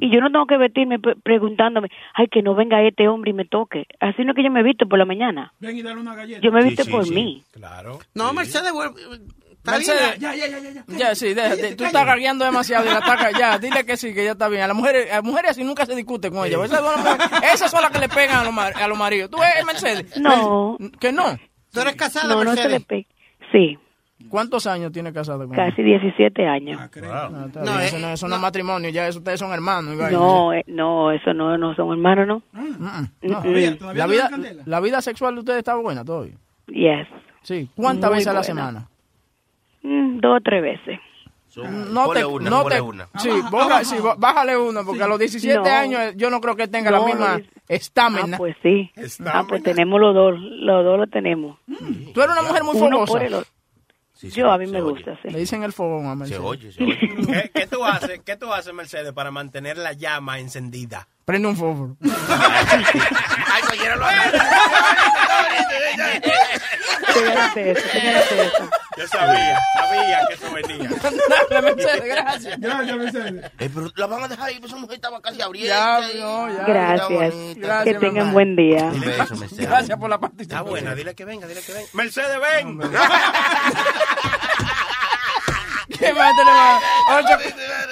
Y 0.00 0.10
yo 0.12 0.20
no 0.20 0.30
tengo 0.32 0.46
que 0.46 0.56
vestirme 0.56 0.98
pre- 0.98 1.14
preguntándome, 1.16 1.88
ay, 2.14 2.26
que 2.28 2.42
no 2.42 2.54
venga 2.54 2.82
este 2.82 3.06
hombre 3.08 3.30
y 3.30 3.34
me 3.34 3.44
toque. 3.44 3.86
Así 4.00 4.24
no 4.24 4.32
es 4.32 4.36
que 4.36 4.42
yo 4.44 4.50
me 4.50 4.62
visto 4.62 4.86
por 4.88 4.98
la 4.98 5.04
mañana. 5.04 5.52
Ven 5.60 5.76
y 5.76 5.82
dale 5.82 6.00
una 6.00 6.14
galleta. 6.14 6.40
Yo 6.40 6.50
me 6.52 6.64
visto 6.64 6.84
por 6.86 7.08
mí. 7.08 7.42
Claro. 7.52 7.98
No, 8.14 8.32
Mercedes, 8.32 8.72
bien. 8.72 9.22
Mercedes, 9.64 10.18
Ya, 10.18 10.34
ya, 10.34 10.48
ya, 10.48 10.58
ya. 10.58 10.70
ya. 10.72 10.84
Ya, 10.88 11.14
sí, 11.14 11.34
déjate. 11.34 11.76
Tú 11.76 11.84
estás 11.84 12.04
gagueando 12.04 12.44
demasiado 12.44 12.84
y 12.84 12.88
la 12.88 12.96
ataca. 12.98 13.30
Ya, 13.38 13.58
dile 13.58 13.86
que 13.86 13.96
sí, 13.96 14.12
que 14.12 14.24
ya 14.24 14.32
está 14.32 14.48
bien. 14.48 14.62
A 14.62 14.66
las 14.66 14.76
mujeres, 14.76 15.10
a 15.12 15.16
las 15.16 15.24
mujeres 15.24 15.52
así 15.52 15.62
nunca 15.62 15.86
se 15.86 15.94
discute 15.94 16.30
con 16.32 16.44
ellas. 16.46 16.60
Esas 16.64 16.80
son, 16.80 16.86
las 17.04 17.04
mujeres- 17.04 17.54
esas 17.54 17.70
son 17.70 17.82
las 17.82 17.90
que 17.92 17.98
le 18.00 18.08
pegan 18.08 18.38
a 18.38 18.44
los, 18.44 18.56
a 18.82 18.88
los 18.88 18.98
maridos. 18.98 19.30
¿Tú 19.30 19.38
eres 19.42 19.64
Mercedes? 19.64 20.18
No. 20.20 20.76
¿Que 21.00 21.12
no? 21.12 21.38
¿Tú 21.72 21.80
eres 21.80 21.94
casada, 21.94 22.34
No, 22.34 22.42
no 22.42 22.54
se 22.56 22.68
le 22.68 22.78
Mercedes? 22.80 22.84
pe- 22.86 23.06
Sí, 23.52 23.78
¿Cuántos 24.32 24.66
años 24.66 24.90
tiene 24.92 25.12
casado 25.12 25.46
con 25.46 25.54
casi 25.54 25.82
17 25.82 26.46
años. 26.46 26.80
Ah, 26.80 26.86
está 26.86 27.60
bien, 27.62 27.80
eso 27.82 27.98
no, 27.98 28.08
eso 28.08 28.28
no 28.28 28.34
es 28.36 28.40
matrimonio, 28.40 28.88
ya 28.88 29.06
eso, 29.06 29.18
ustedes 29.18 29.38
son 29.38 29.52
hermanos. 29.52 29.94
No, 30.10 30.54
eh, 30.54 30.64
no, 30.68 31.12
eso 31.12 31.34
no, 31.34 31.58
no 31.58 31.74
son 31.74 31.92
hermanos, 31.92 32.26
¿no? 32.26 32.42
No, 32.54 32.62
Mm-mm. 32.62 33.94
la, 33.94 34.06
vida, 34.06 34.30
la 34.64 34.80
vida 34.80 35.02
sexual 35.02 35.34
de 35.34 35.40
ustedes 35.40 35.58
está 35.58 35.74
buena 35.76 36.02
todavía. 36.02 36.32
Yes. 36.68 37.06
Sí. 37.42 37.68
¿Cuántas 37.76 38.08
Muy 38.08 38.16
veces 38.20 38.28
a 38.28 38.32
la 38.32 38.42
semana? 38.42 38.88
Mm, 39.82 40.20
dos 40.20 40.38
o 40.38 40.40
tres 40.40 40.62
veces. 40.62 40.98
No 41.90 42.08
te, 42.12 42.24
una, 42.24 42.48
no 42.48 42.64
te- 42.64 42.80
una. 42.80 43.08
Sí, 43.18 43.28
baja- 43.50 43.84
sí, 43.84 43.96
bájale 44.16 44.56
una, 44.56 44.82
porque 44.84 45.02
a 45.02 45.06
los 45.08 45.18
17 45.18 45.58
No. 45.58 45.64
años 45.66 46.00
eh, 46.00 46.12
yo 46.16 46.30
no 46.30 46.40
creo 46.40 46.56
que 46.56 46.66
tenga 46.68 46.90
No, 46.90 47.00
la 47.00 47.04
misma 47.06 47.36
no, 47.36 47.44
estamina. 47.68 48.36
Ah, 48.36 48.38
pues 48.38 48.56
sí. 48.62 48.90
Ah, 49.26 49.44
pues 49.46 49.62
tenemos 49.62 50.00
los 50.00 50.14
dos, 50.14 50.34
los 50.40 50.82
dos 50.84 50.98
lo 51.00 51.06
tenemos. 51.08 51.58
Tú 52.14 52.22
eres 52.22 52.32
una 52.32 52.48
mujer 52.48 52.64
muy 52.64 52.78
fogosa. 52.78 53.42
Otro. 54.28 54.36
Yo, 54.36 54.50
a 54.50 54.58
mí 54.58 54.66
me 54.66 54.80
gusta, 54.80 55.18
sí. 55.22 55.30
Le 55.30 55.38
dicen 55.38 55.62
el 55.62 55.72
fogón 55.72 56.06
a 56.06 56.14
Mercedes. 56.14 56.76
¿Qué, 56.76 57.50
qué 57.54 57.66
tú 57.66 57.84
haces, 57.84 58.20
¿Qué 58.24 58.36
tú 58.36 58.52
haces, 58.52 58.72
Mercedes, 58.74 59.12
para 59.12 59.30
mantener 59.30 59.78
la 59.78 59.92
llama 59.92 60.38
encendida? 60.38 61.08
Prende 61.24 61.48
un 61.48 61.56
fósforo. 61.56 61.96
Ay, 62.02 63.62
cualquiera 63.66 63.96
lo. 63.96 64.06
Fíjate 67.12 67.70
eso, 67.72 67.82
fíjate 67.88 68.42
eso. 68.46 68.70
Yo 68.96 69.06
sabía, 69.08 69.58
sabía 69.74 70.20
que 70.28 70.34
eso 70.34 70.52
venía. 70.52 70.90
Dale, 71.50 71.62
Mercedes, 71.74 72.04
gracias. 72.04 72.60
Gracias, 72.60 72.96
Mercedes. 72.96 73.44
Eh, 73.58 73.70
pero 73.72 73.90
la 73.96 74.06
van 74.06 74.24
a 74.24 74.28
dejar 74.28 74.48
ahí, 74.48 74.58
pues 74.58 74.72
esa 74.72 74.80
mujer 74.80 74.96
estaba 74.96 75.20
casi 75.22 75.40
abriendo. 75.42 75.68
Ya, 75.74 76.00
no, 76.18 76.48
ya. 76.48 76.64
Gracias. 76.64 77.34
Gracias, 77.56 77.84
que 77.84 77.94
tengan 77.94 78.24
mamá. 78.26 78.32
buen 78.32 78.56
día. 78.56 78.84
Un 78.84 79.00
beso, 79.00 79.36
Mercedes. 79.36 79.68
Gracias 79.68 79.98
por 79.98 80.08
la 80.10 80.16
Está 80.16 80.28
participación. 80.28 80.68
buena, 80.70 80.94
dile 80.94 81.14
que 81.14 81.24
venga, 81.24 81.46
dile 81.46 81.60
que 81.62 81.72
venga. 81.72 81.88
Mercedes, 81.92 82.38
ven. 82.40 82.78
¿Qué 85.98 86.12
más 86.14 86.32
tenemos? 86.36 86.82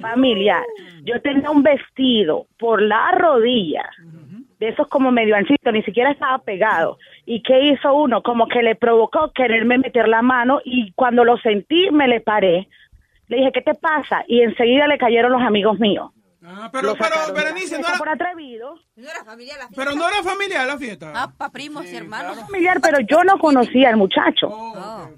familiar. 0.00 0.64
Yo 1.04 1.20
tenía 1.20 1.50
un 1.50 1.62
vestido 1.62 2.46
por 2.58 2.82
la 2.82 3.12
rodilla, 3.12 3.88
de 4.58 4.68
esos 4.68 4.86
como 4.88 5.10
medio 5.10 5.34
anchito, 5.34 5.72
ni 5.72 5.82
siquiera 5.82 6.12
estaba 6.12 6.38
pegado. 6.38 6.98
¿Y 7.26 7.42
qué 7.42 7.72
hizo 7.72 7.94
uno? 7.94 8.22
Como 8.22 8.46
que 8.46 8.62
le 8.62 8.76
provocó 8.76 9.32
quererme 9.32 9.78
meter 9.78 10.06
la 10.08 10.22
mano 10.22 10.60
y 10.64 10.92
cuando 10.92 11.24
lo 11.24 11.36
sentí 11.38 11.90
me 11.90 12.06
le 12.06 12.20
paré. 12.20 12.68
Le 13.28 13.38
dije, 13.38 13.52
¿qué 13.52 13.62
te 13.62 13.74
pasa? 13.74 14.24
Y 14.28 14.42
enseguida 14.42 14.86
le 14.86 14.98
cayeron 14.98 15.32
los 15.32 15.42
amigos 15.42 15.78
míos. 15.80 16.10
Ah, 16.44 16.68
pero, 16.72 16.94
Berenice, 17.34 17.78
no 17.78 17.86
fiesta 17.86 17.88
era, 17.88 17.98
por 17.98 18.08
atrevido. 18.08 18.74
No 18.96 19.08
era 19.08 19.24
familiar 19.24 19.58
la 19.58 19.68
pero 19.74 19.94
no 19.94 20.08
era 20.08 20.22
familiar 20.24 20.66
la 20.66 20.76
fiesta. 20.76 21.12
Ah, 21.14 21.32
pa' 21.36 21.50
primos 21.50 21.86
y 21.86 21.96
hermanos. 21.96 22.40
familiar, 22.40 22.78
pero 22.82 22.98
yo 23.00 23.22
no 23.22 23.38
conocía 23.38 23.90
al 23.90 23.96
muchacho. 23.96 24.48
Oh. 24.50 25.08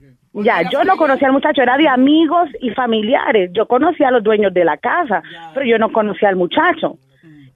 Ya, 0.43 0.69
yo 0.69 0.83
no 0.83 0.97
conocía 0.97 1.29
al 1.29 1.35
muchacho, 1.35 1.63
era 1.63 1.77
de 1.77 1.87
amigos 1.87 2.49
y 2.61 2.71
familiares. 2.71 3.51
Yo 3.53 3.67
conocía 3.67 4.09
a 4.09 4.11
los 4.11 4.25
dueños 4.25 4.53
de 4.53 4.65
la 4.65 4.77
casa, 4.77 5.23
pero 5.55 5.65
yo 5.65 5.79
no 5.79 5.93
conocía 5.93 6.29
al 6.29 6.37
muchacho. 6.37 6.99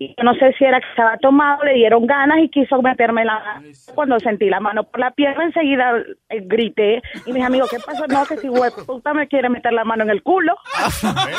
Y 0.01 0.09
yo 0.17 0.23
no 0.25 0.33
sé 0.35 0.53
si 0.59 0.65
era 0.65 0.81
que 0.81 0.89
estaba 0.91 1.17
tomado, 1.19 1.65
le 1.65 1.75
dieron 1.75 2.07
ganas 2.07 2.39
y 2.39 2.49
quiso 2.49 2.81
meterme 2.83 3.25
la 3.25 3.61
Cuando 3.95 4.19
sentí 4.21 4.49
la 4.49 4.61
mano 4.61 4.85
por 4.85 5.01
la 5.01 5.11
pierna, 5.11 5.45
enseguida 5.45 5.93
eh, 6.29 6.41
grité. 6.47 7.03
Y 7.27 7.33
mis 7.33 7.43
amigos, 7.45 7.69
¿qué 7.71 7.79
pasó? 7.85 8.07
No, 8.07 8.25
que 8.27 8.37
si 8.39 8.49
puta 8.87 9.13
me 9.13 9.27
quiere 9.27 9.49
meter 9.49 9.73
la 9.73 9.85
mano 9.85 10.05
en 10.05 10.11
el 10.11 10.23
culo. 10.23 10.55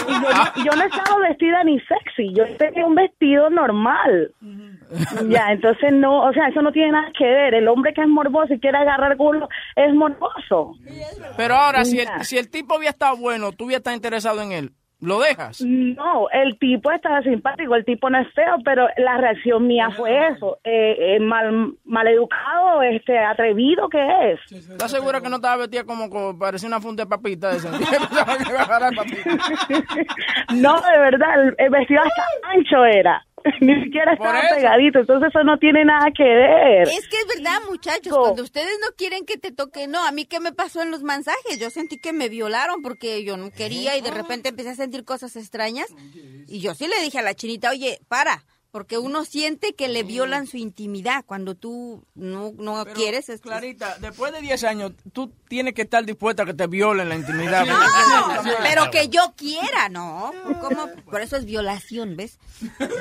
Y 0.08 0.12
yo, 0.14 0.20
no- 0.20 0.64
yo 0.66 0.72
no 0.76 0.84
estaba 0.84 1.20
vestida 1.28 1.64
ni 1.64 1.80
sexy, 1.80 2.34
yo 2.34 2.44
tenía 2.58 2.86
un 2.86 2.96
vestido 2.96 3.50
normal. 3.50 4.34
Ya, 5.30 5.52
entonces 5.52 5.94
no, 5.94 6.24
o 6.26 6.34
sea, 6.34 6.48
eso 6.48 6.62
no 6.62 6.72
tiene 6.72 6.92
nada 6.92 7.12
que 7.18 7.24
ver. 7.26 7.54
El 7.54 7.68
hombre 7.68 7.94
que 7.94 8.02
es 8.02 8.08
morboso 8.08 8.54
y 8.56 8.60
quiere 8.60 8.78
agarrar 8.80 9.16
culo 9.18 9.48
es 9.76 9.94
morboso. 9.94 10.74
Pero 11.38 11.54
ahora, 11.56 11.86
si 11.86 12.00
el, 12.00 12.08
si 12.24 12.38
el 12.38 12.50
tipo 12.50 12.76
había 12.76 12.90
estado 12.90 13.16
bueno, 13.18 13.52
tú 13.52 13.66
habías 13.66 13.80
estado 13.80 13.96
interesado 13.96 14.42
en 14.42 14.52
él, 14.52 14.72
¿lo 15.00 15.20
dejas? 15.20 15.62
No, 15.62 16.30
el 16.32 16.58
tipo 16.60 16.92
estaba 16.92 17.22
simpático, 17.22 17.76
el 17.76 17.86
tipo 17.86 18.10
no 18.10 18.20
es 18.20 18.34
feo, 18.34 18.58
pero 18.64 18.88
la 18.98 19.18
reacción 19.18 19.68
mía 19.68 19.90
fue 19.96 20.30
eso, 20.30 20.60
eh, 20.64 21.16
eh, 21.16 21.20
mal, 21.20 21.74
maleducado, 21.86 22.82
este, 22.84 23.18
atrevido 23.18 23.90
que 23.90 24.32
es. 24.32 24.52
¿Estás 24.52 24.92
segura 24.92 25.22
que 25.22 25.30
no 25.30 25.38
estaba 25.38 25.58
vestida 25.58 25.84
como, 25.84 26.10
como 26.10 26.38
parecía 26.38 26.68
una 26.68 26.82
funda 26.82 27.04
de 27.04 27.10
papita 27.10 27.52
papita. 28.96 29.30
No, 30.56 30.82
de 30.82 31.00
verdad, 31.00 31.44
el, 31.44 31.56
el 31.58 31.70
vestido 31.70 32.02
hasta 32.02 32.24
ancho 32.52 32.86
era, 32.86 33.26
ni 33.62 33.84
siquiera 33.84 34.16
Por 34.18 34.28
estaba 34.28 34.40
eso. 34.42 34.56
pegadito, 34.56 35.00
entonces 35.00 35.30
eso 35.30 35.44
no 35.44 35.58
tiene 35.58 35.86
nada 35.86 36.12
que 36.16 36.24
ver. 36.24 36.88
Es 36.88 37.08
que 37.08 37.18
es 37.18 37.36
verdad, 37.36 37.60
muchachos, 37.70 38.16
cuando 38.18 38.44
ustedes 38.44 38.78
no 38.82 38.96
quieren 38.96 39.26
que 39.26 39.38
te 39.38 39.52
toque, 39.52 39.88
no, 39.88 40.06
a 40.06 40.12
mí 40.12 40.26
qué 40.26 40.40
me 40.40 40.52
pasó 40.52 40.82
en 40.82 40.92
los 40.92 41.04
mensajes, 41.04 41.60
yo 41.60 41.70
sentí 41.70 41.98
que 41.98 42.14
me 42.14 42.30
violaron 42.30 42.82
porque 42.82 43.24
yo 43.24 43.38
no 43.38 43.52
quería 43.52 43.98
y 43.98 44.02
de 44.02 44.12
repente 44.12 44.50
empecé 44.50 44.70
a 44.70 44.76
sentir 44.76 45.04
cosas 45.06 45.36
extrañas 45.36 45.88
y 46.48 46.60
yo 46.60 46.74
sí 46.74 46.88
le 46.88 47.02
dije 47.04 47.20
a 47.20 47.22
la 47.22 47.34
chinita, 47.34 47.70
oye, 47.70 48.00
para, 48.08 48.44
porque 48.72 48.98
uno 49.00 49.26
siente 49.26 49.74
que 49.74 49.88
le 49.88 50.04
violan 50.04 50.46
su 50.46 50.58
intimidad 50.58 51.24
cuando 51.26 51.56
tú 51.56 52.04
no, 52.14 52.52
no 52.58 52.86
quieres. 52.86 53.28
Es 53.30 53.42
Clarita, 53.42 53.98
después 54.00 54.32
de 54.32 54.42
10 54.42 54.64
años, 54.66 54.92
tú 55.12 55.32
tienes 55.48 55.74
que 55.74 55.82
estar 55.82 56.06
dispuesta 56.06 56.44
a 56.44 56.46
que 56.46 56.54
te 56.54 56.68
violen 56.68 57.10
la 57.10 57.16
intimidad. 57.16 57.66
No, 58.40 58.54
pero 58.64 58.90
que 58.92 59.10
yo 59.10 59.34
quiera, 59.36 59.90
¿no? 59.90 60.32
¿Cómo? 60.62 60.88
Por 61.10 61.22
eso 61.22 61.36
es 61.36 61.46
violación, 61.46 62.16
¿ves? 62.16 62.40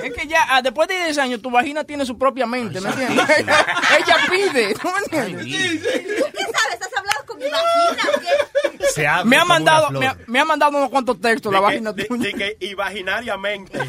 Es 0.03 0.13
que 0.15 0.27
ya, 0.27 0.45
ah, 0.49 0.63
después 0.63 0.89
de 0.89 0.95
10 1.05 1.19
años, 1.19 1.43
tu 1.43 1.51
vagina 1.51 1.85
tiene 1.85 2.05
su 2.07 2.19
propia 2.19 2.47
mente, 2.47 2.81
¿me 2.81 2.89
entiendes? 2.91 3.25
Ella 3.39 4.17
pide, 4.31 4.75
¿tú 4.75 4.89
me 4.89 4.99
entiendes? 5.19 5.45
¿Tú 5.45 6.25
qué 6.33 6.45
sabes? 6.45 6.81
¿Has 6.81 6.97
hablado 6.99 7.25
con 7.27 7.39
mi 7.39 7.45
vagina? 7.45 8.03
Se 8.95 9.03
Me 9.29 9.37
ha 9.37 9.45
mandado, 9.45 9.91
me 9.91 10.07
ha, 10.07 10.17
me 10.27 10.41
ha 10.41 10.45
mandado 10.45 10.77
unos 10.77 10.91
cuantos 10.91 11.21
textos 11.21 11.53
la 11.53 11.59
que- 11.61 11.65
vagina 11.65 11.93
de- 11.93 12.05
tuya. 12.05 12.23
de 12.25 12.35
que 12.35 12.67
imaginariamente. 12.67 13.79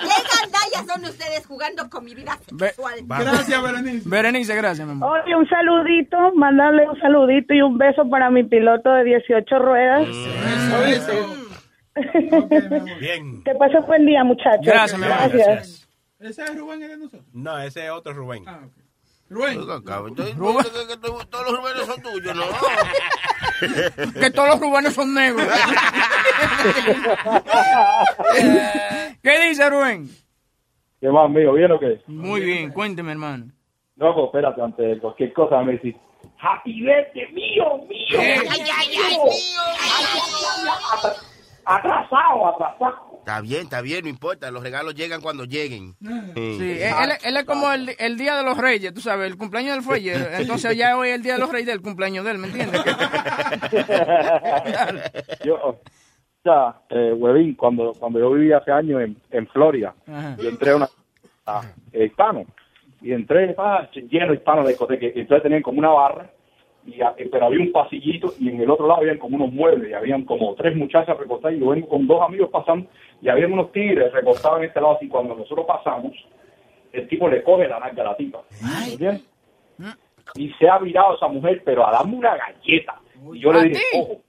¿Qué 0.00 0.08
gandallas 0.08 0.86
son 0.86 1.04
ustedes 1.04 1.46
jugando 1.46 1.88
con 1.90 2.04
mi 2.04 2.14
vida 2.14 2.38
sexual? 2.58 2.94
Gracias, 3.06 3.62
Berenice. 3.62 4.08
Berenice, 4.08 4.56
gracias, 4.56 4.86
mi 4.86 4.92
amor. 4.92 5.20
Oye, 5.20 5.36
un 5.36 5.48
saludito, 5.48 6.16
mandarle 6.34 6.88
un 6.88 6.98
saludito 7.00 7.54
y 7.54 7.62
un 7.62 7.78
beso 7.78 8.08
para 8.08 8.30
mi 8.30 8.44
piloto 8.44 8.90
de 8.90 9.04
18 9.04 9.58
ruedas. 9.58 10.08
¿Oíste? 10.80 11.12
Bien. 13.00 13.42
Que 13.44 13.54
pase 13.54 13.80
buen 13.80 14.06
día, 14.06 14.24
muchachos. 14.24 14.64
Gracias, 14.64 14.98
mi 14.98 15.06
amor, 15.06 15.30
Gracias. 15.32 15.88
¿Ese 16.18 16.44
es 16.44 16.56
Rubén, 16.56 16.82
el 16.82 16.88
de 16.88 16.96
nosotros? 16.98 17.24
No, 17.32 17.58
ese 17.58 17.86
es 17.86 17.90
otro 17.90 18.12
Rubén. 18.12 18.44
Rubén. 19.30 19.60
Todos 19.60 21.46
los 21.46 21.58
Rubénes 21.58 21.86
son 21.86 22.02
tuyos, 22.02 22.36
¿no? 22.36 22.42
Que 24.20 24.30
todos 24.30 24.48
los 24.48 24.60
rubanos 24.60 24.94
son 24.94 25.12
negros. 25.14 25.46
¿Qué 29.22 29.48
dice 29.48 29.68
Rubén? 29.68 30.08
¿Qué 31.00 31.08
más, 31.08 31.28
mío? 31.30 31.52
¿Bien 31.52 31.70
o 31.72 31.78
qué? 31.78 32.00
Muy 32.06 32.40
bien, 32.40 32.72
cuénteme, 32.72 33.12
hermano. 33.12 33.52
Loco, 33.96 34.26
espérate, 34.26 34.62
antes 34.62 34.86
de 34.86 34.98
cualquier 34.98 35.32
cosa 35.34 35.62
me 35.62 35.72
decís, 35.72 35.94
Happy 36.38 36.80
birthday, 36.82 37.30
mío, 37.32 37.78
mío. 37.88 38.18
Ay, 38.18 38.38
ay, 38.50 38.96
ay, 39.04 39.16
mío. 39.16 39.62
Atrasado, 41.66 42.48
atrasado. 42.48 43.09
Está 43.20 43.40
bien, 43.42 43.62
está 43.62 43.80
bien, 43.82 44.02
no 44.04 44.08
importa. 44.08 44.50
Los 44.50 44.62
regalos 44.62 44.94
llegan 44.94 45.20
cuando 45.20 45.44
lleguen. 45.44 45.94
Sí, 46.34 46.78
él, 46.80 46.82
él- 46.82 47.18
él 47.22 47.36
es 47.36 47.44
como 47.44 47.70
el, 47.72 47.90
el 47.98 48.16
día 48.16 48.36
de 48.36 48.42
los 48.42 48.56
reyes, 48.58 48.92
tú 48.94 49.00
sabes, 49.00 49.30
el 49.30 49.36
cumpleaños 49.38 49.74
del 49.74 49.82
fuelle. 49.84 50.14
Entonces 50.40 50.76
ya 50.76 50.96
hoy 50.96 51.10
es 51.10 51.16
el 51.16 51.22
día 51.22 51.34
de 51.34 51.40
los 51.40 51.50
reyes 51.52 51.66
del 51.68 51.82
cumpleaños 51.82 52.24
de 52.24 52.30
él, 52.32 52.38
¿me 52.38 52.48
entiendes? 52.48 52.82
yo, 55.44 55.54
o 55.56 55.80
sea, 56.42 56.80
eh, 56.90 57.12
huevín, 57.12 57.54
cuando, 57.54 57.92
cuando 57.98 58.18
yo 58.18 58.30
vivía 58.32 58.58
hace 58.58 58.70
años 58.72 59.02
en, 59.02 59.16
en 59.30 59.46
Florida, 59.48 59.94
Ajá. 60.06 60.36
yo 60.40 60.48
entré 60.48 60.70
a 60.70 60.76
una 60.76 60.88
a, 61.46 61.62
eh, 61.92 62.06
hispano 62.06 62.44
y 63.02 63.12
entré 63.12 63.52
pa, 63.54 63.88
lleno 63.92 64.28
de 64.28 64.34
hispanos 64.34 64.64
de 64.64 64.70
discoteca 64.72 65.06
entonces 65.14 65.42
tenían 65.42 65.62
como 65.62 65.78
una 65.78 65.88
barra 65.90 66.30
y 66.94 67.00
a- 67.02 67.14
pero 67.30 67.46
había 67.46 67.60
un 67.60 67.72
pasillito 67.72 68.32
y 68.38 68.48
en 68.48 68.60
el 68.60 68.70
otro 68.70 68.86
lado 68.86 69.00
habían 69.00 69.18
como 69.18 69.36
unos 69.36 69.52
muebles 69.52 69.90
y 69.90 69.94
habían 69.94 70.24
como 70.24 70.54
tres 70.54 70.76
muchachas 70.76 71.16
recostadas 71.18 71.56
y 71.56 71.60
yo 71.60 71.68
vengo 71.70 71.88
con 71.88 72.06
dos 72.06 72.20
amigos 72.22 72.50
pasando 72.50 72.88
y 73.22 73.28
había 73.28 73.46
unos 73.46 73.72
tigres 73.72 74.12
recostados 74.12 74.58
en 74.58 74.64
este 74.64 74.80
lado 74.80 74.96
así 74.96 75.08
cuando 75.08 75.34
nosotros 75.34 75.66
pasamos 75.66 76.12
el 76.92 77.06
tipo 77.08 77.28
le 77.28 77.42
coge 77.42 77.68
la 77.68 77.78
narga 77.78 78.02
a 78.02 78.06
la 78.06 78.16
tipa. 78.16 78.42
¿entiendes? 78.90 79.24
y 80.34 80.50
se 80.54 80.68
ha 80.68 80.78
virado 80.78 81.16
esa 81.16 81.28
mujer 81.28 81.62
pero 81.64 81.86
a 81.86 81.90
darme 81.92 82.16
una 82.16 82.36
galleta. 82.36 83.00
Y 83.32 83.40
yo 83.40 83.52
le 83.52 83.58
¿A 83.58 83.62
dije, 83.62 83.82
ojo, 83.94 84.20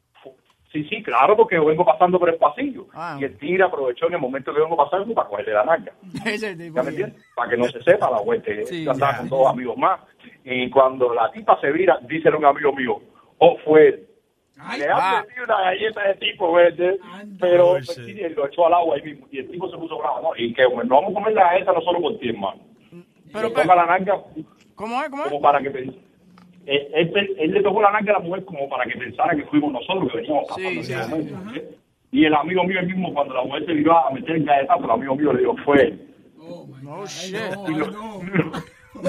sí, 0.71 0.83
sí, 0.85 1.03
claro, 1.03 1.35
porque 1.35 1.55
yo 1.55 1.65
vengo 1.65 1.85
pasando 1.85 2.19
por 2.19 2.29
el 2.29 2.35
pasillo. 2.35 2.87
Ah. 2.93 3.17
Y 3.19 3.23
el 3.25 3.37
tigre 3.37 3.63
aprovechó 3.63 4.07
en 4.07 4.13
el 4.13 4.19
momento 4.19 4.53
que 4.53 4.61
vengo 4.61 4.77
pasando 4.77 5.13
para 5.13 5.27
cogerle 5.29 5.53
la 5.53 5.65
nalga. 5.65 5.93
¿Ya 6.13 6.83
me 6.83 6.89
entiendes? 6.89 7.25
Para 7.35 7.49
que 7.49 7.57
no 7.57 7.65
se 7.65 7.81
sepa 7.81 8.09
la 8.09 8.21
vuelta. 8.21 8.51
Sí, 8.65 8.83
Yo 8.83 8.91
andaba 8.91 9.13
ya. 9.13 9.17
con 9.19 9.29
dos 9.29 9.47
amigos 9.47 9.77
más. 9.77 9.99
Y 10.43 10.69
cuando 10.69 11.13
la 11.13 11.31
tipa 11.31 11.59
se 11.61 11.71
vira, 11.71 11.99
dice 12.03 12.29
un 12.29 12.45
amigo 12.45 12.73
mío, 12.73 13.01
oh, 13.37 13.57
fue 13.63 13.87
él. 13.87 14.07
Le 14.77 14.87
han 14.89 15.21
metido 15.25 15.43
una 15.45 15.61
galleta 15.61 16.03
de 16.03 16.13
tipo 16.15 16.53
verde, 16.53 16.99
pero 17.39 17.81
sí, 17.81 18.19
él 18.21 18.33
lo 18.33 18.45
echó 18.47 18.67
al 18.67 18.73
agua 18.75 18.95
ahí 18.95 19.01
mismo. 19.01 19.27
Y 19.31 19.39
el 19.39 19.49
tipo 19.49 19.67
se 19.69 19.77
puso 19.77 19.97
bravo, 19.97 20.21
¿no? 20.21 20.29
Y 20.37 20.53
que 20.53 20.65
bueno, 20.65 20.83
no 20.83 20.95
vamos 20.95 21.11
a 21.11 21.13
comer 21.15 21.33
la 21.33 21.51
galleta 21.51 21.73
no 21.73 21.81
solo 21.81 21.99
por 21.99 22.19
ti, 22.19 22.29
hermano. 22.29 22.61
Pero, 23.33 23.47
le 23.47 23.53
toca 23.55 23.75
la 23.75 23.85
nalga 23.85 24.21
¿Cómo 24.75 25.01
es? 25.01 25.09
¿Cómo 25.09 25.23
es? 25.23 25.29
como 25.29 25.41
para 25.41 25.61
que 25.61 25.71
pens- 25.71 25.95
él, 26.65 26.87
él- 27.15 27.35
él 27.39 27.51
le 27.51 27.63
tocó 27.63 27.81
la 27.81 27.91
nalga 27.91 28.15
a 28.15 28.19
la 28.19 28.25
mujer 28.25 28.45
como 28.45 28.67
para 28.69 28.85
que 28.85 28.97
pensara 28.97 29.35
que 29.35 29.43
fuimos 29.45 29.71
nosotros 29.73 30.11
que 30.11 30.17
veníamos 30.17 30.45
pasando 30.47 30.69
en 30.69 30.77
ese 30.79 31.07
momento. 31.07 31.61
Y 32.11 32.25
el 32.25 32.33
amigo 32.33 32.63
mío 32.65 32.79
el 32.79 32.87
mismo, 32.87 33.13
cuando 33.13 33.33
la 33.33 33.43
mujer 33.43 33.65
se 33.65 33.73
viró 33.73 33.97
a 33.97 34.11
meter 34.11 34.35
el 34.35 34.43
galletazo, 34.43 34.83
el 34.83 34.91
amigo 34.91 35.15
mío 35.15 35.33
le 35.33 35.39
dijo, 35.39 35.55
fue 35.63 35.81
él. 35.81 36.07
No, 36.81 37.05
shit. 37.05 37.35
Y 37.69 37.71
lo, 37.73 37.85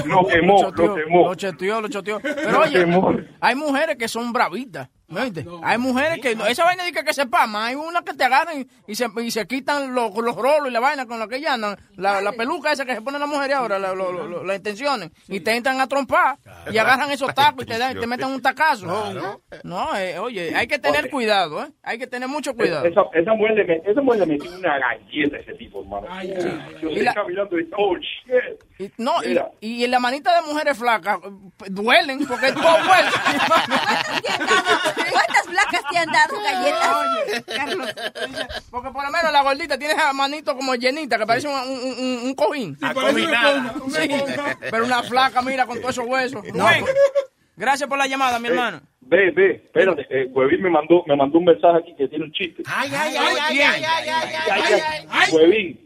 lo 0.07 0.27
quemó, 0.29 0.63
lo 0.63 0.95
quemó. 0.95 1.29
Lo 1.29 1.35
choteó, 1.35 1.81
lo 1.81 1.89
choteó. 1.89 2.21
Pero 2.21 2.53
Lo 2.53 2.61
oye, 2.61 2.79
quemó. 2.79 3.13
hay 3.41 3.55
mujeres 3.57 3.97
que 3.97 4.07
son 4.09 4.33
bravitas. 4.33 4.89
¿Me 5.13 5.21
oíste? 5.23 5.45
Hay 5.63 5.79
mujeres 5.79 6.19
que, 6.21 6.33
esa 6.49 6.65
vaina 6.65 6.85
dice 6.85 7.05
que 7.05 7.13
se 7.13 7.27
pama, 7.27 7.67
hay 7.67 7.75
unas 7.75 8.03
que 8.03 8.15
te 8.15 8.25
agarran 8.25 8.61
y, 8.61 8.67
y 8.93 8.95
se, 8.95 9.07
y 9.23 9.31
se 9.31 9.47
quitan 9.47 9.95
los, 9.95 10.15
los 10.17 10.35
rolos 10.37 10.69
y 10.69 10.71
la 10.73 10.81
vaina 10.81 11.07
con 11.07 11.19
la 11.19 11.29
que 11.29 11.41
ya 11.41 11.55
andan, 11.55 11.77
la, 11.97 12.21
la 12.21 12.33
peluca 12.33 12.73
esa 12.73 12.85
que 12.85 12.95
se 12.95 13.03
pone 13.03 13.19
la 13.19 13.27
mujer 13.27 13.53
ahora, 13.53 13.79
la- 13.79 13.95
lo- 13.95 14.11
lo- 14.13 14.27
lo- 14.27 14.45
las 14.45 14.57
intenciones, 14.57 15.11
y 15.29 15.41
te 15.41 15.55
entran 15.55 15.81
a 15.81 15.87
trompar 15.87 16.39
y 16.71 16.79
agarran 16.79 17.11
esos 17.11 17.33
tacos 17.35 17.65
y 17.65 17.67
te, 17.69 17.79
dan, 17.79 17.99
te 17.99 18.07
meten 18.07 18.29
un 18.29 18.41
tacazo. 18.43 18.87
No, 19.65 19.97
eh, 19.97 20.19
oye, 20.19 20.55
hay 20.57 20.67
que 20.67 20.79
tener 20.79 21.11
cuidado, 21.11 21.65
¿eh? 21.65 21.69
Hay 21.83 21.99
que 21.99 22.07
tener 22.07 22.29
mucho 22.29 22.55
cuidado. 22.55 22.85
Esa, 22.87 23.03
esa 23.15 23.35
mujer 23.35 23.55
le, 23.57 23.67
met- 23.67 23.83
esa 23.85 24.01
mujer 24.01 24.21
le 24.21 24.27
metió 24.27 24.51
una 24.59 24.79
galleta 24.79 25.37
a 25.37 25.41
ese 25.41 25.53
tipo, 25.55 25.81
hermano. 25.83 26.07
Yo 26.23 26.89
Y 26.89 26.93
estoy 26.93 27.03
la- 27.05 27.15
caminando 27.15 27.59
y, 27.61 27.69
oh, 27.77 27.97
shit. 27.97 28.63
Y- 28.79 28.91
no, 29.03 29.23
y, 29.23 29.29
Mira. 29.29 29.51
y 29.61 29.85
en 29.85 29.91
la 29.91 30.01
manita 30.01 30.35
de 30.41 30.49
mujeres 30.49 30.79
flacas 30.79 31.19
eh, 31.25 31.31
duelen 31.71 32.27
porque 32.27 32.47
es 32.47 32.55
todo. 32.55 32.63
¿Cuántas 35.11 35.43
flacas 35.47 35.83
te 35.91 35.99
han 35.99 36.13
dado 36.13 36.37
galletas? 36.43 37.45
Carlos, 37.57 37.95
porque 38.71 38.91
por 38.91 39.05
lo 39.05 39.11
menos 39.11 39.33
la 39.33 39.43
gordita 39.43 39.79
tiene 39.79 39.95
esa 39.95 40.13
manito 40.13 40.55
como 40.57 40.75
llenita 40.75 41.19
que 41.19 41.27
parece 41.27 41.49
un, 41.49 41.55
un, 41.55 41.99
un- 41.99 42.21
un 42.27 42.35
cojín. 42.35 42.77
Sí, 43.91 44.09
pero 44.71 44.85
una 44.85 45.03
flaca, 45.03 45.43
mira, 45.43 45.67
con 45.67 45.79
todos 45.81 45.91
esos 45.97 46.07
huesos. 46.07 46.43
No, 46.55 46.67
Rubén, 46.69 46.81
pues- 46.85 46.95
gracias 47.57 47.89
por 47.89 47.99
la 47.99 48.07
llamada, 48.07 48.39
mi 48.39 48.49
hermano. 48.49 48.81
Ve, 49.01 49.31
ve, 49.31 49.51
espérate, 49.65 50.07
eh, 50.09 50.27
Huevín 50.31 50.63
me 50.63 50.71
mandó, 50.71 51.03
me 51.07 51.15
mandó 51.15 51.39
un 51.39 51.45
mensaje 51.45 51.79
aquí 51.81 51.95
que 51.97 52.09
tiene 52.09 52.25
un 52.25 52.33
chiste. 52.33 52.63
Ay, 52.67 52.91
ay, 52.95 53.15
ay, 53.19 53.37
ay, 53.39 53.61
ay, 53.61 53.85
ay, 53.85 54.09
ay, 54.51 55.07
ay, 55.11 55.31
Huevín. 55.33 55.82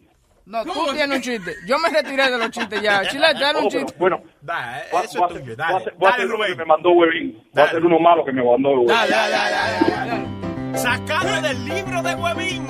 No, 0.46 0.64
tú 0.64 0.72
tienes 0.94 1.16
un 1.16 1.22
chiste. 1.22 1.54
Yo 1.66 1.76
me 1.78 1.88
retiré 1.90 2.30
de 2.30 2.38
los 2.38 2.50
chistes 2.50 2.80
ya. 2.80 3.02
Chilete, 3.08 3.40
dale 3.40 3.58
un 3.58 3.64
Oh, 3.66 3.68
pero, 3.68 3.84
chiste. 3.84 3.98
bueno, 3.98 4.22
Da, 4.40 4.80
eso 5.02 5.26
es 5.26 5.40
tuyo. 5.40 5.56
Dale, 5.56 5.84
dale, 5.98 6.24
uno 6.26 6.36
que 6.36 6.44
Rubén. 6.44 6.56
me 6.58 6.64
mandó 6.64 6.90
Huevín. 6.92 7.32
Voy 7.52 7.62
a 7.62 7.66
hacer 7.66 7.84
uno 7.84 7.98
malo 7.98 8.24
que 8.24 8.32
me 8.32 8.42
mandó 8.44 8.70
Huevín. 8.70 8.86
Dale, 8.86 9.10
dale, 9.10 9.32
dale, 9.32 9.90
dale, 9.90 10.10
dale. 10.12 10.78
Sacado 10.78 11.42
del 11.42 11.64
libro 11.64 12.02
de 12.02 12.14
Huevín. 12.14 12.66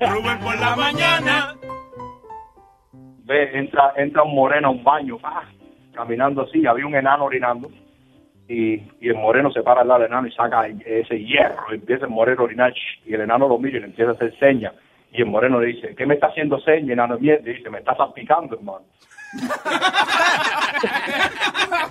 Rubén 0.00 0.38
por 0.40 0.58
la 0.58 0.76
mañana. 0.76 1.54
Ve, 3.24 3.58
entra, 3.58 3.92
entra 3.96 4.22
un 4.22 4.34
moreno 4.34 4.68
a 4.68 4.70
un 4.70 4.82
baño, 4.82 5.18
ah, 5.22 5.44
caminando 5.94 6.42
así, 6.42 6.66
había 6.66 6.86
un 6.86 6.94
enano 6.96 7.24
orinando. 7.24 7.70
Y, 8.48 8.74
y 9.00 9.08
el 9.08 9.14
moreno 9.14 9.52
se 9.52 9.62
para 9.62 9.82
al 9.82 9.88
lado 9.88 10.00
del 10.00 10.08
enano 10.08 10.26
y 10.26 10.32
saca 10.32 10.66
ese 10.66 11.18
hierro. 11.20 11.66
y 11.70 11.74
empieza 11.74 12.06
el 12.06 12.10
moreno 12.10 12.40
a 12.40 12.44
orinar. 12.44 12.72
Y 13.06 13.14
el 13.14 13.20
enano 13.20 13.46
lo 13.48 13.58
mira 13.58 13.76
y 13.76 13.80
le 13.80 13.86
empieza 13.86 14.10
a 14.12 14.14
hacer 14.14 14.36
señas. 14.40 14.72
Y 15.12 15.22
el 15.22 15.26
moreno 15.26 15.60
le 15.60 15.68
dice, 15.68 15.94
¿qué 15.96 16.06
me 16.06 16.14
está 16.14 16.28
haciendo 16.28 16.60
señas? 16.60 16.90
Enano 16.90 17.18
viene 17.18 17.40
y 17.44 17.54
dice, 17.54 17.68
me 17.70 17.78
está 17.78 17.96
salpicando, 17.96 18.54
hermano. 18.56 18.84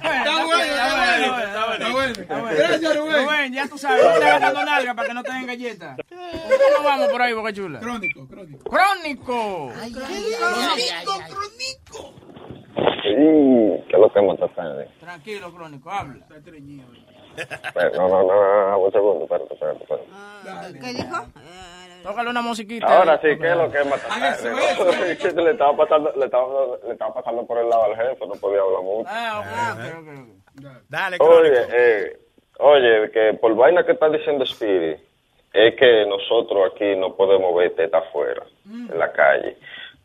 Está 0.02 0.46
bueno, 0.46 0.64
está 0.64 1.66
bueno. 1.66 2.06
Está 2.08 2.40
bueno. 2.40 2.58
Gracias, 2.58 2.98
Rubén. 2.98 3.26
Rubén, 3.26 3.54
ya 3.54 3.68
tú 3.68 3.78
sabes, 3.78 4.06
no 4.06 4.14
te 4.20 4.26
agarrando 4.26 4.66
nalga 4.66 4.94
para 4.94 5.08
que 5.08 5.14
no 5.14 5.24
te 5.24 5.32
den 5.34 5.48
galletas. 5.48 5.98
¿Cómo 6.10 6.84
vamos 6.84 7.08
por 7.10 7.22
ahí, 7.22 7.34
Boca 7.34 7.54
Chula? 7.54 7.80
Crónico, 7.80 8.28
crónico. 8.28 8.70
¡Crónico! 8.70 9.72
Sí, 13.02 13.16
¿qué 13.88 13.94
es 13.94 14.00
lo 14.00 14.12
que 14.12 14.22
mata 14.22 14.48
tarde? 14.50 14.90
Tranquilo, 15.00 15.54
Crónico, 15.54 15.90
habla. 15.90 16.26
Pero, 17.74 17.92
no, 17.96 18.10
no, 18.10 18.24
no, 18.24 18.70
no, 18.72 18.80
un 18.80 18.92
segundo, 18.92 19.24
espérate, 19.24 19.54
espérate, 19.54 19.84
espérate. 19.84 20.80
¿Qué 20.80 20.94
dijo? 20.94 21.26
Tócale 22.04 22.30
una 22.30 22.42
musiquita. 22.42 22.88
Ahora 22.88 23.20
sí, 23.22 23.28
¿qué 23.40 23.50
es 23.50 23.56
lo 23.56 23.72
que? 23.72 23.80
Es 23.80 25.36
le 25.36 25.52
estaba 25.52 25.76
pasando, 25.76 26.12
le 26.16 26.26
estaba, 26.26 26.48
le 26.86 26.94
estaba 26.94 27.14
pasando 27.14 27.46
por 27.46 27.58
el 27.58 27.70
lado 27.70 27.86
al 27.86 27.96
jefe, 27.96 28.28
no 28.28 28.36
podía 28.36 28.62
hablar 28.62 28.84
mucho. 28.84 29.10
Ah, 29.12 29.76
ok, 29.76 30.00
ok, 30.00 30.08
ok. 30.08 30.66
Dale, 30.90 31.18
Oye, 31.20 31.66
eh, 31.72 32.20
oye, 32.60 33.12
que 33.12 33.34
por 33.40 33.56
vaina 33.56 33.86
que 33.86 33.94
está 33.94 34.10
diciendo 34.10 34.46
Speedy, 34.46 34.96
es 35.54 35.76
que 35.76 36.06
nosotros 36.06 36.72
aquí 36.74 36.96
no 36.96 37.16
podemos 37.16 37.56
ver 37.56 37.76
teta 37.76 38.00
afuera, 38.00 38.44
en 38.66 38.98
la 38.98 39.12
calle. 39.12 39.58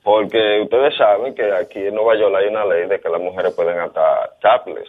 Porque 0.02 0.60
ustedes 0.62 0.96
saben 0.96 1.34
que 1.34 1.50
aquí 1.52 1.86
en 1.86 1.94
Nueva 1.94 2.14
York 2.16 2.34
hay 2.36 2.48
una 2.48 2.66
ley 2.66 2.86
de 2.86 3.00
que 3.00 3.08
las 3.08 3.20
mujeres 3.20 3.54
pueden 3.54 3.78
atar 3.78 4.34
chaples. 4.40 4.88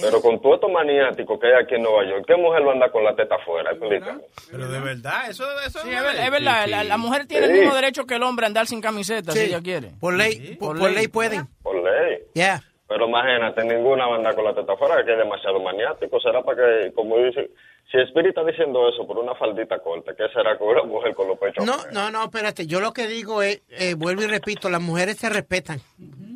Pero 0.00 0.20
con 0.20 0.40
todo 0.40 0.54
esto 0.56 0.68
maniático 0.68 1.38
que 1.38 1.46
hay 1.48 1.62
aquí 1.62 1.74
en 1.76 1.82
Nueva 1.82 2.04
York, 2.04 2.24
¿qué 2.26 2.36
mujer 2.36 2.66
va 2.66 2.70
a 2.70 2.74
andar 2.74 2.90
con 2.90 3.04
la 3.04 3.14
teta 3.16 3.36
afuera? 3.36 3.70
Explícame. 3.72 4.20
Pero 4.50 4.68
de 4.68 4.80
verdad, 4.80 5.30
eso, 5.30 5.44
eso 5.66 5.80
Sí, 5.80 5.90
es, 5.90 6.02
ver- 6.02 6.16
es 6.16 6.30
verdad, 6.30 6.66
la, 6.68 6.84
la 6.84 6.96
mujer 6.96 7.26
tiene 7.26 7.46
el 7.46 7.52
mismo 7.52 7.74
derecho 7.74 8.04
que 8.06 8.14
el 8.16 8.22
hombre 8.22 8.46
a 8.46 8.48
andar 8.48 8.66
sin 8.66 8.80
camiseta 8.80 9.32
si 9.32 9.40
ella 9.40 9.60
quiere. 9.62 9.92
Por 10.00 10.14
ley, 10.14 10.56
por, 10.58 10.78
por 10.78 10.90
ley 10.90 11.08
pueden. 11.08 11.46
Por 11.62 11.76
ley. 11.76 12.18
Ya. 12.34 12.62
Pero 12.88 13.08
imagínate, 13.08 13.64
ninguna 13.64 14.06
va 14.06 14.14
a 14.14 14.18
andar 14.18 14.34
con 14.34 14.44
la 14.44 14.54
teta 14.54 14.74
afuera, 14.74 15.02
que 15.04 15.12
es 15.12 15.18
demasiado 15.18 15.58
maniático. 15.60 16.20
Será 16.20 16.42
para 16.42 16.58
que, 16.82 16.92
como 16.92 17.16
dice, 17.16 17.48
si 17.90 17.98
Spirit 17.98 18.28
está 18.30 18.44
diciendo 18.44 18.86
eso 18.86 19.06
por 19.06 19.16
una 19.18 19.34
faldita 19.34 19.78
corta, 19.78 20.12
¿qué 20.14 20.24
será 20.34 20.58
con 20.58 20.68
una 20.68 20.82
mujer 20.82 21.14
con 21.14 21.26
los 21.28 21.38
pechos? 21.38 21.64
No, 21.64 21.76
no, 21.92 22.10
no, 22.10 22.24
espérate. 22.24 22.66
Yo 22.66 22.80
lo 22.80 22.92
que 22.92 23.06
digo 23.06 23.40
es, 23.42 23.62
eh, 23.70 23.94
vuelvo 23.94 24.22
y 24.24 24.26
repito, 24.26 24.68
las 24.68 24.82
mujeres 24.82 25.16
se 25.16 25.30
respetan. 25.30 25.80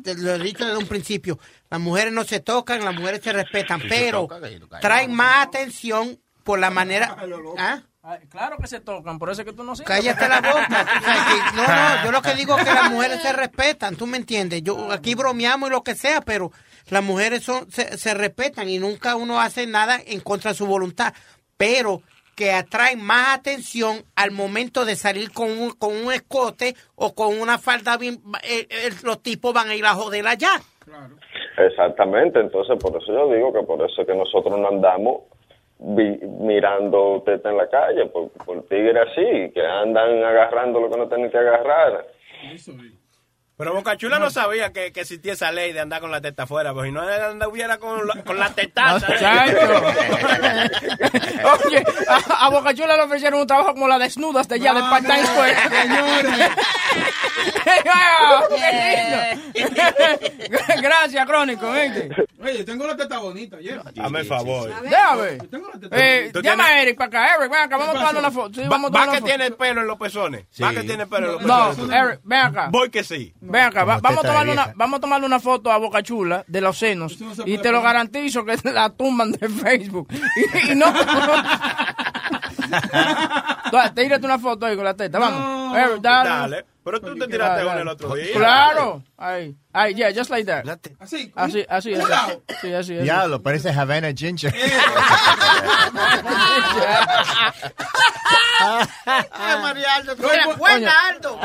Te 0.07 0.15
lo 0.15 0.35
he 0.35 0.39
dicho 0.39 0.65
desde 0.65 0.77
un 0.77 0.87
principio. 0.87 1.37
Las 1.69 1.81
mujeres 1.81 2.13
no 2.13 2.23
se 2.23 2.39
tocan, 2.39 2.85
las 2.85 2.95
mujeres 2.95 3.21
se 3.21 3.33
respetan, 3.33 3.81
pero 3.89 4.29
traen 4.79 5.13
más 5.13 5.45
atención 5.45 6.17
por 6.45 6.59
la 6.59 6.69
manera... 6.69 7.17
¿Ah? 7.57 7.81
Ay, 8.01 8.19
Claro 8.29 8.55
que 8.57 8.67
se 8.67 8.79
tocan, 8.79 9.19
por 9.19 9.29
eso 9.29 9.41
es 9.41 9.45
que 9.45 9.51
tú 9.51 9.65
no 9.65 9.75
sabes. 9.75 9.85
Cállate 9.85 10.29
la 10.29 10.39
boca. 10.39 10.85
no, 11.55 11.67
no, 11.67 12.05
yo 12.05 12.11
lo 12.13 12.21
que 12.21 12.35
digo 12.35 12.57
es 12.57 12.63
que 12.63 12.73
las 12.73 12.89
mujeres 12.89 13.21
se 13.21 13.33
respetan, 13.33 13.97
tú 13.97 14.07
me 14.07 14.15
entiendes. 14.15 14.63
Yo 14.63 14.93
aquí 14.93 15.13
bromeamos 15.13 15.67
y 15.67 15.73
lo 15.73 15.83
que 15.83 15.93
sea, 15.93 16.21
pero 16.21 16.53
las 16.87 17.03
mujeres 17.03 17.43
son, 17.43 17.69
se, 17.69 17.97
se 17.97 18.13
respetan 18.13 18.69
y 18.69 18.79
nunca 18.79 19.17
uno 19.17 19.41
hace 19.41 19.67
nada 19.67 19.99
en 20.05 20.21
contra 20.21 20.51
de 20.51 20.57
su 20.57 20.65
voluntad. 20.65 21.13
Pero 21.57 22.01
que 22.37 22.51
atraen 22.51 23.01
más 23.03 23.35
atención 23.37 24.03
al 24.15 24.29
momento 24.31 24.85
de 24.85 24.95
salir 24.95 25.31
con 25.33 25.49
un, 25.49 25.71
con 25.71 25.93
un 25.95 26.13
escote 26.13 26.75
o 26.95 27.13
con 27.15 27.37
una 27.41 27.57
falda 27.57 27.97
bien, 27.97 28.19
eh, 28.43 28.67
eh, 28.69 28.89
los 29.03 29.21
tipos 29.23 29.53
van 29.53 29.69
a 29.69 29.75
ir 29.75 29.83
a 29.85 29.95
joder 29.95 30.25
allá. 30.27 30.51
Exactamente, 31.57 32.39
entonces 32.39 32.77
por 32.79 32.95
eso 33.01 33.11
yo 33.11 33.33
digo 33.33 33.51
que 33.51 33.63
por 33.63 33.81
eso 33.81 34.01
es 34.01 34.07
que 34.07 34.13
nosotros 34.15 34.59
no 34.59 34.67
andamos 34.67 35.23
vi- 35.79 36.19
mirando 36.39 37.23
teta 37.25 37.49
en 37.49 37.57
la 37.57 37.67
calle, 37.67 38.05
por, 38.05 38.29
por 38.29 38.61
tigres 38.67 39.07
así, 39.11 39.51
que 39.53 39.65
andan 39.65 40.23
agarrando 40.23 40.79
lo 40.79 40.89
que 40.91 40.97
no 40.97 41.07
tienen 41.09 41.31
que 41.31 41.37
agarrar. 41.39 42.05
Pero 43.57 43.73
Boca 43.73 43.97
Chula 43.97 44.19
no 44.19 44.29
sabía 44.29 44.71
que, 44.71 44.91
que 44.93 45.01
existía 45.01 45.33
esa 45.33 45.51
ley 45.51 45.73
de 45.73 45.79
andar 45.79 45.99
con 45.99 46.11
la 46.11 46.21
teta 46.21 46.43
afuera, 46.43 46.73
pues 46.75 46.85
si 46.85 46.91
no 46.91 47.01
anduviera 47.01 47.79
con 47.79 48.05
la, 48.07 48.21
con 48.23 48.37
la 48.37 48.51
tetaza. 48.53 49.07
Oye, 51.65 51.83
a, 52.07 52.45
a 52.45 52.49
Boca 52.51 52.75
Chula 52.75 52.95
le 52.95 53.01
ofrecieron 53.03 53.39
un 53.41 53.47
trabajo 53.47 53.73
como 53.73 53.87
la 53.87 53.97
desnuda 53.97 54.41
hasta 54.41 54.53
allá 54.55 54.75
de 54.75 54.81
Part-Time 54.81 55.25
Square. 55.25 55.55
Ah. 57.89 58.43
Gracias, 60.81 61.25
Crónico. 61.25 61.67
Oye, 61.69 62.63
tengo 62.65 62.87
la 62.87 62.95
teta 62.95 63.17
bonita, 63.19 63.57
Jeff. 63.61 63.83
Dame 63.93 64.21
el 64.21 64.25
favor. 64.25 64.71
Déjame. 64.81 65.37
Eh, 65.91 66.29
¿Tú 66.33 66.41
llama 66.41 66.65
a 66.65 66.81
Eric 66.81 66.97
para 66.97 67.07
acá. 67.07 67.35
Eric, 67.35 67.51
ven 67.51 67.59
acá, 67.61 67.77
vamos 67.77 67.95
a 67.95 67.99
tomar 67.99 68.15
una 68.17 68.31
foto. 68.31 68.53
Sí, 68.55 68.61
Va, 68.61 68.69
vamos 68.69 68.91
a 68.91 68.93
va 68.93 68.99
tomar 69.01 69.15
que 69.15 69.21
foto. 69.21 69.25
tiene 69.35 69.51
pelo 69.51 69.81
en 69.81 69.87
los 69.87 69.97
pezones. 69.97 70.45
Va 70.61 70.71
que 70.71 70.83
tiene 70.83 71.07
pelo 71.07 71.27
en 71.27 71.33
los 71.33 71.41
No, 71.43 71.69
pezones. 71.69 71.97
Eric, 72.01 72.19
ven 72.23 72.39
acá. 72.39 72.67
Voy 72.71 72.89
que 72.89 73.03
sí. 73.03 73.33
Ven 73.51 73.61
acá, 73.63 73.83
va- 73.83 73.99
vamos, 74.01 74.19
a 74.19 74.27
tomarle 74.27 74.51
una, 74.53 74.73
vamos 74.75 74.97
a 74.97 75.01
tomarle 75.01 75.25
una 75.27 75.39
foto 75.39 75.71
a 75.71 75.77
Boca 75.77 76.01
Chula 76.03 76.43
de 76.47 76.61
los 76.61 76.77
senos 76.77 77.17
y 77.45 77.57
te 77.57 77.71
lo 77.71 77.81
garantizo 77.81 78.43
que 78.45 78.57
la 78.71 78.89
tumban 78.89 79.31
de 79.31 79.47
Facebook. 79.49 80.07
Y, 80.11 80.71
y 80.71 80.75
no. 80.75 80.85
Tírate 83.95 84.25
una 84.25 84.39
foto 84.39 84.65
ahí 84.65 84.75
con 84.75 84.85
la 84.85 84.95
teta, 84.95 85.19
vamos. 85.19 85.39
No. 85.39 85.75
Dale. 86.01 86.29
Dale. 86.29 86.65
Pero 86.87 87.01
tú 87.01 87.15
te 87.17 87.27
tiraste 87.27 87.65
una 87.65 87.81
el 87.81 87.87
otro 87.89 88.15
día. 88.15 88.31
Claro. 88.33 89.03
Ahí. 89.17 89.53
Ahí, 89.73 89.93
yeah, 89.93 90.09
just 90.15 90.29
like 90.29 90.45
that. 90.45 90.63
Así. 90.99 91.33
Así, 91.35 91.65
así. 91.67 91.93
Así. 91.93 91.95
Sí, 91.95 92.73
así, 92.73 92.73
así. 92.73 92.93
Diablo, 92.95 93.41
parece 93.43 93.71
Havana 93.71 94.13
Ginger. 94.15 94.53
Ay, 99.05 99.59
María 99.61 99.95
Aldo, 99.95 100.15
buena, 100.57 100.91
Aldo. 101.09 101.39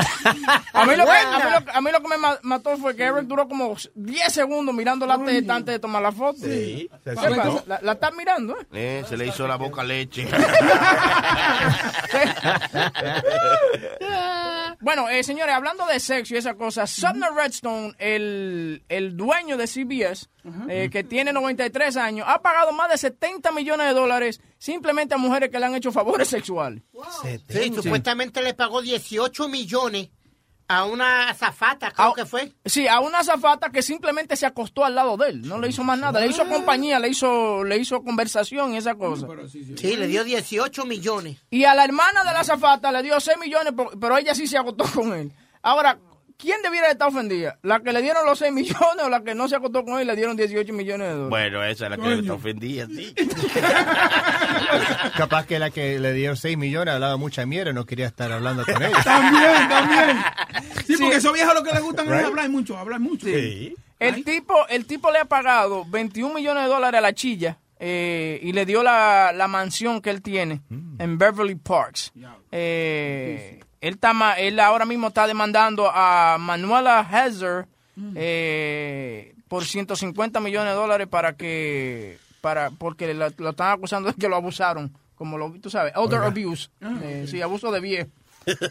A 0.72 0.86
mí, 0.86 0.96
lo 0.96 1.04
que, 1.04 1.10
Buena. 1.10 1.36
a, 1.36 1.38
mí 1.38 1.50
lo, 1.50 1.56
a 1.74 1.80
mí 1.80 1.90
lo 1.92 2.00
que 2.00 2.08
me 2.08 2.16
ma- 2.16 2.38
mató 2.42 2.76
fue 2.78 2.96
que 2.96 3.04
Eric 3.04 3.24
duró 3.24 3.46
como 3.48 3.76
10 3.94 4.32
segundos 4.32 4.74
mirando 4.74 5.06
la 5.06 5.22
teta 5.22 5.54
antes 5.56 5.74
de 5.74 5.78
tomar 5.78 6.02
la 6.02 6.12
foto. 6.12 6.38
Sí, 6.40 6.88
¿Qué 7.04 7.10
se 7.10 7.16
pasa? 7.16 7.42
asustó. 7.42 7.64
La, 7.66 7.78
la 7.82 7.92
estás 7.92 8.14
mirando, 8.14 8.58
¿eh? 8.60 8.66
Eh, 8.72 9.04
se 9.08 9.16
le 9.16 9.26
hizo 9.26 9.46
la 9.46 9.56
boca 9.56 9.84
leche. 9.84 10.26
Bueno, 14.82 15.08
eh, 15.08 15.22
señores, 15.22 15.54
hablando 15.54 15.86
de 15.86 16.00
sexo 16.00 16.34
y 16.34 16.38
esa 16.38 16.54
cosa, 16.54 16.86
Sumner 16.88 17.32
Redstone, 17.32 17.94
el, 17.98 18.82
el 18.88 19.16
dueño 19.16 19.56
de 19.56 19.66
CBS, 19.68 20.28
eh, 20.68 20.88
que 20.90 21.04
tiene 21.04 21.32
93 21.32 21.96
años, 21.96 22.26
ha 22.28 22.42
pagado 22.42 22.72
más 22.72 22.90
de 22.90 22.98
70 22.98 23.52
millones 23.52 23.86
de 23.86 23.94
dólares 23.94 24.40
simplemente 24.58 25.14
a 25.14 25.18
mujeres 25.18 25.50
que 25.50 25.60
le 25.60 25.66
han 25.66 25.74
hecho 25.76 25.92
favores 25.92 26.26
sexuales. 26.28 26.82
Sí, 27.48 27.72
supuestamente 27.82 28.42
le 28.42 28.54
pagó 28.54 28.82
18 28.82 29.48
millones 29.48 30.10
a 30.72 30.84
una 30.84 31.28
azafata, 31.28 31.90
creo 31.90 32.14
que 32.14 32.24
fue. 32.24 32.52
Sí, 32.64 32.88
a 32.88 33.00
una 33.00 33.18
azafata 33.18 33.70
que 33.70 33.82
simplemente 33.82 34.36
se 34.36 34.46
acostó 34.46 34.84
al 34.84 34.94
lado 34.94 35.16
de 35.16 35.28
él, 35.30 35.42
no 35.42 35.58
le 35.58 35.68
hizo 35.68 35.84
más 35.84 35.98
nada, 35.98 36.18
le 36.20 36.28
hizo 36.28 36.46
compañía, 36.46 36.98
le 36.98 37.08
hizo, 37.08 37.62
le 37.62 37.76
hizo 37.76 38.02
conversación 38.02 38.72
y 38.72 38.78
esa 38.78 38.94
cosa. 38.94 39.26
Sí, 39.48 39.96
le 39.96 40.06
dio 40.06 40.24
18 40.24 40.84
millones. 40.86 41.38
Y 41.50 41.64
a 41.64 41.74
la 41.74 41.84
hermana 41.84 42.24
de 42.24 42.32
la 42.32 42.40
azafata 42.40 42.90
le 42.90 43.02
dio 43.02 43.20
6 43.20 43.36
millones, 43.38 43.74
pero 44.00 44.16
ella 44.16 44.34
sí 44.34 44.46
se 44.46 44.56
acostó 44.56 44.84
con 44.94 45.12
él. 45.12 45.32
Ahora, 45.62 45.98
¿quién 46.42 46.60
debiera 46.60 46.90
estar 46.90 47.08
ofendida? 47.08 47.58
¿La 47.62 47.80
que 47.80 47.92
le 47.92 48.02
dieron 48.02 48.26
los 48.26 48.38
6 48.38 48.52
millones 48.52 49.04
o 49.04 49.08
la 49.08 49.22
que 49.22 49.34
no 49.34 49.48
se 49.48 49.56
acostó 49.56 49.84
con 49.84 49.98
él 49.98 50.02
y 50.02 50.06
le 50.06 50.16
dieron 50.16 50.36
18 50.36 50.72
millones 50.72 51.08
de 51.08 51.14
dólares? 51.14 51.30
Bueno, 51.30 51.64
esa 51.64 51.84
es 51.84 51.90
la 51.90 51.96
que 51.96 52.18
está 52.18 52.34
ofendida, 52.34 52.86
sí. 52.86 53.14
Capaz 55.16 55.46
que 55.46 55.58
la 55.58 55.70
que 55.70 55.98
le 56.00 56.12
dio 56.12 56.34
6 56.34 56.58
millones 56.58 56.94
hablaba 56.94 57.16
mucha 57.16 57.46
mierda 57.46 57.70
y 57.70 57.74
no 57.74 57.86
quería 57.86 58.06
estar 58.06 58.30
hablando 58.32 58.64
con 58.64 58.82
ella. 58.82 59.00
También, 59.04 59.68
también. 59.68 60.16
Sí, 60.86 60.96
porque 60.98 61.16
esos 61.16 61.32
viejos 61.32 61.54
lo 61.54 61.62
que 61.62 61.72
les 61.72 61.82
gustan 61.82 62.12
es 62.12 62.24
hablar 62.24 62.50
mucho, 62.50 62.76
hablar 62.76 63.00
mucho. 63.00 63.26
El 63.28 64.24
tipo, 64.24 64.66
el 64.68 64.86
tipo 64.86 65.10
le 65.12 65.20
ha 65.20 65.24
pagado 65.26 65.84
21 65.86 66.34
millones 66.34 66.64
de 66.64 66.68
dólares 66.68 66.98
a 66.98 67.02
la 67.02 67.12
chilla 67.12 67.58
eh, 67.78 68.40
y 68.42 68.52
le 68.52 68.66
dio 68.66 68.82
la, 68.82 69.32
la 69.32 69.46
mansión 69.46 70.00
que 70.00 70.10
él 70.10 70.22
tiene 70.22 70.60
en 70.98 71.18
Beverly 71.18 71.54
Parks. 71.54 72.12
Eh, 72.50 73.60
él, 73.82 73.94
está, 73.94 74.14
ma- 74.14 74.34
él 74.38 74.58
ahora 74.58 74.86
mismo 74.86 75.08
está 75.08 75.26
demandando 75.26 75.90
a 75.92 76.38
Manuela 76.40 77.00
Hazard 77.00 77.66
eh, 78.14 79.34
por 79.48 79.64
150 79.64 80.40
millones 80.40 80.70
de 80.72 80.76
dólares 80.76 81.06
para 81.08 81.34
que 81.36 82.18
para 82.40 82.70
porque 82.70 83.12
la- 83.14 83.32
lo 83.36 83.50
están 83.50 83.72
acusando 83.72 84.08
de 84.10 84.14
que 84.14 84.28
lo 84.28 84.36
abusaron, 84.36 84.92
como 85.14 85.36
lo 85.38 85.52
tú 85.60 85.70
sabes, 85.70 85.92
elder 85.94 86.20
Oiga. 86.20 86.26
abuse, 86.28 86.70
eh, 87.02 87.26
sí, 87.28 87.40
abuso 87.42 87.70
de 87.70 87.80
viejo. 87.80 88.10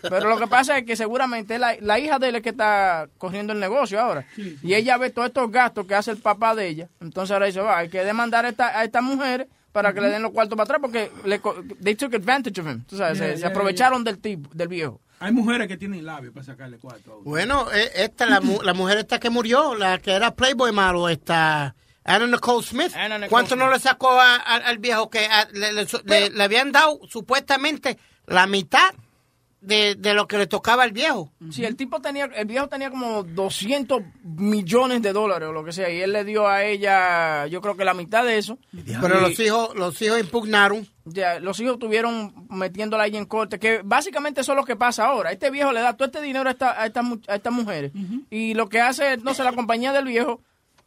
Pero 0.01 0.27
lo 0.27 0.37
que 0.37 0.47
pasa 0.47 0.77
es 0.77 0.85
que 0.85 0.97
seguramente 0.97 1.57
la, 1.57 1.75
la 1.79 1.97
hija 1.97 2.19
de 2.19 2.27
él 2.27 2.35
es 2.35 2.41
que 2.41 2.49
está 2.49 3.07
corriendo 3.17 3.53
el 3.53 3.59
negocio 3.61 4.01
ahora. 4.01 4.25
Y 4.35 4.73
ella 4.73 4.97
ve 4.97 5.11
todos 5.11 5.29
estos 5.29 5.49
gastos 5.49 5.85
que 5.85 5.95
hace 5.95 6.11
el 6.11 6.17
papá 6.17 6.53
de 6.55 6.67
ella. 6.67 6.89
Entonces 6.99 7.31
ahora 7.31 7.45
dice, 7.45 7.61
va, 7.61 7.77
hay 7.77 7.87
que 7.87 8.03
demandar 8.03 8.45
a 8.45 8.49
esta, 8.49 8.77
a 8.77 8.83
estas 8.83 9.01
mujeres 9.01 9.47
para 9.71 9.93
que 9.93 10.01
le 10.01 10.09
den 10.09 10.21
los 10.21 10.31
cuartos 10.31 10.55
para 10.57 10.63
atrás 10.65 10.79
porque 10.81 11.11
le, 11.25 11.39
co- 11.39 11.55
they 11.83 11.95
took 11.95 12.13
advantage 12.13 12.59
of 12.61 12.67
him. 12.67 12.83
Tú 12.85 12.97
sabes, 12.97 13.17
Yeah, 13.17 13.27
se, 13.27 13.33
se 13.35 13.39
yeah, 13.39 13.49
aprovecharon 13.49 14.03
del 14.03 14.19
tipo, 14.19 14.49
del 14.53 14.67
viejo. 14.67 14.99
Hay 15.19 15.31
mujeres 15.31 15.67
que 15.67 15.77
tienen 15.77 16.05
labios 16.05 16.33
para 16.33 16.45
sacarle 16.45 16.77
cuarto. 16.79 17.21
Bueno, 17.23 17.71
eh, 17.71 17.91
esta, 17.95 18.25
la, 18.25 18.41
mu- 18.41 18.61
la 18.63 18.73
mujer 18.73 18.97
esta 18.97 19.19
que 19.19 19.29
murió, 19.29 19.75
la 19.75 19.99
que 19.99 20.11
era 20.13 20.31
Playboy 20.35 20.71
malo, 20.71 21.07
esta... 21.09 21.75
Anna 22.03 22.25
Nicole 22.25 22.65
Smith. 22.65 22.91
Nicole 22.95 23.27
¿Cuánto 23.29 23.55
no 23.55 23.69
le 23.69 23.77
sacó 23.79 24.09
a- 24.19 24.35
a- 24.37 24.55
al 24.55 24.79
viejo 24.79 25.09
que 25.11 25.25
a- 25.27 25.47
le, 25.53 25.71
le- 25.71 25.85
le- 26.05 26.29
le 26.31 26.43
habían 26.43 26.71
dado 26.71 26.99
supuestamente 27.07 27.97
la 28.25 28.47
mitad 28.47 28.89
de, 29.61 29.95
de 29.95 30.13
lo 30.13 30.27
que 30.27 30.37
le 30.37 30.47
tocaba 30.47 30.83
al 30.83 30.91
viejo? 30.91 31.31
Sí, 31.51 31.63
el 31.63 31.75
tipo 31.75 32.01
tenía, 32.01 32.25
el 32.25 32.45
viejo 32.45 32.67
tenía 32.67 32.89
como 32.89 33.23
200 33.23 34.01
millones 34.23 35.01
de 35.01 35.13
dólares 35.13 35.49
o 35.49 35.53
lo 35.53 35.63
que 35.63 35.71
sea, 35.71 35.89
y 35.89 36.01
él 36.01 36.13
le 36.13 36.23
dio 36.25 36.47
a 36.47 36.63
ella, 36.63 37.45
yo 37.47 37.61
creo 37.61 37.77
que 37.77 37.85
la 37.85 37.93
mitad 37.93 38.25
de 38.25 38.37
eso. 38.37 38.57
Pero 39.01 39.17
Y- 39.19 39.21
los 39.21 39.39
hijos, 39.39 39.75
los 39.75 40.01
hijos 40.01 40.19
impugnaron. 40.19 40.87
Ya, 41.05 41.39
los 41.39 41.59
hijos 41.59 41.79
tuvieron 41.79 42.33
metiéndola 42.49 43.03
ahí 43.03 43.17
en 43.17 43.25
corte, 43.25 43.57
que 43.59 43.81
básicamente 43.83 44.41
eso 44.41 44.51
es 44.51 44.55
lo 44.55 44.65
que 44.65 44.75
pasa 44.75 45.05
ahora. 45.05 45.31
Este 45.31 45.49
viejo 45.49 45.71
le 45.71 45.81
da 45.81 45.95
todo 45.97 46.05
este 46.07 46.21
dinero 46.21 46.47
a, 46.47 46.51
esta- 46.51 46.79
a 46.81 46.85
estas 46.85 47.03
mu- 47.03 47.21
a 47.27 47.35
estas 47.35 47.53
mujeres 47.53 47.91
y 48.29 48.53
lo 48.53 48.69
que 48.69 48.81
hace, 48.81 49.17
no 49.17 49.33
sé, 49.33 49.43
la 49.43 49.53
compañía 49.53 49.93
del 49.93 50.05
viejo, 50.05 50.41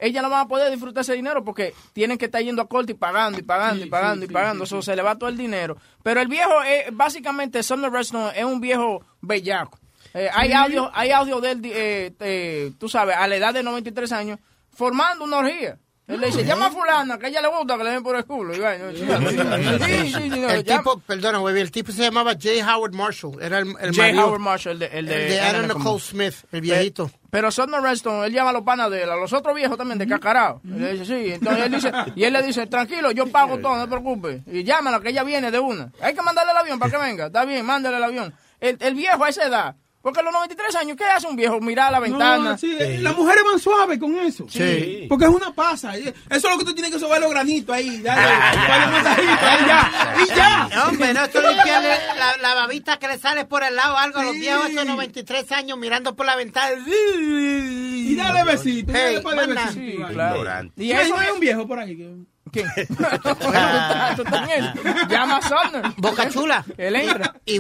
ella 0.05 0.23
no 0.23 0.31
va 0.31 0.43
a 0.43 0.49
poder 0.49 0.71
disfrutar 0.71 1.01
ese 1.01 1.15
dinero 1.15 1.43
porque 1.43 1.75
tienen 1.93 2.19
que 2.19 2.27
estar 2.27 2.43
yendo 2.43 2.61
a 2.61 2.69
corte 2.69 2.93
y 2.93 2.95
pagando 2.95 3.39
y 3.39 3.43
pagando 3.43 3.85
y 3.85 3.89
pagando 3.89 4.25
y 4.25 4.29
pagando, 4.29 4.65
eso 4.65 4.83
se 4.83 4.95
le 4.95 5.03
va 5.03 5.17
todo 5.17 5.31
el 5.31 5.37
dinero. 5.37 5.77
Pero 6.03 6.21
el 6.21 6.29
viejo, 6.29 6.63
es, 6.63 6.95
básicamente, 6.95 7.63
Sumner 7.63 7.91
Redstone 7.91 8.39
es 8.39 8.45
un 8.45 8.61
viejo 8.61 9.03
bellaco. 9.21 9.79
Eh, 10.13 10.29
hay 10.33 10.53
audio, 10.53 10.91
hay 10.95 11.11
audio 11.11 11.41
de 11.41 11.51
él, 11.51 11.61
eh, 11.65 12.15
eh, 12.21 12.73
tú 12.79 12.89
sabes, 12.89 13.17
a 13.17 13.27
la 13.27 13.37
edad 13.37 13.55
de 13.55 13.63
93 13.63 14.13
años, 14.13 14.39
formando 14.71 15.25
una 15.25 15.39
orgía. 15.39 15.79
Él 16.07 16.21
le 16.21 16.27
dice, 16.27 16.45
llama 16.45 16.67
a 16.67 16.71
fulana, 16.71 17.19
que 17.19 17.27
a 17.27 17.29
ella 17.31 17.41
le 17.41 17.49
gusta 17.49 17.79
que 17.79 17.85
le 17.85 17.91
den 17.91 18.03
por 18.03 18.15
el 18.15 18.27
culo. 18.27 18.55
Y 18.55 18.59
vaina. 18.61 18.91
Sí, 18.93 20.13
sí, 20.13 20.13
sí, 20.13 20.29
no, 20.41 20.51
el 20.51 20.63
llama- 20.63 20.83
tipo, 20.83 20.99
perdona, 21.01 21.39
güey, 21.39 21.59
el 21.61 21.71
tipo 21.71 21.93
se 21.93 22.03
llamaba 22.03 22.33
J. 22.33 22.51
Howard 22.77 22.93
Marshall. 22.93 23.43
Era 23.43 23.59
el, 23.61 23.69
el 23.81 23.91
J. 23.95 24.03
marido- 24.03 24.27
Howard 24.27 24.41
Marshall, 24.41 24.73
el 24.75 24.79
de, 24.81 24.99
el 24.99 25.07
de, 25.07 25.15
el 25.25 25.29
de 25.31 25.41
Anna 25.41 25.63
Nicole. 25.75 26.01
Smith, 26.01 26.35
el 26.53 26.61
viejito. 26.61 27.11
Pero 27.31 27.51
Sumner 27.51 27.81
Redstone, 27.81 28.27
él 28.27 28.33
llama 28.35 28.51
a 28.51 28.53
los 28.53 28.63
panas 28.63 28.91
de 28.91 29.03
él, 29.03 29.11
a 29.11 29.17
los 29.17 29.33
otros 29.33 29.55
viejos 29.57 29.77
también, 29.79 29.99
de 29.99 30.07
cacarao. 30.07 30.61
Y 30.63 30.69
le 30.79 30.93
dice, 30.93 31.05
sí, 31.07 31.33
entonces 31.33 31.65
él 31.67 31.73
dice, 31.73 31.93
y 32.15 32.25
él 32.25 32.33
le 32.35 32.43
dice, 32.43 32.67
tranquilo, 32.67 33.11
yo 33.11 33.27
pago 33.29 33.59
todo, 33.59 33.77
no 33.77 33.83
te 33.85 33.89
preocupes. 33.89 34.43
Y 34.47 34.63
llámala, 34.63 35.01
que 35.01 35.09
ella 35.09 35.25
viene 35.25 35.51
de 35.51 35.59
una. 35.59 35.91
Hay 36.01 36.15
que 36.15 36.23
mandarle 36.23 36.53
el 36.53 36.59
avión 36.59 36.79
para 36.79 36.91
que 36.93 36.99
venga. 36.99 37.27
Está 37.27 37.45
bien, 37.47 37.65
mándale 37.65 37.97
el 37.97 38.05
avión. 38.05 38.35
El, 38.61 38.77
el 38.81 38.95
viejo 38.95 39.25
a 39.25 39.29
esa 39.31 39.45
edad, 39.47 39.75
porque 40.05 40.21
a 40.21 40.23
los 40.23 40.33
93 40.35 40.77
años, 40.77 40.97
¿qué 40.97 41.05
hace 41.05 41.27
un 41.27 41.35
viejo? 41.35 41.59
Mirar 41.61 41.89
a 41.89 41.93
la 41.93 41.99
ventana. 42.01 42.51
No, 42.53 42.59
sí, 42.59 42.77
Las 42.99 43.17
mujeres 43.17 43.43
van 43.51 43.59
suaves 43.59 43.99
con 43.99 44.15
eso. 44.19 44.47
Sí. 44.49 45.07
Porque 45.09 45.25
es 45.25 45.31
una 45.31 45.53
pasa. 45.53 45.97
Eso 45.97 46.13
es 46.29 46.43
lo 46.45 46.59
que 46.59 46.65
tú 46.67 46.75
tienes 46.75 46.93
que 46.93 47.01
sobar 47.01 47.21
los 47.23 47.31
granitos 47.31 47.75
ahí. 47.75 48.01
Dale, 48.03 48.21
dale 48.23 48.87
masajito, 48.93 49.47
ahí 49.47 49.67
ya. 49.67 50.15
Y 50.23 50.27
ya. 50.37 50.85
Hombre, 50.89 51.15
no 51.15 51.25
esto 51.25 51.41
limpiarle 51.41 51.89
la, 52.19 52.37
la 52.37 52.55
babita 52.55 52.99
que 52.99 53.09
le 53.09 53.19
sale 53.19 53.47
por 53.47 53.65
el 53.65 53.75
lado, 53.75 53.97
algo 53.97 54.19
a 54.21 54.25
los 54.25 54.35
viejos 54.35 54.69
estos 54.69 54.87
93 54.87 55.51
años 55.53 55.79
mirando 55.79 56.15
por 56.15 56.27
la 56.27 56.37
ventana. 56.37 56.77
Y 56.87 58.15
dale 58.15 58.45
besito. 58.45 58.93
y 58.93 58.95
dale 58.95 59.47
besitos, 59.55 59.73
Sí, 59.75 59.97
claro. 60.13 60.71
Y 60.77 60.93
eso 60.93 61.15
no 61.15 61.21
hay 61.21 61.27
es- 61.29 61.33
un 61.33 61.41
viejo 61.41 61.67
por 61.67 61.79
ahí. 61.79 61.97
que- 61.97 62.15
¿Quién? 62.53 62.69
Bueno, 63.25 64.17
tú 64.17 64.25
tú 64.25 64.37
eso. 64.37 65.07
Llama 65.09 65.39
a 65.39 65.43
Sumner. 65.43 65.93
Boca 65.97 66.29
Chula. 66.29 66.65
Él 66.77 66.95
entra. 66.97 67.35
Y, 67.47 67.55
y 67.55 67.59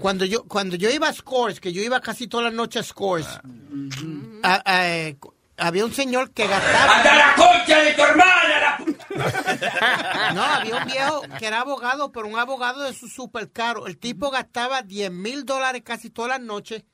Cuando 0.00 0.24
yo, 0.24 0.44
cuando 0.44 0.76
yo 0.76 0.90
iba 0.90 1.08
a 1.08 1.12
Scores, 1.12 1.60
que 1.60 1.72
yo 1.72 1.82
iba 1.82 2.00
casi 2.00 2.26
todas 2.26 2.44
las 2.46 2.54
noches 2.54 2.80
a 2.80 2.88
Scores, 2.88 3.26
a- 4.42 4.62
a, 4.64 4.88
eh, 4.88 5.16
había 5.56 5.84
un 5.84 5.92
señor 5.92 6.30
que 6.32 6.46
gastaba... 6.46 6.96
¡Anda 6.98 7.14
la 7.14 7.34
concha 7.36 7.78
de 7.82 7.92
tu 7.94 8.02
hermana! 8.02 8.78
No, 10.34 10.42
había 10.42 10.76
un 10.76 10.84
viejo 10.84 11.22
que 11.38 11.46
era 11.46 11.60
abogado, 11.60 12.12
pero 12.12 12.26
un 12.28 12.38
abogado 12.38 12.82
de 12.82 12.92
su 12.92 13.08
super 13.08 13.50
caro. 13.50 13.86
El 13.86 13.98
tipo 13.98 14.30
gastaba 14.30 14.82
10 14.82 15.10
mil 15.10 15.44
dólares 15.44 15.82
casi 15.84 16.10
todas 16.10 16.28
las 16.30 16.40
noches, 16.40 16.84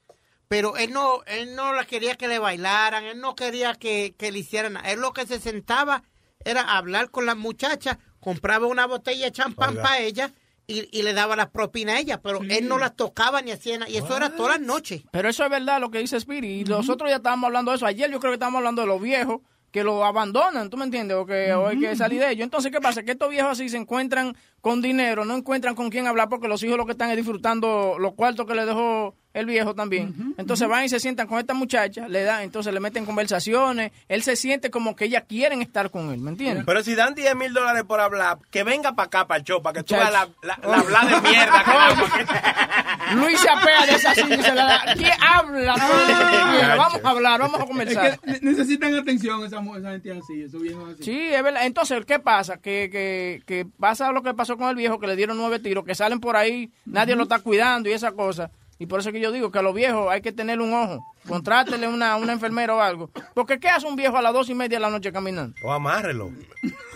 pero 0.49 0.77
él 0.77 0.93
no, 0.93 1.23
él 1.27 1.55
no 1.55 1.73
la 1.75 1.85
quería 1.85 2.15
que 2.17 2.29
le 2.29 2.39
bailaran, 2.39 3.05
él 3.05 3.21
no 3.21 3.35
quería 3.35 3.75
que, 3.75 4.15
que 4.17 4.31
le 4.33 4.39
hicieran 4.39 4.75
nada. 4.75 4.91
Él 4.91 5.01
lo 5.01 5.13
que 5.13 5.27
se 5.27 5.41
sentaba 5.41 6.03
era 6.45 6.63
hablar 6.77 7.11
con 7.11 7.27
las 7.27 7.37
muchachas, 7.37 7.99
compraba 8.21 8.67
una 8.67 8.87
botella 8.87 9.27
de 9.27 9.33
champán 9.33 9.75
para 9.77 9.99
ella 9.99 10.31
y, 10.67 10.89
y 10.99 11.03
le 11.03 11.13
daba 11.13 11.37
la 11.37 11.51
propina 11.51 11.95
a 11.95 12.01
ella, 12.01 12.21
pero 12.21 12.41
él 12.43 12.69
no 12.69 12.79
las 12.79 12.97
tocaba 12.97 13.43
ni 13.43 13.51
hacía 13.51 13.79
nada. 13.79 13.91
Y 13.91 13.97
eso 13.97 14.17
era 14.17 14.35
todas 14.35 14.59
las 14.59 14.67
noches. 14.67 15.03
Pero 15.11 15.29
eso 15.29 15.45
es 15.45 15.51
verdad 15.51 15.81
lo 15.81 15.91
que 15.91 15.99
dice 15.99 16.17
Spirit. 16.17 16.67
Y 16.67 16.71
nosotros 16.71 17.11
ya 17.11 17.17
estábamos 17.17 17.49
hablando 17.49 17.71
de 17.71 17.77
eso. 17.77 17.87
Ayer 17.87 18.11
yo 18.11 18.21
creo 18.21 18.33
que 18.33 18.37
estábamos 18.37 18.59
hablando 18.59 18.83
de 18.83 18.89
los 18.89 19.01
viejos 19.01 19.41
que 19.75 19.83
lo 19.83 20.05
abandonan, 20.05 20.71
¿tú 20.71 20.77
me 20.77 20.85
entiendes? 20.85 21.17
O 21.17 21.27
que 21.27 21.53
o 21.53 21.67
hay 21.67 21.81
que 21.81 21.97
salir 21.97 22.21
de 22.21 22.31
ellos. 22.31 22.45
Entonces, 22.45 22.71
¿qué 22.71 22.81
pasa? 22.81 23.03
Que 23.03 23.11
estos 23.11 23.29
viejos 23.29 23.51
así 23.51 23.69
se 23.69 23.77
encuentran 23.77 24.37
con 24.61 24.81
dinero, 24.81 25.25
no 25.25 25.37
encuentran 25.37 25.75
con 25.75 25.91
quién 25.91 26.07
hablar 26.07 26.29
porque 26.29 26.47
los 26.47 26.63
hijos 26.63 26.77
lo 26.77 26.87
que 26.87 26.93
están 26.93 27.11
es 27.11 27.17
disfrutando 27.17 27.97
los 27.99 28.15
cuartos 28.15 28.47
que 28.47 28.55
le 28.55 28.67
dejó 28.67 29.17
el 29.35 29.47
viejo 29.47 29.75
también. 29.75 30.35
Entonces 30.39 30.67
van 30.69 30.85
y 30.85 30.89
se 30.89 30.99
sientan 31.01 31.27
con 31.27 31.39
esta 31.39 31.53
muchacha, 31.55 32.09
le 32.09 32.23
dan, 32.23 32.43
entonces 32.43 32.73
le 32.73 32.81
meten 32.81 33.05
conversaciones. 33.05 33.93
Él 34.09 34.23
se 34.23 34.37
siente 34.37 34.71
como 34.71 34.97
que 34.97 35.05
ellas 35.05 35.25
quieren 35.29 35.61
estar 35.61 35.91
con 35.91 36.11
él, 36.13 36.21
¿me 36.21 36.31
entiendes? 36.31 36.65
Pero 36.65 36.83
si 36.83 36.95
dan 36.95 37.15
10 37.15 37.35
mil 37.37 37.53
dólares 37.53 37.83
por 37.85 38.01
hablar, 38.01 38.39
que 38.51 38.63
venga 38.63 38.93
para 38.95 39.07
acá, 39.07 39.27
para 39.27 39.39
el 39.39 39.45
show, 39.45 39.61
para 39.63 39.75
que 39.75 39.83
tú 39.83 39.95
veas 39.95 40.11
la, 40.13 40.29
la, 40.43 40.59
la 40.67 40.77
habla 40.79 41.01
de 41.05 41.21
mierda. 41.29 41.65
Luis 43.17 43.39
se 43.41 43.49
apea 43.51 43.87
de 43.87 43.93
esa 43.95 44.15
silla 44.15 44.35
y 44.37 44.43
se 44.43 44.55
la 44.55 44.65
da. 44.65 44.95
¿Quién 44.97 45.13
habla? 45.21 45.75
Vamos 46.77 47.01
a 47.05 47.11
hablar, 47.11 47.41
vamos 47.41 47.61
a 47.61 47.67
conversar. 47.67 48.07
Es 48.07 48.19
que 48.19 48.27
ne- 48.31 48.39
necesitan 48.53 48.95
atención 48.95 49.45
esa, 49.45 49.61
esa 49.61 49.91
gente 49.93 50.13
así, 50.13 50.43
esos 50.43 50.61
viejos 50.63 50.95
así. 50.95 51.03
Sí, 51.05 51.19
es 51.33 51.43
verdad. 51.43 51.67
Entonces, 51.67 52.05
¿qué 52.07 52.19
pasa? 52.19 52.57
Que, 52.59 52.89
que, 52.91 53.43
que 53.47 53.67
pasa 53.79 54.11
lo 54.13 54.23
que 54.23 54.35
pasó 54.35 54.57
con 54.57 54.69
el 54.69 54.77
viejo, 54.77 54.99
que 54.99 55.07
le 55.07 55.17
dieron 55.17 55.37
nueve 55.37 55.59
tiros, 55.59 55.85
que 55.85 55.95
salen 55.95 56.21
por 56.21 56.37
ahí, 56.37 56.71
nadie 56.85 57.15
lo 57.17 57.25
está 57.25 57.39
cuidando 57.41 57.89
y 57.89 57.93
esa 57.93 58.13
cosa. 58.13 58.51
Y 58.79 58.87
por 58.87 59.01
eso 59.01 59.13
que 59.13 59.21
yo 59.21 59.31
digo 59.33 59.51
que 59.51 59.59
a 59.59 59.63
los 59.63 59.75
viejos 59.75 60.09
hay 60.11 60.21
que 60.21 60.33
tener 60.33 60.61
un 60.61 60.73
ojo. 60.75 61.05
Contrátele 61.29 61.87
una, 61.89 62.17
una 62.17 62.33
enfermera 62.33 62.75
o 62.75 62.81
algo. 62.81 63.11
Porque 63.35 63.59
¿qué 63.59 63.69
hace 63.69 63.87
un 63.87 63.97
viejo 63.97 64.17
a 64.17 64.23
las 64.23 64.33
dos 64.33 64.49
y 64.51 64.55
media 64.55 64.79
de 64.79 64.83
la 64.83 64.91
noche 64.91 65.13
caminando? 65.13 65.55
O 65.63 65.73
amárrelo. 65.73 66.31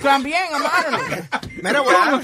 También, 0.03 0.43
amárrelo. 0.55 0.99
Mira, 1.63 1.81
Boca, 1.81 2.21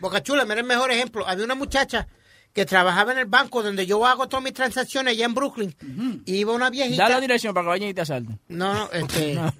Boca 0.00 0.22
Chula, 0.22 0.44
mira 0.44 0.60
el 0.60 0.66
mejor 0.66 0.90
ejemplo. 0.90 1.26
Había 1.26 1.44
una 1.44 1.54
muchacha 1.54 2.08
que 2.52 2.64
trabajaba 2.64 3.12
en 3.12 3.18
el 3.18 3.26
banco 3.26 3.62
donde 3.64 3.84
yo 3.84 4.06
hago 4.06 4.28
todas 4.28 4.44
mis 4.44 4.52
transacciones 4.52 5.12
allá 5.12 5.24
en 5.26 5.34
Brooklyn. 5.34 6.22
Y 6.24 6.36
iba 6.36 6.52
una 6.52 6.70
viejita. 6.70 7.02
Da 7.04 7.08
la 7.16 7.20
dirección 7.20 7.52
para 7.52 7.64
que 7.64 7.68
vayan 7.70 7.88
y 7.88 7.94
te 7.94 8.00
asalten. 8.02 8.38
No, 8.48 8.72
no, 8.74 8.90
este. 8.92 9.38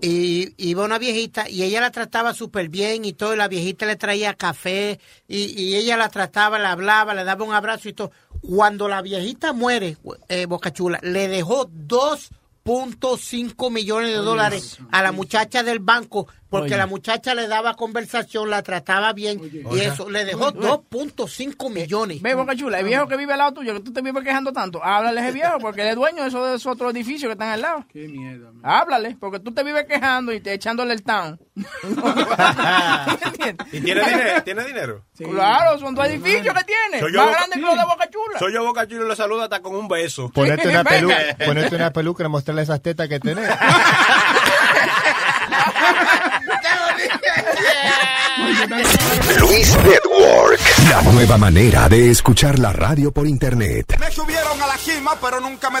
Y 0.00 0.52
iba 0.58 0.84
una 0.84 0.98
viejita 0.98 1.48
y 1.48 1.62
ella 1.62 1.80
la 1.80 1.90
trataba 1.90 2.34
súper 2.34 2.68
bien 2.68 3.06
y 3.06 3.14
todo. 3.14 3.32
Y 3.32 3.38
la 3.38 3.48
viejita 3.48 3.86
le 3.86 3.96
traía 3.96 4.34
café 4.34 5.00
y, 5.26 5.58
y 5.58 5.76
ella 5.76 5.96
la 5.96 6.10
trataba, 6.10 6.58
le 6.58 6.66
hablaba, 6.66 7.14
le 7.14 7.24
daba 7.24 7.42
un 7.42 7.54
abrazo 7.54 7.88
y 7.88 7.94
todo. 7.94 8.12
Cuando 8.46 8.88
la 8.88 9.00
viejita 9.00 9.52
muere, 9.52 9.96
eh, 10.28 10.46
Boca 10.46 10.72
Chula, 10.72 10.98
le 11.02 11.28
dejó 11.28 11.66
2.5 11.66 13.70
millones 13.70 14.10
de 14.10 14.16
dólares 14.16 14.78
a 14.90 15.02
la 15.02 15.12
muchacha 15.12 15.62
del 15.62 15.78
banco 15.78 16.26
porque 16.58 16.74
Oye. 16.74 16.78
la 16.78 16.86
muchacha 16.86 17.34
le 17.34 17.46
daba 17.48 17.74
conversación, 17.74 18.50
la 18.50 18.62
trataba 18.62 19.12
bien 19.12 19.40
y 19.42 19.64
Oye. 19.66 19.86
eso 19.86 20.08
le 20.08 20.24
dejó 20.24 20.46
Oye. 20.46 20.60
2.5 20.60 21.70
millones. 21.70 22.22
Ve, 22.22 22.34
Boca 22.34 22.54
Chula, 22.56 22.78
el 22.80 22.86
viejo 22.86 23.06
que 23.08 23.16
vive 23.16 23.32
al 23.32 23.38
lado 23.38 23.52
tuyo, 23.54 23.74
que 23.74 23.80
tú 23.80 23.92
te 23.92 24.00
vives 24.02 24.22
quejando 24.24 24.52
tanto, 24.52 24.82
háblale 24.82 25.20
a 25.20 25.24
ese 25.24 25.32
viejo, 25.32 25.58
porque 25.58 25.82
él 25.82 25.88
es 25.88 25.96
dueño 25.96 26.22
de 26.22 26.28
esos, 26.28 26.48
de 26.48 26.56
esos 26.56 26.72
otros 26.72 26.92
edificios 26.92 27.28
que 27.28 27.32
están 27.32 27.48
al 27.50 27.62
lado. 27.62 27.84
Qué 27.92 28.08
mierda. 28.08 28.50
Háblale, 28.62 29.16
porque 29.18 29.40
tú 29.40 29.52
te 29.52 29.62
vives 29.64 29.84
quejando 29.86 30.32
y 30.32 30.40
te 30.40 30.52
echándole 30.54 30.94
el 30.94 31.02
town. 31.02 31.38
¿Y 33.72 33.80
tiene 33.80 34.02
dinero? 34.04 34.42
¿Tiene 34.44 34.64
dinero? 34.64 35.04
Claro, 35.16 35.78
son 35.78 35.94
dos 35.94 36.06
edificios 36.06 36.54
que 36.54 36.64
tiene. 36.64 37.00
Soy 37.00 37.12
yo 37.12 37.18
Más 37.18 37.26
Boca- 37.28 37.38
grandes 37.38 37.58
que 37.58 37.64
los 37.66 37.76
de 37.78 37.84
Boca 37.84 38.10
Chula. 38.10 38.38
Soy 38.38 38.52
yo 38.52 38.64
Boca 38.64 38.86
Chula 38.86 39.04
y 39.04 39.08
lo 39.08 39.16
saluda 39.16 39.44
hasta 39.44 39.60
con 39.60 39.74
un 39.76 39.88
beso. 39.88 40.28
Ponete 40.34 40.68
una, 40.68 40.84
peluca, 40.84 41.16
ponete 41.44 41.76
una 41.76 41.90
peluca 41.92 42.24
y 42.24 42.28
mostrarle 42.28 42.62
esas 42.62 42.82
tetas 42.82 43.08
que 43.08 43.20
tenés. 43.20 43.48
Luis 49.40 49.76
Network. 49.76 50.60
La 50.90 51.02
nueva 51.02 51.38
manera 51.38 51.88
de 51.88 52.10
escuchar 52.10 52.58
la 52.58 52.72
radio 52.72 53.12
por 53.12 53.26
internet. 53.26 53.96
Me 53.98 54.10
subieron 54.10 54.60
a 54.60 54.66
la 54.66 54.76
cima, 54.76 55.12
pero 55.20 55.40
nunca 55.40 55.70
me 55.70 55.80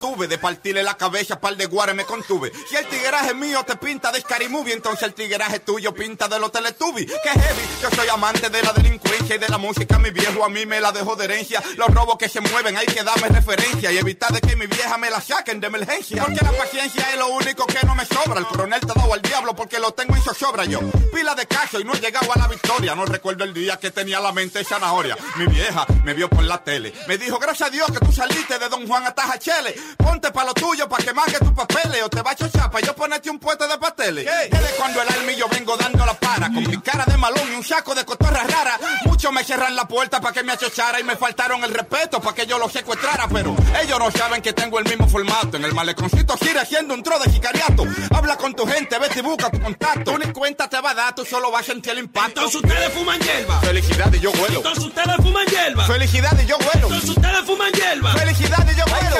Tuve 0.00 0.28
de 0.28 0.38
partirle 0.38 0.84
la 0.84 0.96
cabeza, 0.96 1.40
par 1.40 1.56
de 1.56 1.66
guares 1.66 1.92
me 1.92 2.04
contuve. 2.04 2.52
Si 2.70 2.76
el 2.76 2.86
tigueraje 2.86 3.34
mío 3.34 3.64
te 3.64 3.74
pinta 3.74 4.12
de 4.12 4.20
Scary 4.20 4.46
entonces 4.70 5.02
el 5.02 5.12
tigueraje 5.12 5.58
tuyo 5.58 5.92
pinta 5.92 6.28
de 6.28 6.38
los 6.38 6.52
Teletubbies. 6.52 7.06
Que 7.20 7.30
heavy, 7.30 7.62
yo 7.82 7.90
soy 7.90 8.08
amante 8.08 8.48
de 8.48 8.62
la 8.62 8.72
delincuencia 8.72 9.34
y 9.34 9.38
de 9.38 9.48
la 9.48 9.58
música. 9.58 9.98
Mi 9.98 10.10
viejo 10.10 10.44
a 10.44 10.48
mí 10.48 10.66
me 10.66 10.80
la 10.80 10.92
dejó 10.92 11.16
de 11.16 11.24
herencia. 11.24 11.60
Los 11.76 11.88
robos 11.88 12.16
que 12.16 12.28
se 12.28 12.40
mueven 12.40 12.76
hay 12.76 12.86
que 12.86 13.02
darme 13.02 13.26
referencia 13.26 13.90
y 13.90 13.98
evitar 13.98 14.30
de 14.30 14.40
que 14.40 14.54
mi 14.54 14.68
vieja 14.68 14.96
me 14.98 15.10
la 15.10 15.20
saquen 15.20 15.58
de 15.58 15.66
emergencia. 15.66 16.22
Porque 16.24 16.44
la 16.44 16.52
paciencia 16.52 17.10
es 17.10 17.18
lo 17.18 17.26
único 17.30 17.66
que 17.66 17.84
no 17.84 17.96
me 17.96 18.04
sobra. 18.04 18.38
El 18.38 18.46
coronel 18.46 18.80
te 18.80 18.86
dado 18.94 19.12
al 19.12 19.20
diablo 19.20 19.56
porque 19.56 19.80
lo 19.80 19.90
tengo 19.94 20.14
en 20.14 20.22
zozobra 20.22 20.64
yo. 20.64 20.78
Pila 21.12 21.34
de 21.34 21.46
caso 21.46 21.80
y 21.80 21.84
no 21.84 21.92
he 21.94 21.98
llegado 21.98 22.32
a 22.32 22.38
la 22.38 22.46
victoria. 22.46 22.94
No 22.94 23.04
recuerdo 23.04 23.42
el 23.42 23.52
día 23.52 23.78
que 23.78 23.90
tenía 23.90 24.20
la 24.20 24.30
mente 24.30 24.62
zanahoria. 24.62 25.16
Mi 25.34 25.46
vieja 25.46 25.84
me 26.04 26.14
vio 26.14 26.30
por 26.30 26.44
la 26.44 26.62
tele. 26.62 26.94
Me 27.08 27.18
dijo, 27.18 27.40
gracias 27.40 27.68
a 27.68 27.72
Dios 27.72 27.90
que 27.90 27.98
tú 27.98 28.12
saliste 28.12 28.60
de 28.60 28.68
Don 28.68 28.86
Juan 28.86 29.04
hasta 29.04 29.24
Jachele. 29.24 29.87
Ponte 29.96 30.30
pa' 30.30 30.44
lo 30.44 30.54
tuyo 30.54 30.88
pa' 30.88 30.98
que 30.98 31.12
mangue 31.12 31.38
tus 31.38 31.52
papeles 31.52 32.02
o 32.02 32.08
te 32.08 32.22
va 32.22 32.32
a 32.32 32.34
chochar 32.34 32.70
pa' 32.70 32.80
yo 32.80 32.94
ponerte 32.94 33.30
un 33.30 33.38
puente 33.38 33.66
de 33.66 33.78
pasteles. 33.78 34.24
Desde 34.24 34.76
cuando 34.76 35.02
el 35.02 35.08
alma 35.08 35.32
y 35.32 35.36
yo 35.36 35.48
vengo 35.48 35.76
dando 35.76 36.04
la 36.04 36.14
para 36.14 36.46
con 36.46 36.62
mi 36.68 36.76
cara 36.78 37.04
de 37.06 37.16
malón 37.16 37.52
y 37.52 37.56
un 37.56 37.64
saco 37.64 37.94
de 37.94 38.04
cotorra 38.04 38.44
rara. 38.44 38.78
Muchos 39.04 39.32
me 39.32 39.44
cierran 39.44 39.74
la 39.76 39.86
puerta 39.86 40.20
pa' 40.20 40.32
que 40.32 40.42
me 40.42 40.52
achochara 40.52 41.00
y 41.00 41.04
me 41.04 41.16
faltaron 41.16 41.62
el 41.64 41.72
respeto 41.72 42.20
pa' 42.20 42.34
que 42.34 42.46
yo 42.46 42.58
lo 42.58 42.68
secuestrara, 42.68 43.28
pero 43.28 43.54
ellos 43.82 43.98
no 43.98 44.10
saben 44.10 44.42
que 44.42 44.52
tengo 44.52 44.78
el 44.78 44.84
mismo 44.84 45.08
formato. 45.08 45.56
En 45.56 45.64
el 45.64 45.74
maleconcito 45.74 46.36
sigue 46.36 46.58
haciendo 46.58 46.94
un 46.94 47.02
tro 47.02 47.18
de 47.18 47.30
sicariato. 47.30 47.84
Habla 48.14 48.36
con 48.36 48.54
tu 48.54 48.66
gente, 48.66 48.98
vete 48.98 49.20
y 49.20 49.22
busca 49.22 49.50
tu 49.50 49.60
contacto. 49.60 50.18
Ni 50.18 50.32
cuenta 50.32 50.68
te 50.68 50.80
va 50.80 50.90
a 50.90 50.94
dar, 50.94 51.14
tú 51.14 51.24
solo 51.24 51.50
vas 51.50 51.62
a 51.62 51.72
sentir 51.72 51.92
el 51.92 51.98
impacto. 51.98 52.40
Entonces 52.40 52.62
ustedes 52.62 52.92
fuman 52.92 53.20
hierba. 53.20 53.60
Felicidad 53.60 54.12
y 54.12 54.20
yo 54.20 54.32
vuelo. 54.32 54.56
Entonces 54.56 54.84
ustedes 54.84 55.16
fuman 55.16 55.46
hierba. 55.46 55.84
Felicidad 55.86 56.38
y 56.42 56.46
yo 56.46 56.58
vuelo. 56.58 56.86
Entonces 56.88 57.10
ustedes 57.10 57.44
fuman 57.44 57.72
hierba. 57.72 58.12
Felicidad 58.12 58.66
y 58.70 58.76
yo 58.76 58.84
vuelo. 58.86 59.16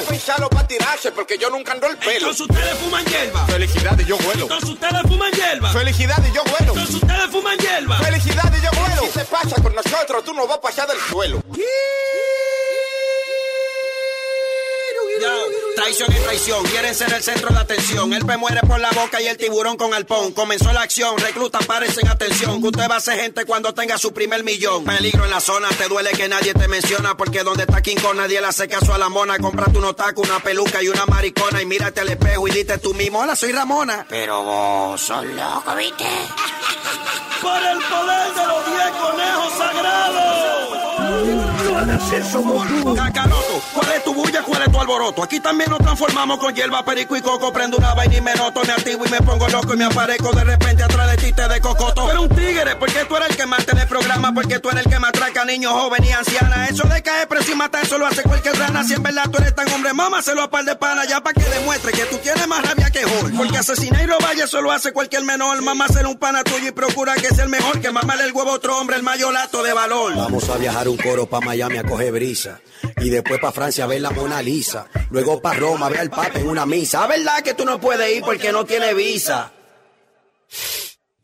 Para 0.58 0.66
tirarse 0.66 1.12
porque 1.12 1.38
yo 1.38 1.50
nunca 1.50 1.70
ando 1.70 1.86
el 1.86 1.96
pelo. 1.98 2.30
Entonces 2.30 2.40
ustedes 2.40 2.74
fuman 2.78 3.04
hierba. 3.04 3.46
Felicidad 3.46 3.96
y 3.96 4.04
yo 4.04 4.18
vuelo. 4.18 4.42
Entonces 4.42 4.70
ustedes 4.70 5.02
fuman 5.02 5.30
hierba. 5.30 5.72
Felicidad 5.72 6.18
y 6.28 6.34
yo 6.34 6.42
vuelo. 6.42 6.72
Entonces 6.72 6.94
ustedes 6.96 7.30
fuman 7.30 7.58
hierba. 7.58 7.98
Felicidad 7.98 8.52
y 8.58 8.64
yo 8.64 8.70
vuelo. 8.72 9.02
Si 9.04 9.18
te 9.20 9.24
pasa 9.26 9.62
con 9.62 9.72
nosotros, 9.72 10.24
tú 10.24 10.34
no 10.34 10.48
vas 10.48 10.58
a 10.58 10.60
pasar 10.60 10.88
del 10.88 10.98
suelo. 10.98 11.40
Yo, 15.20 15.74
traición 15.76 16.12
y 16.12 16.16
traición, 16.16 16.64
quieren 16.66 16.94
ser 16.94 17.12
el 17.12 17.22
centro 17.22 17.50
de 17.50 17.58
atención. 17.58 18.12
El 18.12 18.24
pez 18.24 18.38
muere 18.38 18.60
por 18.60 18.78
la 18.78 18.90
boca 18.90 19.20
y 19.20 19.26
el 19.26 19.36
tiburón 19.36 19.76
con 19.76 19.94
alpón. 19.94 20.32
Comenzó 20.32 20.72
la 20.72 20.82
acción, 20.82 21.16
reclutan, 21.18 21.64
parecen 21.64 22.08
atención. 22.08 22.60
Que 22.60 22.68
usted 22.68 22.88
va 22.88 22.96
a 22.96 23.00
ser 23.00 23.18
gente 23.20 23.44
cuando 23.44 23.74
tenga 23.74 23.98
su 23.98 24.12
primer 24.12 24.44
millón. 24.44 24.84
Peligro 24.84 25.24
en 25.24 25.30
la 25.30 25.40
zona, 25.40 25.68
te 25.70 25.88
duele 25.88 26.10
que 26.12 26.28
nadie 26.28 26.54
te 26.54 26.68
menciona. 26.68 27.16
Porque 27.16 27.42
donde 27.42 27.64
está 27.64 27.82
King 27.82 27.96
Kong 27.96 28.16
nadie 28.16 28.40
le 28.40 28.46
hace 28.46 28.68
caso 28.68 28.94
a 28.94 28.98
la 28.98 29.08
mona. 29.08 29.38
Cómprate 29.38 29.78
unos 29.78 29.96
tacos, 29.96 30.28
una 30.28 30.40
peluca 30.40 30.82
y 30.82 30.88
una 30.88 31.06
maricona. 31.06 31.62
Y 31.62 31.66
mírate 31.66 32.00
al 32.00 32.08
espejo 32.08 32.46
y 32.48 32.50
dite 32.52 32.78
tú 32.78 32.94
mismo, 32.94 33.20
hola, 33.20 33.34
soy 33.36 33.52
Ramona. 33.52 34.06
Pero 34.08 34.42
vos 34.42 35.00
sos 35.00 35.24
loco, 35.24 35.74
¿viste? 35.74 36.04
Por 37.40 37.62
el 37.62 37.78
poder 37.78 38.34
de 38.34 38.46
los 38.46 38.66
diez 38.66 38.90
conejos 39.00 39.52
sagrados. 39.58 41.47
Cacaroto, 42.94 43.62
¿cuál 43.74 43.92
es 43.92 44.04
tu 44.04 44.14
bulla, 44.14 44.42
cuál 44.42 44.62
es 44.62 44.72
tu 44.72 44.80
alboroto? 44.80 45.22
Aquí 45.22 45.40
también 45.40 45.70
nos 45.70 45.78
transformamos 45.80 46.38
con 46.38 46.54
hierba, 46.54 46.84
perico 46.84 47.16
y 47.16 47.20
coco. 47.20 47.52
Prendo 47.52 47.76
una 47.76 47.94
vaina 47.94 48.16
y 48.16 48.20
me 48.20 48.34
noto, 48.34 48.62
me 48.64 48.72
activo 48.72 49.04
y 49.06 49.08
me 49.10 49.20
pongo 49.20 49.48
loco 49.48 49.74
y 49.74 49.76
me 49.76 49.84
aparezco 49.84 50.30
de 50.32 50.44
repente 50.44 50.82
atrás 50.82 51.10
de 51.10 51.16
ti 51.16 51.32
te 51.32 51.48
de 51.48 51.60
cocoto. 51.60 52.06
Pero 52.06 52.22
un 52.22 52.28
tigre, 52.28 52.76
porque 52.76 53.04
tú 53.06 53.16
eres 53.16 53.30
el 53.30 53.36
que 53.36 53.46
mantiene 53.46 53.82
el 53.82 53.88
programa, 53.88 54.32
porque 54.32 54.60
tú 54.60 54.70
eres 54.70 54.84
el 54.84 54.92
que 54.92 55.00
me 55.00 55.08
atraca 55.08 55.44
niños, 55.44 55.72
jóvenes 55.72 56.10
y 56.10 56.12
ancianas. 56.12 56.70
Eso 56.70 56.84
de 56.86 57.02
caer 57.02 57.26
preso 57.26 57.52
y 57.52 57.54
matar, 57.56 57.84
eso 57.84 57.98
lo 57.98 58.06
hace 58.06 58.22
cualquier 58.22 58.56
rana. 58.56 58.84
Si 58.84 58.94
en 58.94 59.02
verdad 59.02 59.24
tú 59.30 59.38
eres 59.38 59.54
tan 59.54 59.68
hombre, 59.72 59.92
mámaselo 59.92 60.42
a 60.42 60.50
par 60.50 60.64
de 60.64 60.76
pana 60.76 61.06
ya 61.06 61.20
para 61.22 61.34
que 61.34 61.48
demuestre 61.50 61.92
que 61.92 62.04
tú 62.04 62.18
tienes 62.18 62.46
más 62.46 62.64
rabia 62.64 62.90
que 62.90 63.04
Hulk. 63.04 63.36
Porque 63.36 63.58
asesinar 63.58 64.02
y 64.02 64.06
robar, 64.06 64.36
eso 64.38 64.60
lo 64.60 64.70
hace 64.70 64.92
cualquier 64.92 65.24
menor. 65.24 65.60
Mámaselo 65.62 66.10
un 66.10 66.18
pana 66.18 66.44
tuyo 66.44 66.68
y 66.68 66.72
procura 66.72 67.14
que 67.14 67.28
sea 67.28 67.44
el 67.44 67.50
mejor. 67.50 67.80
Que 67.80 67.90
mamale 67.90 68.24
el 68.24 68.32
huevo 68.32 68.50
a 68.50 68.54
otro 68.54 68.78
hombre, 68.78 68.96
el 68.96 69.02
mayolato 69.02 69.62
de 69.62 69.72
valor. 69.72 70.14
Vamos 70.14 70.48
a 70.48 70.56
viajar 70.56 70.88
un 70.88 70.96
coro 70.96 71.26
pa' 71.26 71.47
Miami 71.48 71.78
a 71.78 71.82
coger 71.82 72.12
brisa. 72.12 72.60
Y 72.98 73.08
después 73.08 73.40
pa' 73.40 73.52
Francia 73.52 73.84
a 73.84 73.86
ver 73.86 74.02
la 74.02 74.10
Mona 74.10 74.42
Lisa. 74.42 74.86
Luego 75.08 75.40
pa' 75.40 75.54
Roma 75.54 75.86
a 75.86 75.88
ver 75.88 76.00
al 76.00 76.10
Papa 76.10 76.38
en 76.38 76.46
una 76.46 76.66
misa. 76.66 77.04
¿A 77.04 77.06
verdad 77.06 77.42
que 77.42 77.54
tú 77.54 77.64
no 77.64 77.80
puedes 77.80 78.14
ir 78.14 78.22
porque 78.22 78.52
no 78.52 78.66
tienes 78.66 78.94
visa? 78.94 79.50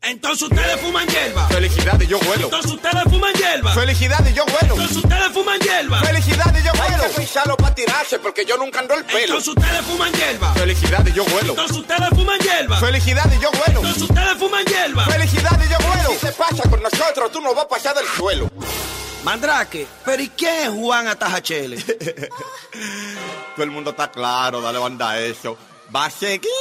Entonces 0.01 0.49
ustedes 0.49 0.81
fuman 0.81 1.07
hierba. 1.07 1.47
Felicidades, 1.47 2.07
yo 2.07 2.19
vuelo. 2.19 2.45
Entonces 2.45 2.71
ustedes 2.71 3.03
fuman 3.03 3.33
hierba. 3.35 3.73
Felicidades, 3.73 4.33
yo 4.33 4.45
vuelo. 4.45 4.73
Entonces 4.73 4.97
ustedes 4.97 5.27
fuman 5.31 5.59
hierba. 5.59 6.01
Felicidades, 6.01 6.63
yo 6.63 6.71
vuelo. 6.73 7.03
Hay 7.03 7.11
que 7.11 7.21
pisarlo 7.21 7.57
para 7.57 7.75
tirarse 7.75 8.19
porque 8.19 8.45
yo 8.45 8.57
nunca 8.57 8.79
ando 8.79 8.95
el 8.95 9.05
pelo. 9.05 9.19
Entonces 9.19 9.47
ustedes 9.49 9.81
fuman 9.85 10.11
hierba. 10.13 10.53
Felicidades, 10.55 11.13
yo 11.13 11.23
vuelo. 11.25 11.49
Entonces 11.51 11.77
ustedes 11.77 12.09
fuman 12.09 12.39
hierba. 12.39 12.77
Felicidades, 12.79 13.39
yo 13.39 13.51
vuelo. 13.51 13.79
Entonces 13.79 14.01
ustedes 14.01 14.37
fuman 14.39 14.65
hierba. 14.65 15.05
Felicidades, 15.05 15.69
yo 15.69 15.77
vuelo. 15.87 16.09
Si 16.19 16.25
te 16.25 16.31
pasa 16.31 16.69
con 16.69 16.81
nosotros, 16.81 17.31
tú 17.31 17.41
no 17.41 17.53
vas 17.53 17.65
a 17.65 17.67
pasar 17.67 17.95
del 17.95 18.07
suelo. 18.07 18.49
Mandrake, 19.25 19.87
pero 20.05 20.21
¿y 20.21 20.27
qué 20.29 20.65
es 20.65 20.69
Juan 20.69 21.07
Atajachele? 21.07 21.77
Todo 23.55 23.63
el 23.63 23.71
mundo 23.71 23.89
está 23.89 24.11
claro, 24.11 24.61
dale 24.61 24.77
banda 24.77 25.09
a 25.09 25.19
eso. 25.19 25.57
Va 25.93 26.05
a 26.05 26.11
seguir. 26.11 26.51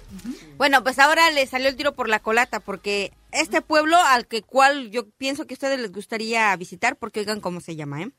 Bueno, 0.57 0.83
pues 0.83 0.99
ahora 0.99 1.29
le 1.31 1.45
salió 1.47 1.67
el 1.67 1.75
tiro 1.75 1.93
por 1.93 2.07
la 2.07 2.19
colata 2.19 2.59
porque 2.59 3.11
este 3.31 3.61
pueblo 3.61 3.97
al 3.97 4.27
que 4.27 4.41
cual 4.41 4.89
yo 4.91 5.05
pienso 5.17 5.45
que 5.45 5.53
a 5.53 5.55
ustedes 5.55 5.79
les 5.79 5.91
gustaría 5.91 6.55
visitar 6.55 6.95
porque 6.95 7.19
oigan 7.19 7.41
cómo 7.41 7.59
se 7.59 7.75
llama, 7.75 8.03
¿eh? 8.03 8.11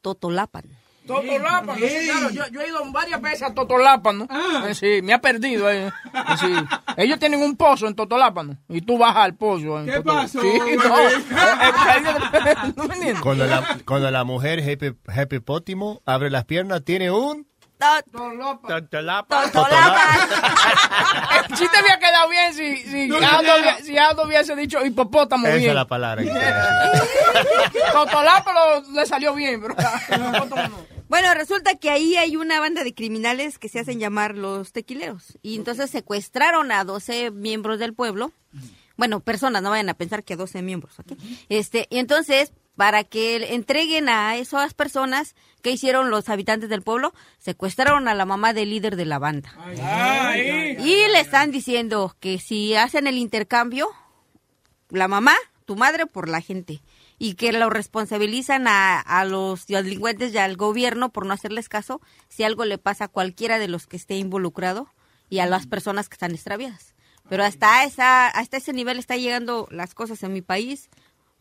Totolapan. 0.00 0.64
Totolapan, 1.06 1.76
sí, 1.78 1.84
claro, 2.06 2.30
yo, 2.30 2.44
yo 2.52 2.60
he 2.60 2.68
ido 2.68 2.78
varias 2.92 3.20
veces 3.20 3.42
a 3.42 3.52
Totolapan, 3.52 4.18
¿no? 4.18 4.28
Eh, 4.68 4.74
sí, 4.74 5.00
me 5.02 5.12
ha 5.12 5.20
perdido. 5.20 5.68
eh. 5.68 5.88
Eh, 5.88 5.92
sí. 6.40 6.52
Ellos 6.96 7.18
tienen 7.18 7.42
un 7.42 7.56
pozo 7.56 7.88
en 7.88 7.96
Totolapan, 7.96 8.46
¿no? 8.48 8.56
Y 8.68 8.82
tú 8.82 8.96
bajas 8.98 9.24
al 9.24 9.34
pozo. 9.34 9.80
en 9.80 9.86
¿Qué 9.86 10.00
pasó. 10.00 10.40
Cuando 13.22 13.46
la, 13.46 13.78
cuando 13.84 14.10
la 14.10 14.24
mujer 14.24 14.60
happy, 14.60 14.94
happy 15.08 15.40
pótimo 15.40 16.00
abre 16.06 16.30
las 16.30 16.44
piernas, 16.44 16.84
tiene 16.84 17.10
un... 17.10 17.46
Totolapa. 18.10 19.50
El 21.48 21.56
chiste 21.56 21.76
había 21.78 21.98
quedado 21.98 22.28
bien 22.28 22.54
si, 22.54 22.76
si, 22.84 23.08
No, 23.08 23.16
Aldo, 23.16 23.58
no. 23.58 23.84
si 23.84 23.98
Aldo 23.98 24.24
hubiese 24.24 24.54
dicho 24.56 24.84
hipopótamo 24.84 25.46
Esa 25.46 25.56
bien. 25.56 25.70
es 25.70 25.74
la 25.74 25.86
palabra. 25.86 26.22
lo- 27.94 28.92
le 28.92 29.06
salió 29.06 29.34
bien, 29.34 29.60
pero 29.60 29.74
Bueno, 31.08 31.34
resulta 31.34 31.74
que 31.74 31.90
ahí 31.90 32.16
hay 32.16 32.36
una 32.36 32.58
banda 32.60 32.84
de 32.84 32.94
criminales 32.94 33.58
que 33.58 33.68
se 33.68 33.80
hacen 33.80 33.98
llamar 34.00 34.34
los 34.34 34.72
tequileros. 34.72 35.38
Y 35.42 35.56
entonces 35.56 35.90
secuestraron 35.90 36.72
a 36.72 36.84
12 36.84 37.30
miembros 37.30 37.78
del 37.78 37.92
pueblo. 37.92 38.32
Bueno, 38.96 39.20
personas, 39.20 39.62
no 39.62 39.68
vayan 39.70 39.90
a 39.90 39.94
pensar 39.94 40.24
que 40.24 40.36
12 40.36 40.62
miembros, 40.62 40.98
¿ok? 40.98 41.12
Este, 41.50 41.86
y 41.90 41.98
entonces, 41.98 42.52
para 42.82 43.04
que 43.04 43.54
entreguen 43.54 44.08
a 44.08 44.34
esas 44.34 44.74
personas 44.74 45.36
que 45.62 45.70
hicieron 45.70 46.10
los 46.10 46.28
habitantes 46.28 46.68
del 46.68 46.82
pueblo, 46.82 47.14
secuestraron 47.38 48.08
a 48.08 48.14
la 48.16 48.24
mamá 48.24 48.54
del 48.54 48.70
líder 48.70 48.96
de 48.96 49.04
la 49.04 49.20
banda. 49.20 49.54
Y 50.80 50.96
le 51.12 51.20
están 51.20 51.52
diciendo 51.52 52.16
que 52.18 52.40
si 52.40 52.74
hacen 52.74 53.06
el 53.06 53.18
intercambio, 53.18 53.88
la 54.88 55.06
mamá, 55.06 55.36
tu 55.64 55.76
madre 55.76 56.06
por 56.06 56.28
la 56.28 56.40
gente. 56.40 56.82
Y 57.20 57.34
que 57.34 57.52
lo 57.52 57.70
responsabilizan 57.70 58.66
a, 58.66 58.98
a 58.98 59.24
los 59.26 59.68
delincuentes 59.68 60.34
y 60.34 60.38
al 60.38 60.56
gobierno 60.56 61.12
por 61.12 61.24
no 61.24 61.34
hacerles 61.34 61.68
caso 61.68 62.00
si 62.28 62.42
algo 62.42 62.64
le 62.64 62.78
pasa 62.78 63.04
a 63.04 63.08
cualquiera 63.08 63.60
de 63.60 63.68
los 63.68 63.86
que 63.86 63.96
esté 63.96 64.16
involucrado 64.16 64.88
y 65.30 65.38
a 65.38 65.46
las 65.46 65.68
personas 65.68 66.08
que 66.08 66.14
están 66.14 66.32
extraviadas. 66.32 66.96
Pero 67.28 67.44
hasta, 67.44 67.84
esa, 67.84 68.26
hasta 68.26 68.56
ese 68.56 68.72
nivel 68.72 68.98
está 68.98 69.16
llegando 69.16 69.68
las 69.70 69.94
cosas 69.94 70.20
en 70.24 70.32
mi 70.32 70.42
país 70.42 70.90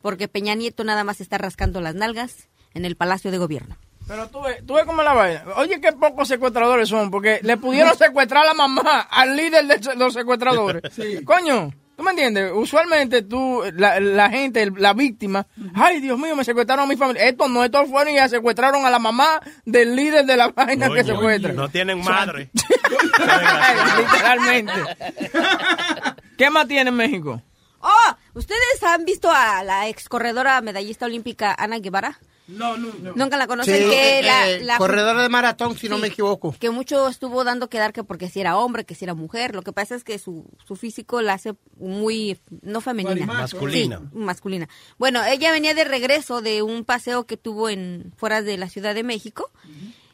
porque 0.01 0.27
Peña 0.27 0.55
Nieto 0.55 0.83
nada 0.83 1.03
más 1.03 1.21
está 1.21 1.37
rascando 1.37 1.81
las 1.81 1.95
nalgas 1.95 2.49
en 2.73 2.85
el 2.85 2.95
Palacio 2.95 3.31
de 3.31 3.37
Gobierno. 3.37 3.77
Pero 4.07 4.27
tú 4.27 4.41
ves, 4.41 4.65
tú 4.65 4.73
ves 4.73 4.83
cómo 4.85 5.03
la 5.03 5.13
vaina. 5.13 5.43
Oye, 5.55 5.79
qué 5.79 5.93
pocos 5.93 6.27
secuestradores 6.27 6.89
son, 6.89 7.11
porque 7.11 7.39
le 7.43 7.57
pudieron 7.57 7.95
secuestrar 7.97 8.43
a 8.43 8.47
la 8.47 8.53
mamá, 8.53 9.01
al 9.09 9.37
líder 9.37 9.65
de 9.67 9.95
los 9.95 10.13
secuestradores. 10.13 10.81
Coño, 11.25 11.71
¿tú 11.95 12.03
me 12.03 12.11
entiendes? 12.11 12.51
Usualmente 12.53 13.21
tú, 13.21 13.63
la, 13.73 13.99
la 13.99 14.29
gente, 14.29 14.69
la 14.75 14.93
víctima, 14.93 15.45
ay, 15.75 16.01
Dios 16.01 16.17
mío, 16.19 16.35
me 16.35 16.43
secuestraron 16.43 16.85
a 16.85 16.87
mi 16.87 16.97
familia. 16.97 17.23
Estos 17.23 17.49
no, 17.49 17.63
estos 17.63 17.87
fueron 17.89 18.11
y 18.13 18.17
ya 18.17 18.27
secuestraron 18.27 18.85
a 18.85 18.89
la 18.89 18.99
mamá 18.99 19.39
del 19.65 19.95
líder 19.95 20.25
de 20.25 20.35
la 20.35 20.49
vaina 20.49 20.87
que 20.89 21.03
Coño, 21.03 21.15
secuestra. 21.15 21.53
No 21.53 21.69
tienen 21.69 22.03
madre. 22.03 22.49
Literalmente. 23.97 24.73
¿Qué 26.37 26.49
más 26.49 26.67
tiene 26.67 26.89
en 26.89 26.95
México? 26.95 27.41
Oh, 27.79 28.15
¿ustedes 28.33 28.83
han 28.83 29.05
visto 29.05 29.29
a 29.31 29.63
la 29.63 29.87
ex 29.89 30.09
corredora 30.09 30.61
medallista 30.61 31.05
olímpica 31.05 31.55
Ana 31.57 31.79
Guevara? 31.79 32.19
No, 32.47 32.75
no, 32.75 32.89
no. 33.01 33.13
Nunca 33.15 33.37
la 33.37 33.47
conocen. 33.47 33.81
Sí, 33.81 33.89
que 33.89 34.19
eh, 34.19 34.23
la, 34.23 34.49
eh, 34.49 34.59
la- 34.63 34.77
corredora 34.77 35.21
de 35.21 35.29
maratón, 35.29 35.77
si 35.77 35.87
no 35.87 35.97
me 35.97 36.07
equivoco. 36.07 36.53
que 36.59 36.69
mucho 36.69 37.07
estuvo 37.07 37.45
dando 37.45 37.69
que 37.69 37.77
dar 37.77 37.93
que 37.93 38.03
porque 38.03 38.29
si 38.29 38.41
era 38.41 38.57
hombre, 38.57 38.83
que 38.83 38.93
si 38.93 39.05
era 39.05 39.13
mujer. 39.13 39.55
Lo 39.55 39.61
que 39.61 39.71
pasa 39.71 39.95
es 39.95 40.03
que 40.03 40.19
su, 40.19 40.43
su 40.67 40.75
físico 40.75 41.21
la 41.21 41.33
hace 41.33 41.53
muy, 41.77 42.41
no 42.61 42.81
femenina. 42.81 43.25
Masculina. 43.25 43.99
Sí, 43.99 44.17
masculina. 44.17 44.67
Bueno, 44.97 45.23
ella 45.23 45.51
venía 45.51 45.73
de 45.73 45.85
regreso 45.85 46.41
de 46.41 46.61
un 46.61 46.83
paseo 46.83 47.25
que 47.25 47.37
tuvo 47.37 47.69
en 47.69 48.11
fuera 48.17 48.41
de 48.41 48.57
la 48.57 48.67
Ciudad 48.67 48.95
de 48.95 49.03
México. 49.03 49.49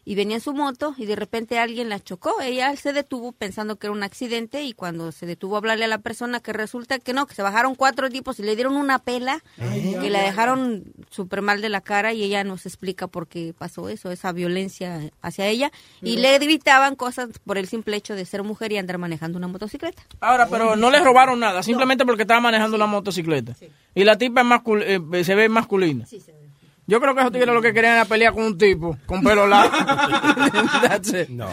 Y 0.09 0.15
venía 0.15 0.37
en 0.37 0.41
su 0.41 0.53
moto 0.53 0.95
y 0.97 1.05
de 1.05 1.17
repente 1.17 1.59
alguien 1.59 1.89
la 1.89 1.99
chocó. 1.99 2.39
Ella 2.41 2.73
se 2.77 2.93
detuvo 2.93 3.33
pensando 3.33 3.75
que 3.75 3.87
era 3.87 3.91
un 3.91 4.03
accidente 4.03 4.63
y 4.63 4.71
cuando 4.71 5.11
se 5.11 5.25
detuvo 5.25 5.55
a 5.55 5.57
hablarle 5.57 5.83
a 5.83 5.89
la 5.89 5.97
persona 5.97 6.39
que 6.39 6.53
resulta 6.53 6.97
que 6.99 7.11
no, 7.11 7.25
que 7.27 7.35
se 7.35 7.41
bajaron 7.41 7.75
cuatro 7.75 8.09
tipos 8.09 8.39
y 8.39 8.43
le 8.43 8.55
dieron 8.55 8.77
una 8.77 8.99
pela 8.99 9.43
que 9.99 10.09
la 10.09 10.21
dejaron 10.21 10.85
súper 11.09 11.41
mal 11.41 11.59
de 11.61 11.67
la 11.67 11.81
cara 11.81 12.13
y 12.13 12.23
ella 12.23 12.45
nos 12.45 12.65
explica 12.65 13.07
por 13.07 13.27
qué 13.27 13.53
pasó 13.57 13.89
eso, 13.89 14.09
esa 14.09 14.31
violencia 14.31 15.11
hacia 15.21 15.45
ella. 15.47 15.71
Y 16.01 16.15
le 16.15 16.39
gritaban 16.39 16.95
cosas 16.95 17.27
por 17.43 17.57
el 17.57 17.67
simple 17.67 17.97
hecho 17.97 18.15
de 18.15 18.23
ser 18.25 18.43
mujer 18.43 18.71
y 18.71 18.77
andar 18.77 18.97
manejando 18.99 19.37
una 19.37 19.49
motocicleta. 19.49 20.03
Ahora, 20.21 20.47
pero 20.47 20.77
no 20.77 20.89
le 20.89 21.01
robaron 21.03 21.37
nada, 21.41 21.61
simplemente 21.63 22.05
porque 22.05 22.21
estaba 22.21 22.39
manejando 22.39 22.77
una 22.77 22.87
motocicleta. 22.87 23.57
Y 23.93 24.05
la 24.05 24.17
tipa 24.17 24.39
es 24.39 24.47
mascul- 24.47 24.83
eh, 24.85 25.23
se 25.25 25.35
ve 25.35 25.49
masculina. 25.49 26.05
Yo 26.89 27.01
creo 27.01 27.13
que 27.13 27.19
esos 27.19 27.33
tigres 27.33 27.53
lo 27.53 27.61
que 27.61 27.73
querían 27.73 27.93
era 27.95 28.05
pelear 28.05 28.33
con 28.33 28.43
un 28.45 28.57
tipo 28.57 28.97
con 29.05 29.21
pelo 29.21 29.45
largo. 29.45 29.75
That's 30.81 31.13
it. 31.13 31.29
No. 31.29 31.47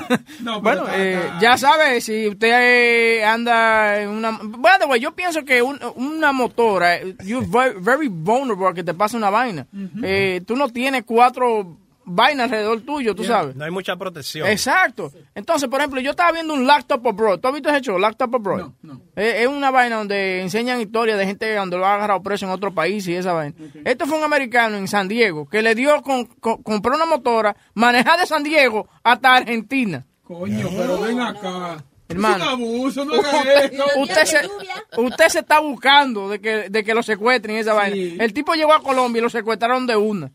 bueno, 0.60 0.84
eh, 0.92 1.20
ya 1.40 1.56
sabe, 1.56 2.00
si 2.00 2.26
usted 2.28 2.50
eh, 2.52 3.24
anda 3.24 4.00
en 4.00 4.08
una... 4.08 4.38
By 4.42 4.78
the 4.80 4.86
way, 4.86 5.00
yo 5.00 5.12
pienso 5.12 5.44
que 5.44 5.62
un- 5.62 5.78
una 5.96 6.32
motora, 6.32 6.96
eh, 6.96 7.14
you're 7.24 7.46
very, 7.48 7.74
very 7.78 8.08
vulnerable 8.08 8.66
a 8.68 8.74
que 8.74 8.82
te 8.82 8.92
pase 8.94 9.16
una 9.16 9.30
vaina. 9.30 9.66
Eh, 10.02 10.40
tú 10.46 10.56
no 10.56 10.68
tienes 10.68 11.04
cuatro 11.06 11.76
vainas 12.04 12.44
alrededor 12.44 12.80
tuyo, 12.82 13.14
tú 13.14 13.24
sabes. 13.24 13.54
No 13.56 13.64
hay 13.64 13.70
mucha 13.70 13.96
protección. 13.96 14.48
Exacto. 14.48 15.12
Entonces, 15.34 15.68
por 15.68 15.80
ejemplo, 15.80 16.00
yo 16.00 16.10
estaba 16.10 16.32
viendo 16.32 16.54
un 16.54 16.66
Laptop 16.66 17.06
Abroad. 17.06 17.38
¿Tú 17.40 17.48
has 17.48 17.54
visto 17.54 17.68
ese 17.70 17.80
show, 17.80 17.98
Laptop 17.98 18.34
Abroad? 18.34 18.70
Eh, 19.16 19.42
es 19.42 19.46
una 19.46 19.70
vaina 19.70 19.96
donde 19.96 20.40
enseñan 20.42 20.80
historias 20.80 21.18
de 21.18 21.26
gente 21.26 21.54
donde 21.54 21.76
lo 21.76 21.86
ha 21.86 21.94
agarrado 21.94 22.22
preso 22.22 22.46
en 22.46 22.52
otro 22.52 22.72
país 22.74 23.06
y 23.08 23.14
esa 23.14 23.32
vaina. 23.32 23.54
Esto 23.84 24.06
fue 24.06 24.18
un 24.18 24.24
americano 24.24 24.76
en 24.76 24.88
San 24.88 25.08
Diego 25.08 25.48
que 25.48 25.62
le 25.62 25.74
dio, 25.74 26.02
con, 26.02 26.24
con- 26.26 26.62
compró 26.62 26.94
una 26.96 27.06
motora, 27.06 27.56
manejar 27.74 28.18
de 28.20 28.26
San 28.26 28.42
Diego 28.42 28.88
hasta 29.02 29.34
Argentina. 29.34 30.06
Coño, 30.22 30.68
pero 30.76 31.00
ven 31.00 31.20
acá. 31.20 31.84
Hermano. 32.08 32.36
Es 32.36 32.42
un 32.42 32.48
abuso, 32.48 33.04
no 33.06 33.14
Usted, 34.02 34.24
se, 34.24 34.38
usted 34.98 35.28
se 35.28 35.38
está 35.38 35.60
buscando 35.60 36.28
de 36.28 36.40
que, 36.40 36.68
de 36.68 36.84
que 36.84 36.92
lo 36.94 37.02
secuestren 37.02 37.56
y 37.56 37.60
esa 37.60 37.72
vaina. 37.72 38.22
El 38.22 38.32
tipo 38.34 38.54
llegó 38.54 38.74
a 38.74 38.82
Colombia 38.82 39.20
y 39.20 39.22
lo 39.22 39.30
secuestraron 39.30 39.86
de 39.86 39.96
una. 39.96 40.30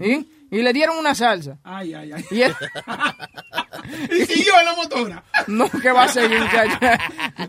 ¿Sí? 0.00 0.28
Y 0.50 0.62
le 0.62 0.72
dieron 0.72 0.96
una 0.98 1.14
salsa. 1.14 1.58
Ay, 1.62 1.92
ay, 1.94 2.12
ay. 2.12 2.24
Y 2.30 2.42
él- 2.42 2.54
Y 4.10 4.26
siguió 4.26 4.52
en 4.60 4.64
la 4.66 4.74
motora. 4.74 5.24
No, 5.46 5.68
que 5.70 5.90
va 5.92 6.04
a 6.04 6.08
seguir. 6.08 6.38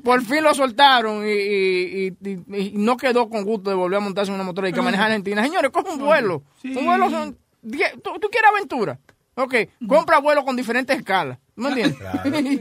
Por 0.03 0.21
fin 0.23 0.43
lo 0.43 0.53
soltaron 0.53 1.26
y, 1.27 1.31
y- 1.31 2.07
y- 2.23 2.57
y 2.57 2.71
no 2.76 2.95
quedó 2.97 3.30
con 3.30 3.43
gusto 3.43 3.69
de 3.69 3.76
volver 3.76 3.97
a 3.97 4.01
montarse 4.01 4.31
en 4.31 4.35
una 4.35 4.43
motora 4.43 4.69
y 4.69 4.73
que 4.73 4.81
maneja 4.81 5.05
Argentina. 5.05 5.43
Señores, 5.43 5.71
coge 5.71 5.91
un 5.91 5.99
vuelo. 5.99 6.43
Sí. 6.61 6.73
Un 6.76 6.85
vuelo 6.85 7.09
son... 7.09 7.38
¿Tú, 7.61 8.11
tú 8.21 8.30
quieres 8.30 8.49
aventura? 8.55 8.99
Ok, 9.35 9.55
compra 9.88 10.19
vuelo 10.19 10.43
con 10.45 10.55
diferentes 10.55 10.97
escalas. 10.97 11.38
¿Me 11.60 11.69
entiendes? 11.69 11.99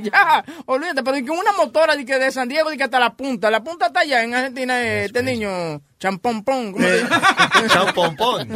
ya, 0.13 0.45
olvídate, 0.67 1.03
pero 1.03 1.17
que 1.25 1.31
una 1.31 1.53
motora 1.53 1.97
de, 1.97 2.05
que 2.05 2.19
de 2.19 2.31
San 2.33 2.49
Diego 2.49 2.71
de 2.71 2.77
que 2.77 2.85
hasta 2.85 2.99
la 2.99 3.15
punta. 3.15 3.51
La 3.51 3.63
punta 3.63 3.87
está 3.87 4.01
allá 4.01 4.23
en 4.25 4.35
Argentina, 4.35 4.83
eh, 4.83 5.05
este 5.05 5.23
niño, 5.23 5.81
champompón. 5.99 6.73
¿cómo 6.73 6.85
se 6.85 6.99
llama? 6.99 7.49
Sean 7.69 7.95
Pompón. 7.95 8.49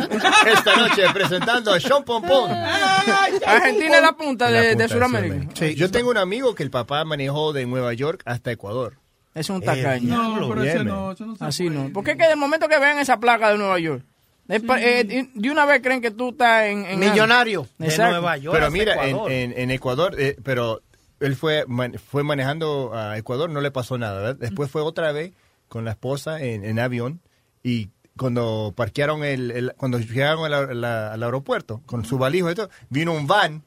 Esta 0.46 0.76
noche 0.76 1.02
presentando 1.12 1.72
a 1.72 1.80
Sean 1.80 2.04
Pompón. 2.04 2.50
Argentina 2.50 3.96
es 3.96 4.02
la 4.02 4.12
punta 4.12 4.50
de, 4.50 4.74
de 4.74 4.88
Sudamérica. 4.88 5.48
Sí, 5.54 5.74
yo 5.74 5.90
tengo 5.90 6.10
un 6.10 6.18
amigo 6.18 6.54
que 6.54 6.62
el 6.62 6.70
papá 6.70 7.04
manejó 7.04 7.52
de 7.52 7.66
Nueva 7.66 7.92
York 7.94 8.22
hasta 8.24 8.50
Ecuador. 8.50 8.98
Es 9.34 9.48
un 9.48 9.62
tacaño. 9.62 10.40
No, 10.40 10.48
pero 10.48 10.62
ese 10.62 10.84
no, 10.84 11.12
eso 11.12 11.24
no 11.24 11.36
se 11.36 11.44
Así 11.44 11.70
no. 11.70 11.90
Porque 11.92 12.12
es 12.12 12.16
que 12.18 12.28
de 12.28 12.36
momento 12.36 12.68
que 12.68 12.78
vean 12.78 12.98
esa 12.98 13.18
placa 13.18 13.50
de 13.50 13.58
Nueva 13.58 13.78
York, 13.78 14.04
es 14.48 14.62
pa- 14.62 14.80
eh, 14.82 15.28
de 15.34 15.50
una 15.50 15.64
vez 15.66 15.80
creen 15.82 16.00
que 16.00 16.10
tú 16.10 16.30
estás 16.30 16.64
en... 16.66 16.84
en 16.84 16.98
Millonario. 17.10 17.66
Exacto. 17.86 18.14
Pero 18.52 18.66
mira, 18.70 18.94
en, 19.08 19.16
en- 19.32 19.58
en 19.58 19.70
Ecuador, 19.70 20.14
eh, 20.18 20.36
pero 20.42 20.82
él 21.20 21.36
fue, 21.36 21.64
man- 21.68 21.94
fue 22.10 22.22
manejando 22.24 22.92
a 22.94 23.16
Ecuador, 23.18 23.48
no 23.50 23.60
le 23.60 23.70
pasó 23.70 23.96
nada, 23.98 24.18
¿verdad? 24.20 24.36
Después 24.36 24.70
fue 24.70 24.82
otra 24.82 25.12
vez 25.12 25.32
con 25.68 25.84
la 25.84 25.92
esposa 25.92 26.42
en, 26.42 26.64
en 26.64 26.78
avión 26.78 27.20
y 27.62 27.88
cuando 28.18 28.74
parquearon 28.76 29.24
el, 29.24 29.50
el- 29.52 29.72
cuando 29.76 29.98
llegaron 29.98 30.44
al, 30.52 30.84
aeropuerto 31.22 31.80
con 31.86 32.04
su 32.04 32.18
valija 32.18 32.50
y 32.52 32.54
todo, 32.54 32.68
vino 32.90 33.12
un 33.14 33.26
van 33.26 33.62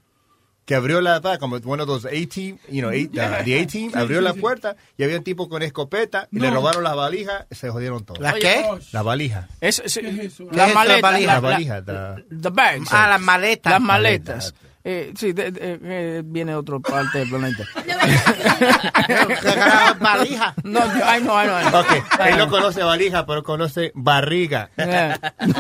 que 0.66 0.74
abrió 0.76 1.00
la 1.00 1.22
pa- 1.22 1.38
como 1.38 1.58
one 1.58 1.84
of 1.84 1.88
those 1.88 2.08
A-team, 2.08 2.58
you 2.70 2.82
know, 2.82 2.90
eight, 2.92 3.12
uh, 3.12 3.44
the 3.46 3.60
A-team, 3.62 3.92
Sí, 3.94 3.98
abrió 3.98 4.18
sí, 4.20 4.24
la 4.24 4.34
sí. 4.34 4.40
puerta 4.40 4.76
y 4.98 5.04
había 5.04 5.18
un 5.18 5.24
tipo 5.24 5.48
con 5.48 5.62
escopeta 5.62 6.28
y 6.32 6.40
le 6.40 6.50
No. 6.50 6.56
robaron 6.56 6.84
las 6.84 6.96
valijas, 6.96 7.46
se 7.52 7.70
jodieron 7.70 8.04
todos. 8.04 8.20
¿Las 8.20 8.34
qué? 8.36 8.66
La 8.92 9.02
valija. 9.04 9.48
Es, 9.62 9.80
es- 9.86 9.94
¿Qué 10.00 10.08
es 10.26 10.40
las 10.40 10.70
la 10.70 10.74
maletas. 10.74 11.02
valija? 11.02 11.28
La 11.28 11.34
la- 11.42 11.50
valija. 11.50 11.82
the- 11.84 12.36
The 12.42 12.50
bags. 12.50 12.88
Ah, 12.92 13.08
las 13.10 13.22
maletas. 13.22 13.72
Las 13.74 13.82
maletas. 13.82 14.54
Eh, 14.88 15.14
sí, 15.18 15.34
de- 15.34 15.50
de- 15.50 15.80
eh, 15.82 16.22
viene 16.24 16.52
de 16.52 16.58
otra 16.60 16.78
parte 16.80 17.18
del 17.18 17.30
planeta. 17.30 17.64
valija. 20.00 20.54
No, 20.64 20.80
yo- 20.98 21.06
ay, 21.06 21.24
no, 21.24 21.38
ay, 21.38 21.48
no, 21.48 21.56
ay, 21.56 21.66
no. 21.72 21.80
Ok, 21.80 21.88
él 22.28 22.38
no 22.38 22.50
conoce 22.50 22.84
valija, 22.84 23.26
pero 23.26 23.44
conoce 23.44 23.92
barriga. 23.96 24.70
Eh. 24.78 25.16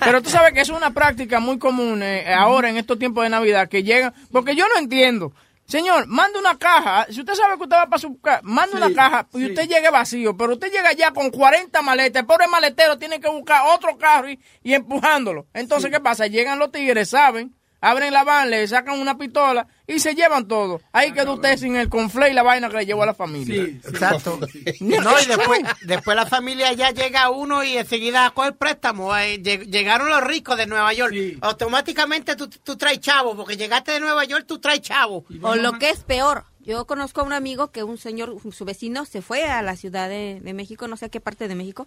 Pero 0.00 0.22
tú 0.22 0.30
sabes 0.30 0.52
que 0.52 0.60
es 0.60 0.68
una 0.68 0.90
práctica 0.92 1.40
muy 1.40 1.58
común 1.58 2.02
eh, 2.02 2.32
ahora 2.32 2.68
en 2.68 2.76
estos 2.76 2.98
tiempos 2.98 3.24
de 3.24 3.30
Navidad 3.30 3.68
que 3.68 3.82
llegan, 3.82 4.14
porque 4.30 4.54
yo 4.54 4.64
no 4.68 4.78
entiendo. 4.78 5.32
Señor, 5.66 6.06
manda 6.06 6.38
una 6.38 6.56
caja. 6.58 7.06
Si 7.10 7.18
usted 7.18 7.34
sabe 7.34 7.56
que 7.56 7.64
usted 7.64 7.76
va 7.76 7.86
para 7.86 7.98
su 7.98 8.20
casa, 8.20 8.40
manda 8.44 8.76
una 8.76 8.94
caja 8.94 9.26
y 9.34 9.46
usted 9.46 9.66
llegue 9.68 9.90
vacío, 9.90 10.36
pero 10.36 10.52
usted 10.52 10.70
llega 10.70 10.92
ya 10.92 11.10
con 11.10 11.30
40 11.30 11.82
maletas. 11.82 12.20
El 12.20 12.26
pobre 12.26 12.46
maletero 12.46 12.98
tiene 12.98 13.18
que 13.18 13.28
buscar 13.28 13.62
otro 13.74 13.98
carro 13.98 14.30
y, 14.30 14.38
y 14.62 14.74
empujándolo. 14.74 15.46
Entonces, 15.54 15.90
¿qué 15.90 15.98
pasa? 15.98 16.28
Llegan 16.28 16.60
los 16.60 16.70
tigres, 16.70 17.08
saben, 17.10 17.52
abren 17.90 18.12
la 18.12 18.24
van, 18.24 18.50
le 18.50 18.66
sacan 18.68 18.98
una 19.00 19.16
pistola 19.18 19.66
y 19.86 19.98
se 20.00 20.14
llevan 20.14 20.48
todo. 20.48 20.80
Ahí 20.92 21.12
quedó 21.12 21.34
usted 21.34 21.56
sin 21.56 21.76
el 21.76 21.88
conflé 21.88 22.30
y 22.30 22.34
la 22.34 22.42
vaina 22.42 22.68
que 22.68 22.78
le 22.78 22.86
llevó 22.86 23.02
a 23.04 23.06
la 23.06 23.14
familia. 23.14 23.62
Exacto. 23.64 24.38
No, 24.80 25.12
y 25.20 25.26
después, 25.28 25.60
después 25.82 26.16
la 26.16 26.26
familia 26.26 26.72
ya 26.72 26.90
llega 26.90 27.30
uno 27.30 27.62
y 27.64 27.76
enseguida 27.78 28.26
a 28.26 28.30
coger 28.30 28.56
préstamo. 28.56 29.10
Lleg- 29.12 29.66
Llegaron 29.70 30.08
los 30.08 30.22
ricos 30.24 30.56
de 30.56 30.66
Nueva 30.66 30.92
York. 30.92 31.14
Automáticamente 31.40 32.36
tú, 32.36 32.48
tú 32.48 32.76
traes 32.76 33.00
chavo, 33.00 33.36
porque 33.36 33.56
llegaste 33.56 33.92
de 33.92 34.00
Nueva 34.00 34.24
York, 34.24 34.44
tú 34.46 34.58
traes 34.58 34.80
chavo. 34.82 35.24
O 35.42 35.54
lo 35.56 35.72
que 35.78 35.90
es 35.90 36.00
peor, 36.04 36.44
yo 36.60 36.86
conozco 36.86 37.20
a 37.20 37.24
un 37.24 37.32
amigo 37.32 37.70
que 37.70 37.82
un 37.82 37.98
señor, 37.98 38.36
su 38.52 38.64
vecino, 38.64 39.04
se 39.04 39.22
fue 39.22 39.44
a 39.44 39.62
la 39.62 39.76
Ciudad 39.76 40.08
de, 40.08 40.40
de 40.42 40.52
México, 40.54 40.86
no 40.88 40.96
sé 40.96 41.06
a 41.06 41.08
qué 41.08 41.20
parte 41.20 41.48
de 41.48 41.54
México, 41.54 41.86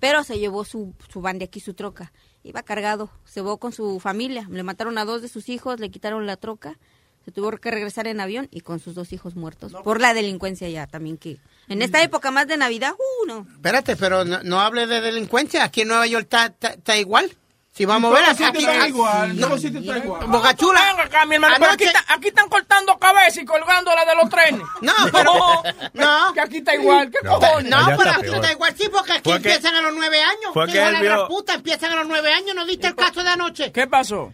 pero 0.00 0.22
se 0.24 0.38
llevó 0.38 0.64
su, 0.64 0.94
su 1.12 1.20
van 1.20 1.38
de 1.38 1.46
aquí, 1.46 1.60
su 1.60 1.74
troca. 1.74 2.12
Iba 2.48 2.62
cargado, 2.62 3.10
se 3.26 3.42
fue 3.42 3.58
con 3.58 3.72
su 3.72 4.00
familia, 4.00 4.48
le 4.50 4.62
mataron 4.62 4.96
a 4.96 5.04
dos 5.04 5.20
de 5.20 5.28
sus 5.28 5.50
hijos, 5.50 5.80
le 5.80 5.90
quitaron 5.90 6.26
la 6.26 6.38
troca, 6.38 6.78
se 7.26 7.30
tuvo 7.30 7.50
que 7.50 7.70
regresar 7.70 8.06
en 8.06 8.20
avión 8.20 8.48
y 8.50 8.62
con 8.62 8.80
sus 8.80 8.94
dos 8.94 9.12
hijos 9.12 9.36
muertos. 9.36 9.74
Por 9.84 10.00
la 10.00 10.14
delincuencia 10.14 10.66
ya 10.70 10.86
también 10.86 11.18
que... 11.18 11.40
En 11.68 11.82
esta 11.82 12.02
época 12.02 12.30
más 12.30 12.48
de 12.48 12.56
Navidad, 12.56 12.94
uh, 12.94 13.26
no. 13.26 13.46
Espérate, 13.52 13.96
pero 13.96 14.24
no, 14.24 14.42
no 14.44 14.60
hable 14.60 14.86
de 14.86 15.02
delincuencia. 15.02 15.62
Aquí 15.62 15.82
en 15.82 15.88
Nueva 15.88 16.06
York 16.06 16.26
está 16.32 16.96
igual. 16.96 17.36
Si 17.78 17.84
vamos 17.84 18.10
a 18.12 18.14
ver, 18.20 18.28
aquí, 18.30 18.42
aquí- 18.42 18.64
está 18.64 18.88
igual, 18.88 19.38
no, 19.38 19.46
todo 19.46 19.56
sitio 19.58 19.78
está 19.78 19.98
igual. 19.98 20.26
Boca 20.26 20.52
Chula. 20.56 20.80
Venga 20.90 21.04
acá, 21.04 21.24
mi 21.26 21.36
hermano, 21.36 21.54
pero 21.60 21.70
aquí, 21.70 21.84
aquí 22.08 22.26
están 22.28 22.48
cortando 22.48 22.98
cabeza 22.98 23.40
y 23.40 23.44
colgándola 23.44 24.04
de 24.04 24.14
los 24.16 24.28
trenes. 24.28 24.62
No, 24.80 24.92
pero- 25.12 25.62
no. 25.94 26.32
Que 26.34 26.40
aquí 26.40 26.56
está 26.56 26.74
igual, 26.74 27.08
¿qué 27.08 27.18
No, 27.22 27.38
cojones? 27.38 27.70
no, 27.70 27.86
pero 27.96 28.10
aquí 28.10 28.26
está 28.34 28.50
igual, 28.52 28.74
sí, 28.76 28.88
porque 28.90 29.12
aquí 29.12 29.30
empiezan 29.30 29.76
a 29.76 29.82
los 29.82 29.94
nueve 29.94 30.20
años. 30.20 30.50
fue 30.52 30.64
Hijo 30.64 30.72
que 30.72 30.78
la 30.90 31.00
gran 31.00 31.28
puta, 31.28 31.54
empiezan 31.54 31.92
a 31.92 31.94
los 31.96 32.08
nueve 32.08 32.32
años, 32.32 32.56
¿no 32.56 32.66
viste 32.66 32.88
el 32.88 32.96
caso 32.96 33.22
de 33.22 33.28
anoche? 33.30 33.70
¿Qué 33.70 33.86
pasó? 33.86 34.32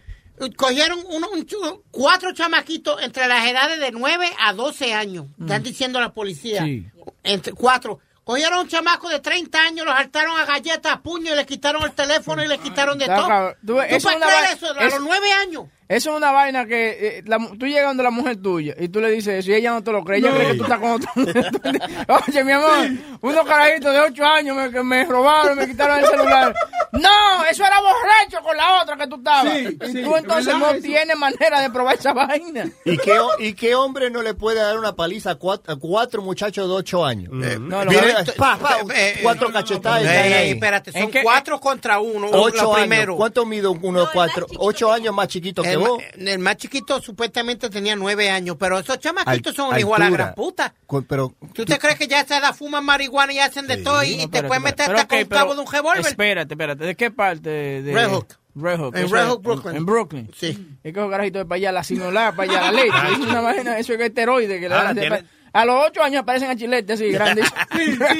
Cogieron 0.56 1.00
uno, 1.10 1.28
un 1.30 1.46
chu- 1.46 1.82
cuatro 1.90 2.32
chamaquitos 2.32 3.02
entre 3.02 3.28
las 3.28 3.46
edades 3.46 3.78
de 3.78 3.92
9 3.92 4.32
a 4.40 4.52
12 4.54 4.92
años. 4.94 5.26
Están 5.38 5.62
diciendo 5.62 6.00
la 6.00 6.12
policía. 6.12 6.64
Sí. 6.64 6.86
Entre 7.22 7.52
cuatro. 7.52 8.00
Cogieron 8.24 8.54
a 8.54 8.60
un 8.62 8.68
chamaco 8.68 9.10
de 9.10 9.20
30 9.20 9.58
años, 9.60 9.84
los 9.84 9.94
saltaron 9.94 10.38
a 10.38 10.46
galletas, 10.46 10.92
a 10.92 11.02
puño 11.02 11.32
y 11.32 11.36
le 11.36 11.44
quitaron 11.44 11.82
el 11.84 11.92
teléfono 11.92 12.42
y 12.42 12.48
le 12.48 12.58
quitaron 12.58 12.98
de 12.98 13.06
todo. 13.06 13.54
¿Tú, 13.64 13.74
puedes 13.74 14.02
creer 14.02 14.44
eso? 14.54 14.70
A 14.70 14.84
los 14.84 15.00
nueve 15.00 15.30
años. 15.32 15.66
Eso 15.88 16.10
es 16.12 16.16
una 16.16 16.32
vaina 16.32 16.64
que 16.66 17.18
eh, 17.18 17.22
la 17.26 17.38
mu- 17.38 17.56
tú 17.58 17.66
llegas 17.66 17.86
donde 17.88 18.02
la 18.02 18.10
mujer 18.10 18.40
tuya 18.40 18.74
y 18.78 18.88
tú 18.88 19.00
le 19.00 19.10
dices 19.10 19.40
eso 19.40 19.50
y 19.50 19.54
ella 19.54 19.72
no 19.72 19.82
te 19.84 19.92
lo 19.92 20.02
cree. 20.02 20.18
Ella 20.18 20.30
No. 20.30 20.36
cree 20.36 20.48
que 20.52 20.54
tú 20.56 20.62
estás 20.64 20.78
con 20.78 20.90
otro. 20.92 21.10
Oye, 22.28 22.44
mi 22.44 22.52
amor, 22.52 22.88
unos 23.20 23.46
carajitos 23.46 23.92
de 23.92 24.00
8 24.00 24.24
años 24.24 24.56
me, 24.56 24.70
que 24.70 24.82
me 24.82 25.04
robaron, 25.04 25.56
me 25.58 25.66
quitaron 25.66 25.98
el 26.00 26.06
celular. 26.06 26.54
No, 26.92 27.44
eso 27.50 27.64
era 27.64 27.80
borracho 27.80 28.42
con 28.42 28.56
la 28.56 28.82
otra 28.82 28.96
que 28.96 29.06
tú 29.08 29.16
estabas. 29.16 29.52
Sí, 29.58 29.78
y 29.82 29.86
sí, 29.88 30.02
tú 30.02 30.16
entonces 30.16 30.46
¿verdad? 30.46 30.58
no 30.60 30.70
Eso- 30.70 30.80
tienes 30.82 31.16
manera 31.16 31.60
de 31.60 31.70
probar 31.70 31.96
esa 31.96 32.12
vaina. 32.12 32.70
¿Y 32.84 32.96
qué, 32.98 33.18
¿Y 33.40 33.52
qué 33.54 33.74
hombre 33.74 34.10
no 34.10 34.22
le 34.22 34.34
puede 34.34 34.60
dar 34.60 34.78
una 34.78 34.94
paliza 34.94 35.32
a 35.32 35.34
cuatro, 35.34 35.72
a 35.72 35.76
cuatro 35.78 36.22
muchachos 36.22 36.68
de 36.68 36.74
ocho 36.74 37.04
años? 37.04 37.30
No, 37.32 37.84
lo- 37.84 37.90
Viene, 37.90 38.08
eh, 38.10 38.32
pa, 38.38 38.56
pa, 38.58 38.78
eh, 38.94 39.18
cuatro 39.22 39.52
cachetadas. 39.52 40.02
espérate, 40.04 40.92
son 40.92 41.02
¿En 41.02 41.10
qué- 41.10 41.22
cuatro 41.22 41.60
contra 41.60 41.98
uno. 41.98 42.28
Ocho 42.32 42.72
primero. 42.72 43.16
¿Cuánto 43.16 43.44
mide 43.44 43.66
uno 43.68 44.00
de 44.00 44.06
cuatro? 44.12 44.46
Ocho 44.58 44.92
años 44.92 45.14
más 45.14 45.28
chiquito 45.28 45.62
que 45.62 45.73
El, 45.74 45.80
vos. 45.80 45.98
ma- 46.18 46.30
el 46.30 46.38
más 46.38 46.56
chiquito 46.56 47.00
supuestamente 47.00 47.70
tenía 47.70 47.94
nueve 47.96 48.30
años, 48.30 48.56
pero 48.58 48.78
esos 48.78 48.98
chamaquitos 48.98 49.52
Al- 49.52 49.56
son 49.70 49.78
igual 49.78 50.02
a 50.02 50.04
la 50.06 50.10
gran 50.10 50.34
puta. 50.34 50.74
Pero 51.08 51.34
¿Tú 51.52 51.64
te 51.64 51.78
crees 51.78 51.96
que 51.98 52.06
ya 52.08 52.18
a 52.18 52.22
esa 52.22 52.38
edad 52.38 52.54
fuman 52.54 52.84
marihuana 52.84 53.32
y 53.32 53.38
hacen 53.38 53.66
de 53.66 53.76
todo 53.78 54.02
y, 54.02 54.22
y 54.22 54.26
te 54.28 54.42
pueden 54.44 54.62
meter 54.62 54.90
hasta 54.94 55.06
Pero, 55.06 55.06
con 55.06 55.18
un 55.24 55.28
cabo 55.28 55.54
de 55.54 55.60
un 55.60 55.72
revólver? 55.72 56.06
Espérate, 56.06 56.54
espérate. 56.54 56.84
¿De 56.84 56.94
qué 56.94 57.10
parte? 57.10 57.50
De... 57.82 57.92
Red 57.92 58.08
Hook. 58.10 58.26
Red 58.56 58.78
Hook. 58.78 58.96
En 58.96 59.10
Red 59.10 59.26
Hook, 59.28 59.42
Brooklyn. 59.42 59.76
En 59.76 59.84
Brooklyn. 59.86 60.30
Sí. 60.36 60.68
Es 60.84 60.92
que 60.94 61.00
los 61.00 61.10
carajitos 61.10 61.40
de 61.42 61.44
para 61.46 61.56
allá, 61.56 61.72
la 61.72 61.82
sinolá, 61.84 62.32
para 62.36 62.50
allá, 62.52 62.70
la 62.70 62.72
leche. 62.72 62.96
es 63.12 63.18
una 63.18 63.40
vaina, 63.40 63.78
eso 63.78 63.92
es 63.94 64.00
esteroide 64.00 64.60
que 64.60 64.68
le 64.68 64.74
Ah, 64.74 64.94
dan. 64.94 65.28
A 65.52 65.64
los 65.64 65.86
ocho 65.88 66.02
años 66.02 66.22
aparecen 66.22 66.50
a 66.50 66.56
chilete 66.56 66.92
así, 66.94 67.10
grandes. 67.12 67.46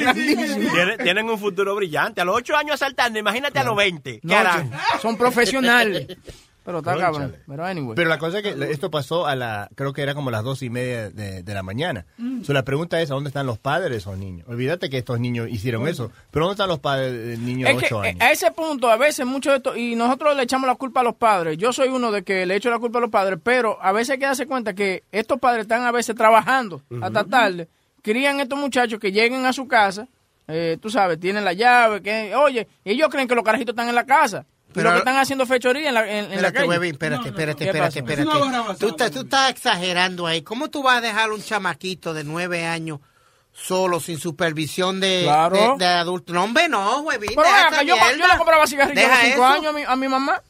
Tienen, 0.05 0.99
tienen 1.03 1.29
un 1.29 1.39
futuro 1.39 1.75
brillante. 1.75 2.21
A 2.21 2.25
los 2.25 2.37
8 2.37 2.57
años 2.57 2.75
asaltando, 2.75 3.19
imagínate 3.19 3.59
a 3.59 3.65
los 3.65 3.77
20. 3.77 4.21
¿Qué 4.21 4.27
No, 4.27 4.45
son 5.03 5.17
profesionales. 5.17 6.07
Pero 6.65 6.79
está 6.79 6.97
cabrón. 6.97 7.37
Pero 7.47 7.65
anyway. 7.65 7.95
Pero 7.95 8.09
la 8.09 8.19
cosa 8.19 8.39
es 8.39 8.43
que 8.43 8.73
esto 8.73 8.91
pasó 8.91 9.27
a 9.27 9.37
la, 9.37 9.69
creo 9.75 9.93
que 9.93 10.03
era 10.03 10.15
como 10.15 10.31
las 10.31 10.43
dos 10.43 10.63
y 10.63 10.71
media 10.71 11.11
de, 11.11 11.43
de 11.43 11.55
la 11.55 11.63
mañana. 11.63 12.07
Mm. 12.17 12.43
So, 12.43 12.55
la 12.55 12.65
pregunta 12.65 13.01
es, 13.03 13.11
¿a 13.11 13.15
dónde 13.15 13.29
están 13.29 13.47
los 13.47 13.59
padres 13.59 13.91
de 13.91 13.99
esos 13.99 14.17
niños? 14.17 14.49
Olvídate 14.49 14.89
que 14.89 14.97
estos 14.97 15.21
niños 15.21 15.49
hicieron 15.51 15.87
eso. 15.87 16.11
Pero 16.31 16.47
¿dónde 16.47 16.55
están 16.55 16.69
los 16.69 16.79
padres 16.79 17.13
del 17.13 17.45
niño 17.45 17.67
de 17.67 17.73
Es 17.73 17.79
que 17.79 17.87
ocho 17.87 18.03
eh, 18.03 18.09
años? 18.09 18.21
a 18.23 18.33
ese 18.33 18.51
punto, 18.51 18.89
a 18.89 18.97
veces 18.97 19.27
mucho 19.27 19.51
de 19.51 19.57
esto, 19.59 19.77
y 19.77 19.95
nosotros 19.95 20.35
le 20.35 20.43
echamos 20.43 20.67
la 20.67 20.75
culpa 20.77 21.01
a 21.01 21.05
los 21.05 21.17
padres. 21.17 21.59
Yo 21.59 21.71
soy 21.73 21.89
uno 21.89 22.11
de 22.11 22.25
que 22.25 22.47
le 22.47 22.57
echo 22.57 22.71
la 22.71 22.79
culpa 22.79 22.99
a 22.99 23.03
los 23.03 23.11
padres, 23.11 23.39
pero 23.43 23.79
a 23.83 23.93
veces 23.93 24.11
hay 24.11 24.19
que 24.19 24.27
darse 24.27 24.47
cuenta 24.47 24.73
que 24.73 25.05
estos 25.13 25.39
padres 25.39 25.63
están 25.63 25.83
a 25.83 25.93
veces 25.93 26.17
trabajando 26.17 26.81
hasta 27.03 27.25
tarde, 27.25 27.69
crían 28.01 28.41
estos 28.41 28.59
muchachos 28.59 28.99
que 28.99 29.13
lleguen 29.13 29.45
a 29.45 29.53
su 29.53 29.69
casa, 29.69 30.09
eh, 30.49 30.79
tú 30.81 30.89
sabes, 30.91 31.21
tienen 31.21 31.45
la 31.45 31.53
llave, 31.53 32.03
que, 32.03 32.35
oye, 32.35 32.69
ellos 32.85 33.09
creen 33.11 33.29
que 33.29 33.35
los 33.35 33.45
carajitos 33.45 33.73
están 33.73 33.89
en 33.89 33.95
la 33.95 34.07
casa. 34.07 34.47
Pero- 34.75 34.91
lo 34.91 34.95
que 34.97 34.99
están 34.99 35.17
haciendo 35.17 35.47
fechoría 35.47 35.89
en 35.89 35.95
la, 35.95 36.01
en, 36.09 36.33
en 36.33 36.43
la 36.43 36.49
Espérate, 36.49 36.67
calle. 36.69 36.89
espérate, 36.91 37.29
espérate, 37.29 37.59
¿Qué 37.59 37.65
espérate, 37.71 37.99
espérate. 38.01 38.79
Tú, 38.79 38.89
estás- 38.89 39.11
tú 39.11 39.21
estás 39.21 39.51
exagerando 39.51 40.27
ahí. 40.27 40.43
¿Cómo 40.43 40.69
tú 40.69 40.83
vas 40.83 40.99
a 40.99 41.01
dejar 41.01 41.31
un 41.33 41.43
chamaquito 41.43 42.13
de 42.15 42.25
nueve 42.25 42.67
años 42.67 43.01
solo, 43.53 44.01
sin 44.01 44.19
supervisión 44.19 44.99
de, 45.01 45.23
Claro. 45.25 45.77
de, 45.79 45.85
de 45.85 45.91
adulto? 45.93 46.33
No, 46.33 46.45
hombre, 46.45 46.69
no, 46.69 47.01
huevín. 47.03 47.31
Pero 47.35 47.43
deja 47.49 47.83
yo, 47.85 47.95
le 47.97 48.37
compraba 48.39 48.67
cigarrillos 48.67 49.05
a 49.05 49.09
los 49.09 49.19
cinco 49.21 49.35
eso. 49.35 49.45
años 49.47 49.67
a 49.67 49.73
mi, 49.73 49.83
a 49.85 49.97
mi 49.97 50.09
mamá. 50.09 50.43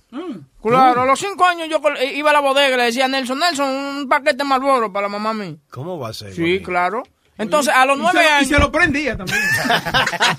Claro, 0.62 1.02
a 1.02 1.06
los 1.06 1.18
cinco 1.20 1.44
años 1.44 1.68
yo 1.68 1.80
eh, 1.98 2.14
iba 2.14 2.30
a 2.30 2.32
la 2.32 2.40
bodega 2.40 2.74
y 2.74 2.78
le 2.78 2.84
decía, 2.84 3.06
Nelson, 3.08 3.38
Nelson, 3.38 3.68
un 3.68 4.08
paquete 4.08 4.36
de 4.38 4.44
Marlboro 4.44 4.92
para 4.92 5.08
la 5.08 5.18
mamá 5.18 5.34
mía. 5.34 5.56
¿Cómo 5.70 5.98
va 5.98 6.08
a 6.10 6.12
ser? 6.14 6.32
Sí, 6.32 6.62
claro. 6.62 7.02
Entonces, 7.36 7.74
a 7.74 7.84
los 7.84 7.98
nueve 7.98 8.24
años... 8.26 8.50
Y 8.50 8.54
se 8.54 8.58
lo 8.58 8.70
prendía 8.70 9.16
también. 9.16 9.40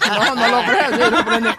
No, 0.07 0.35
no 0.35 0.47
lo 0.47 0.63
creas, 0.63 1.11
lo 1.11 1.25
prende. 1.25 1.49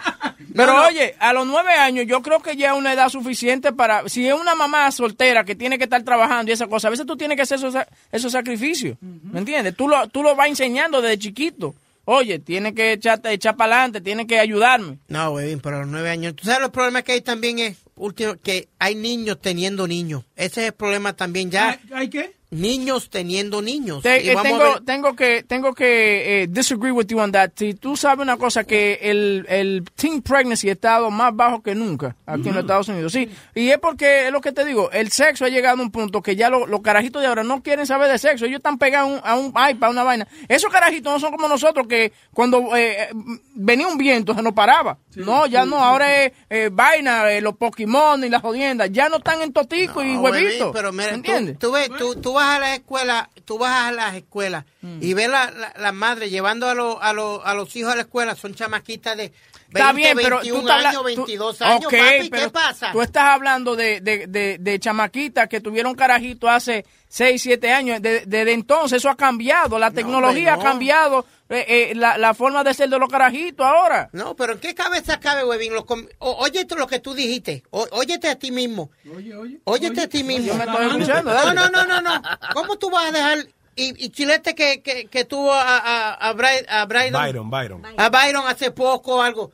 Pero 0.55 0.87
oye, 0.87 1.15
a 1.19 1.33
los 1.33 1.45
nueve 1.45 1.73
años 1.73 2.05
yo 2.07 2.21
creo 2.21 2.39
que 2.41 2.55
ya 2.55 2.71
es 2.71 2.77
una 2.77 2.93
edad 2.93 3.09
suficiente 3.09 3.71
para... 3.71 4.07
Si 4.09 4.27
es 4.27 4.33
una 4.33 4.55
mamá 4.55 4.91
soltera 4.91 5.43
que 5.43 5.55
tiene 5.55 5.77
que 5.77 5.83
estar 5.83 6.01
trabajando 6.03 6.49
y 6.49 6.53
esa 6.53 6.67
cosa, 6.67 6.87
a 6.87 6.91
veces 6.91 7.05
tú 7.05 7.15
tienes 7.15 7.35
que 7.35 7.43
hacer 7.43 7.57
esos, 7.57 7.75
esos 8.11 8.31
sacrificios, 8.31 8.97
¿me 9.01 9.39
entiendes? 9.39 9.75
Tú 9.75 9.87
lo, 9.87 10.07
tú 10.07 10.23
lo 10.23 10.35
vas 10.35 10.47
enseñando 10.47 11.01
desde 11.01 11.19
chiquito. 11.19 11.75
Oye, 12.09 12.39
tiene 12.39 12.73
que 12.73 12.93
echarte, 12.93 13.33
echar 13.33 13.57
para 13.57 13.75
adelante, 13.75 13.99
tiene 13.99 14.25
que 14.25 14.39
ayudarme. 14.39 14.97
No, 15.09 15.31
huevín, 15.31 15.59
pero 15.59 15.75
a 15.75 15.79
los 15.81 15.89
nueve 15.89 16.09
años. 16.09 16.37
¿Tú 16.37 16.45
sabes 16.45 16.61
los 16.61 16.71
problemas 16.71 17.03
que 17.03 17.11
hay 17.11 17.21
también? 17.21 17.59
Es, 17.59 17.79
último, 17.97 18.35
que 18.41 18.69
hay 18.79 18.95
niños 18.95 19.39
teniendo 19.41 19.85
niños. 19.89 20.23
Ese 20.37 20.61
es 20.61 20.67
el 20.67 20.73
problema 20.73 21.11
también 21.11 21.51
ya. 21.51 21.77
¿Hay 21.93 22.09
qué? 22.09 22.36
Niños 22.49 23.09
teniendo 23.09 23.61
niños. 23.61 24.01
Te- 24.03 24.23
Y 24.23 24.29
eh, 24.29 24.35
tengo, 24.41 24.81
tengo 24.85 25.15
que, 25.17 25.43
tengo 25.43 25.73
que 25.73 26.43
eh, 26.43 26.47
disagree 26.49 26.91
with 26.93 27.07
you 27.07 27.19
on 27.19 27.31
that. 27.33 27.51
Si 27.57 27.73
tú 27.73 27.97
sabes 27.97 28.23
una 28.23 28.37
cosa, 28.37 28.63
que 28.63 28.99
el, 29.01 29.45
el 29.49 29.83
teen 29.95 30.21
pregnancy 30.21 30.69
ha 30.69 30.71
estado 30.71 31.11
más 31.11 31.35
bajo 31.35 31.61
que 31.61 31.75
nunca 31.75 32.15
aquí 32.25 32.47
en 32.47 32.55
los 32.55 32.63
Estados 32.63 32.87
Unidos. 32.87 33.11
Sí, 33.11 33.29
y 33.53 33.69
es 33.69 33.77
porque, 33.79 34.27
es 34.27 34.31
lo 34.31 34.39
que 34.39 34.53
te 34.53 34.63
digo, 34.63 34.89
el 34.91 35.11
sexo 35.11 35.43
ha 35.43 35.49
llegado 35.49 35.79
a 35.81 35.83
un 35.83 35.91
punto 35.91 36.21
que 36.21 36.37
ya 36.37 36.49
lo- 36.49 36.67
los 36.67 36.79
carajitos 36.81 37.21
de 37.21 37.27
ahora 37.27 37.43
no 37.43 37.61
quieren 37.61 37.85
saber 37.85 38.09
de 38.09 38.17
sexo. 38.17 38.45
Ellos 38.45 38.57
están 38.59 38.77
pegados 38.77 39.19
a 39.25 39.35
un, 39.35 39.51
a 39.53 39.59
un 39.67 39.69
iPad, 39.69 39.89
una 39.91 40.03
vaina. 40.03 40.25
Esos 40.47 40.71
carajitos 40.71 41.11
no 41.11 41.19
son 41.19 41.31
como 41.31 41.49
nosotros 41.49 41.85
que 41.85 42.13
cuando 42.33 42.77
eh, 42.77 43.03
eh, 43.03 43.09
venía 43.55 43.87
un 43.87 43.97
viento 43.97 44.33
se 44.33 44.41
nos 44.41 44.53
paraba. 44.53 44.97
no, 45.15 45.47
ya 45.47 45.65
no, 45.65 45.83
ahora 45.83 46.23
es 46.23 46.31
eh, 46.49 46.69
vaina, 46.71 47.25
los 47.41 47.57
Pokémon 47.57 48.23
y 48.23 48.29
las 48.29 48.41
jodiendas. 48.41 48.89
Ya 48.93 49.09
no 49.09 49.17
están 49.17 49.41
en 49.41 49.51
totico 49.51 50.01
y 50.01 50.13
No, 50.13 50.21
huevitos. 50.21 50.53
huevín, 50.59 50.71
pero 50.73 50.93
mira, 50.93 51.05
¿Me 51.07 51.09
tú, 51.11 51.15
entiendes? 51.17 51.59
tú 51.59 51.71
ves, 51.73 51.89
tú, 51.97 52.15
tú 52.15 52.36
vas 52.37 52.55
a 52.55 52.59
la 52.59 52.73
escuela, 52.75 53.29
tú 53.45 53.57
vas 53.57 53.89
a 53.89 53.91
las 53.91 54.15
escuelas 54.15 54.63
Mm. 54.81 54.99
y 55.01 55.13
ves 55.13 55.29
la, 55.29 55.51
la, 55.51 55.73
la 55.77 55.91
madre 55.91 56.29
llevando 56.29 56.69
a, 56.69 56.73
los 56.73 56.97
a, 57.01 57.11
los 57.13 57.41
a 57.43 57.53
los 57.53 57.75
hijos 57.75 57.91
a 57.91 57.95
la 57.95 58.03
escuela, 58.03 58.35
son 58.35 58.55
chamaquitas 58.55 59.17
de 59.17 59.33
Está 59.67 59.91
20, 59.91 59.95
bien, 59.95 60.17
pero 60.17 60.35
21 60.37 60.59
tú 60.61 60.67
estás 60.67 60.85
años, 60.85 61.01
tú- 61.01 61.03
22 61.03 61.61
años, 61.61 61.85
Ok, 61.85 61.91
papi, 61.91 62.23
¿qué 62.23 62.27
pero 62.31 62.51
pasa? 62.51 62.91
Tú 62.91 63.01
estás 63.01 63.23
hablando 63.23 63.75
de, 63.75 63.99
de, 64.01 64.27
de, 64.27 64.57
de 64.59 64.79
chamaquitas 64.79 65.47
que 65.49 65.59
tuvieron 65.61 65.93
carajito 65.95 66.47
hace 66.49 66.85
6, 67.09 67.41
7 67.41 67.71
años. 67.71 68.01
De- 68.01 68.23
Desde 68.25 68.53
entonces 68.53 68.97
eso 68.97 69.09
ha 69.09 69.17
cambiado. 69.17 69.77
La 69.77 69.91
tecnología 69.91 70.55
no. 70.55 70.61
ha 70.61 70.63
cambiado 70.63 71.25
eh, 71.49 71.65
eh, 71.67 71.95
la, 71.95 72.17
la 72.17 72.33
forma 72.33 72.63
de 72.63 72.73
ser 72.73 72.89
de 72.89 72.97
los 72.99 73.09
carajitos 73.09 73.65
ahora. 73.65 74.09
No, 74.13 74.35
pero 74.35 74.53
¿en 74.53 74.59
qué 74.59 74.73
cabeza 74.73 75.19
cabe, 75.19 75.43
Webin? 75.45 75.73
Lo 75.73 75.85
com- 75.85 76.07
o- 76.19 76.31
Óyete 76.43 76.75
lo 76.75 76.87
que 76.87 76.99
tú 76.99 77.13
dijiste. 77.13 77.63
O- 77.69 77.87
óyete 77.91 78.29
a 78.29 78.35
ti 78.37 78.51
mismo. 78.51 78.89
Oye, 79.15 79.35
oye. 79.35 79.59
Óyete 79.65 80.01
a 80.01 80.07
ti 80.07 80.23
mismo. 80.23 80.47
Yo 80.47 80.55
me 80.55 80.63
estoy 80.65 80.85
escuchando, 80.87 81.33
No, 81.33 81.53
no, 81.53 81.69
no, 81.69 81.85
no, 81.85 82.01
no. 82.01 82.21
¿Cómo 82.53 82.77
tú 82.77 82.89
vas 82.89 83.05
a 83.07 83.11
dejar... 83.11 83.39
Y, 83.77 83.93
y 84.05 84.09
Chilete 84.09 84.55
que, 84.55 84.81
que, 84.81 85.05
que 85.05 85.23
tuvo 85.23 85.53
a, 85.53 85.77
a, 85.77 86.13
a, 86.15 86.33
Bry- 86.33 86.65
a 86.67 86.85
Brydon- 86.87 87.13
Byron, 87.23 87.49
Byron. 87.49 87.83
a 87.95 88.09
Byron 88.09 88.47
hace 88.47 88.71
poco 88.71 89.17
o 89.17 89.21
algo. 89.21 89.51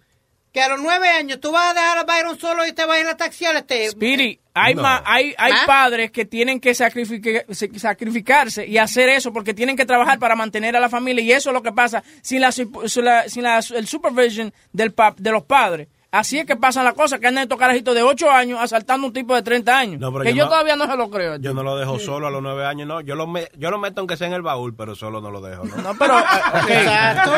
Que 0.53 0.61
a 0.61 0.69
los 0.69 0.79
nueve 0.81 1.09
años 1.09 1.39
tú 1.39 1.51
vas 1.51 1.71
a 1.71 1.73
dejar 1.73 1.97
a 1.97 2.03
Byron 2.03 2.39
solo 2.39 2.65
y 2.65 2.71
te 2.73 2.85
vas 2.85 2.97
a 2.97 3.01
ir 3.01 3.07
a 3.07 3.17
taxiar 3.17 3.55
este. 3.55 3.89
Speedy, 3.89 4.39
hay, 4.53 4.75
No. 4.75 4.83
ma- 4.83 5.01
hay, 5.05 5.33
hay 5.37 5.51
¿Ah? 5.51 5.63
padres 5.65 6.11
que 6.11 6.25
tienen 6.25 6.59
que 6.59 6.73
sacrifica- 6.75 7.43
se- 7.51 7.77
sacrificarse 7.79 8.65
y 8.67 8.77
hacer 8.77 9.09
eso 9.09 9.33
porque 9.33 9.53
tienen 9.55 9.75
que 9.75 9.85
trabajar 9.85 10.19
para 10.19 10.35
mantener 10.35 10.75
a 10.75 10.79
la 10.79 10.89
familia 10.89 11.23
y 11.23 11.31
eso 11.31 11.49
es 11.49 11.53
lo 11.55 11.63
que 11.63 11.71
pasa 11.71 12.03
sin 12.21 12.39
la, 12.41 12.51
sin 12.51 12.71
la- 13.03 13.27
sin 13.29 13.43
la- 13.43 13.57
el 13.75 13.87
supervision 13.87 14.53
del 14.71 14.93
pa- 14.93 15.15
de 15.17 15.31
los 15.31 15.43
padres. 15.43 15.87
Así 16.15 16.37
es 16.37 16.45
que 16.45 16.55
pasan 16.55 16.85
las 16.85 16.93
cosas, 16.93 17.19
que 17.19 17.25
andan 17.25 17.41
estos 17.45 17.57
carajitos 17.57 17.95
de 17.95 18.03
8 18.03 18.29
años 18.29 18.59
asaltando 18.61 19.05
a 19.05 19.07
un 19.07 19.13
tipo 19.13 19.33
de 19.33 19.41
30 19.41 19.75
años. 19.75 19.99
No, 19.99 20.13
que 20.19 20.29
yo 20.29 20.35
yo 20.35 20.43
no- 20.43 20.49
todavía 20.51 20.75
no 20.75 20.85
se 20.85 20.95
lo 20.95 21.09
creo. 21.09 21.37
Yo 21.37 21.55
no 21.55 21.63
lo 21.63 21.75
dejo 21.75 21.97
solo 21.97 22.27
a 22.27 22.29
los 22.29 22.39
nueve 22.43 22.67
años, 22.67 22.87
no. 22.87 23.01
Yo 23.01 23.15
lo, 23.15 23.25
me- 23.25 23.47
yo 23.57 23.71
lo 23.71 23.79
meto 23.79 23.99
aunque 24.01 24.15
sea 24.15 24.27
en 24.27 24.33
el 24.33 24.43
baúl, 24.43 24.75
pero 24.75 24.93
solo 24.93 25.21
no 25.21 25.31
lo 25.31 25.41
dejo, 25.41 25.63
¿no? 25.65 25.75
No, 25.77 25.95
pero... 25.97 26.19
eh. 26.19 26.23
Exacto. 26.69 27.31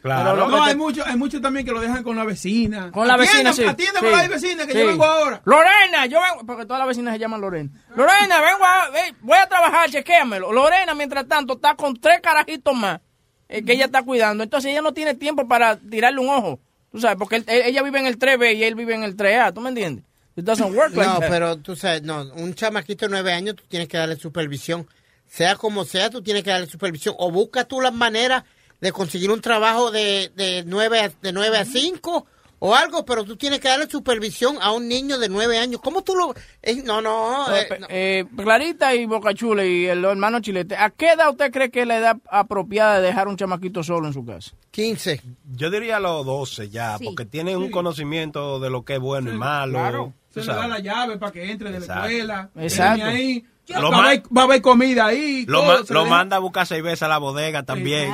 Claro. 0.00 0.30
Pero 0.34 0.48
No, 0.48 0.62
hay 0.62 0.76
muchos 0.76 1.04
hay 1.04 1.16
muchos 1.16 1.40
también 1.42 1.66
que 1.66 1.72
lo 1.72 1.80
dejan 1.80 2.04
con 2.04 2.16
la 2.16 2.22
vecina. 2.24 2.92
Con 2.92 3.08
la 3.08 3.16
vecina, 3.16 3.52
sí. 3.52 3.64
Atiéndeme 3.64 4.10
Sí. 4.10 4.16
la 4.16 4.28
vecina 4.28 4.64
que 4.66 4.72
Sí. 4.74 4.78
yo 4.78 4.86
vengo 4.86 5.04
ahora. 5.04 5.42
Lorena, 5.44 6.06
yo 6.06 6.20
vengo, 6.20 6.46
porque 6.46 6.66
todas 6.66 6.78
las 6.78 6.86
vecinas 6.86 7.14
se 7.14 7.18
llaman 7.18 7.40
Lorena. 7.40 7.70
Lorena, 7.96 8.40
vengo 8.40 8.64
a, 8.64 8.88
voy 9.22 9.38
a 9.38 9.48
trabajar, 9.48 9.90
chequéamelo. 9.90 10.52
Lorena, 10.52 10.94
mientras 10.94 11.26
tanto, 11.26 11.54
está 11.54 11.74
con 11.74 11.96
tres 12.00 12.20
carajitos 12.22 12.76
más 12.76 13.00
eh, 13.48 13.64
que 13.64 13.72
ella 13.72 13.86
está 13.86 14.04
cuidando. 14.04 14.44
Entonces 14.44 14.70
ella 14.70 14.82
no 14.82 14.92
tiene 14.94 15.14
tiempo 15.16 15.48
para 15.48 15.76
tirarle 15.80 16.20
un 16.20 16.28
ojo. 16.28 16.60
Tú 16.90 17.00
sabes, 17.00 17.16
porque 17.18 17.36
él- 17.36 17.44
ella 17.48 17.82
vive 17.82 18.00
en 18.00 18.06
el 18.06 18.18
3B 18.18 18.54
y 18.54 18.64
él 18.64 18.74
vive 18.74 18.94
en 18.94 19.02
el 19.04 19.16
3A. 19.16 19.52
¿Tú 19.52 19.60
me 19.60 19.68
entiendes? 19.68 20.04
It 20.36 20.44
doesn't 20.44 20.74
work 20.74 20.94
like 20.94 21.08
No, 21.10 21.20
that. 21.20 21.28
pero 21.28 21.56
tú 21.58 21.76
sabes, 21.76 22.02
no, 22.02 22.22
un 22.34 22.54
chamaquito 22.54 23.06
de 23.06 23.10
nueve 23.10 23.32
años 23.32 23.56
tú 23.56 23.64
tienes 23.68 23.88
que 23.88 23.96
darle 23.98 24.16
supervisión. 24.16 24.88
Sea 25.26 25.56
como 25.56 25.84
sea, 25.84 26.10
tú 26.10 26.22
tienes 26.22 26.42
que 26.42 26.50
darle 26.50 26.66
supervisión. 26.66 27.14
O 27.18 27.30
busca 27.30 27.64
tú 27.64 27.80
las 27.80 27.92
maneras 27.92 28.44
de 28.80 28.92
conseguir 28.92 29.30
un 29.30 29.40
trabajo 29.40 29.90
de, 29.90 30.32
de, 30.34 30.64
nueve, 30.66 31.00
a, 31.00 31.08
de 31.22 31.32
nueve 31.32 31.58
a 31.58 31.64
cinco 31.64 32.26
o 32.62 32.74
algo, 32.74 33.04
pero 33.04 33.24
tú 33.24 33.36
tienes 33.36 33.58
que 33.58 33.68
darle 33.68 33.88
supervisión 33.90 34.56
a 34.60 34.70
un 34.72 34.86
niño 34.86 35.18
de 35.18 35.28
nueve 35.28 35.58
años. 35.58 35.80
¿Cómo 35.82 36.02
tú 36.02 36.14
lo...? 36.14 36.34
eh, 36.62 36.82
no, 36.84 37.00
no, 37.02 37.52
eh, 37.54 37.66
Eh, 37.70 37.78
no. 37.80 37.86
eh, 37.90 38.24
Clarita 38.36 38.94
y 38.94 39.06
Boca 39.06 39.34
Chula 39.34 39.64
y 39.64 39.86
el 39.86 40.04
hermano 40.04 40.40
Chilete, 40.40 40.76
¿a 40.76 40.90
qué 40.90 41.12
edad 41.12 41.30
usted 41.30 41.50
cree 41.50 41.70
que 41.70 41.80
es 41.82 41.86
la 41.88 41.96
edad 41.98 42.16
apropiada 42.30 43.00
de 43.00 43.06
dejar 43.08 43.28
un 43.28 43.36
chamaquito 43.36 43.82
solo 43.82 44.06
en 44.06 44.12
su 44.12 44.24
casa? 44.24 44.52
15. 44.70 45.20
Yo 45.56 45.70
diría 45.70 45.96
a 45.96 46.00
los 46.00 46.24
12 46.24 46.68
ya, 46.68 46.96
Sí. 46.98 47.04
porque 47.06 47.24
tienen 47.24 47.56
un 47.56 47.70
conocimiento 47.70 48.60
de 48.60 48.70
lo 48.70 48.84
que 48.84 48.94
es 48.94 49.00
bueno 49.00 49.32
y 49.32 49.36
malo. 49.36 49.72
claro. 49.78 50.12
Se 50.32 50.40
le 50.42 50.46
da 50.46 50.68
la 50.68 50.78
llave 50.78 51.18
para 51.18 51.32
que 51.32 51.50
entre 51.50 51.72
de 51.72 51.80
la 51.80 51.86
escuela. 52.04 52.50
Exacto. 52.56 52.94
Viene 53.04 53.10
Ahí, 53.10 53.44
Lo 53.78 53.90
va, 53.90 53.98
a 53.98 54.00
ma- 54.00 54.06
haber, 54.08 54.22
va 54.36 54.40
a 54.40 54.44
haber 54.44 54.62
comida 54.62 55.06
ahí. 55.06 55.44
Lo, 55.46 55.60
todo, 55.60 55.66
ma- 55.80 55.86
se 55.86 55.94
lo 55.94 56.00
le 56.00 56.04
deja- 56.06 56.16
manda 56.16 56.36
a 56.36 56.38
buscar 56.40 56.66
cerveza 56.66 57.06
a 57.06 57.08
la 57.08 57.18
bodega 57.18 57.62
también. 57.62 58.10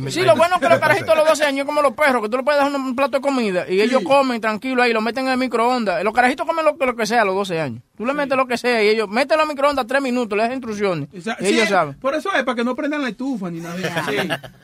Me- 0.00 0.10
Sí, 0.10 0.22
lo 0.22 0.36
bueno 0.36 0.56
es 0.56 0.60
que 0.60 0.68
los 0.68 0.78
carajitos 0.78 1.08
a 1.10 1.14
los 1.16 1.28
12 1.28 1.44
años, 1.44 1.66
como 1.66 1.82
los 1.82 1.92
perros, 1.94 2.22
que 2.22 2.28
tú 2.28 2.36
le 2.36 2.42
puedes 2.42 2.60
dar 2.60 2.70
un, 2.72 2.94
plato 2.94 3.16
de 3.18 3.20
comida 3.20 3.64
y 3.68 3.80
ellos 3.80 4.02
comen 4.04 4.40
tranquilo 4.40 4.82
ahí, 4.82 4.92
lo 4.92 5.00
meten 5.00 5.26
en 5.26 5.32
el 5.32 5.38
microondas. 5.38 6.02
Los 6.04 6.12
carajitos 6.14 6.46
comen 6.46 6.64
lo, 6.64 6.76
lo 6.78 6.96
que 6.96 7.06
sea 7.06 7.22
a 7.22 7.24
los 7.24 7.34
12 7.34 7.60
años. 7.60 7.82
Tú 7.96 8.06
le 8.06 8.14
metes 8.14 8.36
lo 8.36 8.46
que 8.46 8.56
sea 8.56 8.82
y 8.82 8.88
ellos 8.88 9.08
meten 9.08 9.36
los 9.38 9.46
microondas 9.46 9.86
3 9.86 10.00
minutos, 10.00 10.36
les 10.36 10.46
das 10.46 10.54
instrucciones. 10.54 11.08
O 11.16 11.20
sea, 11.20 11.36
y 11.40 11.46
sí, 11.46 11.54
ellos 11.54 11.68
saben. 11.68 11.94
Por 12.00 12.14
eso 12.14 12.32
es, 12.34 12.42
para 12.44 12.56
que 12.56 12.64
no 12.64 12.74
prendan 12.74 13.02
la 13.02 13.10
estufa 13.10 13.50
ni 13.50 13.60
nada. 13.60 13.76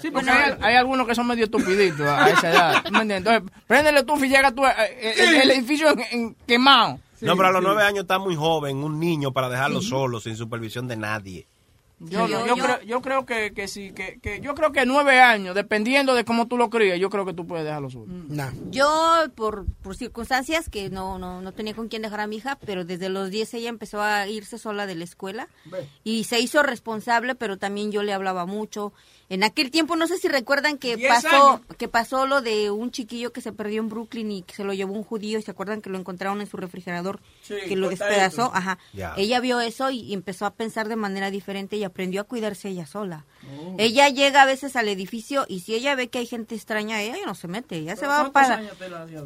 Sí, 0.00 0.10
porque 0.10 0.30
hay, 0.30 0.52
hay 0.62 0.74
algunos 0.76 1.06
que 1.06 1.14
son 1.14 1.26
medio 1.26 1.44
estupiditos 1.44 2.00
a, 2.06 2.30
esa 2.30 2.50
edad. 2.50 2.82
¿tú 2.84 2.92
me 2.92 3.02
entiendes? 3.02 3.34
Entonces, 3.34 3.60
prende 3.66 3.92
la 3.92 4.00
estufa 4.00 4.26
y 4.26 4.28
llega 4.28 4.52
tú, 4.52 4.64
eh, 4.66 4.70
eh, 5.00 5.14
el, 5.18 5.34
el 5.42 5.50
edificio 5.50 5.90
en- 5.90 6.00
en- 6.12 6.36
quemado. 6.46 6.98
No, 7.20 7.36
pero 7.36 7.48
a 7.48 7.52
los 7.52 7.62
nueve 7.62 7.82
años 7.82 8.00
está 8.00 8.18
muy 8.18 8.36
joven, 8.36 8.78
un 8.78 8.98
niño 9.00 9.32
para 9.32 9.48
dejarlo 9.48 9.80
solo, 9.82 10.20
sin 10.20 10.36
supervisión 10.36 10.86
de 10.88 10.96
nadie. 10.96 11.46
Yo, 11.98 12.28
Yo- 12.28 12.44
yo, 12.46 12.56
yo- 12.56 12.62
creo, 12.62 12.82
yo 12.82 13.00
creo 13.00 13.24
que, 13.24 13.54
que 13.54 13.68
sí, 13.68 13.90
que, 13.92 14.18
que 14.20 14.38
yo 14.42 14.54
creo 14.54 14.70
que 14.70 14.84
nueve 14.84 15.18
años, 15.22 15.54
dependiendo 15.54 16.14
de 16.14 16.26
cómo 16.26 16.46
tú 16.46 16.58
lo 16.58 16.68
crías, 16.68 16.98
yo 17.00 17.08
creo 17.08 17.24
que 17.24 17.32
tú 17.32 17.46
puedes 17.46 17.64
dejarlo 17.64 17.88
solo. 17.88 18.04
No. 18.08 18.50
Yo, 18.70 19.24
por, 19.34 19.64
por 19.82 19.96
circunstancias 19.96 20.68
que 20.68 20.90
no, 20.90 21.18
no, 21.18 21.40
no 21.40 21.52
tenía 21.52 21.72
con 21.74 21.88
quién 21.88 22.02
dejar 22.02 22.20
a 22.20 22.26
mi 22.26 22.36
hija, 22.36 22.58
pero 22.66 22.84
desde 22.84 23.08
los 23.08 23.30
10 23.30 23.54
ella 23.54 23.70
empezó 23.70 24.02
a 24.02 24.28
irse 24.28 24.58
sola 24.58 24.86
de 24.86 24.94
la 24.94 25.04
escuela 25.04 25.48
y 26.04 26.24
se 26.24 26.38
hizo 26.38 26.62
responsable, 26.62 27.34
pero 27.34 27.56
también 27.56 27.90
yo 27.90 28.02
le 28.02 28.12
hablaba 28.12 28.44
mucho. 28.44 28.92
En 29.28 29.42
aquel 29.42 29.70
tiempo, 29.70 29.96
no 29.96 30.06
sé 30.06 30.18
si 30.18 30.28
recuerdan 30.28 30.78
que 30.78 30.96
pasó 30.98 31.54
años. 31.54 31.60
que 31.78 31.88
pasó 31.88 32.26
lo 32.26 32.42
de 32.42 32.70
un 32.70 32.92
chiquillo 32.92 33.32
que 33.32 33.40
se 33.40 33.52
perdió 33.52 33.80
en 33.80 33.88
Brooklyn 33.88 34.30
y 34.30 34.42
que 34.42 34.54
se 34.54 34.62
lo 34.62 34.72
llevó 34.72 34.94
un 34.94 35.02
judío 35.02 35.38
y 35.38 35.42
se 35.42 35.50
acuerdan 35.50 35.82
que 35.82 35.90
lo 35.90 35.98
encontraron 35.98 36.40
en 36.40 36.46
su 36.46 36.56
refrigerador, 36.56 37.20
Sí, 37.42 37.54
que 37.66 37.74
lo 37.76 37.88
despedazó. 37.88 38.52
Ajá. 38.54 38.78
Ella 39.16 39.40
vio 39.40 39.60
eso 39.60 39.90
y, 39.90 40.12
empezó 40.12 40.46
a 40.46 40.54
pensar 40.54 40.88
de 40.88 40.96
manera 40.96 41.30
diferente 41.30 41.76
y 41.76 41.84
aprendió 41.84 42.20
a 42.20 42.24
cuidarse 42.24 42.68
ella 42.68 42.86
sola. 42.86 43.24
Ella 43.78 44.08
llega 44.08 44.42
a 44.42 44.46
veces 44.46 44.76
al 44.76 44.88
edificio 44.88 45.44
y 45.48 45.60
si 45.60 45.74
ella 45.74 45.94
ve 45.94 46.08
que 46.08 46.18
hay 46.18 46.26
gente 46.26 46.54
extraña, 46.54 47.00
ella 47.02 47.16
ya 47.16 47.26
no 47.26 47.34
se 47.34 47.48
mete, 47.48 47.76
ella 47.76 47.96
se 47.96 48.06
va 48.06 48.30
para... 48.32 48.62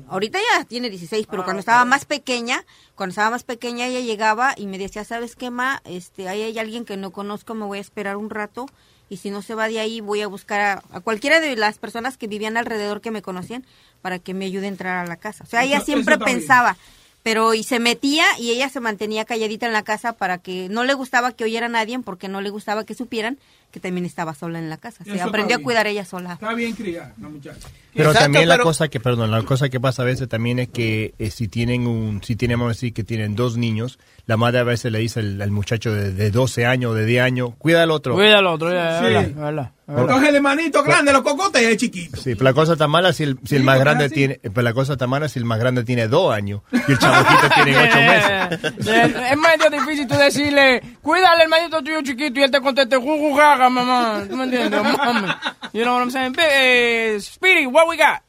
Ahorita 0.09 0.39
ya 0.39 0.65
tiene 0.65 0.91
16, 0.91 1.27
pero 1.27 1.43
Ah, 1.43 1.45
cuando 1.45 1.61
estaba 1.61 1.85
más 1.85 2.05
pequeña, 2.05 2.65
cuando 2.95 3.13
estaba 3.13 3.31
más 3.31 3.45
pequeña 3.45 3.87
ella 3.87 4.01
llegaba 4.01 4.55
y 4.57 4.67
me 4.67 4.79
decía, 4.79 5.05
¿sabes 5.05 5.37
qué, 5.37 5.51
ma? 5.51 5.81
Este, 5.85 6.29
ahí 6.29 6.43
hay 6.43 6.59
alguien 6.59 6.85
que 6.85 6.97
no 6.97 7.13
conozco, 7.13 7.55
me 7.55 7.65
voy 7.65 7.79
a 7.79 7.81
esperar 7.81 8.17
un 8.17 8.31
rato 8.31 8.67
y 9.11 9.19
si 9.19 9.31
no 9.31 9.43
se 9.43 9.55
va 9.55 9.69
de 9.69 9.79
ahí 9.81 10.01
voy 10.01 10.23
a 10.23 10.27
buscar 10.29 10.61
a, 10.61 10.83
a 10.93 11.01
cualquiera 11.01 11.41
de 11.41 11.55
las 11.57 11.77
personas 11.77 12.17
que 12.17 12.27
vivían 12.29 12.57
alrededor 12.57 13.03
que 13.03 13.11
me 13.11 13.21
conocían 13.21 13.67
para 14.01 14.19
que 14.19 14.33
me 14.33 14.47
ayude 14.47 14.65
a 14.65 14.69
entrar 14.69 15.05
a 15.05 15.07
la 15.09 15.17
casa. 15.17 15.45
O 15.45 15.47
sea, 15.47 15.63
ella 15.65 15.77
Eso- 15.79 15.87
siempre 15.87 16.15
eso 16.15 16.25
pensaba, 16.25 16.77
pero 17.23 17.53
y 17.53 17.65
se 17.65 17.81
metía 17.81 18.25
y 18.39 18.51
ella 18.51 18.71
se 18.71 18.81
mantenía 18.81 19.27
calladita 19.27 19.67
en 19.67 19.75
la 19.75 19.83
casa 19.83 20.15
para 20.15 20.39
que 20.39 20.69
no 20.71 20.85
le 20.85 20.95
gustaba 20.95 21.33
que 21.33 21.45
oyera 21.45 21.67
a 21.67 21.69
nadie 21.69 21.99
porque 21.99 22.29
no 22.29 22.41
le 22.41 22.49
gustaba 22.49 22.85
que 22.87 22.95
supieran 22.95 23.39
que 23.71 23.81
también 23.81 24.05
estaba 24.05 24.35
sola 24.35 24.59
en 24.59 24.69
la 24.71 24.77
casa. 24.77 25.05
Se 25.05 25.21
aprendió 25.21 25.57
a 25.57 25.61
cuidar 25.61 25.87
ella 25.87 26.05
sola. 26.05 26.35
Está 26.35 26.55
bien 26.55 26.73
criada, 26.75 27.15
la 27.21 27.29
muchacha. 27.29 27.69
Pero 27.95 28.11
Exacto, 28.11 28.25
también 28.27 28.49
la 28.49 28.55
pero- 28.55 28.65
cosa 28.65 28.89
que, 28.89 29.01
perdón, 29.01 29.31
la 29.31 29.43
cosa 29.43 29.69
que 29.69 29.81
pasa 29.81 30.03
a 30.03 30.05
veces 30.05 30.29
también 30.29 30.59
es 30.61 30.69
que 30.69 31.15
eh, 31.19 31.31
si 31.31 31.49
tienen 31.49 31.87
un, 31.87 32.23
si 32.23 32.37
tienen, 32.37 32.59
vamos 32.59 32.71
a 32.73 32.75
decir 32.77 32.93
que 32.95 33.03
tienen 33.05 33.35
dos 33.35 33.57
niños, 33.57 33.99
la 34.27 34.37
madre 34.37 34.61
a 34.61 34.65
veces 34.65 34.93
le 34.93 35.01
dice 35.01 35.21
al, 35.21 35.43
al 35.43 35.51
muchacho 35.51 35.93
de, 35.93 36.13
de 36.13 36.31
12 36.31 36.67
años 36.67 36.93
o 36.93 36.95
de 36.95 37.05
10 37.05 37.23
años, 37.23 37.51
cuida 37.59 37.83
al 37.83 37.91
otro. 37.91 38.15
Cuida 38.15 38.39
al 38.39 38.47
otro, 38.47 38.73
ya, 38.73 39.01
Sí. 39.01 39.07
es 39.31 39.35
verdad. 39.37 39.71
Coge 39.91 40.29
el 40.29 40.41
manito 40.41 40.85
grande, 40.85 41.13
los 41.13 41.23
cocotes 41.23 41.61
es 41.63 41.77
chiquito. 41.77 42.17
Sí, 42.17 42.37
pero 42.37 42.45
la 42.45 42.53
cosa 42.53 42.75
está 42.75 42.87
mala 42.87 43.13
si 43.13 43.25
el, 43.25 43.37
si 43.45 43.57
el 43.57 43.63
Sí, 43.63 43.67
más 43.67 43.75
porque 43.75 43.85
grande 43.85 44.05
así- 44.05 44.15
tiene, 44.15 44.35
pero 44.41 44.63
la 44.63 44.73
cosa 44.73 44.93
está 44.93 45.09
mala 45.09 45.29
si 45.29 45.41
el 45.41 45.45
más 45.45 45.59
grande 45.59 45.83
tiene 45.83 46.07
dos 46.07 46.33
años 46.33 46.61
y 46.71 46.93
el 46.93 46.97
chamaquito 47.01 47.49
tiene 47.57 47.77
ocho 47.77 47.97
meses. 47.97 48.75
Es 49.33 49.37
medio 49.37 49.69
difícil 49.81 50.07
tú 50.07 50.15
decirle, 50.15 50.81
cuídale 51.03 51.27
al 51.35 51.41
hermanito 51.41 51.83
tuyo 51.83 52.03
chiquito 52.03 52.39
y 52.39 52.45
él 52.45 52.53
te 52.53 52.61
conteste, 52.61 52.99
¿Tú 54.29 54.37
me 54.37 54.45
entiendes? 54.45 54.83
Mami. 54.83 55.29
You 55.73 55.83
know 55.83 55.95
what 55.95 56.03
I'm 56.03 56.11
saying? 56.11 56.35
Eh, 56.39 57.19
Speedy, 57.21 57.67
what 57.67 57.87
we 57.89 57.97
got? 57.97 58.23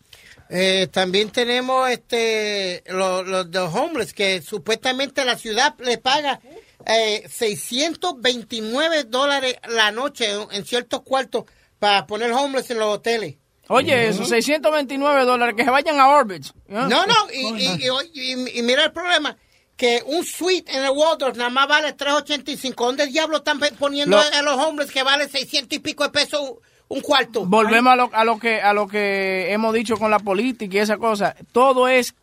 Eh, 0.50 0.88
también 0.92 1.30
tenemos 1.32 1.90
este 1.90 2.84
los 2.88 3.26
los 3.26 3.50
de 3.50 3.60
homeless 3.60 4.14
que 4.14 4.42
supuestamente 4.42 5.24
la 5.24 5.38
ciudad 5.38 5.76
le 5.80 5.98
paga 5.98 6.42
eh, 6.86 7.24
629 7.30 9.06
dólares 9.06 9.56
la 9.70 9.92
noche 9.92 10.30
en, 10.32 10.48
en 10.52 10.66
ciertos 10.66 11.02
cuartos 11.04 11.46
para 11.80 12.06
poner 12.06 12.32
homeless 12.34 12.70
en 12.72 12.80
los 12.80 12.96
hoteles. 12.96 13.36
Oye, 13.70 14.10
esos 14.10 14.28
629 14.28 15.24
dólares 15.24 15.56
que 15.56 15.64
se 15.64 15.70
vayan 15.70 16.00
a 16.00 16.10
Orbitz. 16.10 16.50
¿eh? 16.50 16.54
No, 16.68 16.88
no, 17.06 17.14
y, 17.34 17.48
y- 17.64 17.88
y- 18.14 18.34
y- 18.34 18.60
y 18.60 18.62
mira 18.64 18.84
el 18.84 18.92
problema, 18.92 19.38
que 19.82 20.04
un 20.06 20.24
suite 20.24 20.72
en 20.78 20.84
el 20.84 20.92
Waldorf 20.92 21.36
nada 21.38 21.50
más 21.50 21.68
vale 21.68 21.98
3.85. 21.98 22.76
¿Dónde 22.76 23.08
diablo 23.08 23.38
están 23.38 23.60
poniendo 23.80 24.16
a 24.20 24.42
los 24.44 24.56
hombres 24.58 24.92
que 24.92 25.02
vale 25.02 25.28
600 25.28 25.76
y 25.76 25.80
pico 25.80 26.04
de 26.04 26.12
pesos 26.12 26.40
un- 26.88 27.02
cuarto? 27.02 27.46
Volvemos 27.48 27.92
a 27.92 27.96
lo, 27.96 28.10
a 28.14 28.24
lo 28.24 28.38
que 28.38 28.62
a 28.62 28.74
lo 28.74 28.88
que 28.88 29.52
hemos 29.52 29.74
dicho 29.74 29.98
con 29.98 30.12
la 30.12 30.20
política 30.20 30.76
y 30.78 30.80
esa 30.82 30.98
cosa. 30.98 31.36
Todo 31.52 31.88
es 31.88 32.14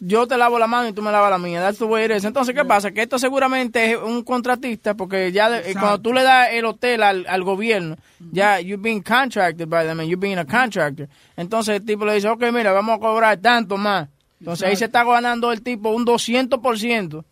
yo 0.00 0.26
te 0.28 0.38
lavo 0.38 0.58
la 0.58 0.66
mano 0.68 0.88
y 0.88 0.92
tú 0.92 1.02
me 1.02 1.10
lavas 1.12 1.28
la 1.30 1.38
mía. 1.38 1.60
That's 1.60 1.78
the 1.78 1.84
way 1.84 2.04
it 2.06 2.12
is. 2.12 2.24
Entonces, 2.24 2.54
¿qué 2.54 2.64
pasa? 2.64 2.92
Que 2.92 3.02
esto 3.02 3.18
seguramente 3.18 3.90
es 3.90 3.96
un 3.98 4.22
contratista 4.22 4.94
porque 4.94 5.30
ya 5.32 5.50
de- 5.50 5.70
eh, 5.70 5.74
cuando 5.74 6.00
tú 6.00 6.12
le 6.14 6.22
das 6.22 6.48
el 6.52 6.64
hotel 6.64 7.02
al, 7.02 7.26
al 7.28 7.42
gobierno, 7.42 7.96
ya 8.32 8.60
you're 8.60 8.80
being 8.80 9.02
contracted 9.02 9.68
by 9.68 9.84
them 9.84 9.98
and 10.00 10.08
you're 10.08 10.16
being 10.20 10.38
a 10.38 10.44
contractor. 10.46 11.08
Entonces 11.36 11.76
el 11.80 11.84
tipo 11.84 12.04
le 12.06 12.14
dice, 12.14 12.28
ok, 12.28 12.44
mira, 12.52 12.72
vamos 12.72 12.96
a 12.96 13.00
cobrar 13.00 13.36
tanto 13.38 13.76
más. 13.76 14.08
Entonces 14.40 14.68
ahí 14.68 14.76
se 14.76 14.84
está 14.84 15.02
ganando 15.04 15.50
el 15.52 15.62
tipo 15.62 15.90
un 15.90 16.06
200% 16.06 17.24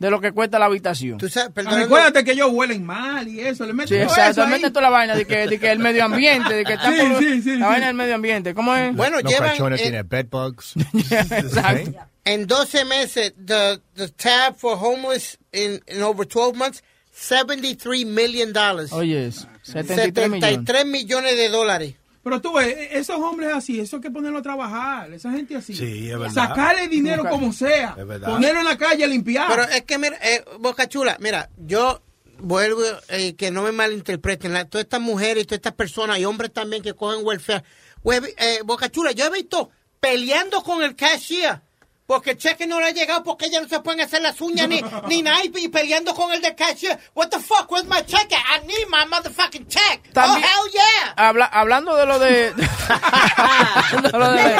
de 0.00 0.10
lo 0.10 0.20
que 0.20 0.32
cuesta 0.32 0.58
la 0.58 0.64
habitación. 0.66 1.18
Ah, 1.36 1.50
Recuérdate 1.76 2.24
que 2.24 2.32
ellos 2.32 2.48
huelen 2.52 2.84
mal 2.84 3.28
y 3.28 3.40
eso, 3.40 3.64
le 3.64 3.70
Sí, 3.72 3.76
meten 3.76 3.96
eso 4.02 4.06
exactamente 4.14 4.70
toda 4.70 4.82
la 4.82 4.90
vaina 4.90 5.14
de 5.14 5.26
que, 5.26 5.46
de 5.46 5.58
que 5.58 5.70
el 5.70 5.78
medio 5.78 6.04
ambiente, 6.04 6.54
de 6.54 6.64
que 6.64 6.72
está 6.74 6.90
Sí, 6.92 6.98
por- 7.06 7.18
sí, 7.18 7.42
sí, 7.42 7.50
la 7.50 7.54
sí. 7.56 7.60
vaina 7.72 7.86
del 7.88 7.96
medio 7.96 8.14
ambiente. 8.14 8.54
¿Cómo 8.54 8.74
es? 8.74 8.94
Bueno, 8.96 9.20
Los 9.20 9.30
llevan, 9.30 9.50
cachones 9.50 9.80
eh, 9.80 9.82
tienen 9.84 10.08
bedbugs. 10.08 10.74
Exacto. 11.10 11.92
En 12.24 12.46
12 12.46 12.84
meses, 12.86 13.34
the, 13.44 13.80
the 13.96 14.08
tab 14.08 14.56
for 14.56 14.78
homeless 14.80 15.36
in, 15.52 15.82
in 15.86 16.02
over 16.02 16.26
12 16.26 16.56
months, 16.56 16.82
73 17.12 18.06
million 18.06 18.52
dollars. 18.52 18.92
Oye, 18.92 19.26
es 19.26 19.46
73 19.62 20.30
millones. 20.30 20.40
73 20.56 20.86
millones 20.86 21.36
de 21.36 21.48
dólares. 21.50 21.94
Pero 22.24 22.40
tú 22.40 22.54
ves, 22.54 22.74
esos 22.92 23.16
hombres 23.20 23.52
así, 23.54 23.78
eso 23.78 23.96
hay 23.96 24.02
que 24.02 24.10
ponerlo 24.10 24.38
a 24.38 24.42
trabajar, 24.42 25.12
esa 25.12 25.30
gente 25.30 25.54
así. 25.56 25.74
Sí, 25.74 26.10
es 26.10 26.18
verdad. 26.18 26.32
Sacarle 26.48 26.88
dinero 26.88 27.18
Nunca- 27.18 27.30
como 27.30 27.52
sea, 27.52 27.94
Es 27.98 28.06
verdad. 28.06 28.28
ponerlo 28.30 28.60
en 28.60 28.66
la 28.66 28.78
calle 28.78 29.04
a 29.04 29.06
limpiar. 29.06 29.46
Pero 29.48 29.62
es 29.64 29.82
que, 29.82 29.98
mira, 29.98 30.16
eh, 30.22 30.42
Boca 30.58 30.88
Chula, 30.88 31.18
mira, 31.20 31.50
yo 31.58 32.00
vuelvo, 32.38 32.80
eh, 33.10 33.34
que 33.36 33.50
no 33.50 33.62
me 33.62 33.72
malinterpreten, 33.72 34.52
la- 34.54 34.64
todas 34.64 34.84
estas 34.86 35.00
mujeres 35.02 35.44
y 35.44 35.46
todas 35.46 35.58
estas 35.58 35.74
personas 35.74 36.18
y 36.18 36.24
hombres 36.24 36.50
también 36.52 36.82
que 36.82 36.94
cogen 36.94 37.24
welfare. 37.24 37.62
Hue- 38.02 38.34
eh, 38.38 38.60
Boca 38.64 38.90
Chula, 38.90 39.12
yo 39.12 39.26
he 39.26 39.30
visto 39.30 39.70
peleando 40.00 40.62
con 40.62 40.82
el 40.82 40.96
cashier. 40.96 41.60
Porque 42.06 42.32
el 42.32 42.38
cheque 42.38 42.66
no 42.66 42.80
le 42.80 42.86
ha 42.86 42.90
llegado 42.90 43.22
porque 43.24 43.46
ellas 43.46 43.62
no 43.62 43.68
se 43.68 43.80
pueden 43.80 44.00
hacer 44.02 44.20
las 44.20 44.38
uñas 44.40 44.68
ni, 44.68 44.82
ni 45.08 45.22
nada 45.22 45.40
y, 45.42 45.68
peleando 45.68 46.14
con 46.14 46.30
el 46.32 46.40
de 46.42 46.54
cashier. 46.54 46.98
What 47.14 47.28
the 47.30 47.40
fuck, 47.40 47.70
where's 47.70 47.86
my 47.86 48.02
check? 48.02 48.30
at? 48.32 48.60
I 48.62 48.66
need 48.66 48.86
my 48.90 49.04
motherfucking 49.06 49.66
check. 49.68 50.02
También- 50.12 50.42
oh, 50.44 50.46
hell 50.46 50.70
yeah. 50.72 51.14
Habla- 51.16 51.46
hablando 51.52 51.96
de 51.96 52.04
lo 52.06 52.18
de... 52.18 52.52
de 52.52 54.18
lo 54.18 54.30
de- 54.32 54.56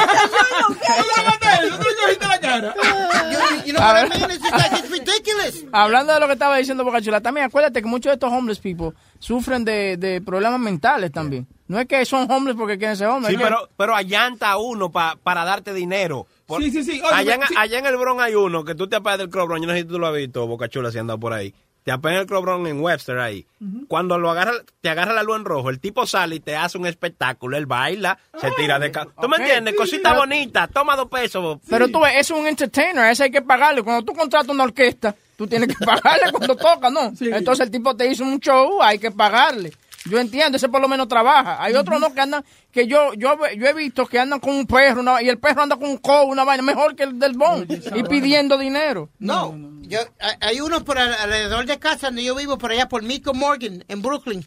know 3.75 3.83
A 3.83 3.93
what 3.93 3.97
I 3.97 4.09
ver. 4.09 4.19
mean? 4.19 4.31
It's 4.31 4.41
just 4.43 4.53
like, 4.57 4.79
it's 4.79 4.89
ridiculous. 4.91 5.65
Hablando 5.71 6.13
de 6.13 6.19
lo 6.19 6.27
que 6.27 6.33
estaba 6.33 6.57
diciendo 6.57 6.83
Boca 6.83 7.01
Chula, 7.01 7.21
también 7.21 7.45
acuérdate 7.47 7.81
que 7.81 7.87
muchos 7.87 8.09
de 8.11 8.13
estos 8.13 8.31
homeless 8.31 8.59
people 8.59 8.91
sufren 9.19 9.63
de, 9.65 9.97
de 9.97 10.21
problemas 10.21 10.59
mentales 10.59 11.11
también. 11.11 11.47
No 11.67 11.79
es 11.79 11.87
que 11.87 12.05
son 12.05 12.29
homeless 12.31 12.55
porque 12.57 12.77
quieren 12.77 12.95
ser 12.95 13.07
homeless. 13.07 13.31
Sí, 13.35 13.41
pero, 13.41 13.69
pero 13.75 13.95
allanta 13.95 14.51
a 14.51 14.57
uno 14.57 14.91
pa- 14.91 15.17
para 15.21 15.43
darte 15.45 15.73
dinero. 15.73 16.27
Por- 16.45 16.61
Sí, 16.61 16.69
sí, 16.71 16.83
sí. 16.83 17.01
Oye, 17.01 17.09
allá, 17.11 17.35
en, 17.35 17.41
sí. 17.47 17.55
allá 17.57 17.79
en 17.79 17.85
el 17.87 17.97
Bronx 17.97 18.21
hay 18.21 18.35
uno 18.35 18.63
que 18.63 18.75
tú 18.75 18.87
te 18.87 18.97
apagas 18.97 19.17
del 19.19 19.29
Club 19.29 19.47
Bronx. 19.47 19.61
Yo 19.61 19.67
no 19.67 19.73
sé 19.73 19.79
si 19.79 19.85
tú 19.87 19.97
lo 19.97 20.05
has 20.07 20.15
visto, 20.15 20.45
Boca 20.45 20.67
Chula, 20.69 20.91
si 20.91 20.99
anda 20.99 21.17
por 21.17 21.33
ahí. 21.33 21.53
Te 21.85 21.91
apagas 21.91 22.21
el 22.21 22.25
Club 22.25 22.41
Bronx 22.41 22.67
en 22.67 22.81
Webster 22.81 23.19
ahí. 23.19 23.45
Cuando 23.87 24.17
lo 24.17 24.31
agarra, 24.31 24.53
te 24.81 24.89
agarra 24.89 25.13
la 25.13 25.21
luz 25.21 25.35
en 25.35 25.45
rojo, 25.45 25.69
el 25.69 25.79
tipo 25.79 26.07
sale 26.07 26.37
y 26.37 26.39
te 26.39 26.55
hace 26.55 26.79
un 26.79 26.87
espectáculo. 26.87 27.57
Él 27.57 27.67
baila, 27.67 28.17
se 28.41 28.49
tira 28.53 28.79
de... 28.79 28.89
¿Tú 28.89 29.29
me 29.29 29.35
ok. 29.35 29.39
entiendes? 29.41 29.73
Sí, 29.73 29.77
Cosita 29.77 30.13
bonita. 30.13 30.67
Toma 30.67 30.95
dos 30.95 31.07
pesos. 31.09 31.59
Pero 31.69 31.87
tú 31.89 31.99
ves, 31.99 32.13
es 32.17 32.31
un 32.31 32.47
entertainer, 32.47 33.03
a 33.03 33.11
ese 33.11 33.25
hay 33.25 33.29
que 33.29 33.43
pagarle. 33.43 33.83
Cuando 33.83 34.03
tú 34.03 34.17
contratas 34.17 34.49
una 34.49 34.63
orquesta, 34.63 35.13
tú 35.37 35.45
tienes 35.45 35.67
que 35.67 35.85
pagarle 35.85 36.31
cuando 36.31 36.55
toca, 36.55 36.89
¿no? 36.89 37.13
Entonces 37.19 37.67
el 37.67 37.71
tipo 37.71 37.95
te 37.95 38.07
hizo 38.07 38.23
un 38.23 38.39
show, 38.39 38.81
hay 38.81 38.97
que 38.97 39.11
pagarle. 39.11 39.71
Yo 40.05 40.19
entiendo, 40.19 40.57
ese 40.57 40.69
por 40.69 40.81
lo 40.81 40.87
menos 40.87 41.07
trabaja. 41.07 41.61
Hay 41.63 41.73
otros 41.73 41.99
no 41.99 42.13
que 42.13 42.21
andan, 42.21 42.45
que 42.71 42.85
yo 42.87 43.13
yo 43.15 43.37
yo 43.57 43.67
he 43.67 43.73
visto 43.73 44.05
que 44.05 44.19
andan 44.19 44.39
con 44.39 44.53
un 44.55 44.67
perro 44.67 45.01
una- 45.01 45.21
y 45.21 45.29
el 45.29 45.39
perro 45.39 45.63
anda 45.63 45.75
con 45.77 45.89
un 45.89 45.97
codo, 45.97 46.25
una 46.25 46.43
vaina 46.43 46.61
mejor 46.63 46.95
que 46.95 47.03
el 47.03 47.17
del 47.19 47.33
bon 47.33 47.67
y 47.95 48.03
pidiendo 48.03 48.57
dinero. 48.57 49.09
No, 49.19 49.55
yo, 49.81 49.99
hay- 50.41 50.61
unos 50.61 50.83
por 50.83 50.97
al- 50.99 51.13
alrededor 51.15 51.65
de 51.65 51.79
casa 51.79 52.07
donde 52.07 52.23
yo 52.23 52.35
vivo, 52.35 52.57
por 52.57 52.71
allá 52.71 52.87
por 52.87 53.01
Mico 53.03 53.33
Morgan, 53.33 53.83
en 53.87 54.01
Brooklyn, 54.01 54.45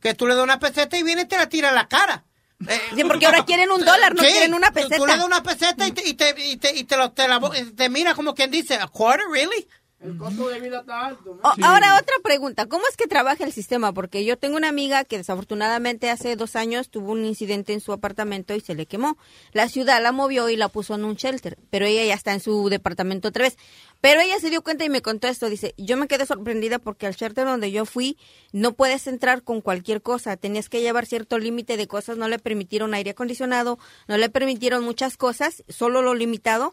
que 0.00 0.14
tú 0.14 0.26
le 0.26 0.34
das 0.34 0.44
una 0.44 0.58
peseta 0.60 0.96
y 0.96 1.02
viene 1.02 1.22
y 1.22 1.26
te 1.26 1.36
la 1.36 1.48
tira 1.48 1.70
en 1.70 1.74
la 1.74 1.88
cara. 1.88 2.24
Eh, 2.68 2.80
Sí, 2.94 3.02
porque 3.04 3.26
ahora 3.26 3.44
quieren 3.46 3.70
un 3.70 3.84
dólar, 3.84 4.14
no 4.14 4.22
quieren 4.22 4.54
una 4.54 4.68
tú- 4.70 4.80
Tú, 4.82 4.88
peseta. 4.88 5.06
le 5.06 5.16
das 5.16 5.26
una 5.26 5.42
peseta 5.42 5.86
y 5.86 5.92
te, 5.92 6.08
y 6.08 6.14
te, 6.14 6.34
y 6.46 6.56
te, 6.56 6.74
y 6.76 6.84
te, 6.84 6.96
lo- 6.96 7.10
te 7.12 7.26
la 7.28 7.38
bo- 7.38 7.50
te 7.76 7.88
mira 7.90 8.14
como 8.14 8.34
quien 8.34 8.50
dice, 8.50 8.76
¿a 8.76 8.86
quarter, 8.86 9.26
really? 9.30 9.66
El 9.98 10.18
costo 10.18 10.48
de 10.48 10.60
vida 10.60 10.80
está 10.80 11.06
alto. 11.06 11.40
Ahora 11.62 11.98
otra 11.98 12.14
pregunta, 12.22 12.66
¿cómo 12.66 12.86
es 12.86 12.98
que 12.98 13.06
trabaja 13.06 13.44
el 13.44 13.52
sistema? 13.52 13.92
Porque 13.92 14.26
yo 14.26 14.36
tengo 14.36 14.56
una 14.56 14.68
amiga 14.68 15.04
que 15.04 15.16
desafortunadamente 15.16 16.10
hace 16.10 16.36
dos 16.36 16.54
años 16.54 16.90
tuvo 16.90 17.12
un 17.12 17.24
incidente 17.24 17.72
en 17.72 17.80
su 17.80 17.92
apartamento 17.92 18.54
y 18.54 18.60
se 18.60 18.74
le 18.74 18.84
quemó. 18.84 19.16
La 19.52 19.68
ciudad 19.68 20.02
la 20.02 20.12
movió 20.12 20.50
y 20.50 20.56
la 20.56 20.68
puso 20.68 20.94
en 20.94 21.04
un 21.04 21.14
shelter, 21.14 21.56
pero 21.70 21.86
ella 21.86 22.04
ya 22.04 22.14
está 22.14 22.34
en 22.34 22.40
su 22.40 22.68
departamento 22.68 23.28
otra 23.28 23.44
vez. 23.44 23.56
Pero 24.02 24.20
ella 24.20 24.38
se 24.38 24.50
dio 24.50 24.62
cuenta 24.62 24.84
y 24.84 24.90
me 24.90 25.00
contó 25.00 25.28
esto, 25.28 25.48
dice, 25.48 25.74
yo 25.78 25.96
me 25.96 26.08
quedé 26.08 26.26
sorprendida 26.26 26.78
porque 26.78 27.06
al 27.06 27.14
shelter 27.14 27.46
donde 27.46 27.72
yo 27.72 27.86
fui 27.86 28.18
no 28.52 28.74
puedes 28.74 29.06
entrar 29.06 29.42
con 29.42 29.62
cualquier 29.62 30.02
cosa, 30.02 30.36
tenías 30.36 30.68
que 30.68 30.82
llevar 30.82 31.06
cierto 31.06 31.38
límite 31.38 31.78
de 31.78 31.86
cosas, 31.86 32.18
no 32.18 32.28
le 32.28 32.38
permitieron 32.38 32.92
aire 32.92 33.12
acondicionado, 33.12 33.78
no 34.08 34.18
le 34.18 34.28
permitieron 34.28 34.84
muchas 34.84 35.16
cosas, 35.16 35.64
solo 35.68 36.02
lo 36.02 36.14
limitado. 36.14 36.72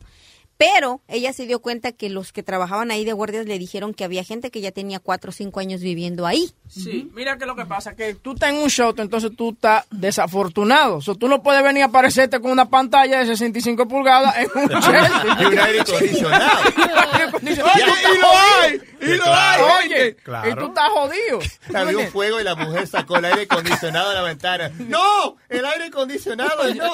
Pero 0.58 1.02
ella 1.08 1.34
se 1.34 1.46
dio 1.46 1.60
cuenta 1.60 1.92
que 1.92 2.10
los 2.10 2.32
que 2.32 2.44
trabajaban 2.44 2.92
ahí 2.92 3.06
de 3.06 3.14
guardias 3.14 3.46
le 3.46 3.60
dijeron 3.60 3.94
que 3.94 4.04
había 4.04 4.24
gente 4.24 4.52
que 4.52 4.62
ya 4.62 4.72
tenía 4.72 5.00
cuatro 5.00 5.30
o 5.30 5.34
cinco 5.34 5.60
años 5.60 5.82
viviendo 5.82 6.26
ahí. 6.26 6.52
Sí, 6.70 7.12
mira 7.16 7.38
que 7.38 7.46
lo 7.46 7.56
que 7.56 7.66
pasa, 7.66 7.96
que 7.96 8.16
tú 8.16 8.34
estás 8.34 8.52
en 8.52 8.58
un 8.58 8.70
show, 8.70 8.94
entonces 8.98 9.32
tú 9.36 9.52
estás 9.52 9.86
desafortunado. 9.92 10.98
O 10.98 11.02
sea, 11.02 11.16
tú 11.16 11.28
no 11.28 11.42
puedes 11.44 11.64
venir 11.64 11.84
a 11.84 11.88
aparecerte 11.88 12.40
con 12.40 12.52
una 12.52 12.70
pantalla 12.70 13.20
de 13.20 13.26
65 13.26 13.88
pulgadas 13.88 14.36
en 14.38 14.50
un. 14.56 14.72
Y 15.40 15.46
un 15.46 15.60
aire 15.60 15.82
acondicionado. 15.82 16.62
Y 17.42 17.56
lo 17.56 18.28
hay, 18.62 18.82
y 19.06 19.18
lo 19.18 19.24
hay, 19.28 19.62
Oye. 19.86 20.16
Claro. 20.16 20.50
y 20.50 20.56
tú 20.56 20.66
estás 20.68 20.90
jodido. 20.90 21.40
Había 21.76 21.98
un 21.98 22.08
fuego 22.08 22.40
y 22.40 22.44
la 22.44 22.56
mujer 22.56 22.88
sacó 22.88 23.18
el 23.18 23.26
aire 23.26 23.42
acondicionado 23.44 24.10
de 24.10 24.16
la 24.16 24.22
ventana. 24.22 24.72
¡No! 24.80 25.38
¡El 25.50 25.66
aire 25.66 25.86
acondicionado! 25.86 26.64
¡No! 26.74 26.94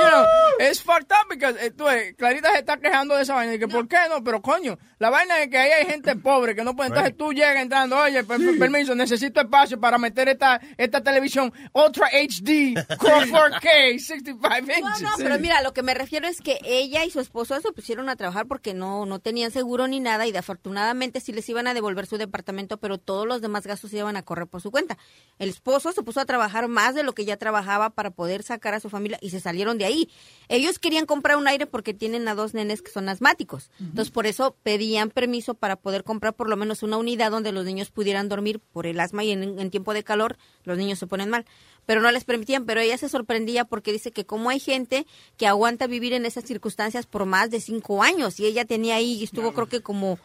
You 0.00 0.08
know, 0.08 0.24
es 0.60 0.82
fucked 0.82 1.10
up 1.10 1.28
because, 1.28 1.56
eh, 1.64 1.70
tú 1.70 1.84
ves, 1.84 2.14
Clarita 2.16 2.52
se 2.52 2.58
está 2.60 2.76
quejando 2.78 3.16
de 3.16 3.22
esa 3.22 3.34
vaina. 3.34 3.54
Y 3.54 3.58
que, 3.58 3.68
¿por 3.68 3.86
qué 3.88 3.96
no? 4.08 4.22
Pero 4.24 4.40
coño, 4.40 4.78
la 4.98 5.10
vaina 5.10 5.40
es 5.42 5.48
que 5.50 5.58
ahí 5.58 5.70
hay 5.70 5.86
gente 5.86 6.16
pobre 6.16 6.54
que 6.54 6.62
no 6.64 6.74
puede. 6.76 6.88
Entonces 6.88 7.16
tú 7.16 7.32
llegas 7.32 7.56
entrando, 7.56 7.98
oye, 7.98 8.24
per- 8.24 8.38
per- 8.38 8.58
permiso, 8.58 8.94
necesito 8.94 9.40
espacio 9.40 9.78
para 9.80 9.98
meter 9.98 10.28
esta, 10.28 10.60
esta 10.78 11.02
televisión 11.02 11.52
Ultra 11.72 12.08
HD, 12.08 12.74
Core 12.98 13.26
4K, 13.30 13.98
65 13.98 14.58
inches. 14.58 14.80
No, 15.02 15.10
no, 15.10 15.16
pero 15.18 15.38
mira, 15.38 15.60
lo 15.62 15.72
que 15.72 15.82
me 15.82 15.94
refiero 15.94 16.26
es 16.28 16.40
que 16.40 16.58
ella 16.64 17.04
y 17.04 17.10
su 17.10 17.20
esposo 17.20 17.60
se 17.60 17.72
pusieron 17.72 18.08
a 18.08 18.16
trabajar 18.16 18.46
porque 18.46 18.72
no, 18.74 19.06
no 19.06 19.18
tenían 19.18 19.50
seguro 19.50 19.86
ni 19.88 20.00
nada 20.00 20.26
y 20.26 20.36
afortunadamente 20.36 21.20
sí 21.20 21.32
les 21.32 21.48
iban 21.50 21.66
a 21.66 21.74
devolver 21.74 22.06
su 22.06 22.18
departamento, 22.18 22.78
pero 22.78 22.98
todos 22.98 23.26
los 23.26 23.40
demás 23.40 23.66
gastos 23.66 23.90
se 23.90 23.98
iban 23.98 24.16
a 24.16 24.22
correr 24.22 24.46
por 24.46 24.60
su 24.60 24.70
cuenta. 24.70 24.98
El 25.38 25.48
esposo 25.48 25.92
se 25.92 26.02
puso 26.02 26.20
a 26.20 26.24
trabajar 26.24 26.68
más 26.68 26.94
de 26.94 27.02
lo 27.02 27.14
que 27.14 27.24
ya 27.24 27.36
trabajaba 27.36 27.90
para 27.90 28.10
poder 28.10 28.42
sacar 28.42 28.74
a 28.74 28.80
su 28.80 28.90
familia 28.90 29.18
y 29.20 29.30
se 29.30 29.40
salieron 29.40 29.78
de 29.78 29.84
ahí. 29.84 30.10
Ellos 30.48 30.78
querían 30.78 31.06
comprar 31.06 31.36
un 31.36 31.48
aire 31.48 31.66
porque 31.66 31.94
tienen 31.94 32.28
a 32.28 32.34
dos 32.34 32.54
nenes 32.54 32.82
que 32.82 32.90
son 32.90 33.08
asmáticos. 33.08 33.70
Entonces, 33.78 34.10
por 34.10 34.26
eso 34.26 34.56
pedían 34.62 35.10
permiso 35.10 35.54
para 35.54 35.76
poder 35.76 36.04
comprar 36.04 36.34
por 36.34 36.48
lo 36.48 36.56
menos 36.56 36.82
una 36.82 36.96
unidad 36.96 37.30
donde 37.30 37.52
los 37.52 37.64
niños 37.64 37.90
pudieran 37.90 38.28
dormir 38.28 38.60
por 38.60 38.86
el 38.86 39.00
asma 39.00 39.24
y 39.24 39.30
en, 39.30 39.58
en 39.58 39.70
tiempo 39.70 39.94
de 39.94 40.04
calor 40.04 40.38
los 40.64 40.78
niños 40.78 40.98
se 40.98 41.06
ponen 41.06 41.30
mal. 41.30 41.46
Pero 41.86 42.00
no 42.00 42.10
les 42.10 42.24
permitían, 42.24 42.66
pero 42.66 42.80
ella 42.80 42.98
se 42.98 43.08
sorprendía 43.08 43.64
porque 43.64 43.92
dice 43.92 44.12
que 44.12 44.24
como 44.24 44.50
hay 44.50 44.60
gente 44.60 45.06
que 45.36 45.46
aguanta 45.46 45.86
vivir 45.86 46.12
en 46.12 46.26
esas 46.26 46.44
circunstancias 46.44 47.06
por 47.06 47.26
más 47.26 47.50
de 47.50 47.60
cinco 47.60 48.02
años 48.02 48.38
y 48.38 48.46
ella 48.46 48.64
tenía 48.64 48.96
ahí, 48.96 49.24
estuvo 49.24 49.52
creo 49.52 49.68
que 49.68 49.80
como 49.80 50.18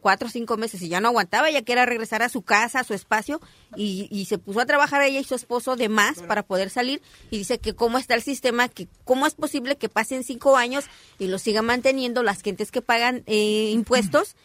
cuatro 0.00 0.28
o 0.28 0.30
cinco 0.30 0.56
meses 0.56 0.82
y 0.82 0.88
ya 0.88 1.00
no 1.00 1.08
aguantaba, 1.08 1.48
ella 1.48 1.62
quería 1.62 1.86
regresar 1.86 2.22
a 2.22 2.28
su 2.28 2.42
casa, 2.42 2.80
a 2.80 2.84
su 2.84 2.94
espacio 2.94 3.40
y, 3.76 4.08
y 4.10 4.24
se 4.26 4.38
puso 4.38 4.60
a 4.60 4.66
trabajar 4.66 5.02
ella 5.02 5.20
y 5.20 5.24
su 5.24 5.34
esposo 5.34 5.76
de 5.76 5.88
más 5.88 6.22
para 6.22 6.42
poder 6.42 6.70
salir 6.70 7.02
y 7.30 7.38
dice 7.38 7.58
que 7.58 7.74
cómo 7.74 7.98
está 7.98 8.14
el 8.14 8.22
sistema, 8.22 8.68
que 8.68 8.88
cómo 9.04 9.26
es 9.26 9.34
posible 9.34 9.76
que 9.76 9.88
pasen 9.88 10.24
cinco 10.24 10.56
años 10.56 10.86
y 11.18 11.28
lo 11.28 11.38
sigan 11.38 11.66
manteniendo 11.66 12.22
las 12.22 12.42
gentes 12.42 12.70
que 12.70 12.82
pagan 12.82 13.22
eh, 13.26 13.70
impuestos 13.72 14.36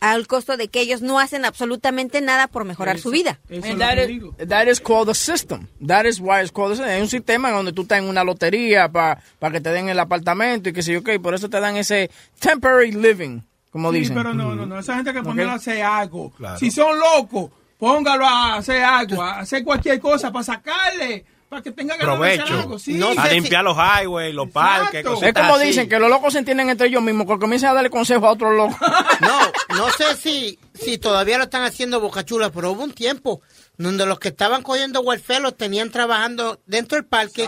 al 0.00 0.26
costo 0.26 0.56
de 0.56 0.68
que 0.68 0.80
ellos 0.80 1.02
no 1.02 1.18
hacen 1.18 1.44
absolutamente 1.44 2.20
nada 2.20 2.48
por 2.48 2.64
mejorar 2.64 2.98
su 2.98 3.10
vida. 3.10 3.40
And 3.50 3.78
that 3.78 3.98
is, 3.98 4.48
that 4.48 4.68
is 4.68 4.80
called 4.80 5.08
the 5.08 5.14
system. 5.14 5.68
That 5.84 6.04
is 6.04 6.20
why 6.20 6.42
it's 6.42 6.52
called 6.52 6.72
the 6.72 6.76
system. 6.76 6.94
Es 6.94 7.02
un 7.02 7.08
sistema 7.08 7.50
donde 7.50 7.72
tú 7.72 7.82
estás 7.82 7.98
en 7.98 8.08
una 8.08 8.24
lotería 8.24 8.90
para 8.90 9.20
que 9.50 9.60
te 9.60 9.70
den 9.70 9.88
el 9.88 9.98
apartamento 9.98 10.68
y 10.68 10.72
que 10.72 10.82
sé 10.82 10.92
yo 10.92 11.02
qué. 11.02 11.18
Por 11.18 11.34
eso 11.34 11.48
te 11.48 11.60
dan 11.60 11.76
ese 11.76 12.10
temporary 12.40 12.92
living, 12.92 13.40
como 13.76 13.92
Sí, 13.92 14.00
dicen. 14.00 14.16
pero 14.16 14.34
no, 14.34 14.54
no, 14.54 14.66
no. 14.66 14.78
Esa 14.78 14.94
gente 14.96 15.12
que 15.12 15.22
ponerla 15.22 15.52
a 15.52 15.56
hacer 15.56 15.82
algo. 15.82 16.30
Claro. 16.36 16.58
Si 16.58 16.70
son 16.70 16.98
locos, 16.98 17.50
póngalo 17.78 18.26
a 18.26 18.56
hacer 18.56 18.82
algo, 18.82 19.22
a 19.22 19.40
hacer 19.40 19.62
cualquier 19.64 20.00
cosa 20.00 20.32
para 20.32 20.44
sacarle, 20.44 21.24
para 21.48 21.62
que 21.62 21.70
tenga 21.70 21.96
ganas 21.96 22.18
de 22.18 22.26
hacer 22.26 22.38
Provecho. 22.44 22.60
algo. 22.62 22.78
Sí. 22.78 23.00
a 23.16 23.28
limpiar 23.28 23.62
los 23.64 23.76
highways, 23.76 24.34
los 24.34 24.50
parques, 24.50 25.04
Es 25.22 25.32
como 25.34 25.54
así. 25.54 25.66
dicen 25.66 25.88
que 25.88 25.98
los 25.98 26.10
locos 26.10 26.32
se 26.32 26.40
entienden 26.40 26.70
entre 26.70 26.88
ellos 26.88 27.02
mismos, 27.02 27.26
que 27.26 27.38
comienzan 27.38 27.70
a 27.70 27.74
darle 27.74 27.90
consejo 27.90 28.26
a 28.26 28.32
otros 28.32 28.54
locos. 28.54 28.76
No, 29.20 29.38
no 29.78 29.88
sé 29.92 30.14
si, 30.16 30.58
si 30.74 30.98
todavía 30.98 31.38
lo 31.38 31.44
están 31.44 31.62
haciendo 31.62 32.00
Boca 32.00 32.22
Chula, 32.24 32.50
pero 32.50 32.72
hubo 32.72 32.82
un 32.84 32.92
tiempo 32.92 33.40
donde 33.78 34.04
los 34.04 34.18
que 34.18 34.28
estaban 34.28 34.62
cogiendo 34.62 35.00
welfare 35.00 35.40
los 35.40 35.56
tenían 35.56 35.90
trabajando 35.90 36.60
dentro 36.66 36.96
del 36.96 37.06
parque 37.06 37.46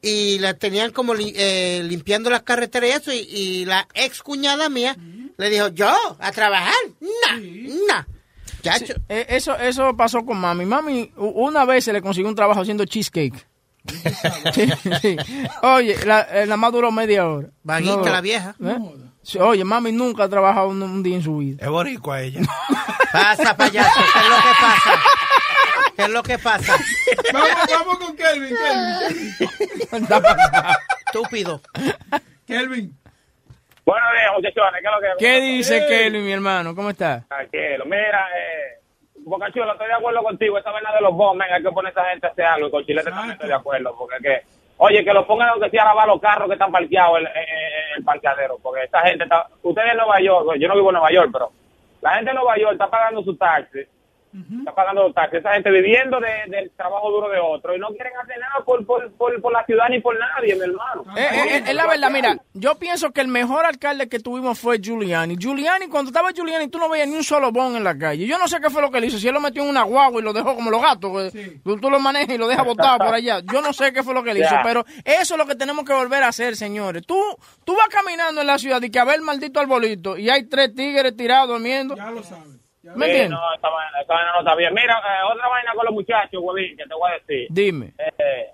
y 0.00 0.38
la 0.38 0.54
tenían 0.54 0.92
como 0.92 1.12
li- 1.14 1.34
eh, 1.36 1.82
limpiando 1.84 2.30
las 2.30 2.42
carreteras 2.42 2.88
y 2.88 2.92
eso. 2.92 3.12
Y, 3.12 3.18
y 3.18 3.64
la 3.66 3.86
ex 3.94 4.22
cuñada 4.22 4.68
mía 4.70 4.96
le 5.40 5.50
dijo, 5.50 5.68
yo, 5.68 5.92
a 6.18 6.32
trabajar, 6.32 6.74
nah. 7.00 8.04
Sí, 8.62 8.92
eh, 9.08 9.26
eso, 9.30 9.56
eso 9.56 9.96
pasó 9.96 10.24
con 10.24 10.38
mami. 10.38 10.66
Mami 10.66 11.10
una 11.16 11.64
vez 11.64 11.84
se 11.84 11.92
le 11.94 12.02
consiguió 12.02 12.28
un 12.28 12.34
trabajo 12.36 12.60
haciendo 12.60 12.84
cheesecake. 12.84 13.46
Sí, 14.52 14.68
sí. 15.00 15.16
Oye, 15.62 15.96
la, 16.04 16.20
eh, 16.20 16.46
la 16.46 16.56
más 16.58 16.70
duró 16.70 16.92
media 16.92 17.26
hora. 17.26 17.48
Vaguita 17.62 18.10
la 18.10 18.20
vieja. 18.20 18.54
¿Eh? 18.62 19.38
Oye, 19.40 19.64
mami 19.64 19.92
nunca 19.92 20.24
ha 20.24 20.28
trabajado 20.28 20.68
un, 20.68 20.82
un 20.82 21.02
día 21.02 21.16
en 21.16 21.22
su 21.22 21.38
vida. 21.38 21.64
Es 21.64 21.70
boricua 21.70 22.20
ella. 22.20 22.42
Pasa, 23.12 23.56
payaso, 23.56 24.00
¿qué 24.12 24.18
es 24.20 24.28
lo 24.28 24.36
que 24.36 24.52
pasa? 24.60 25.00
¿Qué 25.96 26.02
es 26.02 26.08
lo 26.10 26.22
que 26.22 26.38
pasa? 26.38 26.76
Vamos, 27.32 27.50
vamos 27.70 27.98
con 27.98 28.16
Kelvin, 28.16 28.54
Kelvin. 29.90 30.06
Estúpido. 31.06 31.60
Kelvin. 32.46 32.99
Buenos 33.90 34.12
días, 34.12 34.32
muchachones. 34.36 34.80
¿Qué 34.80 34.86
es 34.86 34.92
lo 34.94 35.00
que 35.00 35.24
¿Qué 35.24 35.40
dice 35.40 35.86
Kelly, 35.88 36.18
mi 36.20 36.32
hermano? 36.32 36.74
¿Cómo 36.76 36.90
está? 36.90 37.24
Tranquilo. 37.26 37.84
Mira, 37.86 38.28
eh, 38.36 38.78
estoy 39.48 39.86
de 39.88 39.92
acuerdo 39.94 40.22
contigo. 40.22 40.58
Esta 40.58 40.70
vaina 40.70 40.92
de 40.94 41.00
los 41.00 41.12
bombes, 41.12 41.48
hay 41.50 41.60
que 41.60 41.70
poner 41.72 41.88
a 41.88 42.00
esa 42.00 42.10
gente 42.10 42.26
a 42.28 42.30
hacer 42.30 42.44
algo. 42.44 42.68
Y 42.68 42.70
con 42.70 42.84
Chilete 42.84 43.10
también 43.10 43.32
estoy 43.32 43.48
de 43.48 43.54
acuerdo. 43.54 43.96
Porque 43.98 44.16
es 44.16 44.22
que, 44.22 44.42
oye, 44.76 45.04
que 45.04 45.12
lo 45.12 45.26
pongan 45.26 45.48
aunque 45.48 45.70
sea 45.70 45.84
lavar 45.86 46.06
los 46.06 46.20
carros 46.20 46.46
que 46.46 46.52
están 46.54 46.70
parqueados 46.70 47.18
en, 47.18 47.26
en- 47.26 47.32
en 47.34 47.96
el 47.98 48.04
parqueadero. 48.04 48.58
Porque 48.62 48.84
esta 48.84 49.00
gente 49.02 49.24
está. 49.24 49.48
Ustedes 49.62 49.90
en 49.90 49.96
Nueva 49.96 50.20
York, 50.20 50.56
yo 50.60 50.68
no 50.68 50.74
vivo 50.76 50.90
en 50.90 50.94
Nueva 50.94 51.10
York, 51.10 51.30
pero 51.32 51.50
la 52.00 52.14
gente 52.14 52.30
en 52.30 52.36
Nueva 52.36 52.56
York 52.58 52.72
está 52.74 52.88
pagando 52.88 53.22
su 53.24 53.36
taxi. 53.36 53.80
Está 54.60 54.74
pagando 54.74 55.02
los 55.04 55.14
taxis. 55.14 55.40
Esa 55.40 55.54
gente 55.54 55.70
viviendo 55.70 56.20
de- 56.20 56.48
del 56.48 56.70
trabajo 56.76 57.10
duro 57.10 57.28
de 57.28 57.38
otro. 57.40 57.74
Y 57.74 57.80
no 57.80 57.88
quieren 57.88 58.12
hacer 58.22 58.38
nada 58.38 58.64
por, 58.64 58.84
por, 58.86 59.10
por, 59.12 59.40
por 59.42 59.52
la 59.52 59.64
ciudad 59.66 59.86
ni 59.90 60.00
por 60.00 60.16
nadie, 60.18 60.54
mi 60.54 60.62
hermano. 60.62 61.04
Eh, 61.16 61.20
eh, 61.20 61.56
eh, 61.56 61.62
es 61.66 61.74
la 61.74 61.86
verdad, 61.86 62.10
mira, 62.10 62.36
yo 62.54 62.76
pienso 62.76 63.10
que 63.10 63.20
el 63.22 63.28
mejor 63.28 63.64
alcalde 63.66 64.08
que 64.08 64.20
tuvimos 64.20 64.58
fue 64.58 64.78
Giuliani. 64.80 65.36
Giuliani, 65.36 65.88
cuando 65.88 66.10
estaba 66.10 66.30
Giuliani, 66.32 66.68
tú 66.68 66.78
no 66.78 66.88
veías 66.88 67.08
ni 67.08 67.16
un 67.16 67.24
solo 67.24 67.50
bon 67.50 67.74
en 67.76 67.82
la 67.84 67.98
calle. 67.98 68.26
Yo 68.26 68.38
no 68.38 68.46
sé 68.46 68.60
qué 68.60 68.70
fue 68.70 68.82
lo 68.82 68.90
que 68.90 68.98
él 68.98 69.04
hizo. 69.06 69.18
Si 69.18 69.26
él 69.26 69.34
lo 69.34 69.40
metió 69.40 69.62
en 69.64 69.68
una 69.70 69.82
guagua 69.82 70.20
y 70.20 70.24
lo 70.24 70.32
dejó 70.32 70.54
como 70.54 70.70
los 70.70 70.80
gatos, 70.80 71.32
que 71.32 71.60
tú, 71.64 71.76
tú 71.80 71.90
lo 71.90 71.98
manejas 71.98 72.34
y 72.34 72.38
lo 72.38 72.46
dejas 72.46 72.64
botado 72.64 72.98
por 72.98 73.14
allá. 73.14 73.40
Yo 73.52 73.60
no 73.60 73.72
sé 73.72 73.92
qué 73.92 74.02
fue 74.02 74.14
lo 74.14 74.22
que 74.22 74.30
él 74.30 74.38
hizo, 74.38 74.54
pero 74.62 74.84
eso 75.04 75.34
es 75.34 75.38
lo 75.38 75.46
que 75.46 75.54
tenemos 75.56 75.84
que 75.84 75.92
volver 75.92 76.22
a 76.22 76.28
hacer, 76.28 76.54
señores. 76.56 77.04
Tú, 77.06 77.20
tú 77.64 77.74
vas 77.74 77.88
caminando 77.88 78.40
en 78.40 78.46
la 78.46 78.58
ciudad 78.58 78.80
y 78.82 78.90
que 78.90 78.98
a 79.00 79.04
ver 79.04 79.16
el 79.16 79.22
maldito 79.22 79.58
arbolito 79.60 80.16
y 80.16 80.30
hay 80.30 80.44
tres 80.48 80.74
tigres 80.74 81.16
tirados 81.16 81.48
durmiendo. 81.48 81.96
Ya 81.96 82.10
lo 82.12 82.22
sabes. 82.22 82.59
¿Me 82.82 83.06
entiendes? 83.06 83.30
no, 83.30 83.54
esta 83.54 83.68
vaina, 83.68 84.00
esta 84.00 84.14
vaina 84.14 84.32
no 84.32 84.38
está 84.40 84.54
bien. 84.54 84.74
Mira, 84.74 84.98
eh, 84.98 85.32
otra 85.32 85.48
vaina 85.48 85.72
con 85.74 85.84
los 85.84 85.94
muchachos, 85.94 86.40
huevín, 86.42 86.76
que 86.76 86.84
te 86.86 86.94
voy 86.94 87.10
a 87.10 87.14
decir. 87.14 87.46
Dime. 87.50 87.92
Eh, 87.98 88.46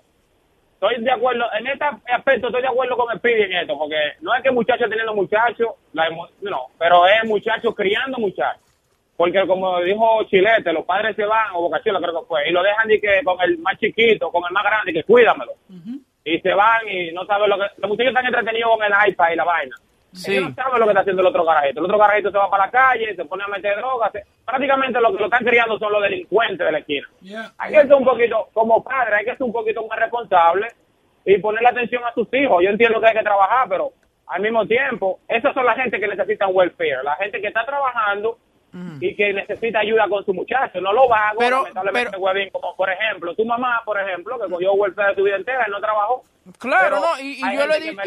estoy 0.73 1.01
de 1.03 1.11
acuerdo, 1.11 1.45
en 1.57 1.67
este 1.67 1.85
aspecto 2.13 2.47
estoy 2.47 2.61
de 2.61 2.67
acuerdo 2.67 2.97
con 2.97 3.17
Speedy 3.17 3.43
en 3.43 3.53
esto, 3.53 3.77
porque 3.77 3.95
no 4.21 4.35
es 4.35 4.43
que 4.43 4.51
muchachos 4.51 4.89
teniendo 4.89 5.13
muchachos, 5.15 5.69
la 5.93 6.09
emo- 6.09 6.29
no, 6.41 6.67
pero 6.77 7.07
es 7.07 7.23
muchachos 7.25 7.73
criando 7.75 8.17
muchachos. 8.17 8.61
Porque 9.15 9.47
como 9.47 9.79
dijo 9.81 10.23
Chilete, 10.25 10.71
los 10.73 10.85
padres 10.85 11.15
se 11.15 11.25
van, 11.25 11.47
o 11.55 11.61
Bocachula 11.61 11.99
creo 11.99 12.21
que 12.21 12.27
fue, 12.27 12.49
y 12.49 12.51
lo 12.51 12.61
dejan 12.61 12.87
de 12.87 13.01
que 13.01 13.21
con 13.23 13.41
el 13.41 13.57
más 13.57 13.75
chiquito, 13.79 14.29
con 14.31 14.43
el 14.45 14.51
más 14.51 14.63
grande, 14.63 14.93
que 14.93 15.03
cuídamelo. 15.03 15.53
Y 16.23 16.39
se 16.41 16.53
van 16.53 16.87
y 16.87 17.11
no 17.13 17.25
saben 17.25 17.49
lo 17.49 17.55
que... 17.57 17.63
Los 17.77 17.89
muchachos 17.89 18.09
están 18.09 18.25
entretenidos 18.27 18.69
con 18.77 18.83
el 18.85 18.91
iPad 19.09 19.31
y 19.31 19.35
la 19.37 19.43
vaina. 19.45 19.75
Sí. 20.17 20.33
Ellos 20.37 20.49
no 20.49 20.55
saben 20.55 20.79
lo 20.79 20.85
que 20.85 20.91
está 20.91 21.01
haciendo 21.01 21.21
el 21.21 21.27
otro 21.27 21.45
carajito. 21.45 21.79
El 21.79 21.85
otro 21.85 21.99
carajito 21.99 22.31
se 22.31 22.37
va 22.37 22.49
para 22.49 22.65
la 22.65 22.71
calle, 22.71 23.15
se 23.15 23.25
pone 23.25 23.43
a 23.43 23.47
meter 23.47 23.77
drogas. 23.77 24.11
se- 24.11 24.23
Prácticamente 24.45 24.99
lo 25.01 25.11
que 25.11 25.19
lo 25.19 25.25
están 25.25 25.43
criando 25.45 25.77
son 25.79 25.91
los 25.91 26.01
delincuentes 26.01 26.65
de 26.65 26.71
la 26.71 26.77
esquina. 26.79 27.07
Hay 27.57 27.71
que 27.73 27.81
ser 27.81 27.93
un 27.93 28.05
poquito, 28.05 28.47
como 28.53 28.83
padre, 28.83 29.15
hay 29.17 29.25
que 29.25 29.31
ser 29.35 29.43
un 29.43 29.51
poquito 29.53 29.85
más 29.87 29.99
responsable 29.99 30.67
y 31.25 31.37
ponerle 31.39 31.69
atención 31.69 32.03
a 32.05 32.13
sus 32.13 32.27
hijos. 32.33 32.63
Yo 32.63 32.69
entiendo 32.69 32.99
que 33.01 33.07
hay 33.07 33.13
que 33.13 33.23
trabajar, 33.23 33.67
pero 33.69 33.91
al 34.27 34.41
mismo 34.41 34.65
tiempo, 34.65 35.19
esas 35.27 35.53
son 35.53 35.65
la 35.65 35.73
gente 35.75 35.99
que 35.99 36.07
necesitan 36.07 36.49
welfare, 36.53 37.03
la 37.03 37.15
gente 37.15 37.39
que 37.41 37.47
está 37.47 37.65
trabajando 37.65 38.37
y 39.01 39.15
que 39.15 39.33
necesita 39.33 39.79
ayuda 39.79 40.07
con 40.09 40.23
su 40.25 40.33
muchacho, 40.33 40.79
no 40.81 40.93
lo 40.93 41.07
vago, 41.07 41.39
Pero- 41.39 41.57
lamentablemente, 41.63 42.51
como 42.51 42.75
por 42.75 42.89
ejemplo, 42.89 43.33
tu 43.35 43.45
mamá, 43.45 43.81
por 43.85 43.99
ejemplo, 43.99 44.37
que 44.39 44.49
cogió 44.49 44.73
welfare 44.73 45.15
su 45.15 45.23
vida 45.23 45.35
entera 45.37 45.65
y 45.67 45.71
no 45.71 45.79
trabajó. 45.79 46.23
Claro, 46.59 46.97
Pero 46.97 47.01
no, 47.01 47.19
y, 47.21 47.33
y 47.33 47.55
yo 47.55 47.65
lo 47.67 47.73
he 47.73 47.79
dicho. 47.81 48.01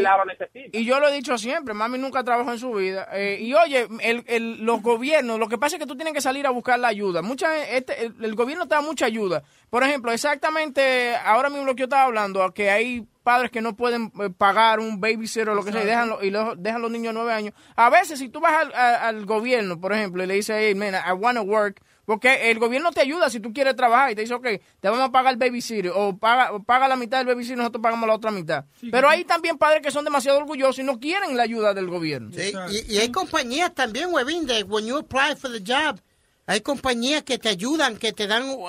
Y 0.73 0.85
yo 0.85 1.01
lo 1.01 1.09
he 1.09 1.13
dicho 1.13 1.39
siempre, 1.39 1.75
mami 1.75 1.99
nunca 1.99 2.25
trabajó 2.25 2.53
en 2.53 2.59
su 2.59 2.73
vida. 2.73 3.09
Eh, 3.13 3.39
y 3.41 3.53
oye, 3.55 3.87
el, 4.01 4.25
el- 4.27 4.65
los 4.65 4.83
gobiernos, 4.83 5.39
lo 5.39 5.49
que 5.49 5.59
pasa 5.59 5.77
es 5.77 5.81
que 5.81 5.87
tú 5.87 5.97
tienes 5.97 6.15
que 6.15 6.21
salir 6.21 6.47
a 6.47 6.51
buscar 6.51 6.79
la 6.79 6.89
ayuda. 6.89 7.23
Mucha, 7.23 7.57
este, 7.69 8.07
el, 8.07 8.15
el 8.23 8.35
gobierno 8.35 8.67
te 8.69 8.75
da 8.75 8.81
mucha 8.81 9.07
ayuda. 9.07 9.43
Por 9.69 9.83
ejemplo, 9.85 10.11
exactamente 10.13 11.15
ahora 11.25 11.49
mismo 11.51 11.65
lo 11.65 11.75
que 11.75 11.81
yo 11.81 11.85
estaba 11.85 12.05
hablando, 12.05 12.51
que 12.53 12.71
hay 12.71 13.07
padres 13.23 13.51
que 13.51 13.61
no 13.61 13.77
pueden 13.77 14.11
eh, 14.21 14.31
pagar 14.37 14.81
un 14.81 15.01
babysitter 15.01 15.51
o 15.51 15.55
lo 15.55 15.65
que 15.65 15.73
sea 15.73 15.83
y 15.83 15.87
dejan, 15.87 16.09
lo- 16.09 16.23
y 16.25 16.31
lo- 16.31 16.57
dejan 16.57 16.81
los 16.83 16.91
niños 16.91 17.13
nueve 17.15 17.33
años. 17.33 17.55
A 17.77 17.91
veces, 17.91 18.19
si 18.19 18.29
tú 18.29 18.41
vas 18.41 18.55
al, 18.55 18.75
a- 18.75 19.07
al 19.09 19.27
gobierno, 19.27 19.79
por 19.81 19.93
ejemplo, 19.93 20.23
y 20.25 20.27
le 20.27 20.35
dices, 20.35 20.57
hey, 20.59 20.75
man, 20.75 20.95
I 20.95 21.13
want 21.13 21.37
to 21.37 21.43
work, 21.43 21.81
porque 22.11 22.51
el 22.51 22.59
gobierno 22.59 22.91
te 22.91 23.01
ayuda 23.01 23.31
si 23.31 23.39
tú 23.39 23.53
quieres 23.53 23.77
trabajar 23.77 24.11
y 24.11 24.17
te 24.17 24.23
dice, 24.23 24.35
ok, 24.35 24.45
te 24.81 24.89
vamos 24.89 24.99
a 24.99 25.13
pagar 25.13 25.33
el 25.33 25.39
babysitter 25.39 25.93
o 25.95 26.17
paga, 26.19 26.53
o 26.53 26.61
paga 26.61 26.89
la 26.89 26.97
mitad 26.97 27.19
del 27.19 27.29
babysitter 27.29 27.55
y 27.55 27.59
nosotros 27.59 27.81
pagamos 27.81 28.09
la 28.09 28.17
otra 28.17 28.33
mitad. 28.33 28.65
Pero 28.91 29.09
hay 29.09 29.23
también 29.23 29.57
padres 29.57 29.81
que 29.81 29.93
son 29.93 30.05
demasiado 30.05 30.39
orgullosos 30.39 30.81
y 30.81 30.83
no 30.83 30.99
quieren 30.99 31.37
la 31.37 31.45
ayuda 31.45 31.73
del 31.73 31.87
gobierno. 31.87 32.33
Sí, 32.37 32.53
y, 32.73 32.95
y 32.95 32.99
hay 32.99 33.13
compañías 33.13 33.73
también, 33.77 34.13
huevín, 34.13 34.45
de 34.45 34.65
when 34.65 34.87
you 34.87 34.97
apply 34.97 35.37
for 35.37 35.53
the 35.53 35.61
job, 35.65 36.01
hay 36.47 36.63
compañías 36.63 37.23
que 37.23 37.39
te 37.39 37.49
ayudan, 37.49 37.97
que 37.97 38.13
te 38.13 38.27
dan, 38.27 38.43
uh, 38.49 38.67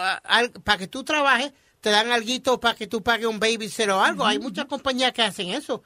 para 0.63 0.77
que 0.77 0.87
tú 0.87 1.03
trabajes, 1.03 1.51
te 1.79 1.89
dan 1.89 2.11
algo 2.11 2.59
para 2.59 2.75
que 2.75 2.85
tú 2.85 3.01
pagues 3.01 3.25
un 3.25 3.39
babysitter 3.39 3.89
o 3.89 4.01
algo. 4.01 4.23
Hay 4.23 4.37
muchas 4.37 4.65
compañías 4.65 5.13
que 5.13 5.23
hacen 5.23 5.49
eso. 5.49 5.81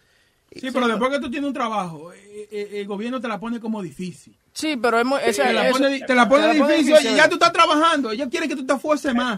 Sí, 0.55 0.69
pero 0.71 0.87
después 0.87 1.11
que 1.11 1.19
tú 1.19 1.29
tienes 1.29 1.47
un 1.47 1.53
trabajo, 1.53 2.13
eh, 2.13 2.47
eh, 2.51 2.69
el 2.75 2.87
gobierno 2.87 3.19
te 3.19 3.27
la 3.27 3.39
pone 3.39 3.59
como 3.59 3.81
difícil. 3.81 4.35
Sí, 4.53 4.77
pero 4.77 4.97
es 4.99 5.05
muy- 5.05 5.19
esa- 5.21 5.47
te, 5.47 5.53
la 5.53 5.69
pone, 5.69 5.99
te 5.99 6.15
la 6.15 6.29
pone 6.29 6.41
te 6.43 6.47
la 6.53 6.59
pone 6.59 6.73
difícil. 6.75 6.93
difícil. 6.93 7.07
Oye, 7.11 7.17
ya 7.17 7.27
tú 7.27 7.33
estás 7.35 7.51
trabajando. 7.51 8.11
Ellos 8.11 8.29
quieren 8.29 8.47
que 8.47 8.55
tú 8.55 8.65
te 8.65 8.73
esfuerces 8.73 9.13
más. 9.13 9.37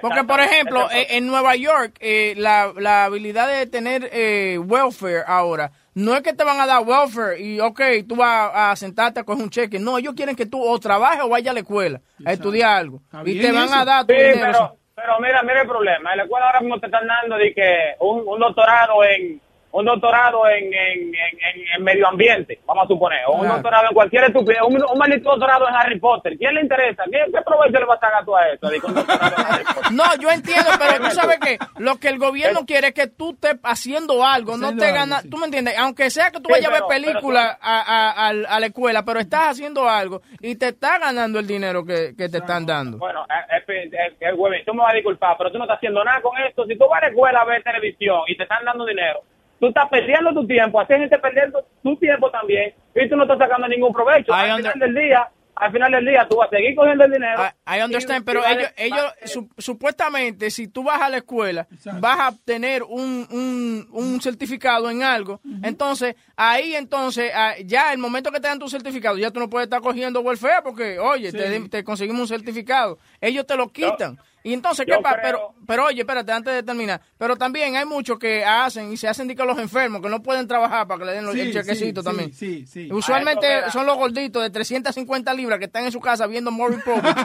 Porque, 0.00 0.24
por 0.24 0.40
ejemplo, 0.40 0.88
en 0.90 1.26
Nueva 1.28 1.54
York, 1.54 1.96
eh, 2.00 2.34
la, 2.36 2.72
la 2.76 3.04
habilidad 3.04 3.46
de 3.48 3.66
tener 3.66 4.08
eh, 4.12 4.58
welfare 4.58 5.22
ahora, 5.24 5.70
no 5.94 6.14
es 6.16 6.22
que 6.22 6.32
te 6.32 6.42
van 6.42 6.58
a 6.60 6.66
dar 6.66 6.82
welfare 6.82 7.40
y, 7.40 7.60
ok, 7.60 7.80
tú 8.08 8.16
vas 8.16 8.50
a 8.52 8.74
sentarte 8.74 9.20
a 9.20 9.24
coger 9.24 9.44
un 9.44 9.50
cheque. 9.50 9.78
No, 9.78 9.98
ellos 9.98 10.14
quieren 10.16 10.34
que 10.34 10.46
tú 10.46 10.60
o 10.60 10.78
trabajes 10.80 11.20
o 11.22 11.28
vayas 11.28 11.52
a 11.52 11.54
la 11.54 11.60
escuela 11.60 12.00
a 12.26 12.32
estudiar 12.32 12.70
algo. 12.72 13.02
Y 13.24 13.40
te 13.40 13.52
van 13.52 13.72
a 13.72 13.84
dar 13.84 14.04
tu 14.06 14.12
Sí, 14.14 14.18
dinero. 14.18 14.40
pero, 14.50 14.76
pero 14.96 15.20
mira, 15.20 15.42
mira 15.44 15.62
el 15.62 15.68
problema. 15.68 16.10
En 16.10 16.16
la 16.18 16.22
escuela 16.24 16.46
ahora 16.46 16.60
mismo 16.60 16.80
te 16.80 16.86
están 16.86 17.06
dando 17.06 17.36
de 17.36 17.54
que 17.54 17.94
un, 18.00 18.24
un 18.26 18.40
doctorado 18.40 19.04
en 19.04 19.40
un 19.72 19.84
doctorado 19.84 20.48
en, 20.48 20.64
en, 20.64 20.74
en, 20.74 21.14
en- 21.14 21.64
en 21.76 21.84
medio 21.84 22.08
ambiente, 22.08 22.58
vamos 22.66 22.84
a 22.84 22.88
suponer, 22.88 23.20
o 23.26 23.32
un 23.34 23.40
Claro. 23.40 23.54
doctorado 23.56 23.86
en 23.88 23.94
cualquier 23.94 24.24
estupidez, 24.24 24.60
un, 24.66 24.82
un 24.82 24.98
maldito 24.98 25.30
doctorado 25.30 25.68
en 25.68 25.74
Harry 25.74 25.98
Potter. 26.00 26.36
¿Quién 26.36 26.54
le 26.54 26.62
interesa? 26.62 27.04
¿Qué, 27.04 27.18
qué 27.32 27.40
provecho 27.44 27.78
le 27.78 27.84
vas 27.84 27.98
a 28.02 28.06
sacar 28.06 28.24
tú 28.24 28.36
a 28.36 28.40
Potter. 28.60 28.80
No, 29.92 30.04
yo 30.20 30.30
entiendo, 30.30 30.70
pero 30.78 31.04
tú 31.04 31.10
sabes 31.14 31.38
que 31.40 31.58
lo 31.78 31.96
que 31.96 32.08
el 32.08 32.18
gobierno 32.18 32.64
quiere 32.66 32.88
es 32.88 32.94
que 32.94 33.06
tú 33.08 33.30
estés 33.32 33.56
haciendo 33.64 34.24
algo, 34.24 34.56
no 34.56 34.76
te 34.76 34.92
ganas, 34.92 35.24
tú 35.28 35.36
me 35.36 35.46
entiendes, 35.46 35.76
aunque 35.78 36.10
sea 36.10 36.30
que 36.30 36.38
tú 36.40 36.44
Sí, 36.48 36.52
vayas 36.52 36.68
a 36.68 36.72
ver 36.74 36.82
películas 36.88 37.58
a, 37.60 37.80
a- 37.80 38.28
a- 38.28 38.56
a 38.56 38.60
la 38.60 38.66
escuela, 38.66 39.04
pero 39.04 39.20
estás 39.20 39.48
haciendo 39.48 39.88
algo 39.88 40.22
y 40.40 40.54
te 40.56 40.68
está 40.68 40.98
ganando 40.98 41.38
el 41.38 41.46
dinero 41.46 41.84
que, 41.84 42.14
que 42.16 42.28
te 42.28 42.38
están 42.38 42.66
dando. 42.66 42.98
Bueno, 42.98 43.24
eh, 43.28 43.62
eh, 43.68 43.90
eh, 43.92 44.14
eh, 44.20 44.62
tú 44.66 44.74
me 44.74 44.82
vas 44.82 44.92
a 44.92 44.96
disculpar, 44.96 45.36
pero 45.38 45.50
tú 45.50 45.58
no 45.58 45.64
estás 45.64 45.78
haciendo 45.78 46.04
nada 46.04 46.20
con 46.20 46.36
esto. 46.38 46.64
Si 46.66 46.76
tú 46.76 46.86
vas 46.88 46.98
a 47.02 47.06
la 47.06 47.08
escuela 47.10 47.40
a 47.40 47.44
ver 47.44 47.62
televisión 47.62 48.20
y 48.28 48.36
te 48.36 48.44
están 48.44 48.64
dando 48.64 48.84
dinero, 48.84 49.20
tú 49.60 49.68
estás 49.68 49.88
perdiendo 49.88 50.32
tu 50.32 50.46
tiempo, 50.46 50.80
así 50.80 50.94
gente 50.94 51.18
perdiendo 51.18 51.64
tu 51.82 51.96
tiempo 51.96 52.30
también, 52.30 52.74
y 52.94 53.08
tú 53.08 53.14
no 53.16 53.22
estás 53.24 53.38
sacando 53.38 53.68
ningún 53.68 53.92
provecho. 53.92 54.32
I 54.32 54.50
Al 54.50 54.56
final 54.56 54.78
del 54.78 54.94
día, 54.94 55.28
al 55.56 55.72
final 55.72 55.92
del 55.92 56.06
día, 56.06 56.26
tú 56.26 56.36
vas 56.38 56.48
a 56.50 56.56
seguir 56.56 56.74
cogiendo 56.74 57.04
el 57.04 57.12
dinero. 57.12 57.42
I 57.66 57.82
understand, 57.82 58.22
y- 58.22 58.24
pero 58.24 58.40
y 58.40 58.52
ellos, 58.52 58.72
ellos 58.78 59.12
su- 59.26 59.48
supuestamente, 59.58 60.50
si 60.50 60.68
tú 60.68 60.82
vas 60.84 61.00
a 61.02 61.08
la 61.10 61.18
escuela, 61.18 61.66
vas 62.00 62.18
a 62.18 62.28
obtener 62.30 62.82
un, 62.82 63.26
un, 63.30 63.86
un 63.92 64.20
certificado 64.22 64.88
en 64.90 65.02
algo. 65.02 65.40
Entonces, 65.62 66.14
ahí 66.36 66.74
entonces, 66.74 67.30
ah, 67.34 67.54
ya 67.64 67.92
el 67.92 67.98
momento 67.98 68.30
que 68.30 68.40
te 68.40 68.48
dan 68.48 68.58
tu 68.58 68.68
certificado, 68.68 69.18
ya 69.18 69.30
tú 69.30 69.40
no 69.40 69.50
puedes 69.50 69.66
estar 69.66 69.80
cogiendo 69.82 70.20
welfare 70.20 70.62
porque, 70.62 70.98
oye, 70.98 71.30
Sí. 71.30 71.36
te, 71.36 71.68
te 71.68 71.84
conseguimos 71.84 72.22
un 72.22 72.28
certificado. 72.28 72.98
Ellos 73.20 73.46
te 73.46 73.56
lo 73.56 73.68
quitan. 73.68 74.18
Y 74.42 74.52
entonces, 74.54 74.86
¿qué 74.86 74.96
pasa? 75.02 75.16
creo- 75.20 75.24
Pero, 75.24 75.54
pero 75.66 75.84
oye, 75.86 76.00
espérate, 76.00 76.32
antes 76.32 76.54
de 76.54 76.62
terminar. 76.62 77.00
Pero 77.18 77.36
también 77.36 77.76
hay 77.76 77.84
muchos 77.84 78.18
que 78.18 78.44
hacen 78.44 78.92
y 78.92 78.96
se 78.96 79.08
hacen 79.08 79.28
de 79.28 79.36
que 79.36 79.44
los 79.44 79.58
enfermos, 79.58 80.00
que 80.00 80.08
no 80.08 80.22
pueden 80.22 80.46
trabajar 80.48 80.86
para 80.86 80.98
que 81.00 81.04
le 81.06 81.12
den 81.12 81.24
los- 81.26 81.34
Sí, 81.34 81.40
el 81.40 81.52
chequecito 81.52 82.00
sí, 82.00 82.04
también. 82.06 82.32
sí, 82.32 82.66
sí, 82.66 82.86
sí. 82.88 82.92
Usualmente 82.92 83.70
son 83.70 83.86
los 83.86 83.96
gorditos 83.96 84.42
de 84.42 84.50
350 84.50 85.32
libras 85.34 85.58
que 85.58 85.66
están 85.66 85.84
en 85.84 85.92
su 85.92 86.00
casa 86.00 86.26
viendo 86.26 86.50
Maury 86.50 86.76
Povich 86.84 87.16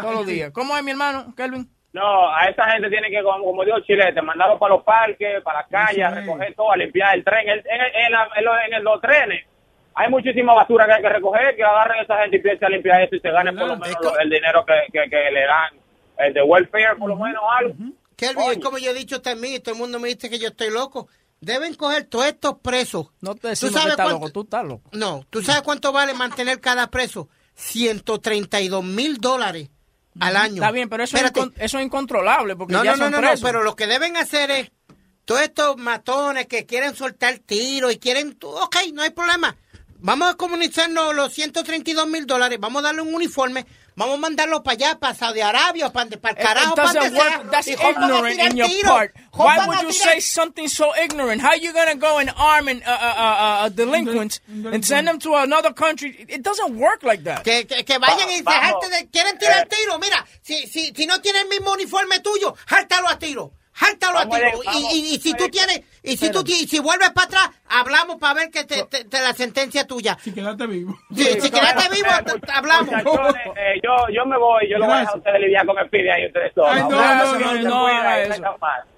todos 0.00 0.14
los 0.14 0.26
días. 0.26 0.50
¿Cómo 0.52 0.76
es 0.76 0.82
mi 0.84 0.90
hermano, 0.92 1.34
Kelvin? 1.36 1.68
No, 1.92 2.34
a 2.34 2.46
esa 2.46 2.70
gente 2.70 2.88
tiene 2.88 3.10
que, 3.10 3.22
como, 3.22 3.44
como 3.44 3.64
dijo 3.66 3.78
Chilete, 3.80 4.22
mandarlo 4.22 4.58
para 4.58 4.76
los 4.76 4.82
parques, 4.84 5.42
para 5.42 5.60
las 5.60 5.68
calles, 5.68 6.02
a 6.06 6.10
recoger 6.10 6.54
todo, 6.54 6.72
a 6.72 6.76
limpiar 6.78 7.14
el 7.16 7.22
tren. 7.22 7.46
En, 7.46 7.58
el- 7.58 7.64
en 7.66 8.12
la- 8.12 8.28
en 8.34 8.44
los, 8.84 8.94
en 8.94 9.00
trenes 9.02 9.44
hay 9.94 10.08
muchísima 10.08 10.54
basura 10.54 10.86
que 10.86 10.92
hay 10.94 11.02
que 11.02 11.08
recoger, 11.10 11.54
que 11.54 11.62
agarren 11.62 11.98
a 11.98 12.02
esa 12.04 12.16
gente 12.22 12.36
y 12.36 12.40
piensen 12.40 12.64
a 12.64 12.70
limpiar 12.70 13.02
eso 13.02 13.14
y 13.16 13.20
se 13.20 13.30
ganen 13.30 13.54
por 13.58 13.68
lo 13.68 13.76
menos 13.76 13.96
lo- 14.02 14.18
el 14.18 14.30
dinero 14.30 14.64
que, 14.64 14.74
que, 14.90 15.10
que 15.10 15.30
le 15.32 15.44
dan, 15.46 15.70
el 16.18 16.34
de 16.34 16.42
welfare, 16.42 16.96
por 16.98 17.08
lo 17.08 17.16
menos 17.16 17.42
algo. 17.58 17.74
Kelvin, 18.16 18.50
es 18.52 18.58
como 18.58 18.78
yo 18.78 18.90
he 18.90 18.94
dicho 18.94 19.20
también, 19.22 19.54
y 19.54 19.60
todo 19.60 19.74
el 19.74 19.80
mundo 19.80 19.98
me 19.98 20.08
dice 20.08 20.30
que 20.30 20.38
yo 20.38 20.48
estoy 20.48 20.70
loco. 20.70 21.08
Deben 21.40 21.74
coger 21.74 22.04
todos 22.04 22.26
estos 22.26 22.58
presos. 22.60 23.08
No 23.20 23.34
te 23.34 23.40
¿Tú 23.40 23.48
decimos 23.48 23.72
que 23.74 23.78
sabes 23.80 23.90
estás 23.92 24.06
cuánto- 24.06 24.20
loco, 24.20 24.32
tú 24.32 24.40
estás 24.42 24.64
loco. 24.64 24.90
No, 24.92 25.26
¿tú 25.28 25.42
sabes 25.42 25.62
cuánto 25.62 25.90
vale 25.92 26.14
mantener 26.14 26.60
cada 26.60 26.88
preso? 26.88 27.28
132 27.56 28.84
mil 28.84 29.18
dólares 29.18 29.68
al 30.20 30.36
año. 30.36 30.54
Está 30.56 30.70
bien, 30.70 30.88
pero 30.88 31.02
eso, 31.04 31.16
es, 31.16 31.32
eso 31.56 31.78
es 31.78 31.84
incontrolable 31.84 32.54
porque 32.54 32.72
No, 32.74 32.84
ya 32.84 32.92
no, 32.92 32.96
no, 32.98 33.04
son 33.04 33.12
no, 33.12 33.20
no, 33.20 33.26
presos. 33.28 33.42
pero 33.44 33.62
lo 33.64 33.74
que 33.74 33.86
deben 33.86 34.16
hacer 34.16 34.50
es, 34.50 34.70
todos 35.24 35.40
estos 35.42 35.76
matones 35.78 36.46
que 36.46 36.64
quieren 36.66 36.94
soltar 36.94 37.38
tiros 37.38 37.92
y 37.92 37.98
quieren, 37.98 38.36
ok, 38.40 38.76
no 38.92 39.02
hay 39.02 39.10
problema. 39.10 39.56
Vamos 40.04 40.30
a 40.30 40.34
comunicarnos 40.34 41.14
los 41.14 41.32
132 41.32 42.08
mil 42.08 42.26
dólares, 42.26 42.58
vamos 42.60 42.80
a 42.80 42.86
darle 42.86 43.02
un 43.02 43.14
uniforme, 43.14 43.64
vamos 43.94 44.16
a 44.16 44.18
mandarlo 44.18 44.60
para 44.64 44.74
allá, 44.74 44.98
para 44.98 45.14
Saudi 45.14 45.40
Arabia, 45.40 45.92
para, 45.92 46.10
para 46.20 46.32
el 46.34 46.38
It- 46.40 46.44
carajo, 46.44 46.74
para 46.74 46.92
donde 46.92 47.10
sea. 47.10 47.42
That's 47.52 47.68
Y 47.68 47.72
ignorant 47.74 48.40
in 48.40 48.56
your 48.56 48.68
tiros. 48.68 48.90
part. 48.90 49.14
Why 49.32 49.64
would 49.66 49.82
you 49.82 49.92
say 49.92 50.20
something 50.20 50.66
so 50.68 50.92
ignorant? 51.00 51.40
How 51.40 51.54
you 51.54 51.72
gonna 51.72 51.94
go 51.94 52.18
and 52.18 52.30
arm 52.36 52.66
and, 52.66 52.82
uh, 52.82 52.90
uh, 52.90 53.14
uh, 53.16 53.66
uh, 53.66 53.68
delinquents 53.68 54.40
and 54.48 54.84
send 54.84 55.06
them 55.06 55.20
to 55.20 55.36
another 55.36 55.72
country? 55.72 56.26
It 56.28 56.42
doesn't 56.42 56.76
work 56.76 57.04
like 57.04 57.22
that. 57.22 57.44
Que, 57.44 57.64
que, 57.64 57.84
que 57.84 57.98
vayan 57.98 58.28
y 58.28 58.38
se 58.42 58.88
de, 58.90 59.08
quieren 59.08 59.38
tirar 59.38 59.68
tiro. 59.68 59.98
Mira, 60.00 60.26
si, 60.42 60.66
si, 60.66 60.92
si 60.96 61.06
no 61.06 61.20
tiene 61.20 61.42
el 61.42 61.48
mismo 61.48 61.70
uniforme 61.72 62.18
tuyo, 62.18 62.56
jártalo 62.66 63.08
a 63.08 63.18
tiro. 63.20 63.52
Jártalo 63.74 64.18
a 64.18 64.28
tiro. 64.28 64.48
Y, 64.74 64.96
y, 64.98 65.14
y 65.14 65.18
si 65.20 65.34
tú 65.34 65.48
tienes, 65.48 65.80
y 66.02 66.16
si 66.16 66.30
tú 66.30 66.44
ti- 66.44 66.66
si 66.68 66.78
vuelves 66.78 67.10
para 67.10 67.26
atrás, 67.26 67.50
hablamos 67.68 68.16
para 68.16 68.34
ver 68.34 68.50
que 68.50 68.64
te, 68.64 68.84
te- 68.84 69.04
te 69.04 69.20
la 69.20 69.32
sentencia 69.32 69.86
tuya. 69.86 70.18
Si 70.22 70.32
quedaste 70.32 70.66
vivo. 70.66 70.98
Si, 71.14 71.24
si 71.40 71.50
quedaste 71.50 71.88
vivo, 71.94 72.08
te- 72.40 72.52
hablamos. 72.52 72.88
Eh, 73.56 73.80
yo, 73.82 73.90
yo 74.14 74.26
me 74.26 74.36
voy, 74.38 74.68
yo 74.70 74.78
lo 74.78 74.86
voy 74.86 74.94
a 74.96 74.98
dejar 75.00 75.14
a 75.14 75.18
ustedes 75.18 75.40
lidiar 75.40 75.66
con 75.66 75.78
el 75.78 75.88
pide 75.88 76.12
ahí 76.12 76.26
ustedes. 76.26 76.52
Ay, 76.66 76.82
no, 76.82 76.90
no, 76.90 77.38
no, 77.38 77.54
no 77.62 77.82
cuida, 77.84 78.18
y 78.26 78.30
eso. 78.30 78.42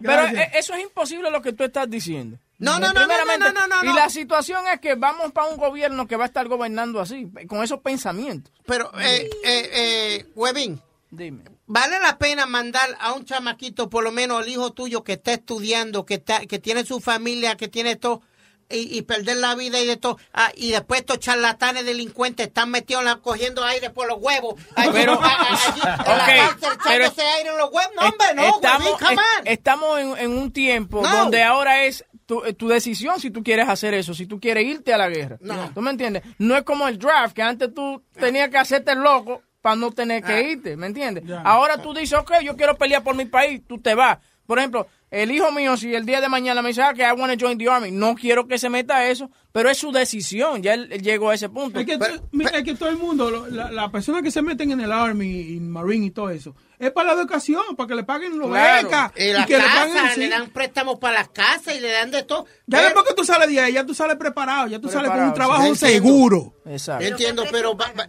Pero 0.00 0.26
eh, 0.26 0.50
eso 0.54 0.74
es 0.74 0.82
imposible 0.82 1.30
lo 1.30 1.40
que 1.40 1.52
tú 1.52 1.64
estás 1.64 1.88
diciendo. 1.88 2.38
No, 2.58 2.78
no, 2.78 2.92
no, 2.92 3.00
no, 3.06 3.24
no, 3.24 3.38
no, 3.38 3.52
no, 3.52 3.82
no. 3.82 3.90
Y 3.90 3.94
la 3.94 4.08
situación 4.08 4.64
es 4.72 4.80
que 4.80 4.94
vamos 4.94 5.32
para 5.32 5.48
un 5.48 5.56
gobierno 5.56 6.06
que 6.06 6.16
va 6.16 6.24
a 6.24 6.26
estar 6.26 6.46
gobernando 6.48 7.00
así, 7.00 7.28
con 7.48 7.62
esos 7.62 7.80
pensamientos. 7.80 8.52
Pero, 8.66 8.90
eh, 9.00 9.28
eh, 9.44 9.70
eh, 9.72 10.26
Webin, 10.34 10.80
Dime. 11.10 11.42
¿Vale 11.66 11.98
la 12.00 12.18
pena 12.18 12.46
mandar 12.46 12.96
a 13.00 13.12
un 13.12 13.24
chamaquito, 13.24 13.88
por 13.90 14.04
lo 14.04 14.12
menos 14.12 14.42
el 14.42 14.48
hijo 14.52 14.72
tuyo 14.72 15.02
que 15.04 15.14
está 15.14 15.32
estudiando, 15.32 16.04
que 16.04 16.14
está, 16.14 16.46
que 16.46 16.58
tiene 16.58 16.84
su 16.84 17.00
familia, 17.00 17.56
que 17.56 17.68
tiene 17.68 17.96
todo, 17.96 18.22
y, 18.70 18.96
y 18.98 19.02
perder 19.02 19.36
la 19.36 19.54
vida 19.54 19.78
y 19.78 19.86
de 19.86 19.96
todo, 19.98 20.18
ah, 20.32 20.50
y 20.56 20.70
después 20.70 21.00
estos 21.00 21.18
charlatanes 21.20 21.84
delincuentes 21.84 22.46
están 22.46 22.70
metidos 22.70 23.02
en 23.02 23.06
la- 23.08 23.16
cogiendo 23.16 23.62
aire 23.62 23.90
por 23.90 24.08
los 24.08 24.18
huevos, 24.20 24.54
allí, 24.74 24.90
Pero- 24.92 25.14
en 25.14 25.20
la 25.20 26.56
pero- 26.82 27.12
aire 27.16 27.50
en 27.50 27.58
los 27.58 27.70
huevos, 27.70 27.92
no, 27.94 28.02
hombre, 28.08 28.26
no, 28.34 28.54
estamos, 28.56 29.02
es- 29.02 29.18
estamos 29.44 30.00
en, 30.00 30.16
en 30.18 30.38
un 30.38 30.50
tiempo 30.52 31.02
No. 31.02 31.14
donde 31.16 31.42
ahora 31.42 31.84
es 31.84 32.04
tu, 32.26 32.42
eh, 32.44 32.54
tu 32.54 32.68
decisión 32.68 33.20
si 33.20 33.30
tú 33.30 33.42
quieres 33.42 33.68
hacer 33.68 33.92
eso, 33.94 34.14
si 34.14 34.26
tú 34.26 34.40
quieres 34.40 34.64
irte 34.64 34.94
a 34.94 34.98
la 34.98 35.10
guerra. 35.10 35.36
No. 35.42 35.70
¿Tú 35.74 35.82
me 35.82 35.90
entiendes? 35.90 36.22
No 36.38 36.56
es 36.56 36.62
como 36.62 36.88
el 36.88 36.98
draft, 36.98 37.34
que 37.34 37.42
antes 37.42 37.72
tú 37.74 38.02
tenías 38.18 38.48
que 38.48 38.56
hacerte 38.56 38.92
el 38.92 39.00
loco 39.00 39.42
para 39.64 39.76
no 39.76 39.92
tener 39.92 40.22
que 40.22 40.32
Ah. 40.34 40.42
irte, 40.42 40.76
¿me 40.76 40.86
entiendes? 40.88 41.24
Ahora 41.42 41.78
tú 41.78 41.94
dices, 41.94 42.18
ok, 42.18 42.32
yo 42.42 42.54
quiero 42.54 42.76
pelear 42.76 43.02
por 43.02 43.14
mi 43.16 43.24
país, 43.24 43.62
tú 43.66 43.80
te 43.80 43.94
vas. 43.94 44.18
Por 44.46 44.58
ejemplo, 44.58 44.86
el 45.10 45.30
hijo 45.30 45.50
mío, 45.52 45.74
si 45.78 45.94
el 45.94 46.04
día 46.04 46.20
de 46.20 46.28
mañana 46.28 46.60
me 46.60 46.68
dice 46.68 46.82
ah, 46.82 46.92
que 46.92 47.00
I 47.02 47.12
want 47.18 47.32
to 47.32 47.46
join 47.46 47.56
the 47.56 47.66
army, 47.66 47.90
no 47.90 48.14
quiero 48.14 48.46
que 48.46 48.58
se 48.58 48.68
meta 48.68 48.96
a 48.98 49.06
eso, 49.08 49.30
pero 49.52 49.70
es 49.70 49.78
su 49.78 49.90
decisión, 49.90 50.62
ya 50.62 50.74
él, 50.74 50.88
él 50.92 51.00
llegó 51.00 51.30
a 51.30 51.34
ese 51.34 51.48
punto. 51.48 51.80
Es 51.80 51.86
que, 51.86 51.98
mira, 52.30 52.50
es 52.50 52.62
que 52.62 52.74
todo 52.74 52.90
el 52.90 52.98
mundo, 52.98 53.30
lo- 53.30 53.46
la, 53.48 53.70
la 53.72 53.90
personas 53.90 54.20
que 54.20 54.30
se 54.30 54.42
meten 54.42 54.70
en 54.72 54.80
el 54.82 54.92
Army 54.92 55.30
y 55.54 55.60
Marine 55.60 56.06
y 56.06 56.10
todo 56.10 56.28
eso, 56.28 56.54
es 56.78 56.90
para 56.90 57.14
la 57.14 57.20
educación, 57.22 57.62
para 57.74 57.86
que 57.88 57.94
le 57.94 58.04
paguen 58.04 58.38
los 58.38 58.48
Claro. 58.50 58.86
becas. 58.86 59.12
Y 59.16 59.32
la 59.32 59.46
que 59.46 59.56
le 59.56 59.64
paguen, 59.64 60.18
le, 60.20 60.28
dan 60.28 60.50
préstamos 60.50 60.98
para 60.98 61.14
las 61.20 61.28
casas 61.30 61.74
y 61.76 61.80
le 61.80 61.90
dan 61.90 62.10
de 62.10 62.22
todo. 62.24 62.44
Ya 62.66 62.78
Pero- 62.78 62.82
después 62.84 63.06
que 63.08 63.14
tú 63.14 63.24
sales 63.24 63.48
de 63.48 63.60
ahí, 63.60 63.72
ya 63.72 63.86
tú 63.86 63.94
sales 63.94 64.16
preparado, 64.16 64.66
ya 64.66 64.78
tú 64.78 64.90
sales 64.90 65.10
con 65.10 65.22
un 65.22 65.32
trabajo 65.32 65.62
sí. 65.62 65.68
Entiendo. 65.86 65.86
seguro. 66.10 66.54
Exacto. 66.66 67.02
Yo 67.02 67.08
entiendo, 67.08 67.44
pero... 67.50 67.74
va- 67.74 67.92
va- 67.98 68.08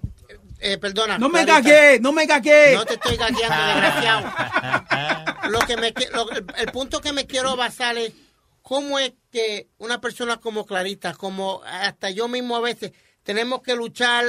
eh, 0.74 0.78
perdona. 0.78 1.18
No 1.18 1.30
me 1.30 1.46
gagué, 1.46 2.00
no 2.00 2.12
me 2.12 2.26
gagué. 2.26 2.74
No 2.76 2.86
te 2.86 2.96
estoy 2.96 3.18
gagueando, 3.18 3.66
desgraciado. 3.66 5.50
Lo 5.50 5.60
que 5.60 5.78
me, 5.78 5.94
lo- 6.14 6.30
el, 6.32 6.46
el 6.58 6.72
punto 6.72 7.02
que 7.02 7.14
me 7.14 7.26
quiero 7.28 7.56
basar 7.56 7.98
es 7.98 8.14
cómo 8.62 8.98
es 9.00 9.14
que 9.32 9.68
una 9.78 10.02
persona 10.02 10.38
como 10.38 10.66
Clarita, 10.66 11.14
como 11.14 11.62
hasta 11.66 12.10
yo 12.10 12.28
mismo 12.28 12.56
a 12.56 12.62
veces, 12.62 12.92
tenemos 13.24 13.62
que 13.62 13.76
luchar 13.76 14.26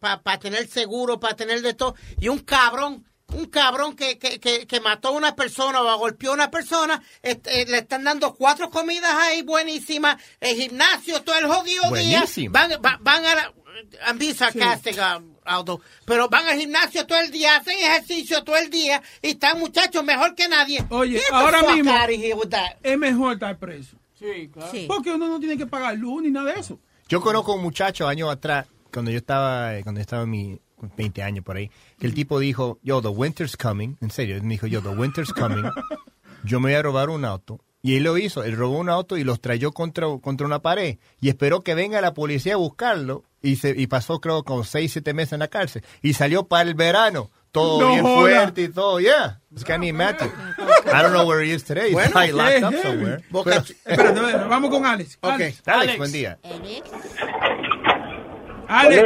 para 0.00 0.38
tener 0.38 0.66
seguro, 0.68 1.18
para 1.20 1.36
tener 1.36 1.62
de 1.62 1.74
todo. 1.74 1.94
Y 2.20 2.28
un 2.28 2.38
cabrón, 2.40 3.04
un 3.28 3.46
cabrón 3.46 3.94
que, 3.96 4.18
que, 4.18 4.38
que, 4.40 4.66
que 4.66 4.80
mató 4.80 5.08
a 5.08 5.12
una 5.12 5.34
persona 5.34 5.80
o 5.80 5.98
golpeó 5.98 6.30
a 6.32 6.34
una 6.34 6.50
persona, 6.50 7.02
este, 7.22 7.66
le 7.66 7.78
están 7.78 8.04
dando 8.04 8.34
cuatro 8.34 8.68
comidas 8.70 9.14
ahí 9.14 9.42
buenísimas, 9.42 10.16
el 10.40 10.56
gimnasio 10.56 11.22
todo 11.22 11.36
el 11.36 11.46
jodido 11.46 11.84
día. 12.04 12.20
Van, 12.48 12.70
va- 12.84 12.98
van 13.00 13.24
a 13.26 13.34
la... 13.34 13.52
I'm 14.06 14.18
being 14.18 14.34
sarcastic, 14.34 14.96
um, 14.98 15.34
Aldo. 15.44 15.80
Pero 16.04 16.28
van 16.28 16.46
al 16.46 16.58
gimnasio 16.58 17.06
todo 17.06 17.20
el 17.20 17.30
día, 17.30 17.56
hacen 17.56 17.78
ejercicio 17.78 18.42
todo 18.44 18.56
el 18.56 18.70
día 18.70 19.02
y 19.20 19.30
están 19.30 19.58
muchachos 19.58 20.04
mejor 20.04 20.34
que 20.34 20.48
nadie. 20.48 20.84
Oye, 20.90 21.20
ahora 21.30 21.62
mismo 21.62 21.92
es 22.82 22.98
mejor 22.98 23.34
estar 23.34 23.58
preso. 23.58 23.96
Sí, 24.18 24.48
claro. 24.52 24.70
Porque 24.86 25.10
uno 25.10 25.28
no 25.28 25.40
tiene 25.40 25.56
que 25.56 25.66
pagar 25.66 25.96
luz 25.96 26.22
ni 26.22 26.30
nada 26.30 26.52
de 26.52 26.60
eso. 26.60 26.78
Yo 27.08 27.20
conozco 27.20 27.54
un 27.54 27.62
muchacho 27.62 28.06
años 28.06 28.30
atrás, 28.30 28.66
cuando 28.92 29.10
yo 29.10 29.18
estaba, 29.18 29.76
eh, 29.76 29.82
cuando 29.82 29.98
yo 29.98 30.02
estaba 30.02 30.22
en 30.22 30.30
mi 30.30 30.60
20 30.96 31.22
años 31.22 31.44
por 31.44 31.56
ahí, 31.56 31.70
que 31.98 32.06
el 32.06 32.14
tipo 32.14 32.38
dijo, 32.38 32.78
yo, 32.82 33.02
the 33.02 33.08
winter's 33.08 33.56
coming, 33.56 33.96
en 34.00 34.10
serio, 34.10 34.36
él 34.36 34.42
me 34.42 34.54
dijo, 34.54 34.66
yo, 34.66 34.80
the 34.80 34.88
winter's 34.90 35.32
coming, 35.32 35.64
yo 36.44 36.60
me 36.60 36.70
voy 36.70 36.74
a 36.78 36.82
robar 36.82 37.10
un 37.10 37.24
auto. 37.24 37.60
Y 37.84 37.96
él 37.96 38.04
lo 38.04 38.16
hizo, 38.16 38.44
él 38.44 38.56
robó 38.56 38.78
un 38.78 38.88
auto 38.88 39.16
y 39.16 39.24
los 39.24 39.40
trayó 39.40 39.72
contra, 39.72 40.06
contra 40.22 40.46
una 40.46 40.60
pared 40.62 40.98
y 41.20 41.28
esperó 41.28 41.62
que 41.62 41.74
venga 41.74 42.00
la 42.00 42.14
policía 42.14 42.54
a 42.54 42.56
buscarlo 42.56 43.24
y, 43.42 43.56
se, 43.56 43.70
y 43.76 43.88
pasó 43.88 44.20
creo 44.20 44.44
como 44.44 44.62
6, 44.62 44.92
7 44.92 45.12
meses 45.14 45.32
en 45.32 45.40
la 45.40 45.48
cárcel 45.48 45.82
y 46.00 46.14
salió 46.14 46.44
para 46.46 46.62
el 46.62 46.74
verano, 46.76 47.30
todo 47.50 47.80
No 47.80 47.88
bien 47.90 48.02
joda. 48.02 48.20
fuerte 48.20 48.62
y 48.62 48.68
todo, 48.68 49.00
yeah, 49.00 49.40
it's 49.50 49.64
of 49.68 49.82
imagine. 49.82 50.30
I 50.86 51.02
don't 51.02 51.10
know 51.12 51.26
where 51.28 51.44
he 51.44 51.52
is 51.52 51.64
today, 51.64 51.86
he's 51.88 51.92
Bueno, 51.94 52.12
probably 52.12 52.32
locked 52.32 52.58
qué 52.60 52.64
up 52.66 52.72
heavy. 52.72 52.82
somewhere. 52.82 53.24
Pero- 53.84 54.48
vamos 54.48 54.70
con 54.70 54.86
Alex. 54.86 55.18
Alex, 55.20 55.62
Alex, 55.66 55.98
buen 55.98 56.12
día. 56.12 56.38
Alex. 58.68 59.02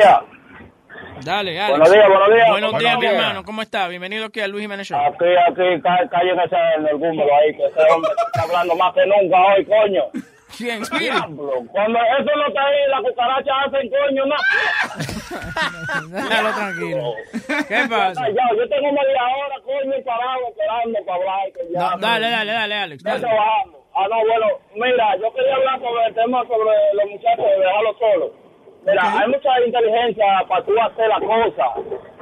Dale, 1.24 1.59
Alex. 1.60 1.70
Buenos 1.78 1.93
días, 1.93 2.09
buenos 2.09 2.28
días. 2.35 2.48
Buenos 2.51 2.70
Buenos 2.73 2.78
días, 2.81 2.94
mi 2.97 3.01
días. 3.01 3.12
hermano. 3.14 3.44
¿Cómo 3.44 3.62
está? 3.62 3.89
Bienvenido 3.89 4.27
aquí 4.27 4.40
a 4.40 4.48
Luis 4.48 4.62
Jiménez 4.62 4.86
Show. 4.89 4.98
Aquí, 4.98 5.24
aquí, 5.48 5.81
ca- 5.82 6.09
callen 6.10 6.39
ese 6.40 6.56
energúmeno 6.78 7.23
ahí, 7.23 7.56
que 7.56 7.64
ese 7.66 7.93
hombre 7.93 8.10
está 8.27 8.43
hablando 8.43 8.74
más 8.77 8.94
que 8.94 9.06
nunca 9.06 9.36
hoy, 9.47 9.64
coño. 9.64 10.02
¿Quién? 10.56 10.82
Diablo, 10.98 11.52
cuando 11.73 11.98
eso 11.98 12.31
no 12.36 12.47
está 12.48 12.62
ahí, 12.64 12.78
las 12.89 13.01
cucarachas 13.02 13.55
hacen 13.66 13.90
coño, 13.90 14.24
no. 14.27 14.36
Déjalo 16.09 16.51
tranquilo. 16.55 17.14
¿Qué 17.68 17.81
pasa? 17.90 18.28
Ya, 18.28 18.56
yo 18.56 18.68
tengo 18.68 18.93
media 18.93 19.23
hora, 19.24 19.56
coño, 19.64 19.93
parado, 20.05 20.48
esperando 20.48 20.98
para 21.05 21.18
hablar. 21.18 21.52
Que 21.52 21.73
ya, 21.73 21.81
No, 21.90 21.98
dale, 21.98 22.31
dale, 22.31 22.52
dale, 22.52 22.74
Alex. 22.74 23.02
Dale. 23.02 23.23
bajamos. 23.27 23.77
Ah, 23.98 24.06
no, 24.10 24.16
bueno, 24.20 24.47
mira, 24.74 25.16
yo 25.16 25.32
quería 25.35 25.55
hablar 25.56 25.81
sobre 25.81 26.05
el 26.06 26.14
tema 26.14 26.43
sobre 26.43 26.77
los 26.94 27.10
muchachos 27.10 27.44
de 27.44 27.59
dejarlos 27.64 27.97
solos. 27.98 28.31
Mira, 28.86 29.02
hay 29.18 29.28
mucha 29.28 29.50
inteligencia 29.66 30.24
para 30.48 30.64
tú 30.64 30.72
hacer 30.80 31.08
las 31.08 31.20
cosas 31.20 31.68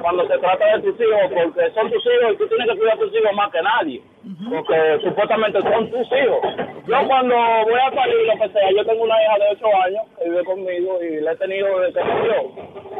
cuando 0.01 0.27
se 0.27 0.37
trata 0.39 0.65
de 0.65 0.81
tus 0.81 0.99
hijos, 0.99 1.21
porque 1.31 1.69
son 1.71 1.91
tus 1.91 2.03
hijos 2.05 2.33
y 2.33 2.37
tú 2.37 2.47
tienes 2.47 2.67
que 2.67 2.77
cuidar 2.77 2.95
a 2.95 2.99
tus 2.99 3.13
hijos 3.13 3.33
más 3.33 3.51
que 3.51 3.61
nadie, 3.61 4.01
porque 4.49 4.99
supuestamente 5.03 5.61
son 5.61 5.91
tus 5.91 6.07
hijos. 6.11 6.41
Yo 6.87 7.07
cuando 7.07 7.35
voy 7.35 7.79
a 7.79 7.91
salir, 7.93 8.17
lo 8.25 8.33
que 8.41 8.49
sea, 8.49 8.71
yo 8.71 8.83
tengo 8.83 9.03
una 9.03 9.21
hija 9.21 9.37
de 9.37 9.45
8 9.51 9.67
años 9.85 10.03
que 10.17 10.29
vive 10.29 10.43
conmigo 10.43 11.03
y 11.03 11.21
la 11.21 11.31
he 11.33 11.35
tenido 11.35 11.79
desde 11.79 12.01
que 12.01 12.07
nació. 12.07 12.33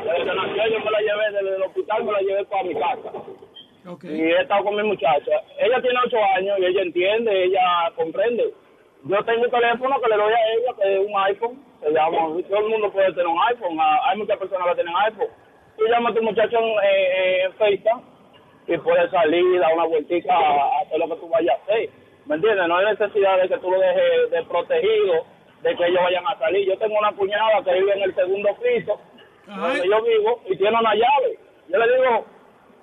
Desde 0.04 0.18
que 0.18 0.36
nació 0.36 0.68
yo 0.70 0.80
me 0.86 0.92
la 0.92 1.00
llevé 1.00 1.32
desde 1.32 1.56
el 1.56 1.64
hospital, 1.64 2.04
me 2.04 2.12
la 2.12 2.22
llevé 2.22 2.46
para 2.46 2.64
mi 2.64 2.76
casa. 2.76 3.12
Y 4.04 4.22
he 4.22 4.42
estado 4.42 4.64
con 4.64 4.76
mi 4.76 4.84
muchacha. 4.84 5.42
Ella 5.58 5.82
tiene 5.82 6.00
8 6.06 6.18
años 6.38 6.60
y 6.60 6.66
ella 6.66 6.82
entiende, 6.84 7.44
ella 7.46 7.92
comprende. 7.96 8.54
Yo 9.08 9.24
tengo 9.24 9.44
un 9.44 9.52
teléfono 9.52 10.02
que 10.02 10.10
le 10.10 10.18
doy 10.18 10.34
a 10.34 10.54
ella, 10.54 10.74
que 10.82 10.94
es 10.94 11.00
un 11.08 11.20
iPhone. 11.22 11.66
Todo 12.50 12.60
el 12.60 12.70
mundo 12.70 12.92
puede 12.92 13.12
tener 13.12 13.28
un 13.28 13.40
iPhone. 13.48 13.78
ah, 13.80 14.00
Hay 14.10 14.18
muchas 14.18 14.38
personas 14.38 14.68
que 14.70 14.76
tienen 14.76 14.94
iPhone. 15.06 15.28
Tú 15.78 15.86
llamas 15.88 16.14
a 16.14 16.16
tu 16.16 16.24
muchacho 16.24 16.58
en, 16.58 16.66
eh, 16.84 17.44
en 17.44 17.54
FaceTime 17.54 18.02
y 18.68 18.78
puedes 18.78 19.12
salir, 19.12 19.60
dar 19.60 19.74
una 19.74 19.86
vueltita 19.86 20.34
a 20.36 20.80
hacer 20.82 20.98
lo 21.00 21.08
que 21.10 21.16
tú 21.22 21.30
vayas 21.30 21.60
a 21.60 21.64
hacer. 21.64 21.90
¿Me 22.26 22.36
entiendes? 22.36 22.68
No 22.68 22.78
hay 22.78 22.86
necesidad 22.88 23.40
de 23.42 23.48
que 23.50 23.58
tú 23.58 23.70
lo 23.70 23.80
dejes 23.80 24.32
de 24.32 24.44
protegido, 24.44 25.26
de 25.62 25.76
que 25.76 25.86
ellos 25.86 26.02
vayan 26.04 26.26
a 26.28 26.40
salir. 26.40 26.68
Yo 26.68 26.78
tengo 26.80 26.98
una 26.98 27.12
cuñada 27.12 27.64
que 27.64 27.74
vive 27.74 27.94
en 27.94 28.02
el 28.04 28.16
segundo 28.16 28.50
piso, 28.56 29.00
donde 29.46 29.88
yo 29.88 30.02
vivo, 30.02 30.42
y 30.48 30.58
tiene 30.58 30.80
una 30.80 30.96
llave. 30.96 31.38
Yo 31.70 31.78
le 31.78 31.86
digo, 31.94 32.26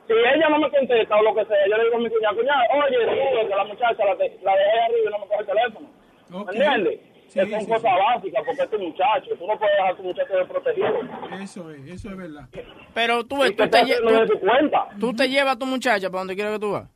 si 0.07 0.13
ella 0.13 0.49
no 0.49 0.59
me 0.59 0.71
contesta 0.71 1.17
o 1.17 1.23
lo 1.23 1.35
que 1.35 1.45
sea, 1.47 1.67
yo 1.67 1.77
le 1.77 1.85
digo 1.85 1.97
a 1.97 2.01
mi 2.01 2.11
cuñada, 2.11 2.35
cuñada, 2.37 2.63
oye, 2.87 2.99
sube, 3.05 3.49
que 3.49 3.55
la 3.57 3.65
muchacha 3.65 4.05
la, 4.05 4.17
te- 4.17 4.39
la 4.43 4.57
dejé 4.57 4.81
arriba 4.81 5.09
y 5.09 5.13
no 5.13 5.19
me 5.19 5.27
coge 5.27 5.41
el 5.41 5.47
teléfono. 5.47 5.89
¿Me 6.29 6.53
entiendes? 6.53 7.01
Que 7.33 7.51
son 7.51 7.67
cosas 7.67 7.93
básicas, 7.99 8.43
porque 8.47 8.63
es 8.63 8.71
tu 8.71 8.79
muchacho. 8.79 9.31
Tú 9.39 9.47
no 9.47 9.59
puedes 9.59 9.75
dejar 9.77 9.93
a 9.93 9.97
tu 9.97 10.03
muchacho 10.03 10.37
desprotegido. 10.37 10.89
Eso 11.43 11.71
es, 11.71 11.87
eso 11.89 12.11
es 12.11 12.17
verdad. 12.17 12.49
Pero 12.95 13.25
tú, 13.25 13.45
Y 13.45 13.51
tú 13.55 13.63
que 13.65 13.69
te, 13.69 13.79
lle- 13.85 13.99
tú- 14.29 14.99
tú 15.01 15.15
te 15.15 15.29
llevas 15.29 15.57
a 15.57 15.59
tu 15.59 15.67
muchacha 15.67 16.09
para 16.11 16.21
donde 16.21 16.35
quiera 16.35 16.53
que 16.53 16.59
tú 16.59 16.73
vas. 16.73 16.89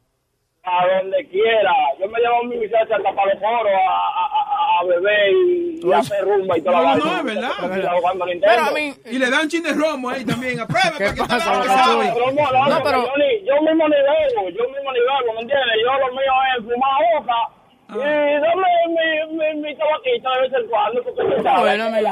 A 0.68 0.84
donde 1.00 1.24
quiera. 1.28 1.72
Yo 2.00 2.08
me 2.08 2.18
llevo 2.20 2.40
a 2.40 2.44
mi 2.44 2.56
muchacha 2.56 2.96
hasta 2.96 3.14
para 3.14 3.32
los 3.34 3.40
foros 3.40 3.72
a, 3.72 3.78
a, 3.78 4.26
a- 4.26 4.52
a 4.52 4.66
a 4.78 4.84
beber 4.84 5.32
y, 5.32 5.80
y 5.82 5.92
a 5.92 5.98
hacer 5.98 6.22
rumba 6.22 6.58
y 6.58 6.60
toda 6.60 6.82
la 6.82 6.96
No, 6.96 6.96
no, 6.98 7.04
vaina. 7.04 7.18
es 7.18 7.24
verdad. 7.24 7.50
Cuidado 7.72 7.96
Jugando 7.98 8.26
Nintendo. 8.26 8.78
Y 9.10 9.18
le 9.18 9.30
dan 9.30 9.40
un 9.42 9.48
chin 9.48 9.62
de 9.62 9.72
romo 9.72 10.10
ahí 10.10 10.22
también. 10.26 10.60
Aprueba. 10.60 10.92
¿Qué 10.98 11.12
pasa, 11.16 11.54
No, 11.54 11.62
pero 11.62 12.30
no, 12.32 12.52
no, 12.52 12.66
no, 12.68 12.82
pero 12.82 13.06
yo, 13.06 13.12
ni- 13.16 13.46
yo 13.46 13.62
mismo 13.62 13.88
ni 13.88 13.94
bebo, 13.96 14.48
yo 14.50 14.64
mismo 14.68 14.92
ni 14.92 14.98
bebo, 15.00 15.32
¿me 15.34 15.40
entiendes? 15.40 15.76
Yo 15.82 15.92
lo 15.98 16.12
mío 16.12 16.32
es 16.58 16.64
fumar 16.64 17.00
hoja 17.16 17.48
y 17.88 18.40
dame 18.40 18.66
mi, 18.88 19.36
mi, 19.36 19.60
mi 19.62 19.76
tabaquito 19.76 20.28
de 20.30 20.40
vez 20.42 20.52
en 20.60 20.68
cuando, 20.68 21.02
porque 21.04 21.22
Bueno, 21.60 21.90
me 21.90 22.02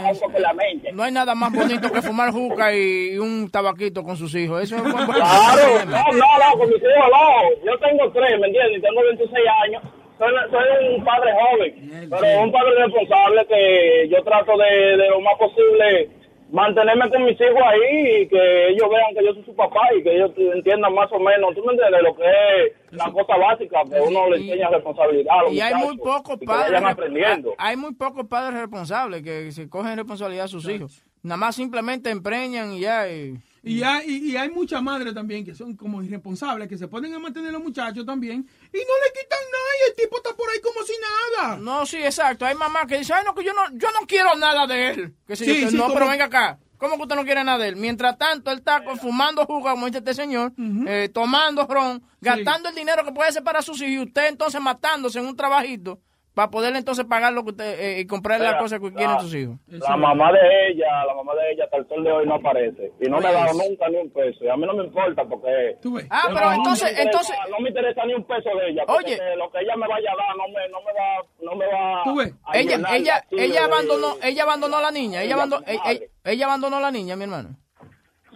la 0.41 0.53
mente. 0.53 0.93
No 0.93 1.03
hay 1.03 1.13
nada 1.13 1.35
más 1.35 1.53
bonito 1.53 1.91
que 1.91 2.01
fumar 2.03 2.31
juca 2.31 2.73
y, 2.73 3.15
y 3.15 3.19
un 3.19 3.51
tabaquito 3.51 4.05
con 4.05 4.17
sus 4.17 4.35
hijos. 4.37 4.63
Eso 4.63 4.77
es 4.77 4.83
buen 4.83 5.07
buen 5.07 5.19
Claro, 5.19 5.85
no, 5.87 6.03
no, 6.13 6.27
no, 6.39 6.59
con 6.59 6.69
mis 6.69 6.79
hijos 6.79 7.11
no. 7.11 7.67
Yo 7.73 7.79
tengo 7.79 8.11
tres, 8.13 8.39
¿me 8.41 8.47
entiendes? 8.47 8.79
Y 8.79 8.83
tengo 8.83 9.03
26 9.03 9.47
años. 9.65 9.83
Soy, 10.17 10.31
soy 10.49 10.95
un 10.95 11.05
padre 11.05 11.33
joven, 11.33 12.09
pero 12.09 12.43
un 12.43 12.53
padre 12.53 12.85
responsable 12.85 13.45
que 13.49 14.09
yo 14.11 14.23
trato 14.23 14.57
de, 14.57 14.97
de 14.97 15.09
lo 15.11 15.21
más 15.21 15.35
posible 15.37 16.09
mantenerme 16.55 17.11
con 17.11 17.25
mis 17.25 17.35
hijos 17.41 17.61
ahí 17.67 18.23
y 18.23 18.29
que 18.29 18.69
ellos 18.69 18.89
vean 18.89 19.15
que 19.19 19.25
yo 19.27 19.35
soy 19.35 19.45
su 19.45 19.57
papá 19.57 19.81
y 19.99 20.03
que 20.05 20.15
ellos 20.15 20.31
entiendan 20.37 20.95
más 20.95 21.11
o 21.13 21.19
menos, 21.19 21.53
¿tú 21.55 21.65
me 21.65 21.73
entiendes? 21.73 22.01
Lo 22.03 22.15
que 22.15 22.23
es 22.25 22.73
la 22.93 23.11
cosa 23.11 23.37
básica, 23.37 23.83
que 23.91 24.01
uno 24.01 24.31
le 24.31 24.37
enseña 24.37 24.71
responsabilidad 24.71 25.35
a 25.37 25.43
los 25.43 25.53
Y 25.53 25.61
hay 25.61 25.75
muy 25.75 25.97
pocos 25.99 26.39
padres. 26.47 26.81
aprendiendo. 26.83 27.55
Hay 27.59 27.77
muy 27.77 27.93
pocos 27.95 28.27
padres 28.29 28.61
responsables 28.61 29.23
que 29.23 29.51
se 29.51 29.69
cogen 29.69 29.97
responsabilidad 29.97 30.45
a 30.45 30.49
sus 30.49 30.69
hijos. 30.69 31.03
Nada 31.25 31.39
más 31.39 31.57
simplemente 31.57 32.11
empreñan 32.11 32.73
y 32.73 32.81
ya. 32.81 33.09
y- 33.11 33.35
Y 33.65 33.83
hay, 33.83 34.09
y, 34.11 34.37
hay 34.37 34.51
muchas 34.51 34.83
madres 34.83 35.15
también 35.15 35.45
que 35.45 35.55
son 35.55 35.75
como 35.77 36.03
irresponsables, 36.03 36.69
que 36.69 36.77
se 36.77 36.87
ponen 36.89 37.15
a 37.15 37.19
mantener 37.19 37.49
a 37.51 37.53
los 37.53 37.63
muchachos 37.63 38.05
también 38.05 38.41
y 38.41 38.77
no 38.79 38.95
le 39.05 39.13
quitan 39.21 39.39
nada 39.51 39.71
y 39.87 39.91
el 39.91 39.97
tipo 39.97 40.17
está 40.19 40.35
por 40.37 40.51
ahí 40.51 40.61
como 40.61 40.83
si 40.85 40.93
nada. 41.41 41.57
No, 41.57 41.87
sí, 41.87 41.97
exacto. 41.97 42.45
Hay 42.45 42.55
mamás 42.55 42.87
que 42.87 42.99
dicen, 42.99 43.17
ay, 43.19 43.25
no, 43.25 43.35
que 43.35 43.45
yo 43.45 43.53
no, 43.55 43.63
yo 43.73 43.89
no 43.99 44.07
quiero 44.07 44.35
nada 44.37 44.67
de 44.67 44.89
él. 44.91 45.15
Que 45.27 45.35
si 45.37 45.45
Sí, 45.45 45.77
no, 45.77 45.85
como- 45.85 45.95
pero 45.95 46.09
venga 46.09 46.27
acá. 46.27 46.59
¿Cómo 46.77 46.97
que 46.97 47.03
usted 47.03 47.17
no 47.17 47.25
quiere 47.25 47.43
nada 47.45 47.59
de 47.59 47.69
él? 47.69 47.77
Mientras 47.77 48.19
tanto, 48.19 48.51
él 48.51 48.59
está 48.59 48.83
fumando 49.01 49.47
jugo, 49.47 49.71
como 49.71 49.87
dice 49.87 49.99
este 49.99 50.13
señor, 50.13 50.53
eh, 50.87 51.09
tomando 51.15 51.67
ron, 51.67 52.03
gastando 52.21 52.69
el 52.69 52.75
dinero 52.75 53.05
que 53.05 53.13
puede 53.13 53.33
ser 53.33 53.43
para 53.43 53.63
sus 53.63 53.81
hijos 53.81 53.91
y 53.93 53.99
usted 54.01 54.27
entonces 54.29 54.61
matándose 54.61 55.19
en 55.21 55.27
un 55.27 55.37
trabajito 55.37 56.01
para 56.35 56.51
poderle 56.51 56.79
entonces 56.79 57.05
pagar 57.05 57.33
lo 57.33 57.45
que 57.45 57.51
usted 57.51 57.81
eh, 57.81 58.01
y 58.01 58.07
comprarle 58.07 58.45
las 58.45 58.55
Mira, 58.55 58.63
cosas 58.63 58.81
que 58.81 58.93
quieren 58.93 59.21
sus 59.21 59.35
hijos. 59.35 59.57
La 59.69 59.97
mamá 59.97 60.33
de 60.33 60.69
ella, 60.69 61.05
la 61.07 61.15
mamá 61.15 61.33
de 61.37 61.53
ella 61.53 61.65
hasta 61.65 61.77
el 61.77 61.87
sol 61.89 62.03
de 62.03 62.11
hoy 62.11 62.27
no 62.27 62.35
aparece. 62.35 62.93
Y 63.01 63.09
no 63.09 63.21
me 63.21 63.29
ha 63.29 63.33
dado 63.33 63.47
eso. 63.47 63.69
nunca 63.69 63.89
ni 63.89 63.97
un 63.99 64.11
peso. 64.11 64.45
Y 64.45 64.49
a 64.49 64.57
mí 64.57 64.67
no 64.67 64.75
me 64.75 64.85
importa 64.85 65.25
porque... 65.25 65.77
Ah, 66.11 66.27
no, 66.29 66.35
pero 66.35 66.47
no 66.51 66.55
entonces- 66.57 66.83
me 66.85 66.91
interesa- 66.91 67.03
entonces- 67.03 67.37
No 67.51 67.59
me 67.61 67.69
interesa 67.69 68.05
ni 68.05 68.15
un 68.15 68.25
peso 68.25 68.51
de 68.59 68.71
ella. 68.71 68.85
Oye. 68.89 69.19
lo 69.37 69.51
que 69.51 69.59
ella 69.61 69.77
me 69.77 69.87
vaya 69.87 70.11
a 70.13 70.17
dar 70.17 70.37
no 70.37 70.49
me, 70.49 70.69
no 70.69 70.79
me 70.83 70.93
va... 70.93 71.25
No 71.41 71.55
me 71.55 71.67
va 71.67 72.03
Tú 72.05 72.17
ves, 72.17 72.35
a 72.45 72.59
Ella, 72.59 72.81
ella, 72.93 73.25
el 73.31 73.39
ella 73.41 73.65
abandonó, 73.67 74.17
ella 74.23 74.43
abandonó 74.43 74.77
a 74.79 74.83
la 74.83 74.91
niña, 74.91 75.23
ella 75.23 75.27
Ella, 75.27 75.35
abandonó, 75.37 75.63
ella, 75.67 76.01
ella 76.25 76.47
abandonó 76.47 76.77
a 76.77 76.81
la 76.81 76.91
niña, 76.91 77.17
mi 77.17 77.25
hermano. 77.25 77.51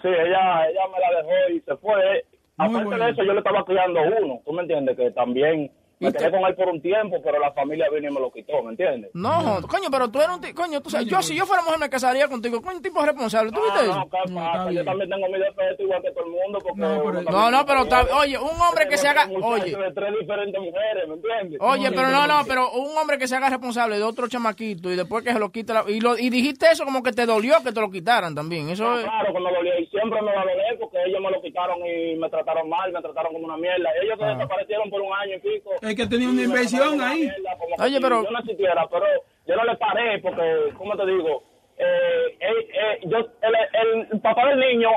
Sí, 0.01 0.07
ella, 0.09 0.69
ella 0.69 0.81
me 0.93 1.01
la 1.01 1.23
dejó 1.23 1.53
y 1.53 1.61
se 1.63 1.77
fue. 1.79 2.25
Aparte 2.57 2.85
bueno. 2.85 3.05
de 3.05 3.11
eso, 3.13 3.23
yo 3.25 3.33
le 3.33 3.39
estaba 3.39 3.65
criando 3.65 4.01
uno. 4.23 4.41
¿Tú 4.45 4.53
me 4.53 4.63
entiendes? 4.63 4.97
Que 4.97 5.11
también 5.13 5.71
me 6.01 6.13
quedé 6.13 6.31
con 6.31 6.45
él 6.45 6.55
por 6.55 6.69
un 6.69 6.81
tiempo, 6.81 7.17
pero 7.23 7.39
la 7.39 7.53
familia 7.53 7.87
vino 7.93 8.09
y 8.11 8.15
me 8.15 8.21
lo 8.21 8.31
quitó, 8.31 8.63
¿me 8.63 8.71
entiendes? 8.71 9.11
No, 9.15 9.61
coño, 9.69 9.89
pero 9.91 10.11
tú 10.11 10.19
eres 10.21 10.31
un 10.37 10.41
tipo, 10.41 10.63
coño, 10.63 10.81
tú 10.81 10.91
sabes, 10.91 11.07
yo 11.09 11.21
si 11.23 11.35
yo 11.35 11.45
fuera 11.47 11.63
mujer 11.63 11.79
me 11.79 11.89
casaría 11.91 12.29
contigo, 12.29 12.61
coño, 12.63 12.77
un 12.77 12.83
tipo 12.83 13.05
responsable, 13.05 13.51
¿tú 13.53 13.61
viste 13.63 13.79
Ah, 13.81 13.85
eso? 13.85 13.95
no, 13.95 14.05
¿qué 14.05 14.35
pasa? 14.35 14.71
Yo 14.73 14.85
también 14.85 15.11
tengo 15.11 15.27
mi 15.29 15.39
defecto 15.39 15.83
igual 15.83 16.03
que 16.03 16.11
todo 16.13 16.25
el 16.25 16.31
mundo. 16.31 16.59
Porque 16.61 17.31
No, 17.31 17.51
no, 17.51 17.67
pero 17.67 17.83
está- 17.83 18.07
oye, 18.17 18.39
un 18.39 18.61
hombre 18.61 18.89
que 18.89 18.97
se 18.97 19.09
haga, 19.09 19.29
oye, 19.43 19.77
de 19.77 19.93
tres 19.93 20.13
diferentes 20.21 20.61
mujeres, 20.61 21.09
¿me 21.09 21.15
entiendes? 21.15 21.59
oye, 21.61 21.91
pero 21.93 22.09
no, 22.11 22.27
no, 22.27 22.41
pero 22.47 22.71
un 22.73 22.97
hombre 22.97 23.19
que 23.19 23.27
se 23.29 23.37
haga 23.37 23.49
responsable 23.51 23.97
de 23.97 24.03
otro 24.05 24.29
chamaquito 24.29 24.91
y 24.91 24.97
después 24.97 25.25
que 25.25 25.33
se 25.33 25.39
lo 25.39 25.51
quite 25.51 25.73
la- 25.73 25.85
y, 25.89 26.01
lo, 26.01 26.17
y 26.19 26.31
dijiste 26.31 26.67
eso 26.71 26.85
como 26.85 27.03
que 27.03 27.13
te 27.13 27.27
dolió 27.27 27.57
que 27.65 27.73
te 27.73 27.81
lo 27.81 27.91
quitaran 27.91 28.35
también, 28.35 28.69
eso 28.69 28.89
Ah, 28.89 28.97
es... 28.99 29.05
Claro, 29.05 29.33
me 29.33 29.41
dolió 29.53 29.79
y 29.79 29.87
siempre 29.87 30.23
me 30.23 30.33
va 30.35 30.43
a 30.43 30.45
doler 30.45 30.79
porque 30.81 30.99
ellos 31.07 31.21
me 31.21 31.31
lo 31.31 31.41
quitaron 31.43 31.79
y 31.87 32.17
me 32.17 32.29
trataron 32.31 32.69
mal, 32.69 32.93
me 32.93 33.01
trataron 33.03 33.33
como 33.33 33.47
una 33.47 33.57
mierda. 33.57 33.89
Ellos 34.03 34.19
se 34.19 34.25
Ah. 34.25 34.35
desaparecieron 34.35 34.91
por 34.91 35.01
un 35.01 35.13
año 35.13 35.37
y 35.37 35.41
pico. 35.41 35.71
Es 35.89 35.95
que 35.97 36.07
tenía 36.07 36.29
una 36.29 36.43
inversión 36.43 37.01
ahí. 37.01 37.31
Oye, 37.79 37.99
pero- 38.01 38.23
Yo 38.25 38.31
no 38.31 38.39
existiera, 38.41 38.87
pero 38.91 39.05
yo 39.47 39.57
no 39.57 39.65
le 39.65 39.77
paré 39.77 40.19
porque, 40.21 40.43
¿cómo 40.77 40.97
te 40.97 41.07
digo? 41.07 41.43
Eh, 41.79 42.37
eh, 42.41 42.69
eh, 42.73 43.01
yo, 43.05 43.19
el, 43.19 44.07
el 44.13 44.21
papá 44.21 44.49
del 44.49 44.59
niño 44.59 44.91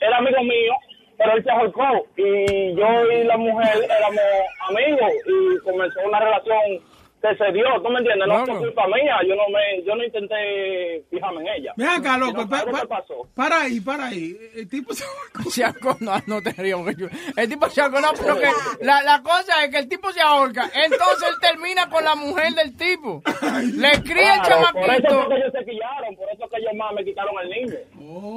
era 0.00 0.18
amigo 0.18 0.42
mío, 0.42 0.74
pero 1.16 1.32
él 1.36 1.44
se 1.44 1.50
ahorcó 1.50 2.06
y 2.16 2.74
yo 2.74 3.10
y 3.12 3.24
la 3.24 3.36
mujer 3.36 3.84
éramos 3.84 4.20
amigos 4.68 5.12
y 5.26 5.58
comenzó 5.64 6.00
una 6.04 6.18
relación 6.20 6.60
se 7.36 7.52
dio, 7.52 7.64
¿tú 7.82 7.88
me 7.90 7.98
entiendes? 7.98 8.28
No 8.28 8.44
fue 8.46 8.58
culpa 8.58 8.86
mía, 8.88 9.16
yo 9.26 9.34
no 9.34 9.42
me, 9.48 9.82
yo 9.84 9.94
no 9.94 10.04
intenté 10.04 11.02
fijarme 11.10 11.40
en 11.42 11.48
ella. 11.60 11.72
Ven 11.76 11.88
acá, 11.88 12.18
loco, 12.18 12.42
que 12.42 12.46
pa- 12.48 12.86
pasó. 12.88 13.26
para 13.34 13.62
ahí, 13.62 13.80
para 13.80 14.06
ahí. 14.06 14.36
El 14.56 14.68
tipo 14.68 14.92
se... 14.92 15.04
Se 15.50 15.62
ahorcó, 15.64 15.96
no, 16.00 16.12
no 16.26 16.40
te 16.42 16.52
porque 16.54 16.94
yo- 16.96 17.08
el 17.36 17.48
tipo 17.48 17.68
se 17.68 17.80
ahorcó, 17.80 18.00
no, 18.00 18.08
pero 18.20 18.38
que 18.38 18.48
la, 18.80 19.02
la 19.02 19.22
cosa 19.22 19.64
es 19.64 19.70
que 19.70 19.78
el 19.78 19.88
tipo 19.88 20.10
se 20.12 20.20
ahorca, 20.20 20.68
entonces 20.74 21.28
él 21.28 21.34
termina 21.40 21.88
con 21.90 22.02
la 22.04 22.14
mujer 22.14 22.52
del 22.54 22.76
tipo, 22.76 23.22
le 23.74 23.90
cría 24.02 24.34
el 24.34 24.40
Claro, 24.40 24.72
Por 24.72 24.82
eso 24.90 25.02
chamaquito. 25.02 25.22
fue 25.24 25.28
que 25.28 25.40
ellos 25.42 25.52
se 25.52 25.64
quillaron, 25.64 26.16
por 26.16 26.28
eso 26.32 26.48
que 26.48 26.56
ellos 26.60 26.72
más 26.74 26.92
me 26.94 27.04
quitaron 27.04 27.34
el 27.42 27.50
niño. 27.50 27.76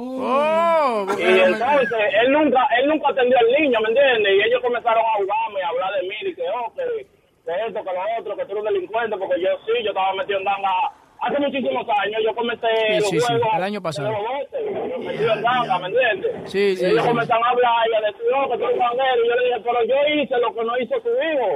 Oh, 0.00 1.06
Y 1.18 1.22
entonces, 1.22 1.98
él 2.22 2.32
nunca, 2.32 2.66
él 2.80 2.88
nunca 2.88 3.08
atendió 3.10 3.38
al 3.38 3.46
niño, 3.60 3.78
¿me 3.80 3.88
entiendes? 3.88 4.32
Y 4.36 4.48
ellos 4.48 4.60
comenzaron 4.62 5.02
a 5.04 5.14
jugarme, 5.16 5.62
a 5.62 5.68
hablar 5.68 5.90
de 6.00 6.08
mí, 6.08 6.14
y 6.22 6.34
que, 6.34 6.42
oh, 6.50 6.72
que, 6.74 7.06
que 7.48 7.66
esto, 7.66 7.80
que 7.82 7.92
lo 7.96 8.02
otro, 8.20 8.36
que 8.36 8.44
tú 8.44 8.52
eres 8.52 8.64
un 8.64 8.68
delincuente, 8.74 9.16
porque 9.16 9.40
yo 9.40 9.48
sí, 9.64 9.72
yo 9.84 9.90
estaba 9.90 10.12
metido 10.14 10.38
en 10.38 10.44
ganga. 10.44 10.92
Hace 11.20 11.40
muchísimos 11.40 11.84
años 11.98 12.20
yo 12.24 12.32
comencé 12.32 12.68
Sí, 12.68 13.00
los 13.00 13.10
sí, 13.10 13.18
sí, 13.20 13.26
juegos 13.26 13.48
el 13.56 13.62
año 13.64 13.82
pasado. 13.82 14.06
de 14.08 14.14
los 14.14 14.22
12, 14.22 14.88
yo 14.92 14.98
metido 14.98 15.32
en 15.34 15.42
ganga, 15.42 15.78
¿me 15.80 15.86
entiendes? 15.88 16.30
Sí, 16.52 16.76
sí, 16.76 16.84
Y 16.84 16.90
ellos 16.90 17.02
sí. 17.02 17.08
comenzaron 17.08 17.42
a 17.44 17.48
hablar 17.50 17.86
y 17.90 17.94
a 17.96 18.00
decir, 18.06 18.22
oh, 18.38 18.48
que 18.50 18.56
tú 18.58 18.64
eres 18.64 18.74
un 18.78 18.86
ganguero. 18.86 19.24
Y 19.24 19.28
yo 19.28 19.34
le 19.34 19.44
dije, 19.46 19.60
pero 19.66 19.78
yo 19.82 19.96
hice 20.14 20.38
lo 20.38 20.54
que 20.54 20.64
no 20.64 20.78
hizo 20.78 20.94
su 21.02 21.08
hijo. 21.08 21.48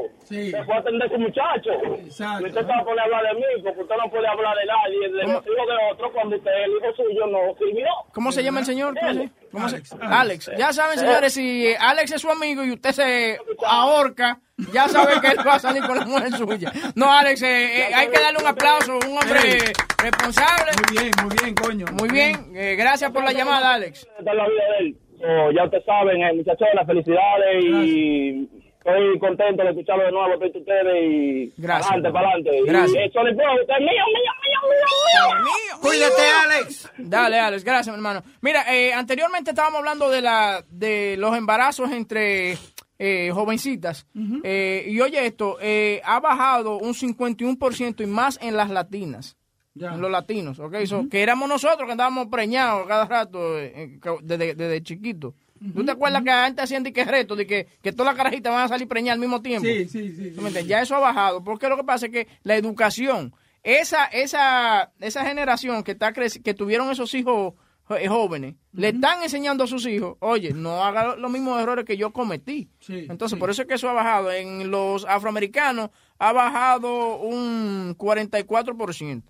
Se 0.50 0.64
fue 0.64 0.74
a 0.74 0.78
atender 0.78 1.06
a 1.08 1.12
su 1.14 1.18
muchacho. 1.20 1.70
Y 1.94 2.08
usted 2.08 2.60
se 2.60 2.72
va 2.74 2.78
a 2.78 2.84
poner 2.84 3.00
a 3.00 3.04
hablar 3.04 3.22
de 3.22 3.34
mí, 3.34 3.44
porque 3.62 3.80
usted 3.82 3.96
no 4.02 4.10
puede 4.10 4.26
hablar 4.26 4.56
de 4.58 4.66
nadie, 4.66 4.98
de 5.14 5.22
los 5.32 5.46
hijos 5.46 5.66
de 5.68 5.76
otro, 5.92 6.12
cuando 6.12 6.36
usted, 6.36 6.50
el 6.64 6.70
hijo 6.72 6.92
suyo 6.96 7.26
no 7.28 7.38
sirvió. 7.56 7.86
¿Cómo 8.12 8.32
se 8.32 8.42
llama 8.42 8.60
el 8.60 8.66
señor? 8.66 8.94
¿Cómo 8.98 9.12
se- 9.12 9.18
cómo 9.20 9.41
se- 9.68 9.82
Alex. 10.00 10.50
Ya 10.58 10.72
saben, 10.72 10.98
señores, 10.98 11.32
si 11.34 11.66
eh, 11.68 11.76
Alex 11.78 12.12
es 12.12 12.20
su 12.20 12.30
amigo 12.30 12.64
y 12.64 12.72
usted 12.72 12.92
se 12.92 13.38
ahorca, 13.66 14.40
ya 14.72 14.88
sabe 14.88 15.20
que 15.20 15.28
él 15.28 15.38
va 15.46 15.54
a 15.54 15.58
salir 15.58 15.82
con 15.84 15.98
la 15.98 16.04
mujer 16.06 16.32
suya. 16.32 16.72
No, 16.94 17.12
Alex, 17.12 17.42
eh, 17.42 17.88
eh, 17.88 17.94
hay 17.94 18.08
que 18.08 18.20
darle 18.20 18.38
un 18.40 18.46
aplauso, 18.46 18.94
un 18.96 19.18
hombre 19.18 19.72
responsable. 19.98 20.72
Muy 20.88 20.98
bien, 21.02 21.10
muy 21.24 21.36
bien, 21.42 21.54
coño. 21.54 21.86
Muy 21.98 22.08
bien, 22.10 22.52
eh, 22.56 22.74
gracias 22.76 23.10
por 23.10 23.24
la 23.24 23.32
llamada, 23.32 23.74
Alex. 23.74 24.06
Esta 24.18 24.30
es 24.30 24.36
la 24.36 24.48
vida 24.48 24.62
de 24.78 24.86
él. 24.86 24.96
So, 25.20 25.52
ya 25.52 25.64
ustedes 25.64 25.84
saben, 25.84 26.20
eh, 26.22 26.32
muchachos, 26.34 26.66
las 26.74 26.86
felicidades 26.86 27.64
y 27.64 28.48
estoy 28.84 29.18
contento 29.18 29.62
de 29.62 29.70
escucharlo 29.70 30.04
de 30.04 30.12
nuevo, 30.12 30.34
todos 30.38 30.56
ustedes 30.56 31.04
y 31.04 31.52
Gracias. 31.56 31.88
para 31.88 31.94
adelante, 32.08 32.12
para 32.12 32.28
adelante. 32.28 32.50
Gracias. 32.66 33.06
Y 33.06 33.12
Sony 33.12 33.34
Pro, 33.36 33.54
usted 33.60 33.74
es 33.74 33.80
mío, 33.80 34.04
mío, 34.14 34.32
mío, 34.42 34.60
mío, 34.72 35.44
mío. 35.44 35.80
Cuídate, 35.80 36.22
Alex. 36.44 36.92
Dale, 36.98 37.38
Alex, 37.38 37.64
gracias, 37.64 37.88
mi 37.88 37.94
hermano. 37.98 38.22
Mira, 38.40 38.64
eh, 38.74 38.92
anteriormente 38.92 39.50
estábamos 39.50 39.78
hablando 39.78 40.10
de 40.10 40.20
la 40.20 40.64
de 40.70 41.16
los 41.18 41.36
embarazos 41.36 41.90
entre 41.92 42.56
eh, 42.98 43.30
jovencitas. 43.32 44.06
Eh, 44.44 44.84
y 44.88 45.00
oye 45.00 45.26
esto, 45.26 45.58
eh, 45.60 46.00
ha 46.04 46.20
bajado 46.20 46.78
un 46.78 46.94
51% 46.94 48.02
y 48.02 48.06
más 48.06 48.38
en 48.42 48.56
las 48.56 48.70
latinas. 48.70 49.36
En 49.74 50.02
los 50.02 50.10
latinos, 50.10 50.58
¿ok? 50.60 50.84
So, 50.84 51.08
que 51.08 51.22
éramos 51.22 51.48
nosotros 51.48 51.86
que 51.86 51.92
andábamos 51.92 52.26
preñados 52.26 52.86
cada 52.86 53.06
rato 53.06 53.58
eh, 53.58 53.72
eh, 53.74 53.98
desde, 54.22 54.54
desde 54.54 54.82
chiquito. 54.82 55.34
¿Tú 55.74 55.84
te 55.84 55.92
acuerdas 55.92 56.22
que 56.22 56.30
antes 56.30 56.64
hacían 56.64 56.82
de 56.82 56.92
que 56.92 57.04
reto, 57.04 57.36
de 57.36 57.46
que, 57.46 57.66
que 57.82 57.92
todas 57.92 58.12
las 58.12 58.16
carajitas 58.16 58.52
van 58.52 58.64
a 58.64 58.68
salir 58.68 58.88
preñadas 58.88 59.14
al 59.16 59.20
mismo 59.20 59.40
tiempo? 59.42 59.66
Sí, 59.88 60.12
sí, 60.12 60.12
sí. 60.16 60.66
Ya 60.66 60.80
eso 60.82 60.96
ha 60.96 61.00
bajado, 61.00 61.44
porque 61.44 61.68
lo 61.68 61.76
que 61.76 61.84
pasa 61.84 62.06
es 62.06 62.12
que 62.12 62.28
la 62.42 62.56
educación, 62.56 63.32
esa, 63.62 64.06
esa, 64.06 64.92
esa 65.00 65.24
generación 65.24 65.82
que 65.84 65.92
está 65.92 66.12
que 66.12 66.54
tuvieron 66.54 66.90
esos 66.90 67.14
hijos 67.14 67.54
jo- 67.84 67.96
eh, 67.96 68.08
jóvenes, 68.08 68.54
le 68.72 68.88
están 68.88 69.22
enseñando 69.22 69.64
a 69.64 69.66
sus 69.66 69.86
hijos, 69.86 70.16
oye, 70.20 70.52
no 70.52 70.82
haga 70.84 71.14
los 71.16 71.30
mismos 71.30 71.60
errores 71.62 71.84
que 71.84 71.96
yo 71.96 72.12
cometí. 72.12 72.68
Entonces, 73.08 73.38
por 73.38 73.50
eso 73.50 73.62
es 73.62 73.68
que 73.68 73.74
eso 73.74 73.88
ha 73.88 73.92
bajado. 73.92 74.32
En 74.32 74.70
los 74.70 75.04
afroamericanos 75.04 75.90
ha 76.18 76.32
bajado 76.32 77.18
un 77.18 77.94
44%. 77.96 79.22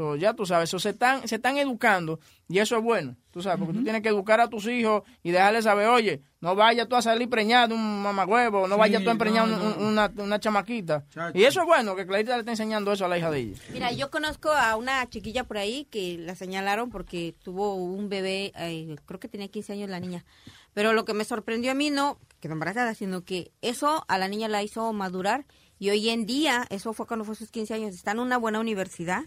So, 0.00 0.16
ya 0.16 0.32
tú 0.32 0.46
sabes, 0.46 0.70
so, 0.70 0.78
se 0.78 0.88
están 0.90 1.28
se 1.28 1.34
están 1.34 1.58
educando 1.58 2.20
y 2.48 2.58
eso 2.58 2.78
es 2.78 2.82
bueno, 2.82 3.16
tú 3.30 3.42
sabes, 3.42 3.58
porque 3.58 3.74
tú 3.74 3.84
tienes 3.84 4.00
que 4.00 4.08
educar 4.08 4.40
a 4.40 4.48
tus 4.48 4.66
hijos 4.66 5.02
y 5.22 5.30
dejarles 5.30 5.64
saber, 5.64 5.88
oye, 5.88 6.22
no 6.40 6.56
vayas 6.56 6.88
tú 6.88 6.96
a 6.96 7.02
salir 7.02 7.28
preñado 7.28 7.68
de 7.68 7.74
un 7.74 8.02
mamagüevo, 8.02 8.66
no 8.66 8.76
Sí, 8.76 8.80
vayas 8.80 9.02
tú 9.02 9.10
a 9.10 9.12
empreñar 9.12 9.46
no, 9.46 9.56
un- 9.56 9.60
no. 9.62 9.76
un- 9.76 9.84
una, 9.88 10.10
una 10.16 10.40
chamaquita. 10.40 11.04
Y 11.34 11.44
eso 11.44 11.60
es 11.60 11.66
bueno, 11.66 11.94
que 11.96 12.06
Clarita 12.06 12.32
le 12.32 12.38
está 12.40 12.52
enseñando 12.52 12.90
eso 12.92 13.04
a 13.04 13.08
la 13.08 13.18
hija 13.18 13.30
de 13.30 13.40
ella. 13.40 13.60
Mira, 13.74 13.92
yo 13.92 14.10
conozco 14.10 14.50
a 14.50 14.74
una 14.76 15.06
chiquilla 15.10 15.44
por 15.44 15.58
ahí 15.58 15.84
que 15.90 16.16
la 16.16 16.34
señalaron 16.34 16.88
porque 16.88 17.34
tuvo 17.44 17.74
un 17.74 18.08
bebé, 18.08 18.52
eh, 18.56 18.96
creo 19.04 19.20
que 19.20 19.28
tenía 19.28 19.48
15 19.48 19.74
años 19.74 19.90
la 19.90 20.00
niña. 20.00 20.24
Pero 20.72 20.94
lo 20.94 21.04
que 21.04 21.12
me 21.12 21.24
sorprendió 21.26 21.72
a 21.72 21.74
mí 21.74 21.90
no 21.90 22.18
quedó 22.40 22.54
embarazada, 22.54 22.94
sino 22.94 23.22
que 23.22 23.50
eso 23.60 24.02
a 24.08 24.16
la 24.16 24.28
niña 24.28 24.48
la 24.48 24.62
hizo 24.62 24.90
madurar 24.94 25.44
Y 25.82 25.88
hoy 25.88 26.10
en 26.10 26.26
día, 26.26 26.66
eso 26.68 26.92
fue 26.92 27.06
cuando 27.06 27.24
fue 27.24 27.34
sus 27.34 27.50
15 27.50 27.72
años, 27.72 27.94
está 27.94 28.10
en 28.12 28.18
una 28.18 28.36
buena 28.36 28.60
universidad. 28.60 29.22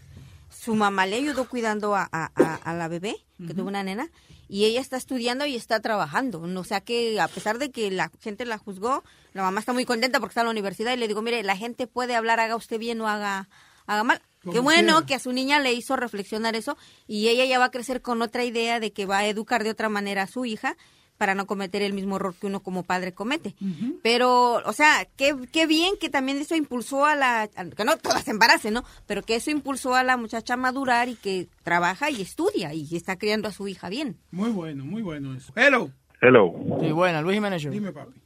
Su 0.57 0.75
mamá 0.75 1.05
le 1.05 1.17
ayudó 1.17 1.47
cuidando 1.49 1.95
a, 1.95 2.07
a- 2.11 2.31
a- 2.35 2.55
a 2.55 2.73
la 2.73 2.87
bebé, 2.87 3.15
que 3.45 3.53
tuvo 3.53 3.67
una 3.67 3.83
nena, 3.83 4.09
y 4.47 4.65
ella 4.65 4.79
está 4.81 4.97
estudiando 4.97 5.45
y 5.45 5.55
está 5.55 5.79
trabajando. 5.79 6.41
O 6.41 6.63
sea 6.63 6.81
que 6.81 7.19
a 7.19 7.27
pesar 7.27 7.57
de 7.57 7.71
que 7.71 7.89
la 7.91 8.11
gente 8.21 8.45
la 8.45 8.57
juzgó, 8.57 9.03
la 9.33 9.41
mamá 9.41 9.59
está 9.59 9.73
muy 9.73 9.85
contenta 9.85 10.19
porque 10.19 10.31
está 10.31 10.41
en 10.41 10.45
la 10.47 10.51
universidad 10.51 10.93
y 10.93 10.97
le 10.97 11.07
digo, 11.07 11.21
mire, 11.21 11.41
la 11.43 11.57
gente 11.57 11.87
puede 11.87 12.15
hablar, 12.15 12.39
haga 12.39 12.55
usted 12.55 12.77
bien 12.79 13.01
o 13.01 13.07
haga, 13.07 13.49
haga 13.87 14.03
mal. 14.03 14.21
Qué 14.51 14.59
bueno 14.59 14.91
quiera. 14.93 15.05
que 15.05 15.15
a 15.15 15.19
su 15.19 15.31
niña 15.31 15.59
le 15.59 15.73
hizo 15.73 15.95
reflexionar 15.95 16.55
eso 16.55 16.77
y 17.07 17.29
ella 17.29 17.45
ya 17.45 17.59
va 17.59 17.65
a 17.65 17.71
crecer 17.71 18.01
con 18.01 18.21
otra 18.21 18.43
idea 18.43 18.79
de 18.81 18.91
que 18.91 19.05
va 19.05 19.19
a 19.19 19.27
educar 19.27 19.63
de 19.63 19.69
otra 19.71 19.87
manera 19.89 20.23
a 20.23 20.27
su 20.27 20.43
hija 20.45 20.75
para 21.23 21.35
no 21.35 21.45
cometer 21.47 21.81
el 21.81 21.93
mismo 21.93 22.17
error 22.17 22.35
que 22.37 22.47
uno 22.47 22.59
como 22.59 22.83
padre 22.83 23.13
comete. 23.13 23.55
Pero, 24.03 24.55
o 24.65 24.73
sea, 24.73 25.07
qué, 25.15 25.33
qué 25.53 25.65
bien 25.67 25.93
que 25.97 26.09
también 26.09 26.37
eso 26.37 26.53
impulsó 26.53 27.05
a 27.05 27.15
la, 27.15 27.43
a- 27.43 27.69
que 27.69 27.85
no 27.85 27.95
todas 27.95 28.25
se 28.25 28.31
embaracen, 28.31 28.73
¿no? 28.73 28.83
Pero 29.07 29.21
que 29.21 29.37
eso 29.37 29.49
impulsó 29.49 29.95
a 29.95 30.03
la 30.03 30.17
muchacha 30.17 30.55
a 30.55 30.57
madurar 30.57 31.07
y 31.07 31.15
que 31.15 31.47
trabaja 31.63 32.09
y 32.09 32.21
estudia 32.21 32.73
y 32.73 32.93
está 32.93 33.15
criando 33.17 33.47
a 33.47 33.53
su 33.53 33.69
hija 33.69 33.87
bien. 33.87 34.17
Muy 34.31 34.49
bueno, 34.51 34.83
muy 34.83 35.01
bueno 35.01 35.33
eso. 35.33 35.53
Hello. 35.55 35.91
Hello. 36.21 36.53
Sí, 36.81 36.91
buena, 36.91 37.21
Luis 37.21 37.35
Jiménez. 37.35 37.69
Dime, 37.71 37.93
papi. 37.93 38.19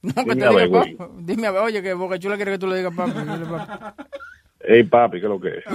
No, 0.00 0.14
que 0.14 0.22
Dime 0.22 0.36
te 0.36 0.46
a 0.46 0.50
diga 0.50 0.70
papi. 0.80 0.96
Dime 1.18 1.46
a 1.48 1.50
ver, 1.50 1.62
oye, 1.64 1.82
que 1.82 1.92
Boca 1.92 2.18
Chula 2.18 2.36
quiere 2.36 2.52
que 2.52 2.58
tú 2.58 2.66
le 2.66 2.78
digas 2.78 2.94
papi. 2.96 3.12
Dile, 3.20 3.44
papi. 3.44 4.04
Hey, 4.60 4.84
papi, 4.84 5.20
¿qué 5.20 5.26
es 5.26 5.30
lo 5.30 5.38
que 5.38 5.48
es? 5.58 5.64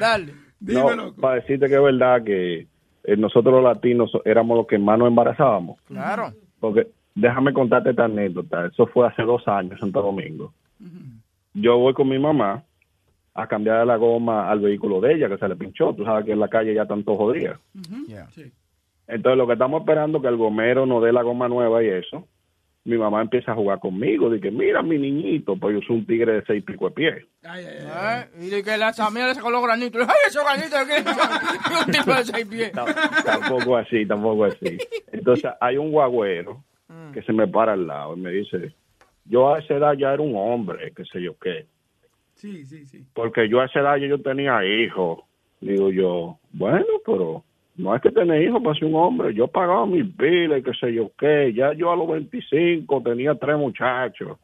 Dale. 0.00 0.34
No, 0.60 1.14
para 1.14 1.36
decirte 1.36 1.68
que 1.68 1.74
es 1.74 1.82
verdad 1.82 2.22
que 2.24 2.66
eh, 3.04 3.16
nosotros 3.16 3.54
los 3.54 3.64
latinos 3.64 4.10
éramos 4.24 4.56
los 4.56 4.66
que 4.66 4.78
más 4.78 4.98
nos 4.98 5.08
embarazábamos. 5.08 5.80
Claro. 5.82 6.32
Porque 6.58 6.88
déjame 7.14 7.52
contarte 7.52 7.90
esta 7.90 8.06
anécdota. 8.06 8.66
Eso 8.66 8.86
fue 8.86 9.06
hace 9.06 9.22
dos 9.22 9.46
años 9.46 9.72
en 9.72 9.78
Santo 9.78 10.02
Domingo. 10.02 10.52
Yo 11.52 11.78
voy 11.78 11.94
con 11.94 12.08
mi 12.08 12.18
mamá 12.18 12.64
a 13.34 13.46
cambiar 13.46 13.86
la 13.86 13.96
goma 13.96 14.50
al 14.50 14.60
vehículo 14.60 15.00
de 15.00 15.14
ella 15.14 15.28
que 15.28 15.38
se 15.38 15.48
le 15.48 15.56
pinchó. 15.56 15.94
Tú 15.94 16.04
sabes 16.04 16.24
que 16.24 16.32
en 16.32 16.40
la 16.40 16.48
calle 16.48 16.74
ya 16.74 16.86
todos 16.86 17.04
jodidos. 17.04 17.58
Entonces 19.06 19.38
lo 19.38 19.46
que 19.46 19.52
estamos 19.52 19.80
esperando 19.80 20.18
es 20.18 20.22
que 20.22 20.28
el 20.28 20.36
gomero 20.36 20.86
nos 20.86 21.02
dé 21.02 21.12
la 21.12 21.22
goma 21.22 21.48
nueva 21.48 21.82
y 21.82 21.88
eso. 21.88 22.26
Mi 22.84 22.98
mamá 22.98 23.22
empieza 23.22 23.52
a 23.52 23.54
jugar 23.54 23.78
conmigo. 23.80 24.28
Dice, 24.28 24.50
mira 24.50 24.82
mi 24.82 24.98
niñito, 24.98 25.56
pues 25.56 25.74
yo 25.74 25.80
soy 25.86 25.96
un 25.96 26.06
tigre 26.06 26.34
de 26.34 26.44
seis 26.44 26.62
pico 26.62 26.90
de 26.90 26.94
pie. 26.94 27.26
Ay, 27.42 27.64
Y 28.40 28.50
de 28.50 28.62
que 28.62 28.76
la 28.76 28.92
Samira 28.92 29.28
le 29.28 29.34
sacó 29.34 29.50
los 29.50 29.62
granitos. 29.62 30.06
Ay, 30.06 30.14
esos 30.28 30.44
granitos. 30.44 30.80
que 30.86 30.94
Un 31.86 31.92
tipo 31.92 32.14
de 32.14 32.24
seis 32.24 32.46
pies. 32.46 32.72
tampoco 33.24 33.76
así, 33.78 34.04
tampoco 34.04 34.44
así. 34.44 34.78
Entonces 35.12 35.50
hay 35.60 35.78
un 35.78 35.90
guagüero 35.90 36.62
que 37.12 37.22
se 37.22 37.32
me 37.32 37.46
para 37.48 37.72
al 37.72 37.86
lado 37.86 38.16
y 38.16 38.20
me 38.20 38.30
dice, 38.30 38.74
yo 39.24 39.54
a 39.54 39.60
esa 39.60 39.74
edad 39.74 39.94
ya 39.94 40.12
era 40.12 40.22
un 40.22 40.36
hombre, 40.36 40.92
qué 40.94 41.04
sé 41.06 41.22
yo 41.22 41.36
qué. 41.38 41.66
Sí, 42.34 42.66
sí, 42.66 42.86
sí. 42.86 43.04
Porque 43.14 43.48
yo 43.48 43.60
a 43.60 43.66
esa 43.66 43.80
edad 43.80 43.96
ya 43.96 44.08
yo 44.08 44.20
tenía 44.20 44.64
hijos. 44.64 45.20
Digo 45.60 45.90
yo, 45.90 46.38
bueno, 46.52 46.84
pero 47.06 47.44
no 47.76 47.94
es 47.94 48.02
que 48.02 48.10
tener 48.10 48.42
hijos 48.42 48.62
para 48.62 48.78
ser 48.78 48.86
un 48.86 48.94
hombre. 48.94 49.34
Yo 49.34 49.48
pagaba 49.48 49.86
mis 49.86 50.06
pilas 50.14 50.60
y 50.60 50.62
qué 50.62 50.72
sé 50.78 50.92
yo 50.92 51.10
qué. 51.18 51.52
Ya 51.52 51.72
yo 51.72 51.90
a 51.90 51.96
los 51.96 52.08
25 52.08 53.02
tenía 53.02 53.34
tres 53.34 53.56
muchachos. 53.56 54.38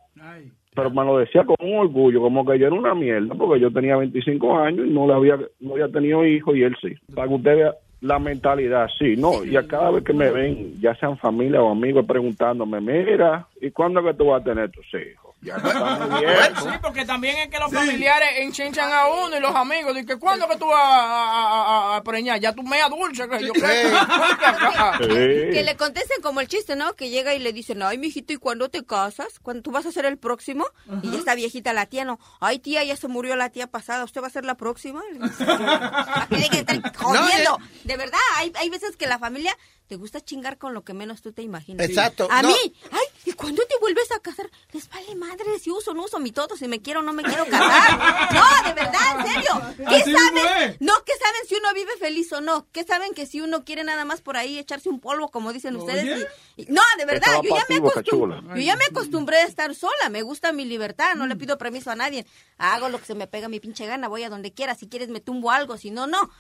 Pero 0.75 0.91
me 0.91 1.05
lo 1.05 1.19
decía 1.19 1.45
con 1.45 1.57
un 1.61 1.79
orgullo, 1.79 2.21
como 2.21 2.45
que 2.45 2.59
yo 2.59 2.67
era 2.67 2.77
una 2.77 2.95
mierda, 2.95 3.35
porque 3.35 3.61
yo 3.61 3.73
tenía 3.73 3.97
25 3.97 4.59
años 4.59 4.87
y 4.87 4.91
no 4.91 5.07
le 5.07 5.15
había, 5.15 5.39
no 5.61 5.73
había 5.73 5.89
tenido 5.89 6.25
hijos 6.25 6.57
y 6.57 6.63
él 6.63 6.77
sí. 6.81 6.95
Para 7.15 7.29
que 7.29 7.35
usted 7.35 7.57
vea 7.57 7.75
la 8.01 8.19
mentalidad, 8.19 8.89
sí, 8.99 9.17
no. 9.17 9.45
Y 9.45 9.57
a 9.57 9.67
cada 9.67 9.91
vez 9.91 10.05
que 10.05 10.13
me 10.13 10.31
ven, 10.31 10.81
ya 10.81 10.95
sean 10.95 11.19
familia 11.19 11.63
o 11.63 11.71
amigos, 11.71 12.07
preguntándome, 12.07 12.81
mira, 12.81 13.47
¿y 13.61 13.71
cuándo 13.71 14.01
es 14.01 14.07
que 14.07 14.15
tú 14.15 14.27
vas 14.27 14.41
a 14.41 14.45
tener 14.45 14.71
tus 14.71 14.87
hijos? 14.95 15.30
Ya 15.43 15.57
no 15.57 15.69
estás 15.71 16.09
muy 16.11 16.21
viejo. 16.27 16.61
Sí, 16.71 16.77
porque 16.83 17.05
también 17.07 17.37
es 17.39 17.49
que 17.49 17.59
los 17.59 17.73
familiares 17.73 18.29
enchinchan 18.39 18.93
a 18.93 19.07
uno 19.09 19.37
y 19.37 19.41
los 19.41 19.55
amigos. 19.55 19.95
Dicen, 19.95 20.19
¿cuándo 20.19 20.47
que 20.49 20.57
tú 20.57 20.67
vas 20.67 20.79
a, 20.81 21.03
a, 21.03 21.93
a- 21.95 21.97
a 21.97 22.03
preñar? 22.03 22.39
Ya 22.41 22.55
tú 22.55 22.63
mea 22.63 22.89
dulce. 22.89 23.29
Que 23.29 23.47
yo 23.47 23.53
creo. 23.53 23.91
Que 25.01 25.63
le 25.65 25.77
contesten 25.77 26.21
como 26.23 26.41
el 26.41 26.49
chiste, 26.49 26.77
¿no? 26.77 26.95
Que 26.95 27.09
llega 27.11 27.35
y 27.35 27.39
le 27.39 27.53
dicen, 27.53 27.83
ay, 27.83 27.99
mijito, 27.99 28.33
¿y 28.33 28.37
cuándo 28.37 28.69
te 28.69 28.85
casas? 28.85 29.39
¿Cuándo 29.41 29.63
tú 29.63 29.71
vas 29.71 29.87
a 29.87 29.93
ser 29.93 30.05
el 30.05 30.19
próximo? 30.19 30.65
Y 31.03 31.11
ya 31.11 31.19
está 31.19 31.35
viejita 31.35 31.73
la 31.73 31.87
tía, 31.87 32.05
¿no? 32.05 32.19
Ay, 32.41 32.59
tía, 32.59 32.85
ya 32.85 32.97
se 32.97 33.09
murió 33.09 33.37
la 33.37 33.51
tía 33.51 33.67
pasada, 33.67 34.05
¿usted 34.05 34.23
va 34.23 34.27
a 34.27 34.31
ser 34.31 34.45
la 34.45 34.57
próxima? 34.57 35.01
¿A 35.41 36.27
qué 36.29 36.37
de 36.37 36.49
que 36.49 36.59
estar 36.59 36.97
jodiendo? 36.97 37.59
De 37.85 37.97
verdad, 37.97 38.19
hay, 38.37 38.53
hay 38.57 38.71
veces 38.71 38.97
que 38.97 39.07
la 39.07 39.19
familia 39.19 39.57
te 39.89 39.97
gusta 39.97 40.21
chingar 40.21 40.59
con 40.59 40.75
lo 40.75 40.83
que 40.85 40.95
menos 40.95 41.21
tú 41.23 41.33
te 41.33 41.43
imaginas. 41.43 41.89
Exacto. 41.89 42.29
A 42.31 42.43
No. 42.43 42.49
mí, 42.49 42.55
ay, 42.93 43.07
¿y 43.25 43.33
cuándo 43.33 43.63
te 43.67 43.75
vuelves 43.81 44.11
a 44.13 44.21
casar? 44.21 44.51
Les 44.73 44.89
vale 44.89 45.15
madre 45.15 45.59
si 45.59 45.71
uso 45.71 45.91
o 45.91 45.95
no 45.95 46.05
uso 46.05 46.19
mi 46.19 46.33
todo, 46.33 46.57
si 46.57 46.67
me 46.69 46.81
quiero 46.81 47.01
o 47.01 47.03
no 47.03 47.13
me 47.13 47.23
quiero 47.23 47.45
casar. 47.47 48.31
No, 48.33 48.69
de 48.69 48.75
verdad, 48.75 49.21
en 49.21 49.27
serio. 49.27 49.63
¿Qué 49.77 49.97
Así 49.97 50.13
saben? 50.13 50.77
No, 50.81 50.93
¿qué 51.05 51.13
saben 51.17 51.41
si 51.49 51.55
uno 51.57 51.75
vive 51.75 51.93
feliz 51.99 52.33
o 52.33 52.41
no? 52.41 52.67
¿Qué 52.73 52.85
saben 52.85 53.13
que 53.15 53.27
si 53.27 53.41
uno 53.41 53.65
quiere 53.65 53.85
nada 53.85 54.05
más 54.05 54.21
por 54.21 54.37
ahí 54.37 54.59
echarse 54.59 54.89
un 54.89 55.01
polvo, 55.01 55.29
como 55.31 55.53
dicen 55.53 55.77
ustedes? 55.77 56.27
y- 56.57 56.63
y- 56.63 56.67
no, 56.73 56.83
de 56.99 57.05
verdad, 57.07 57.41
yo 57.43 57.51
ya, 57.55 57.65
me 57.69 57.75
ti, 57.77 57.81
Boca 57.81 58.01
acostum- 58.01 58.11
Chula. 58.11 58.43
yo 58.55 58.61
ya 58.63 58.77
me 58.77 58.85
acostumbré 58.85 59.37
a 59.39 59.45
estar 59.45 59.75
sola. 59.75 60.09
Me 60.11 60.23
gusta 60.23 60.53
mi 60.53 60.65
libertad, 60.65 61.15
no 61.15 61.27
le 61.27 61.37
pido 61.37 61.59
permiso 61.59 61.91
a 61.91 61.97
nadie. 61.97 62.27
Hago 62.59 62.89
lo 62.89 62.99
que 62.99 63.07
se 63.07 63.15
me 63.15 63.27
pega 63.27 63.49
mi 63.49 63.61
pinche 63.61 63.87
gana, 63.87 64.09
voy 64.09 64.23
a 64.25 64.29
donde 64.31 64.53
quiera. 64.53 64.75
Si 64.75 64.87
quieres 64.89 65.09
me 65.09 65.21
tumbo 65.21 65.51
algo, 65.51 65.77
si 65.77 65.91
no, 65.91 66.07
no. 66.07 66.31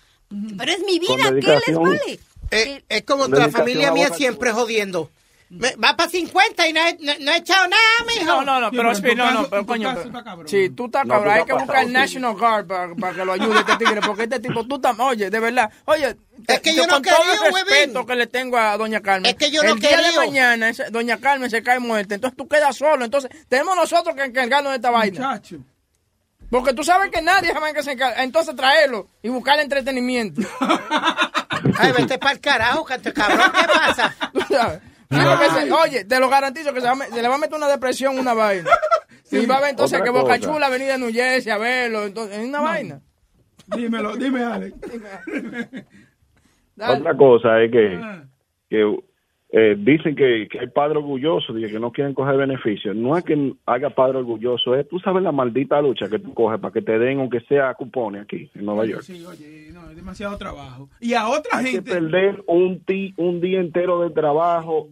Pero 0.57 0.71
es 0.73 0.81
mi 0.85 0.99
vida, 1.01 1.25
¿qué 1.41 1.61
les 1.67 1.77
vale? 1.77 2.21
Eh, 2.53 2.85
es 2.89 3.03
como 3.03 3.25
Con 3.25 3.39
la 3.39 3.49
familia 3.51 3.91
mía 3.93 4.11
siempre 4.15 4.53
jodiendo. 4.53 5.11
Me- 5.53 5.75
va 5.75 5.97
para 5.97 6.09
50 6.09 6.69
y 6.69 6.73
no 6.73 6.81
he, 6.81 6.97
no, 7.01 7.13
no 7.21 7.33
he 7.33 7.37
echado 7.39 7.67
nada, 7.67 7.83
mijo. 8.07 8.25
No, 8.25 8.45
no, 8.45 8.61
no, 8.61 8.71
pero, 8.71 8.95
Speedy, 8.95 9.17
no, 9.17 9.33
no, 9.33 9.49
pero 9.51 9.67
coño. 9.67 9.93
pero- 10.13 10.49
Sí, 10.49 10.71
tú 10.71 10.87
estás 10.87 11.05
cabrón. 11.09 11.35
Hay 11.35 11.45
que 11.45 11.53
buscar 11.55 11.83
el 11.85 11.93
National 11.93 12.35
Guard 12.37 12.67
para, 12.69 12.95
para 12.95 13.15
que 13.17 13.25
lo 13.25 13.33
ayude 13.33 13.59
este 13.59 13.77
tigre, 13.77 14.01
porque 14.01 14.23
este 14.23 14.39
tipo, 14.39 14.65
tú 14.65 14.77
estás, 14.77 14.97
oye, 15.01 15.29
de 15.29 15.41
verdad, 15.41 15.69
oye, 15.87 16.17
Es 16.47 16.61
que 16.61 16.73
yo 16.73 16.87
no 16.87 16.95
con 16.95 17.03
todo 17.03 17.17
quería, 17.19 17.49
el 17.49 17.53
respeto 17.53 18.07
que 18.07 18.15
le 18.15 18.27
tengo 18.29 18.59
a 18.59 18.77
doña 18.77 19.01
Carmen. 19.01 19.29
Es 19.29 19.35
que 19.37 19.51
yo 19.51 19.65
no 19.65 19.73
el 19.73 19.81
día 19.81 19.97
de 19.97 20.03
quería. 20.05 20.17
mañana, 20.21 20.71
doña 20.91 21.19
Carmen 21.19 21.51
se 21.51 21.65
cae 21.65 21.81
muerta, 21.81 22.15
entonces 22.15 22.37
tú 22.37 22.47
quedas 22.47 22.77
solo, 22.77 23.05
entonces 23.05 23.29
tenemos 23.49 23.75
nosotros 23.75 24.15
que 24.15 24.23
encargarnos 24.25 24.71
de 24.71 24.77
esta 24.77 24.91
vaina. 24.91 25.41
Porque 26.49 26.75
tú 26.75 26.85
sabes 26.85 27.11
que 27.11 27.23
nadie 27.23 27.53
jamás 27.53 27.73
que 27.73 27.83
se 27.83 27.93
encarga, 27.93 28.23
entonces 28.23 28.55
traerlo 28.55 29.09
y 29.21 29.29
buscar 29.29 29.59
entretenimiento. 29.59 30.43
Ay, 31.79 31.93
vete 31.93 32.19
para 32.19 32.33
el 32.35 32.41
carajo, 32.41 32.85
cabrón, 32.85 33.53
¿qué 33.53 33.67
pasa? 33.73 34.15
Tú 34.33 34.41
sabes. 34.49 34.81
Que 35.11 35.51
se- 35.51 35.73
oye, 35.73 36.05
te 36.05 36.21
lo 36.21 36.29
garantizo 36.29 36.73
que 36.73 36.81
se, 36.81 36.87
va 36.87 36.97
se 36.97 37.21
le 37.21 37.29
va 37.29 37.35
a 37.35 37.39
meter 37.39 37.57
una 37.57 37.69
depresión, 37.69 38.19
una 38.19 38.33
vaina. 38.33 38.71
y 39.33 39.45
va 39.47 39.57
a 39.57 39.61
ver 39.61 39.71
entonces 39.71 40.01
que 40.03 40.11
Boca. 40.11 40.39
Chula 40.39 40.67
ha 40.67 40.71
venido 40.71 40.95
a 40.95 40.99
New 40.99 41.13
Jersey 41.13 41.51
a 41.53 41.59
verlo. 41.59 42.05
Entonces, 42.05 42.39
es 42.39 42.45
una 42.49 42.61
vaina. 42.61 43.01
Dímelo, 43.75 44.17
dime, 44.17 44.43
Alex. 44.45 44.77
Otra 46.79 47.17
cosa 47.17 47.61
es 47.63 47.71
que, 47.71 48.01
que 48.71 48.99
eh, 49.53 49.75
dicen 49.79 50.15
que, 50.15 50.47
que 50.49 50.61
hay 50.61 50.69
padres 50.69 50.99
orgullosos 50.99 51.57
y 51.59 51.63
que 51.69 51.81
no 51.81 51.91
quieren 51.91 52.15
coger 52.15 52.37
beneficios. 52.37 52.95
No 52.95 53.17
es 53.19 53.25
que 53.25 53.55
haya 53.67 53.91
padre 53.91 54.19
orgulloso, 54.19 54.77
es 54.77 54.89
tú 54.89 54.99
sabes 55.01 55.23
la 55.25 55.33
maldita 55.33 55.81
lucha 55.83 56.09
que 56.09 56.19
tú 56.21 56.33
coges 56.35 56.61
para 56.61 56.73
que 56.73 56.83
te 56.83 56.99
den, 56.99 57.19
aunque 57.19 57.41
sea 57.41 57.75
cupones 57.75 58.23
aquí 58.23 58.49
en 58.55 58.65
Nueva 58.65 58.87
York. 58.87 59.03
Sí, 59.03 59.25
oye, 59.25 59.71
no, 59.73 59.91
es 59.91 59.97
demasiado 59.97 60.37
trabajo. 60.39 60.89
Y 61.01 61.15
a 61.15 61.29
otra 61.29 61.59
Hay 61.59 61.65
que 61.65 61.71
gente. 61.73 61.91
perder 61.91 62.45
un, 62.47 62.81
ti- 62.85 63.13
un 63.17 63.41
día 63.41 63.61
entero 63.61 64.01
de 64.01 64.11
trabajo 64.11 64.89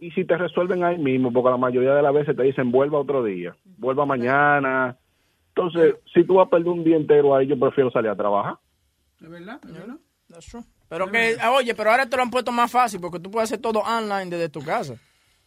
y 0.00 0.10
si 0.12 0.24
te 0.24 0.36
resuelven 0.38 0.84
ahí 0.84 0.96
mismo, 0.96 1.32
porque 1.32 1.50
la 1.50 1.56
mayoría 1.58 1.94
de 1.94 2.02
las 2.02 2.14
veces 2.14 2.34
te 2.36 2.42
dicen 2.44 2.70
vuelva 2.70 2.98
otro 3.00 3.22
día, 3.24 3.54
vuelva 3.76 4.06
mañana. 4.06 4.96
Entonces, 5.54 5.96
si 6.14 6.24
tú 6.24 6.34
vas 6.34 6.46
a 6.46 6.50
perder 6.50 6.68
un 6.68 6.84
día 6.84 6.96
entero 6.96 7.34
ahí, 7.34 7.46
yo 7.46 7.58
prefiero 7.58 7.90
salir 7.90 8.10
a 8.10 8.16
trabajar. 8.16 8.54
¿Es 9.20 9.28
verdad? 9.28 9.60
¿Es 9.64 9.72
verdad? 9.74 9.96
That's 10.30 10.46
true. 10.46 10.62
Pero 10.88 11.10
que, 11.10 11.36
ah, 11.40 11.50
oye, 11.52 11.74
pero 11.74 11.90
ahora 11.90 12.06
te 12.08 12.16
lo 12.16 12.22
han 12.22 12.30
puesto 12.30 12.50
más 12.50 12.70
fácil 12.70 13.00
porque 13.00 13.18
tú 13.18 13.30
puedes 13.30 13.48
hacer 13.50 13.60
todo 13.60 13.80
online 13.80 14.30
desde 14.30 14.48
tu 14.48 14.64
casa. 14.64 14.94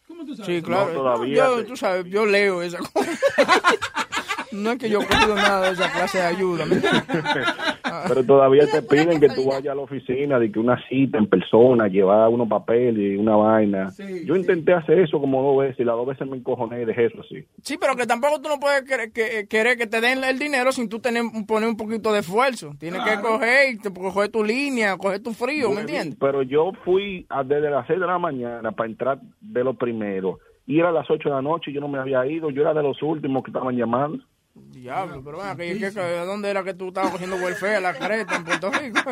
¿Cómo 0.06 0.24
tú 0.24 0.36
sabes? 0.36 0.46
Sí, 0.46 0.62
claro. 0.62 0.88
No, 0.88 1.00
todavía 1.00 1.36
yo, 1.36 1.60
sí. 1.60 1.64
tú 1.66 1.76
sabes, 1.76 2.04
yo 2.06 2.26
leo 2.26 2.62
esa 2.62 2.78
cosa. 2.78 3.10
no 4.52 4.72
es 4.72 4.78
que 4.78 4.88
yo 4.90 4.98
cogido 5.00 5.34
nada 5.34 5.66
de 5.68 5.72
esa 5.72 5.90
clase 5.92 6.18
de 6.18 6.24
ayuda. 6.24 6.64
Pero 8.08 8.24
todavía 8.24 8.66
te 8.66 8.82
piden 8.82 9.20
que 9.20 9.28
tú 9.28 9.46
vayas 9.46 9.72
a 9.72 9.74
la 9.74 9.82
oficina, 9.82 10.38
de 10.38 10.50
que 10.50 10.58
una 10.58 10.78
cita 10.88 11.18
en 11.18 11.26
persona, 11.26 11.88
llevar 11.88 12.28
unos 12.30 12.48
papeles 12.48 12.96
y 13.12 13.16
una 13.16 13.36
vaina. 13.36 13.90
Yo 14.24 14.34
intenté 14.36 14.72
hacer 14.72 14.98
eso 15.00 15.20
como 15.20 15.42
dos 15.42 15.58
veces 15.64 15.80
y 15.80 15.84
las 15.84 15.96
dos 15.96 16.06
veces 16.06 16.26
me 16.26 16.36
encojoné 16.36 16.82
y 16.82 16.84
dejé 16.84 17.06
eso 17.06 17.20
así. 17.20 17.44
Sí, 17.62 17.76
pero 17.78 17.94
que 17.96 18.06
tampoco 18.06 18.40
tú 18.40 18.48
no 18.48 18.58
puedes 18.58 18.82
querer 18.82 19.12
que, 19.12 19.46
querer 19.48 19.76
que 19.76 19.86
te 19.86 20.00
den 20.00 20.24
el 20.24 20.38
dinero 20.38 20.72
sin 20.72 20.88
tú 20.88 21.00
tener, 21.00 21.22
poner 21.46 21.68
un 21.68 21.76
poquito 21.76 22.12
de 22.12 22.20
esfuerzo. 22.20 22.72
Tienes 22.78 23.02
que 23.02 23.20
coger, 23.20 23.76
coger 23.94 24.28
tu 24.30 24.42
línea, 24.44 24.96
coger 24.96 25.22
tu 25.22 25.32
frío, 25.32 25.70
¿me 25.70 25.82
entiendes? 25.82 26.16
Pero 26.18 26.42
yo 26.42 26.72
fui 26.84 27.26
a- 27.28 27.44
desde 27.44 27.70
las 27.70 27.86
6 27.86 28.00
de 28.00 28.06
la 28.06 28.18
mañana 28.18 28.72
para 28.72 28.88
entrar 28.88 29.18
de 29.40 29.64
lo 29.64 29.74
primero. 29.74 30.38
Y 30.66 30.78
era 30.78 30.88
a 30.90 30.92
las 30.92 31.10
8 31.10 31.28
de 31.28 31.34
la 31.34 31.42
noche 31.42 31.70
y 31.70 31.74
yo 31.74 31.80
no 31.80 31.88
me 31.88 31.98
había 31.98 32.24
ido. 32.24 32.48
Yo 32.50 32.62
era 32.62 32.72
de 32.72 32.82
los 32.82 33.02
últimos 33.02 33.42
que 33.42 33.50
estaban 33.50 33.76
llamando. 33.76 34.22
Diablo, 34.54 35.22
pero 35.24 35.38
ven, 35.56 35.78
que, 35.78 35.86
que, 35.88 35.94
que- 35.94 36.16
¿dónde 36.26 36.50
era 36.50 36.62
que 36.62 36.74
tú 36.74 36.88
estabas 36.88 37.12
cogiendo 37.12 37.36
welfare? 37.36 37.80
La 37.80 37.94
creta 37.94 38.36
en 38.36 38.44
Puerto 38.44 38.70
Rico. 38.70 39.00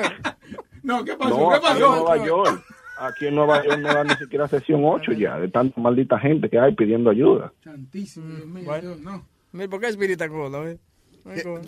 No, 0.82 1.04
¿qué 1.04 1.14
No, 1.18 1.52
aquí 1.52 1.68
en 1.72 1.78
Nueva 1.80 2.16
York. 2.26 2.64
Aquí 2.98 3.26
en 3.26 3.34
Nueva 3.34 3.62
York 3.62 3.78
no 3.80 3.88
da 3.92 4.02
ni 4.02 4.14
siquiera 4.16 4.48
sesión 4.48 4.80
8 4.82 5.12
ya, 5.12 5.38
de 5.38 5.48
tanta 5.48 5.78
maldita 5.78 6.18
gente 6.18 6.48
que 6.48 6.58
hay 6.58 6.74
pidiendo 6.74 7.10
ayuda. 7.10 7.52
Santísimo, 7.62 8.34
Dios 8.34 8.46
mío, 8.46 8.64
Bueno. 8.64 8.88
Dios, 8.88 9.00
no. 9.00 9.26
Mira, 9.52 9.68
¿Por 9.68 9.78
qué 9.80 9.88
Espírita 9.88 10.26
Cola? 10.30 10.70
eh? 10.70 10.78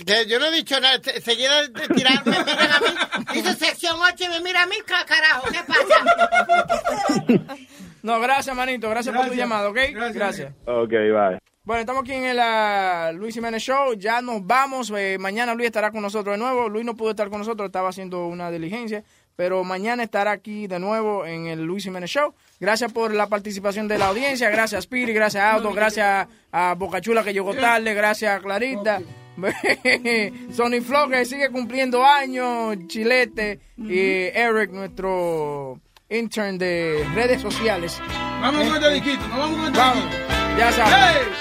Que 0.06 0.26
yo 0.26 0.38
no 0.38 0.46
he 0.46 0.50
dicho 0.50 0.80
nada, 0.80 0.98
te- 0.98 1.20
seguida 1.20 1.60
de 1.68 1.88
tirarme, 1.94 2.32
me 2.38 2.44
miran 2.44 2.70
a 2.72 2.80
mí. 2.80 3.26
Dice 3.34 3.54
sección 3.54 3.96
8 4.00 4.24
y 4.24 4.28
me 4.28 4.40
mira 4.40 4.62
a 4.62 4.66
mí, 4.66 4.76
ca- 4.86 5.04
carajo, 5.04 5.46
¿qué 5.52 5.60
pasa? 5.66 7.56
No, 8.02 8.18
gracias, 8.18 8.56
manito. 8.56 8.88
Gracias, 8.90 9.14
por 9.14 9.26
tu 9.28 9.34
llamada, 9.34 9.68
¿ok? 9.68 9.76
Gracias. 9.92 10.14
Gracias. 10.14 10.54
Ok, 10.66 10.90
bye. 10.90 11.38
Bueno, 11.64 11.80
estamos 11.82 12.02
aquí 12.02 12.12
en 12.12 12.24
el 12.24 12.40
ah, 12.40 13.12
Luis 13.14 13.34
Jiménez 13.34 13.62
Show. 13.62 13.94
Ya 13.94 14.20
nos 14.20 14.44
vamos. 14.44 14.92
Eh, 14.96 15.16
mañana 15.20 15.54
Luis 15.54 15.66
estará 15.66 15.92
con 15.92 16.02
nosotros 16.02 16.34
de 16.34 16.38
nuevo. 16.38 16.68
Luis 16.68 16.84
no 16.84 16.96
pudo 16.96 17.10
estar 17.10 17.30
con 17.30 17.38
nosotros, 17.38 17.66
estaba 17.66 17.90
haciendo 17.90 18.26
una 18.26 18.50
diligencia. 18.50 19.04
Pero 19.36 19.62
mañana 19.62 20.02
estará 20.02 20.32
aquí 20.32 20.66
de 20.66 20.80
nuevo 20.80 21.24
en 21.24 21.46
el 21.46 21.62
Luis 21.62 21.84
Jiménez 21.84 22.10
Show. 22.10 22.34
Gracias 22.58 22.92
por 22.92 23.14
la 23.14 23.28
participación 23.28 23.86
de 23.86 23.96
la 23.96 24.08
audiencia. 24.08 24.50
Gracias, 24.50 24.88
Piri. 24.88 25.12
Gracias, 25.12 25.44
Auto. 25.44 25.72
Gracias 25.72 26.26
a 26.50 26.74
Bocachula 26.74 27.22
que 27.22 27.32
llegó 27.32 27.54
tarde. 27.54 27.94
Gracias 27.94 28.36
a 28.36 28.40
Clarita. 28.40 29.00
Sony 30.52 30.82
Flo 30.84 31.08
que 31.08 31.24
sigue 31.24 31.48
cumpliendo 31.50 32.04
años. 32.04 32.76
Chilete. 32.88 33.60
Y 33.78 34.00
Eric, 34.34 34.72
nuestro 34.72 35.80
intern 36.10 36.58
de 36.58 37.06
redes 37.14 37.40
sociales. 37.40 38.00
Vamos 38.40 38.66
con 38.66 38.76
este 38.76 38.94
disquito, 38.94 39.28
nos 39.28 39.38
vamos 39.38 39.56
con 39.58 39.66
este. 39.76 40.41
Ya 40.56 40.70
sabes. 40.72 40.92
¡Hey! 40.92 41.32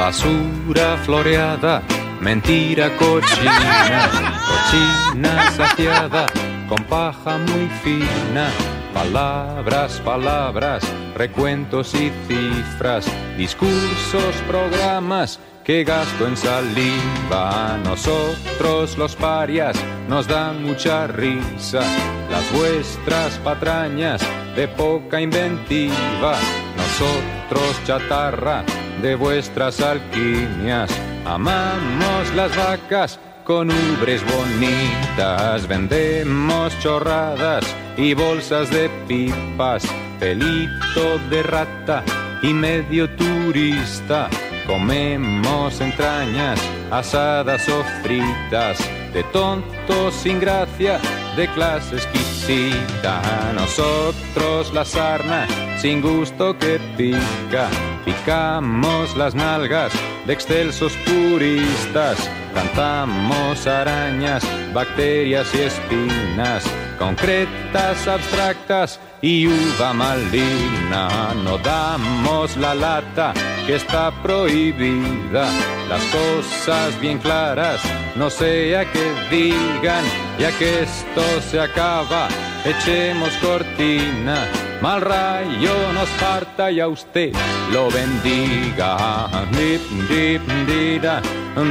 Basura 0.00 0.96
floreada, 1.04 1.82
mentira 2.20 2.88
cochina, 2.96 4.08
cochina 4.48 5.50
saciada, 5.50 6.26
con 6.68 6.82
paja 6.84 7.36
muy 7.36 7.68
fina. 7.82 8.48
Palabras, 8.94 10.00
palabras, 10.02 10.82
recuentos 11.14 11.94
y 11.94 12.10
cifras, 12.26 13.06
discursos, 13.36 14.34
programas 14.48 15.38
que 15.70 15.84
gasto 15.84 16.26
en 16.26 16.36
saliva. 16.36 17.78
Nosotros 17.84 18.98
los 18.98 19.14
parias 19.14 19.76
nos 20.08 20.26
dan 20.26 20.64
mucha 20.64 21.06
risa, 21.06 21.82
las 22.28 22.52
vuestras 22.52 23.38
patrañas 23.38 24.20
de 24.56 24.66
poca 24.66 25.20
inventiva. 25.20 26.34
Nosotros 26.76 27.80
chatarra 27.84 28.64
de 29.00 29.14
vuestras 29.14 29.80
alquimias. 29.80 30.90
Amamos 31.24 32.34
las 32.34 32.50
vacas 32.56 33.20
con 33.44 33.70
ubres 33.70 34.22
bonitas. 34.26 35.68
Vendemos 35.68 36.76
chorradas 36.80 37.64
y 37.96 38.14
bolsas 38.14 38.70
de 38.72 38.90
pipas. 39.06 39.84
Pelito 40.18 41.18
de 41.30 41.44
rata 41.44 42.02
y 42.42 42.52
medio 42.52 43.08
turista. 43.10 44.28
Comemos 44.66 45.80
entrañas 45.80 46.60
asadas 46.90 47.68
o 47.68 47.82
fritas. 48.02 48.78
De 49.12 49.24
tontos 49.24 50.14
sin 50.14 50.38
gracia, 50.38 51.00
de 51.36 51.48
clase 51.48 51.96
exquisita. 51.96 53.20
Nosotros 53.54 54.72
la 54.72 54.84
sarna 54.84 55.46
sin 55.78 56.00
gusto 56.00 56.56
que 56.58 56.78
pica. 56.96 57.68
Picamos 58.04 59.16
las 59.16 59.34
nalgas 59.34 59.92
de 60.26 60.32
excelsos 60.32 60.92
puristas. 61.06 62.30
Cantamos 62.54 63.66
arañas, 63.66 64.44
bacterias 64.72 65.52
y 65.54 65.62
espinas. 65.62 66.64
Concretas, 66.98 68.06
abstractas 68.06 69.00
y 69.22 69.46
uva 69.46 69.92
malina. 69.92 71.34
No 71.44 71.58
damos 71.58 72.56
la 72.56 72.74
lata 72.74 73.32
que 73.66 73.76
está 73.76 74.10
prohibida. 74.22 75.48
Las 75.88 76.02
cosas 76.06 77.00
bien 77.00 77.18
claras, 77.18 77.80
no 78.16 78.30
sea 78.30 78.90
que 78.90 79.12
digan, 79.30 80.04
ya 80.38 80.50
que 80.58 80.82
esto 80.82 81.22
se 81.50 81.60
acaba, 81.60 82.28
echemos 82.64 83.30
cortina. 83.42 84.46
Mal 84.80 85.02
rayo 85.02 85.92
nos 85.92 86.08
parta 86.10 86.70
y 86.70 86.80
a 86.80 86.88
usted 86.88 87.32
lo 87.72 87.90
bendiga. 87.90 89.28
Dip, 89.52 89.82
dip, 90.08 90.42
dida, 90.66 91.20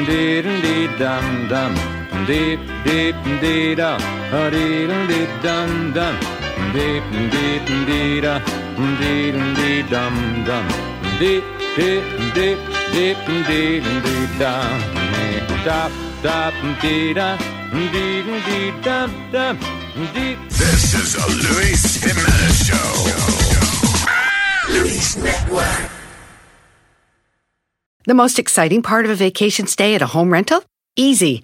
dip, 0.05 0.99
dam, 0.99 1.47
dam. 1.47 1.73
Dip, 2.27 2.59
dip, 2.83 3.15
dida, 3.41 3.97
dip, 4.51 4.91
dip, 5.07 6.38
dam, 6.59 6.65
dam. 6.65 6.73
Dip, 6.73 7.03
dip, 7.31 7.65
dida, 7.87 8.41
dip, 8.99 9.35
dip, 9.55 9.89
dam, 9.89 10.15
dam. 10.45 10.67
Dip, 11.19 11.43
dip, 11.75 12.03
dip, 12.33 12.59
dip, 12.93 13.17
dip, 13.47 13.83
dip, 14.03 14.39
dam. 14.39 14.79
Dap, 15.65 15.91
dap, 16.21 16.53
dida, 16.81 17.37
dip, 17.71 18.25
dip, 18.45 18.83
dam, 18.83 19.09
dam. 19.31 19.57
Dip. 20.13 20.39
This 20.49 20.93
is 20.93 21.15
a 21.15 21.25
Luis 21.27 22.03
Jimenez 22.03 22.67
Show. 22.67 22.91
Luis 24.69 25.17
Network. 25.17 25.91
The 28.05 28.13
most 28.13 28.39
exciting 28.39 28.81
part 28.81 29.05
of 29.05 29.11
a 29.11 29.15
vacation 29.15 29.67
stay 29.67 29.95
at 29.95 30.01
a 30.01 30.07
home 30.07 30.31
rental? 30.31 30.63
Easy. 30.95 31.43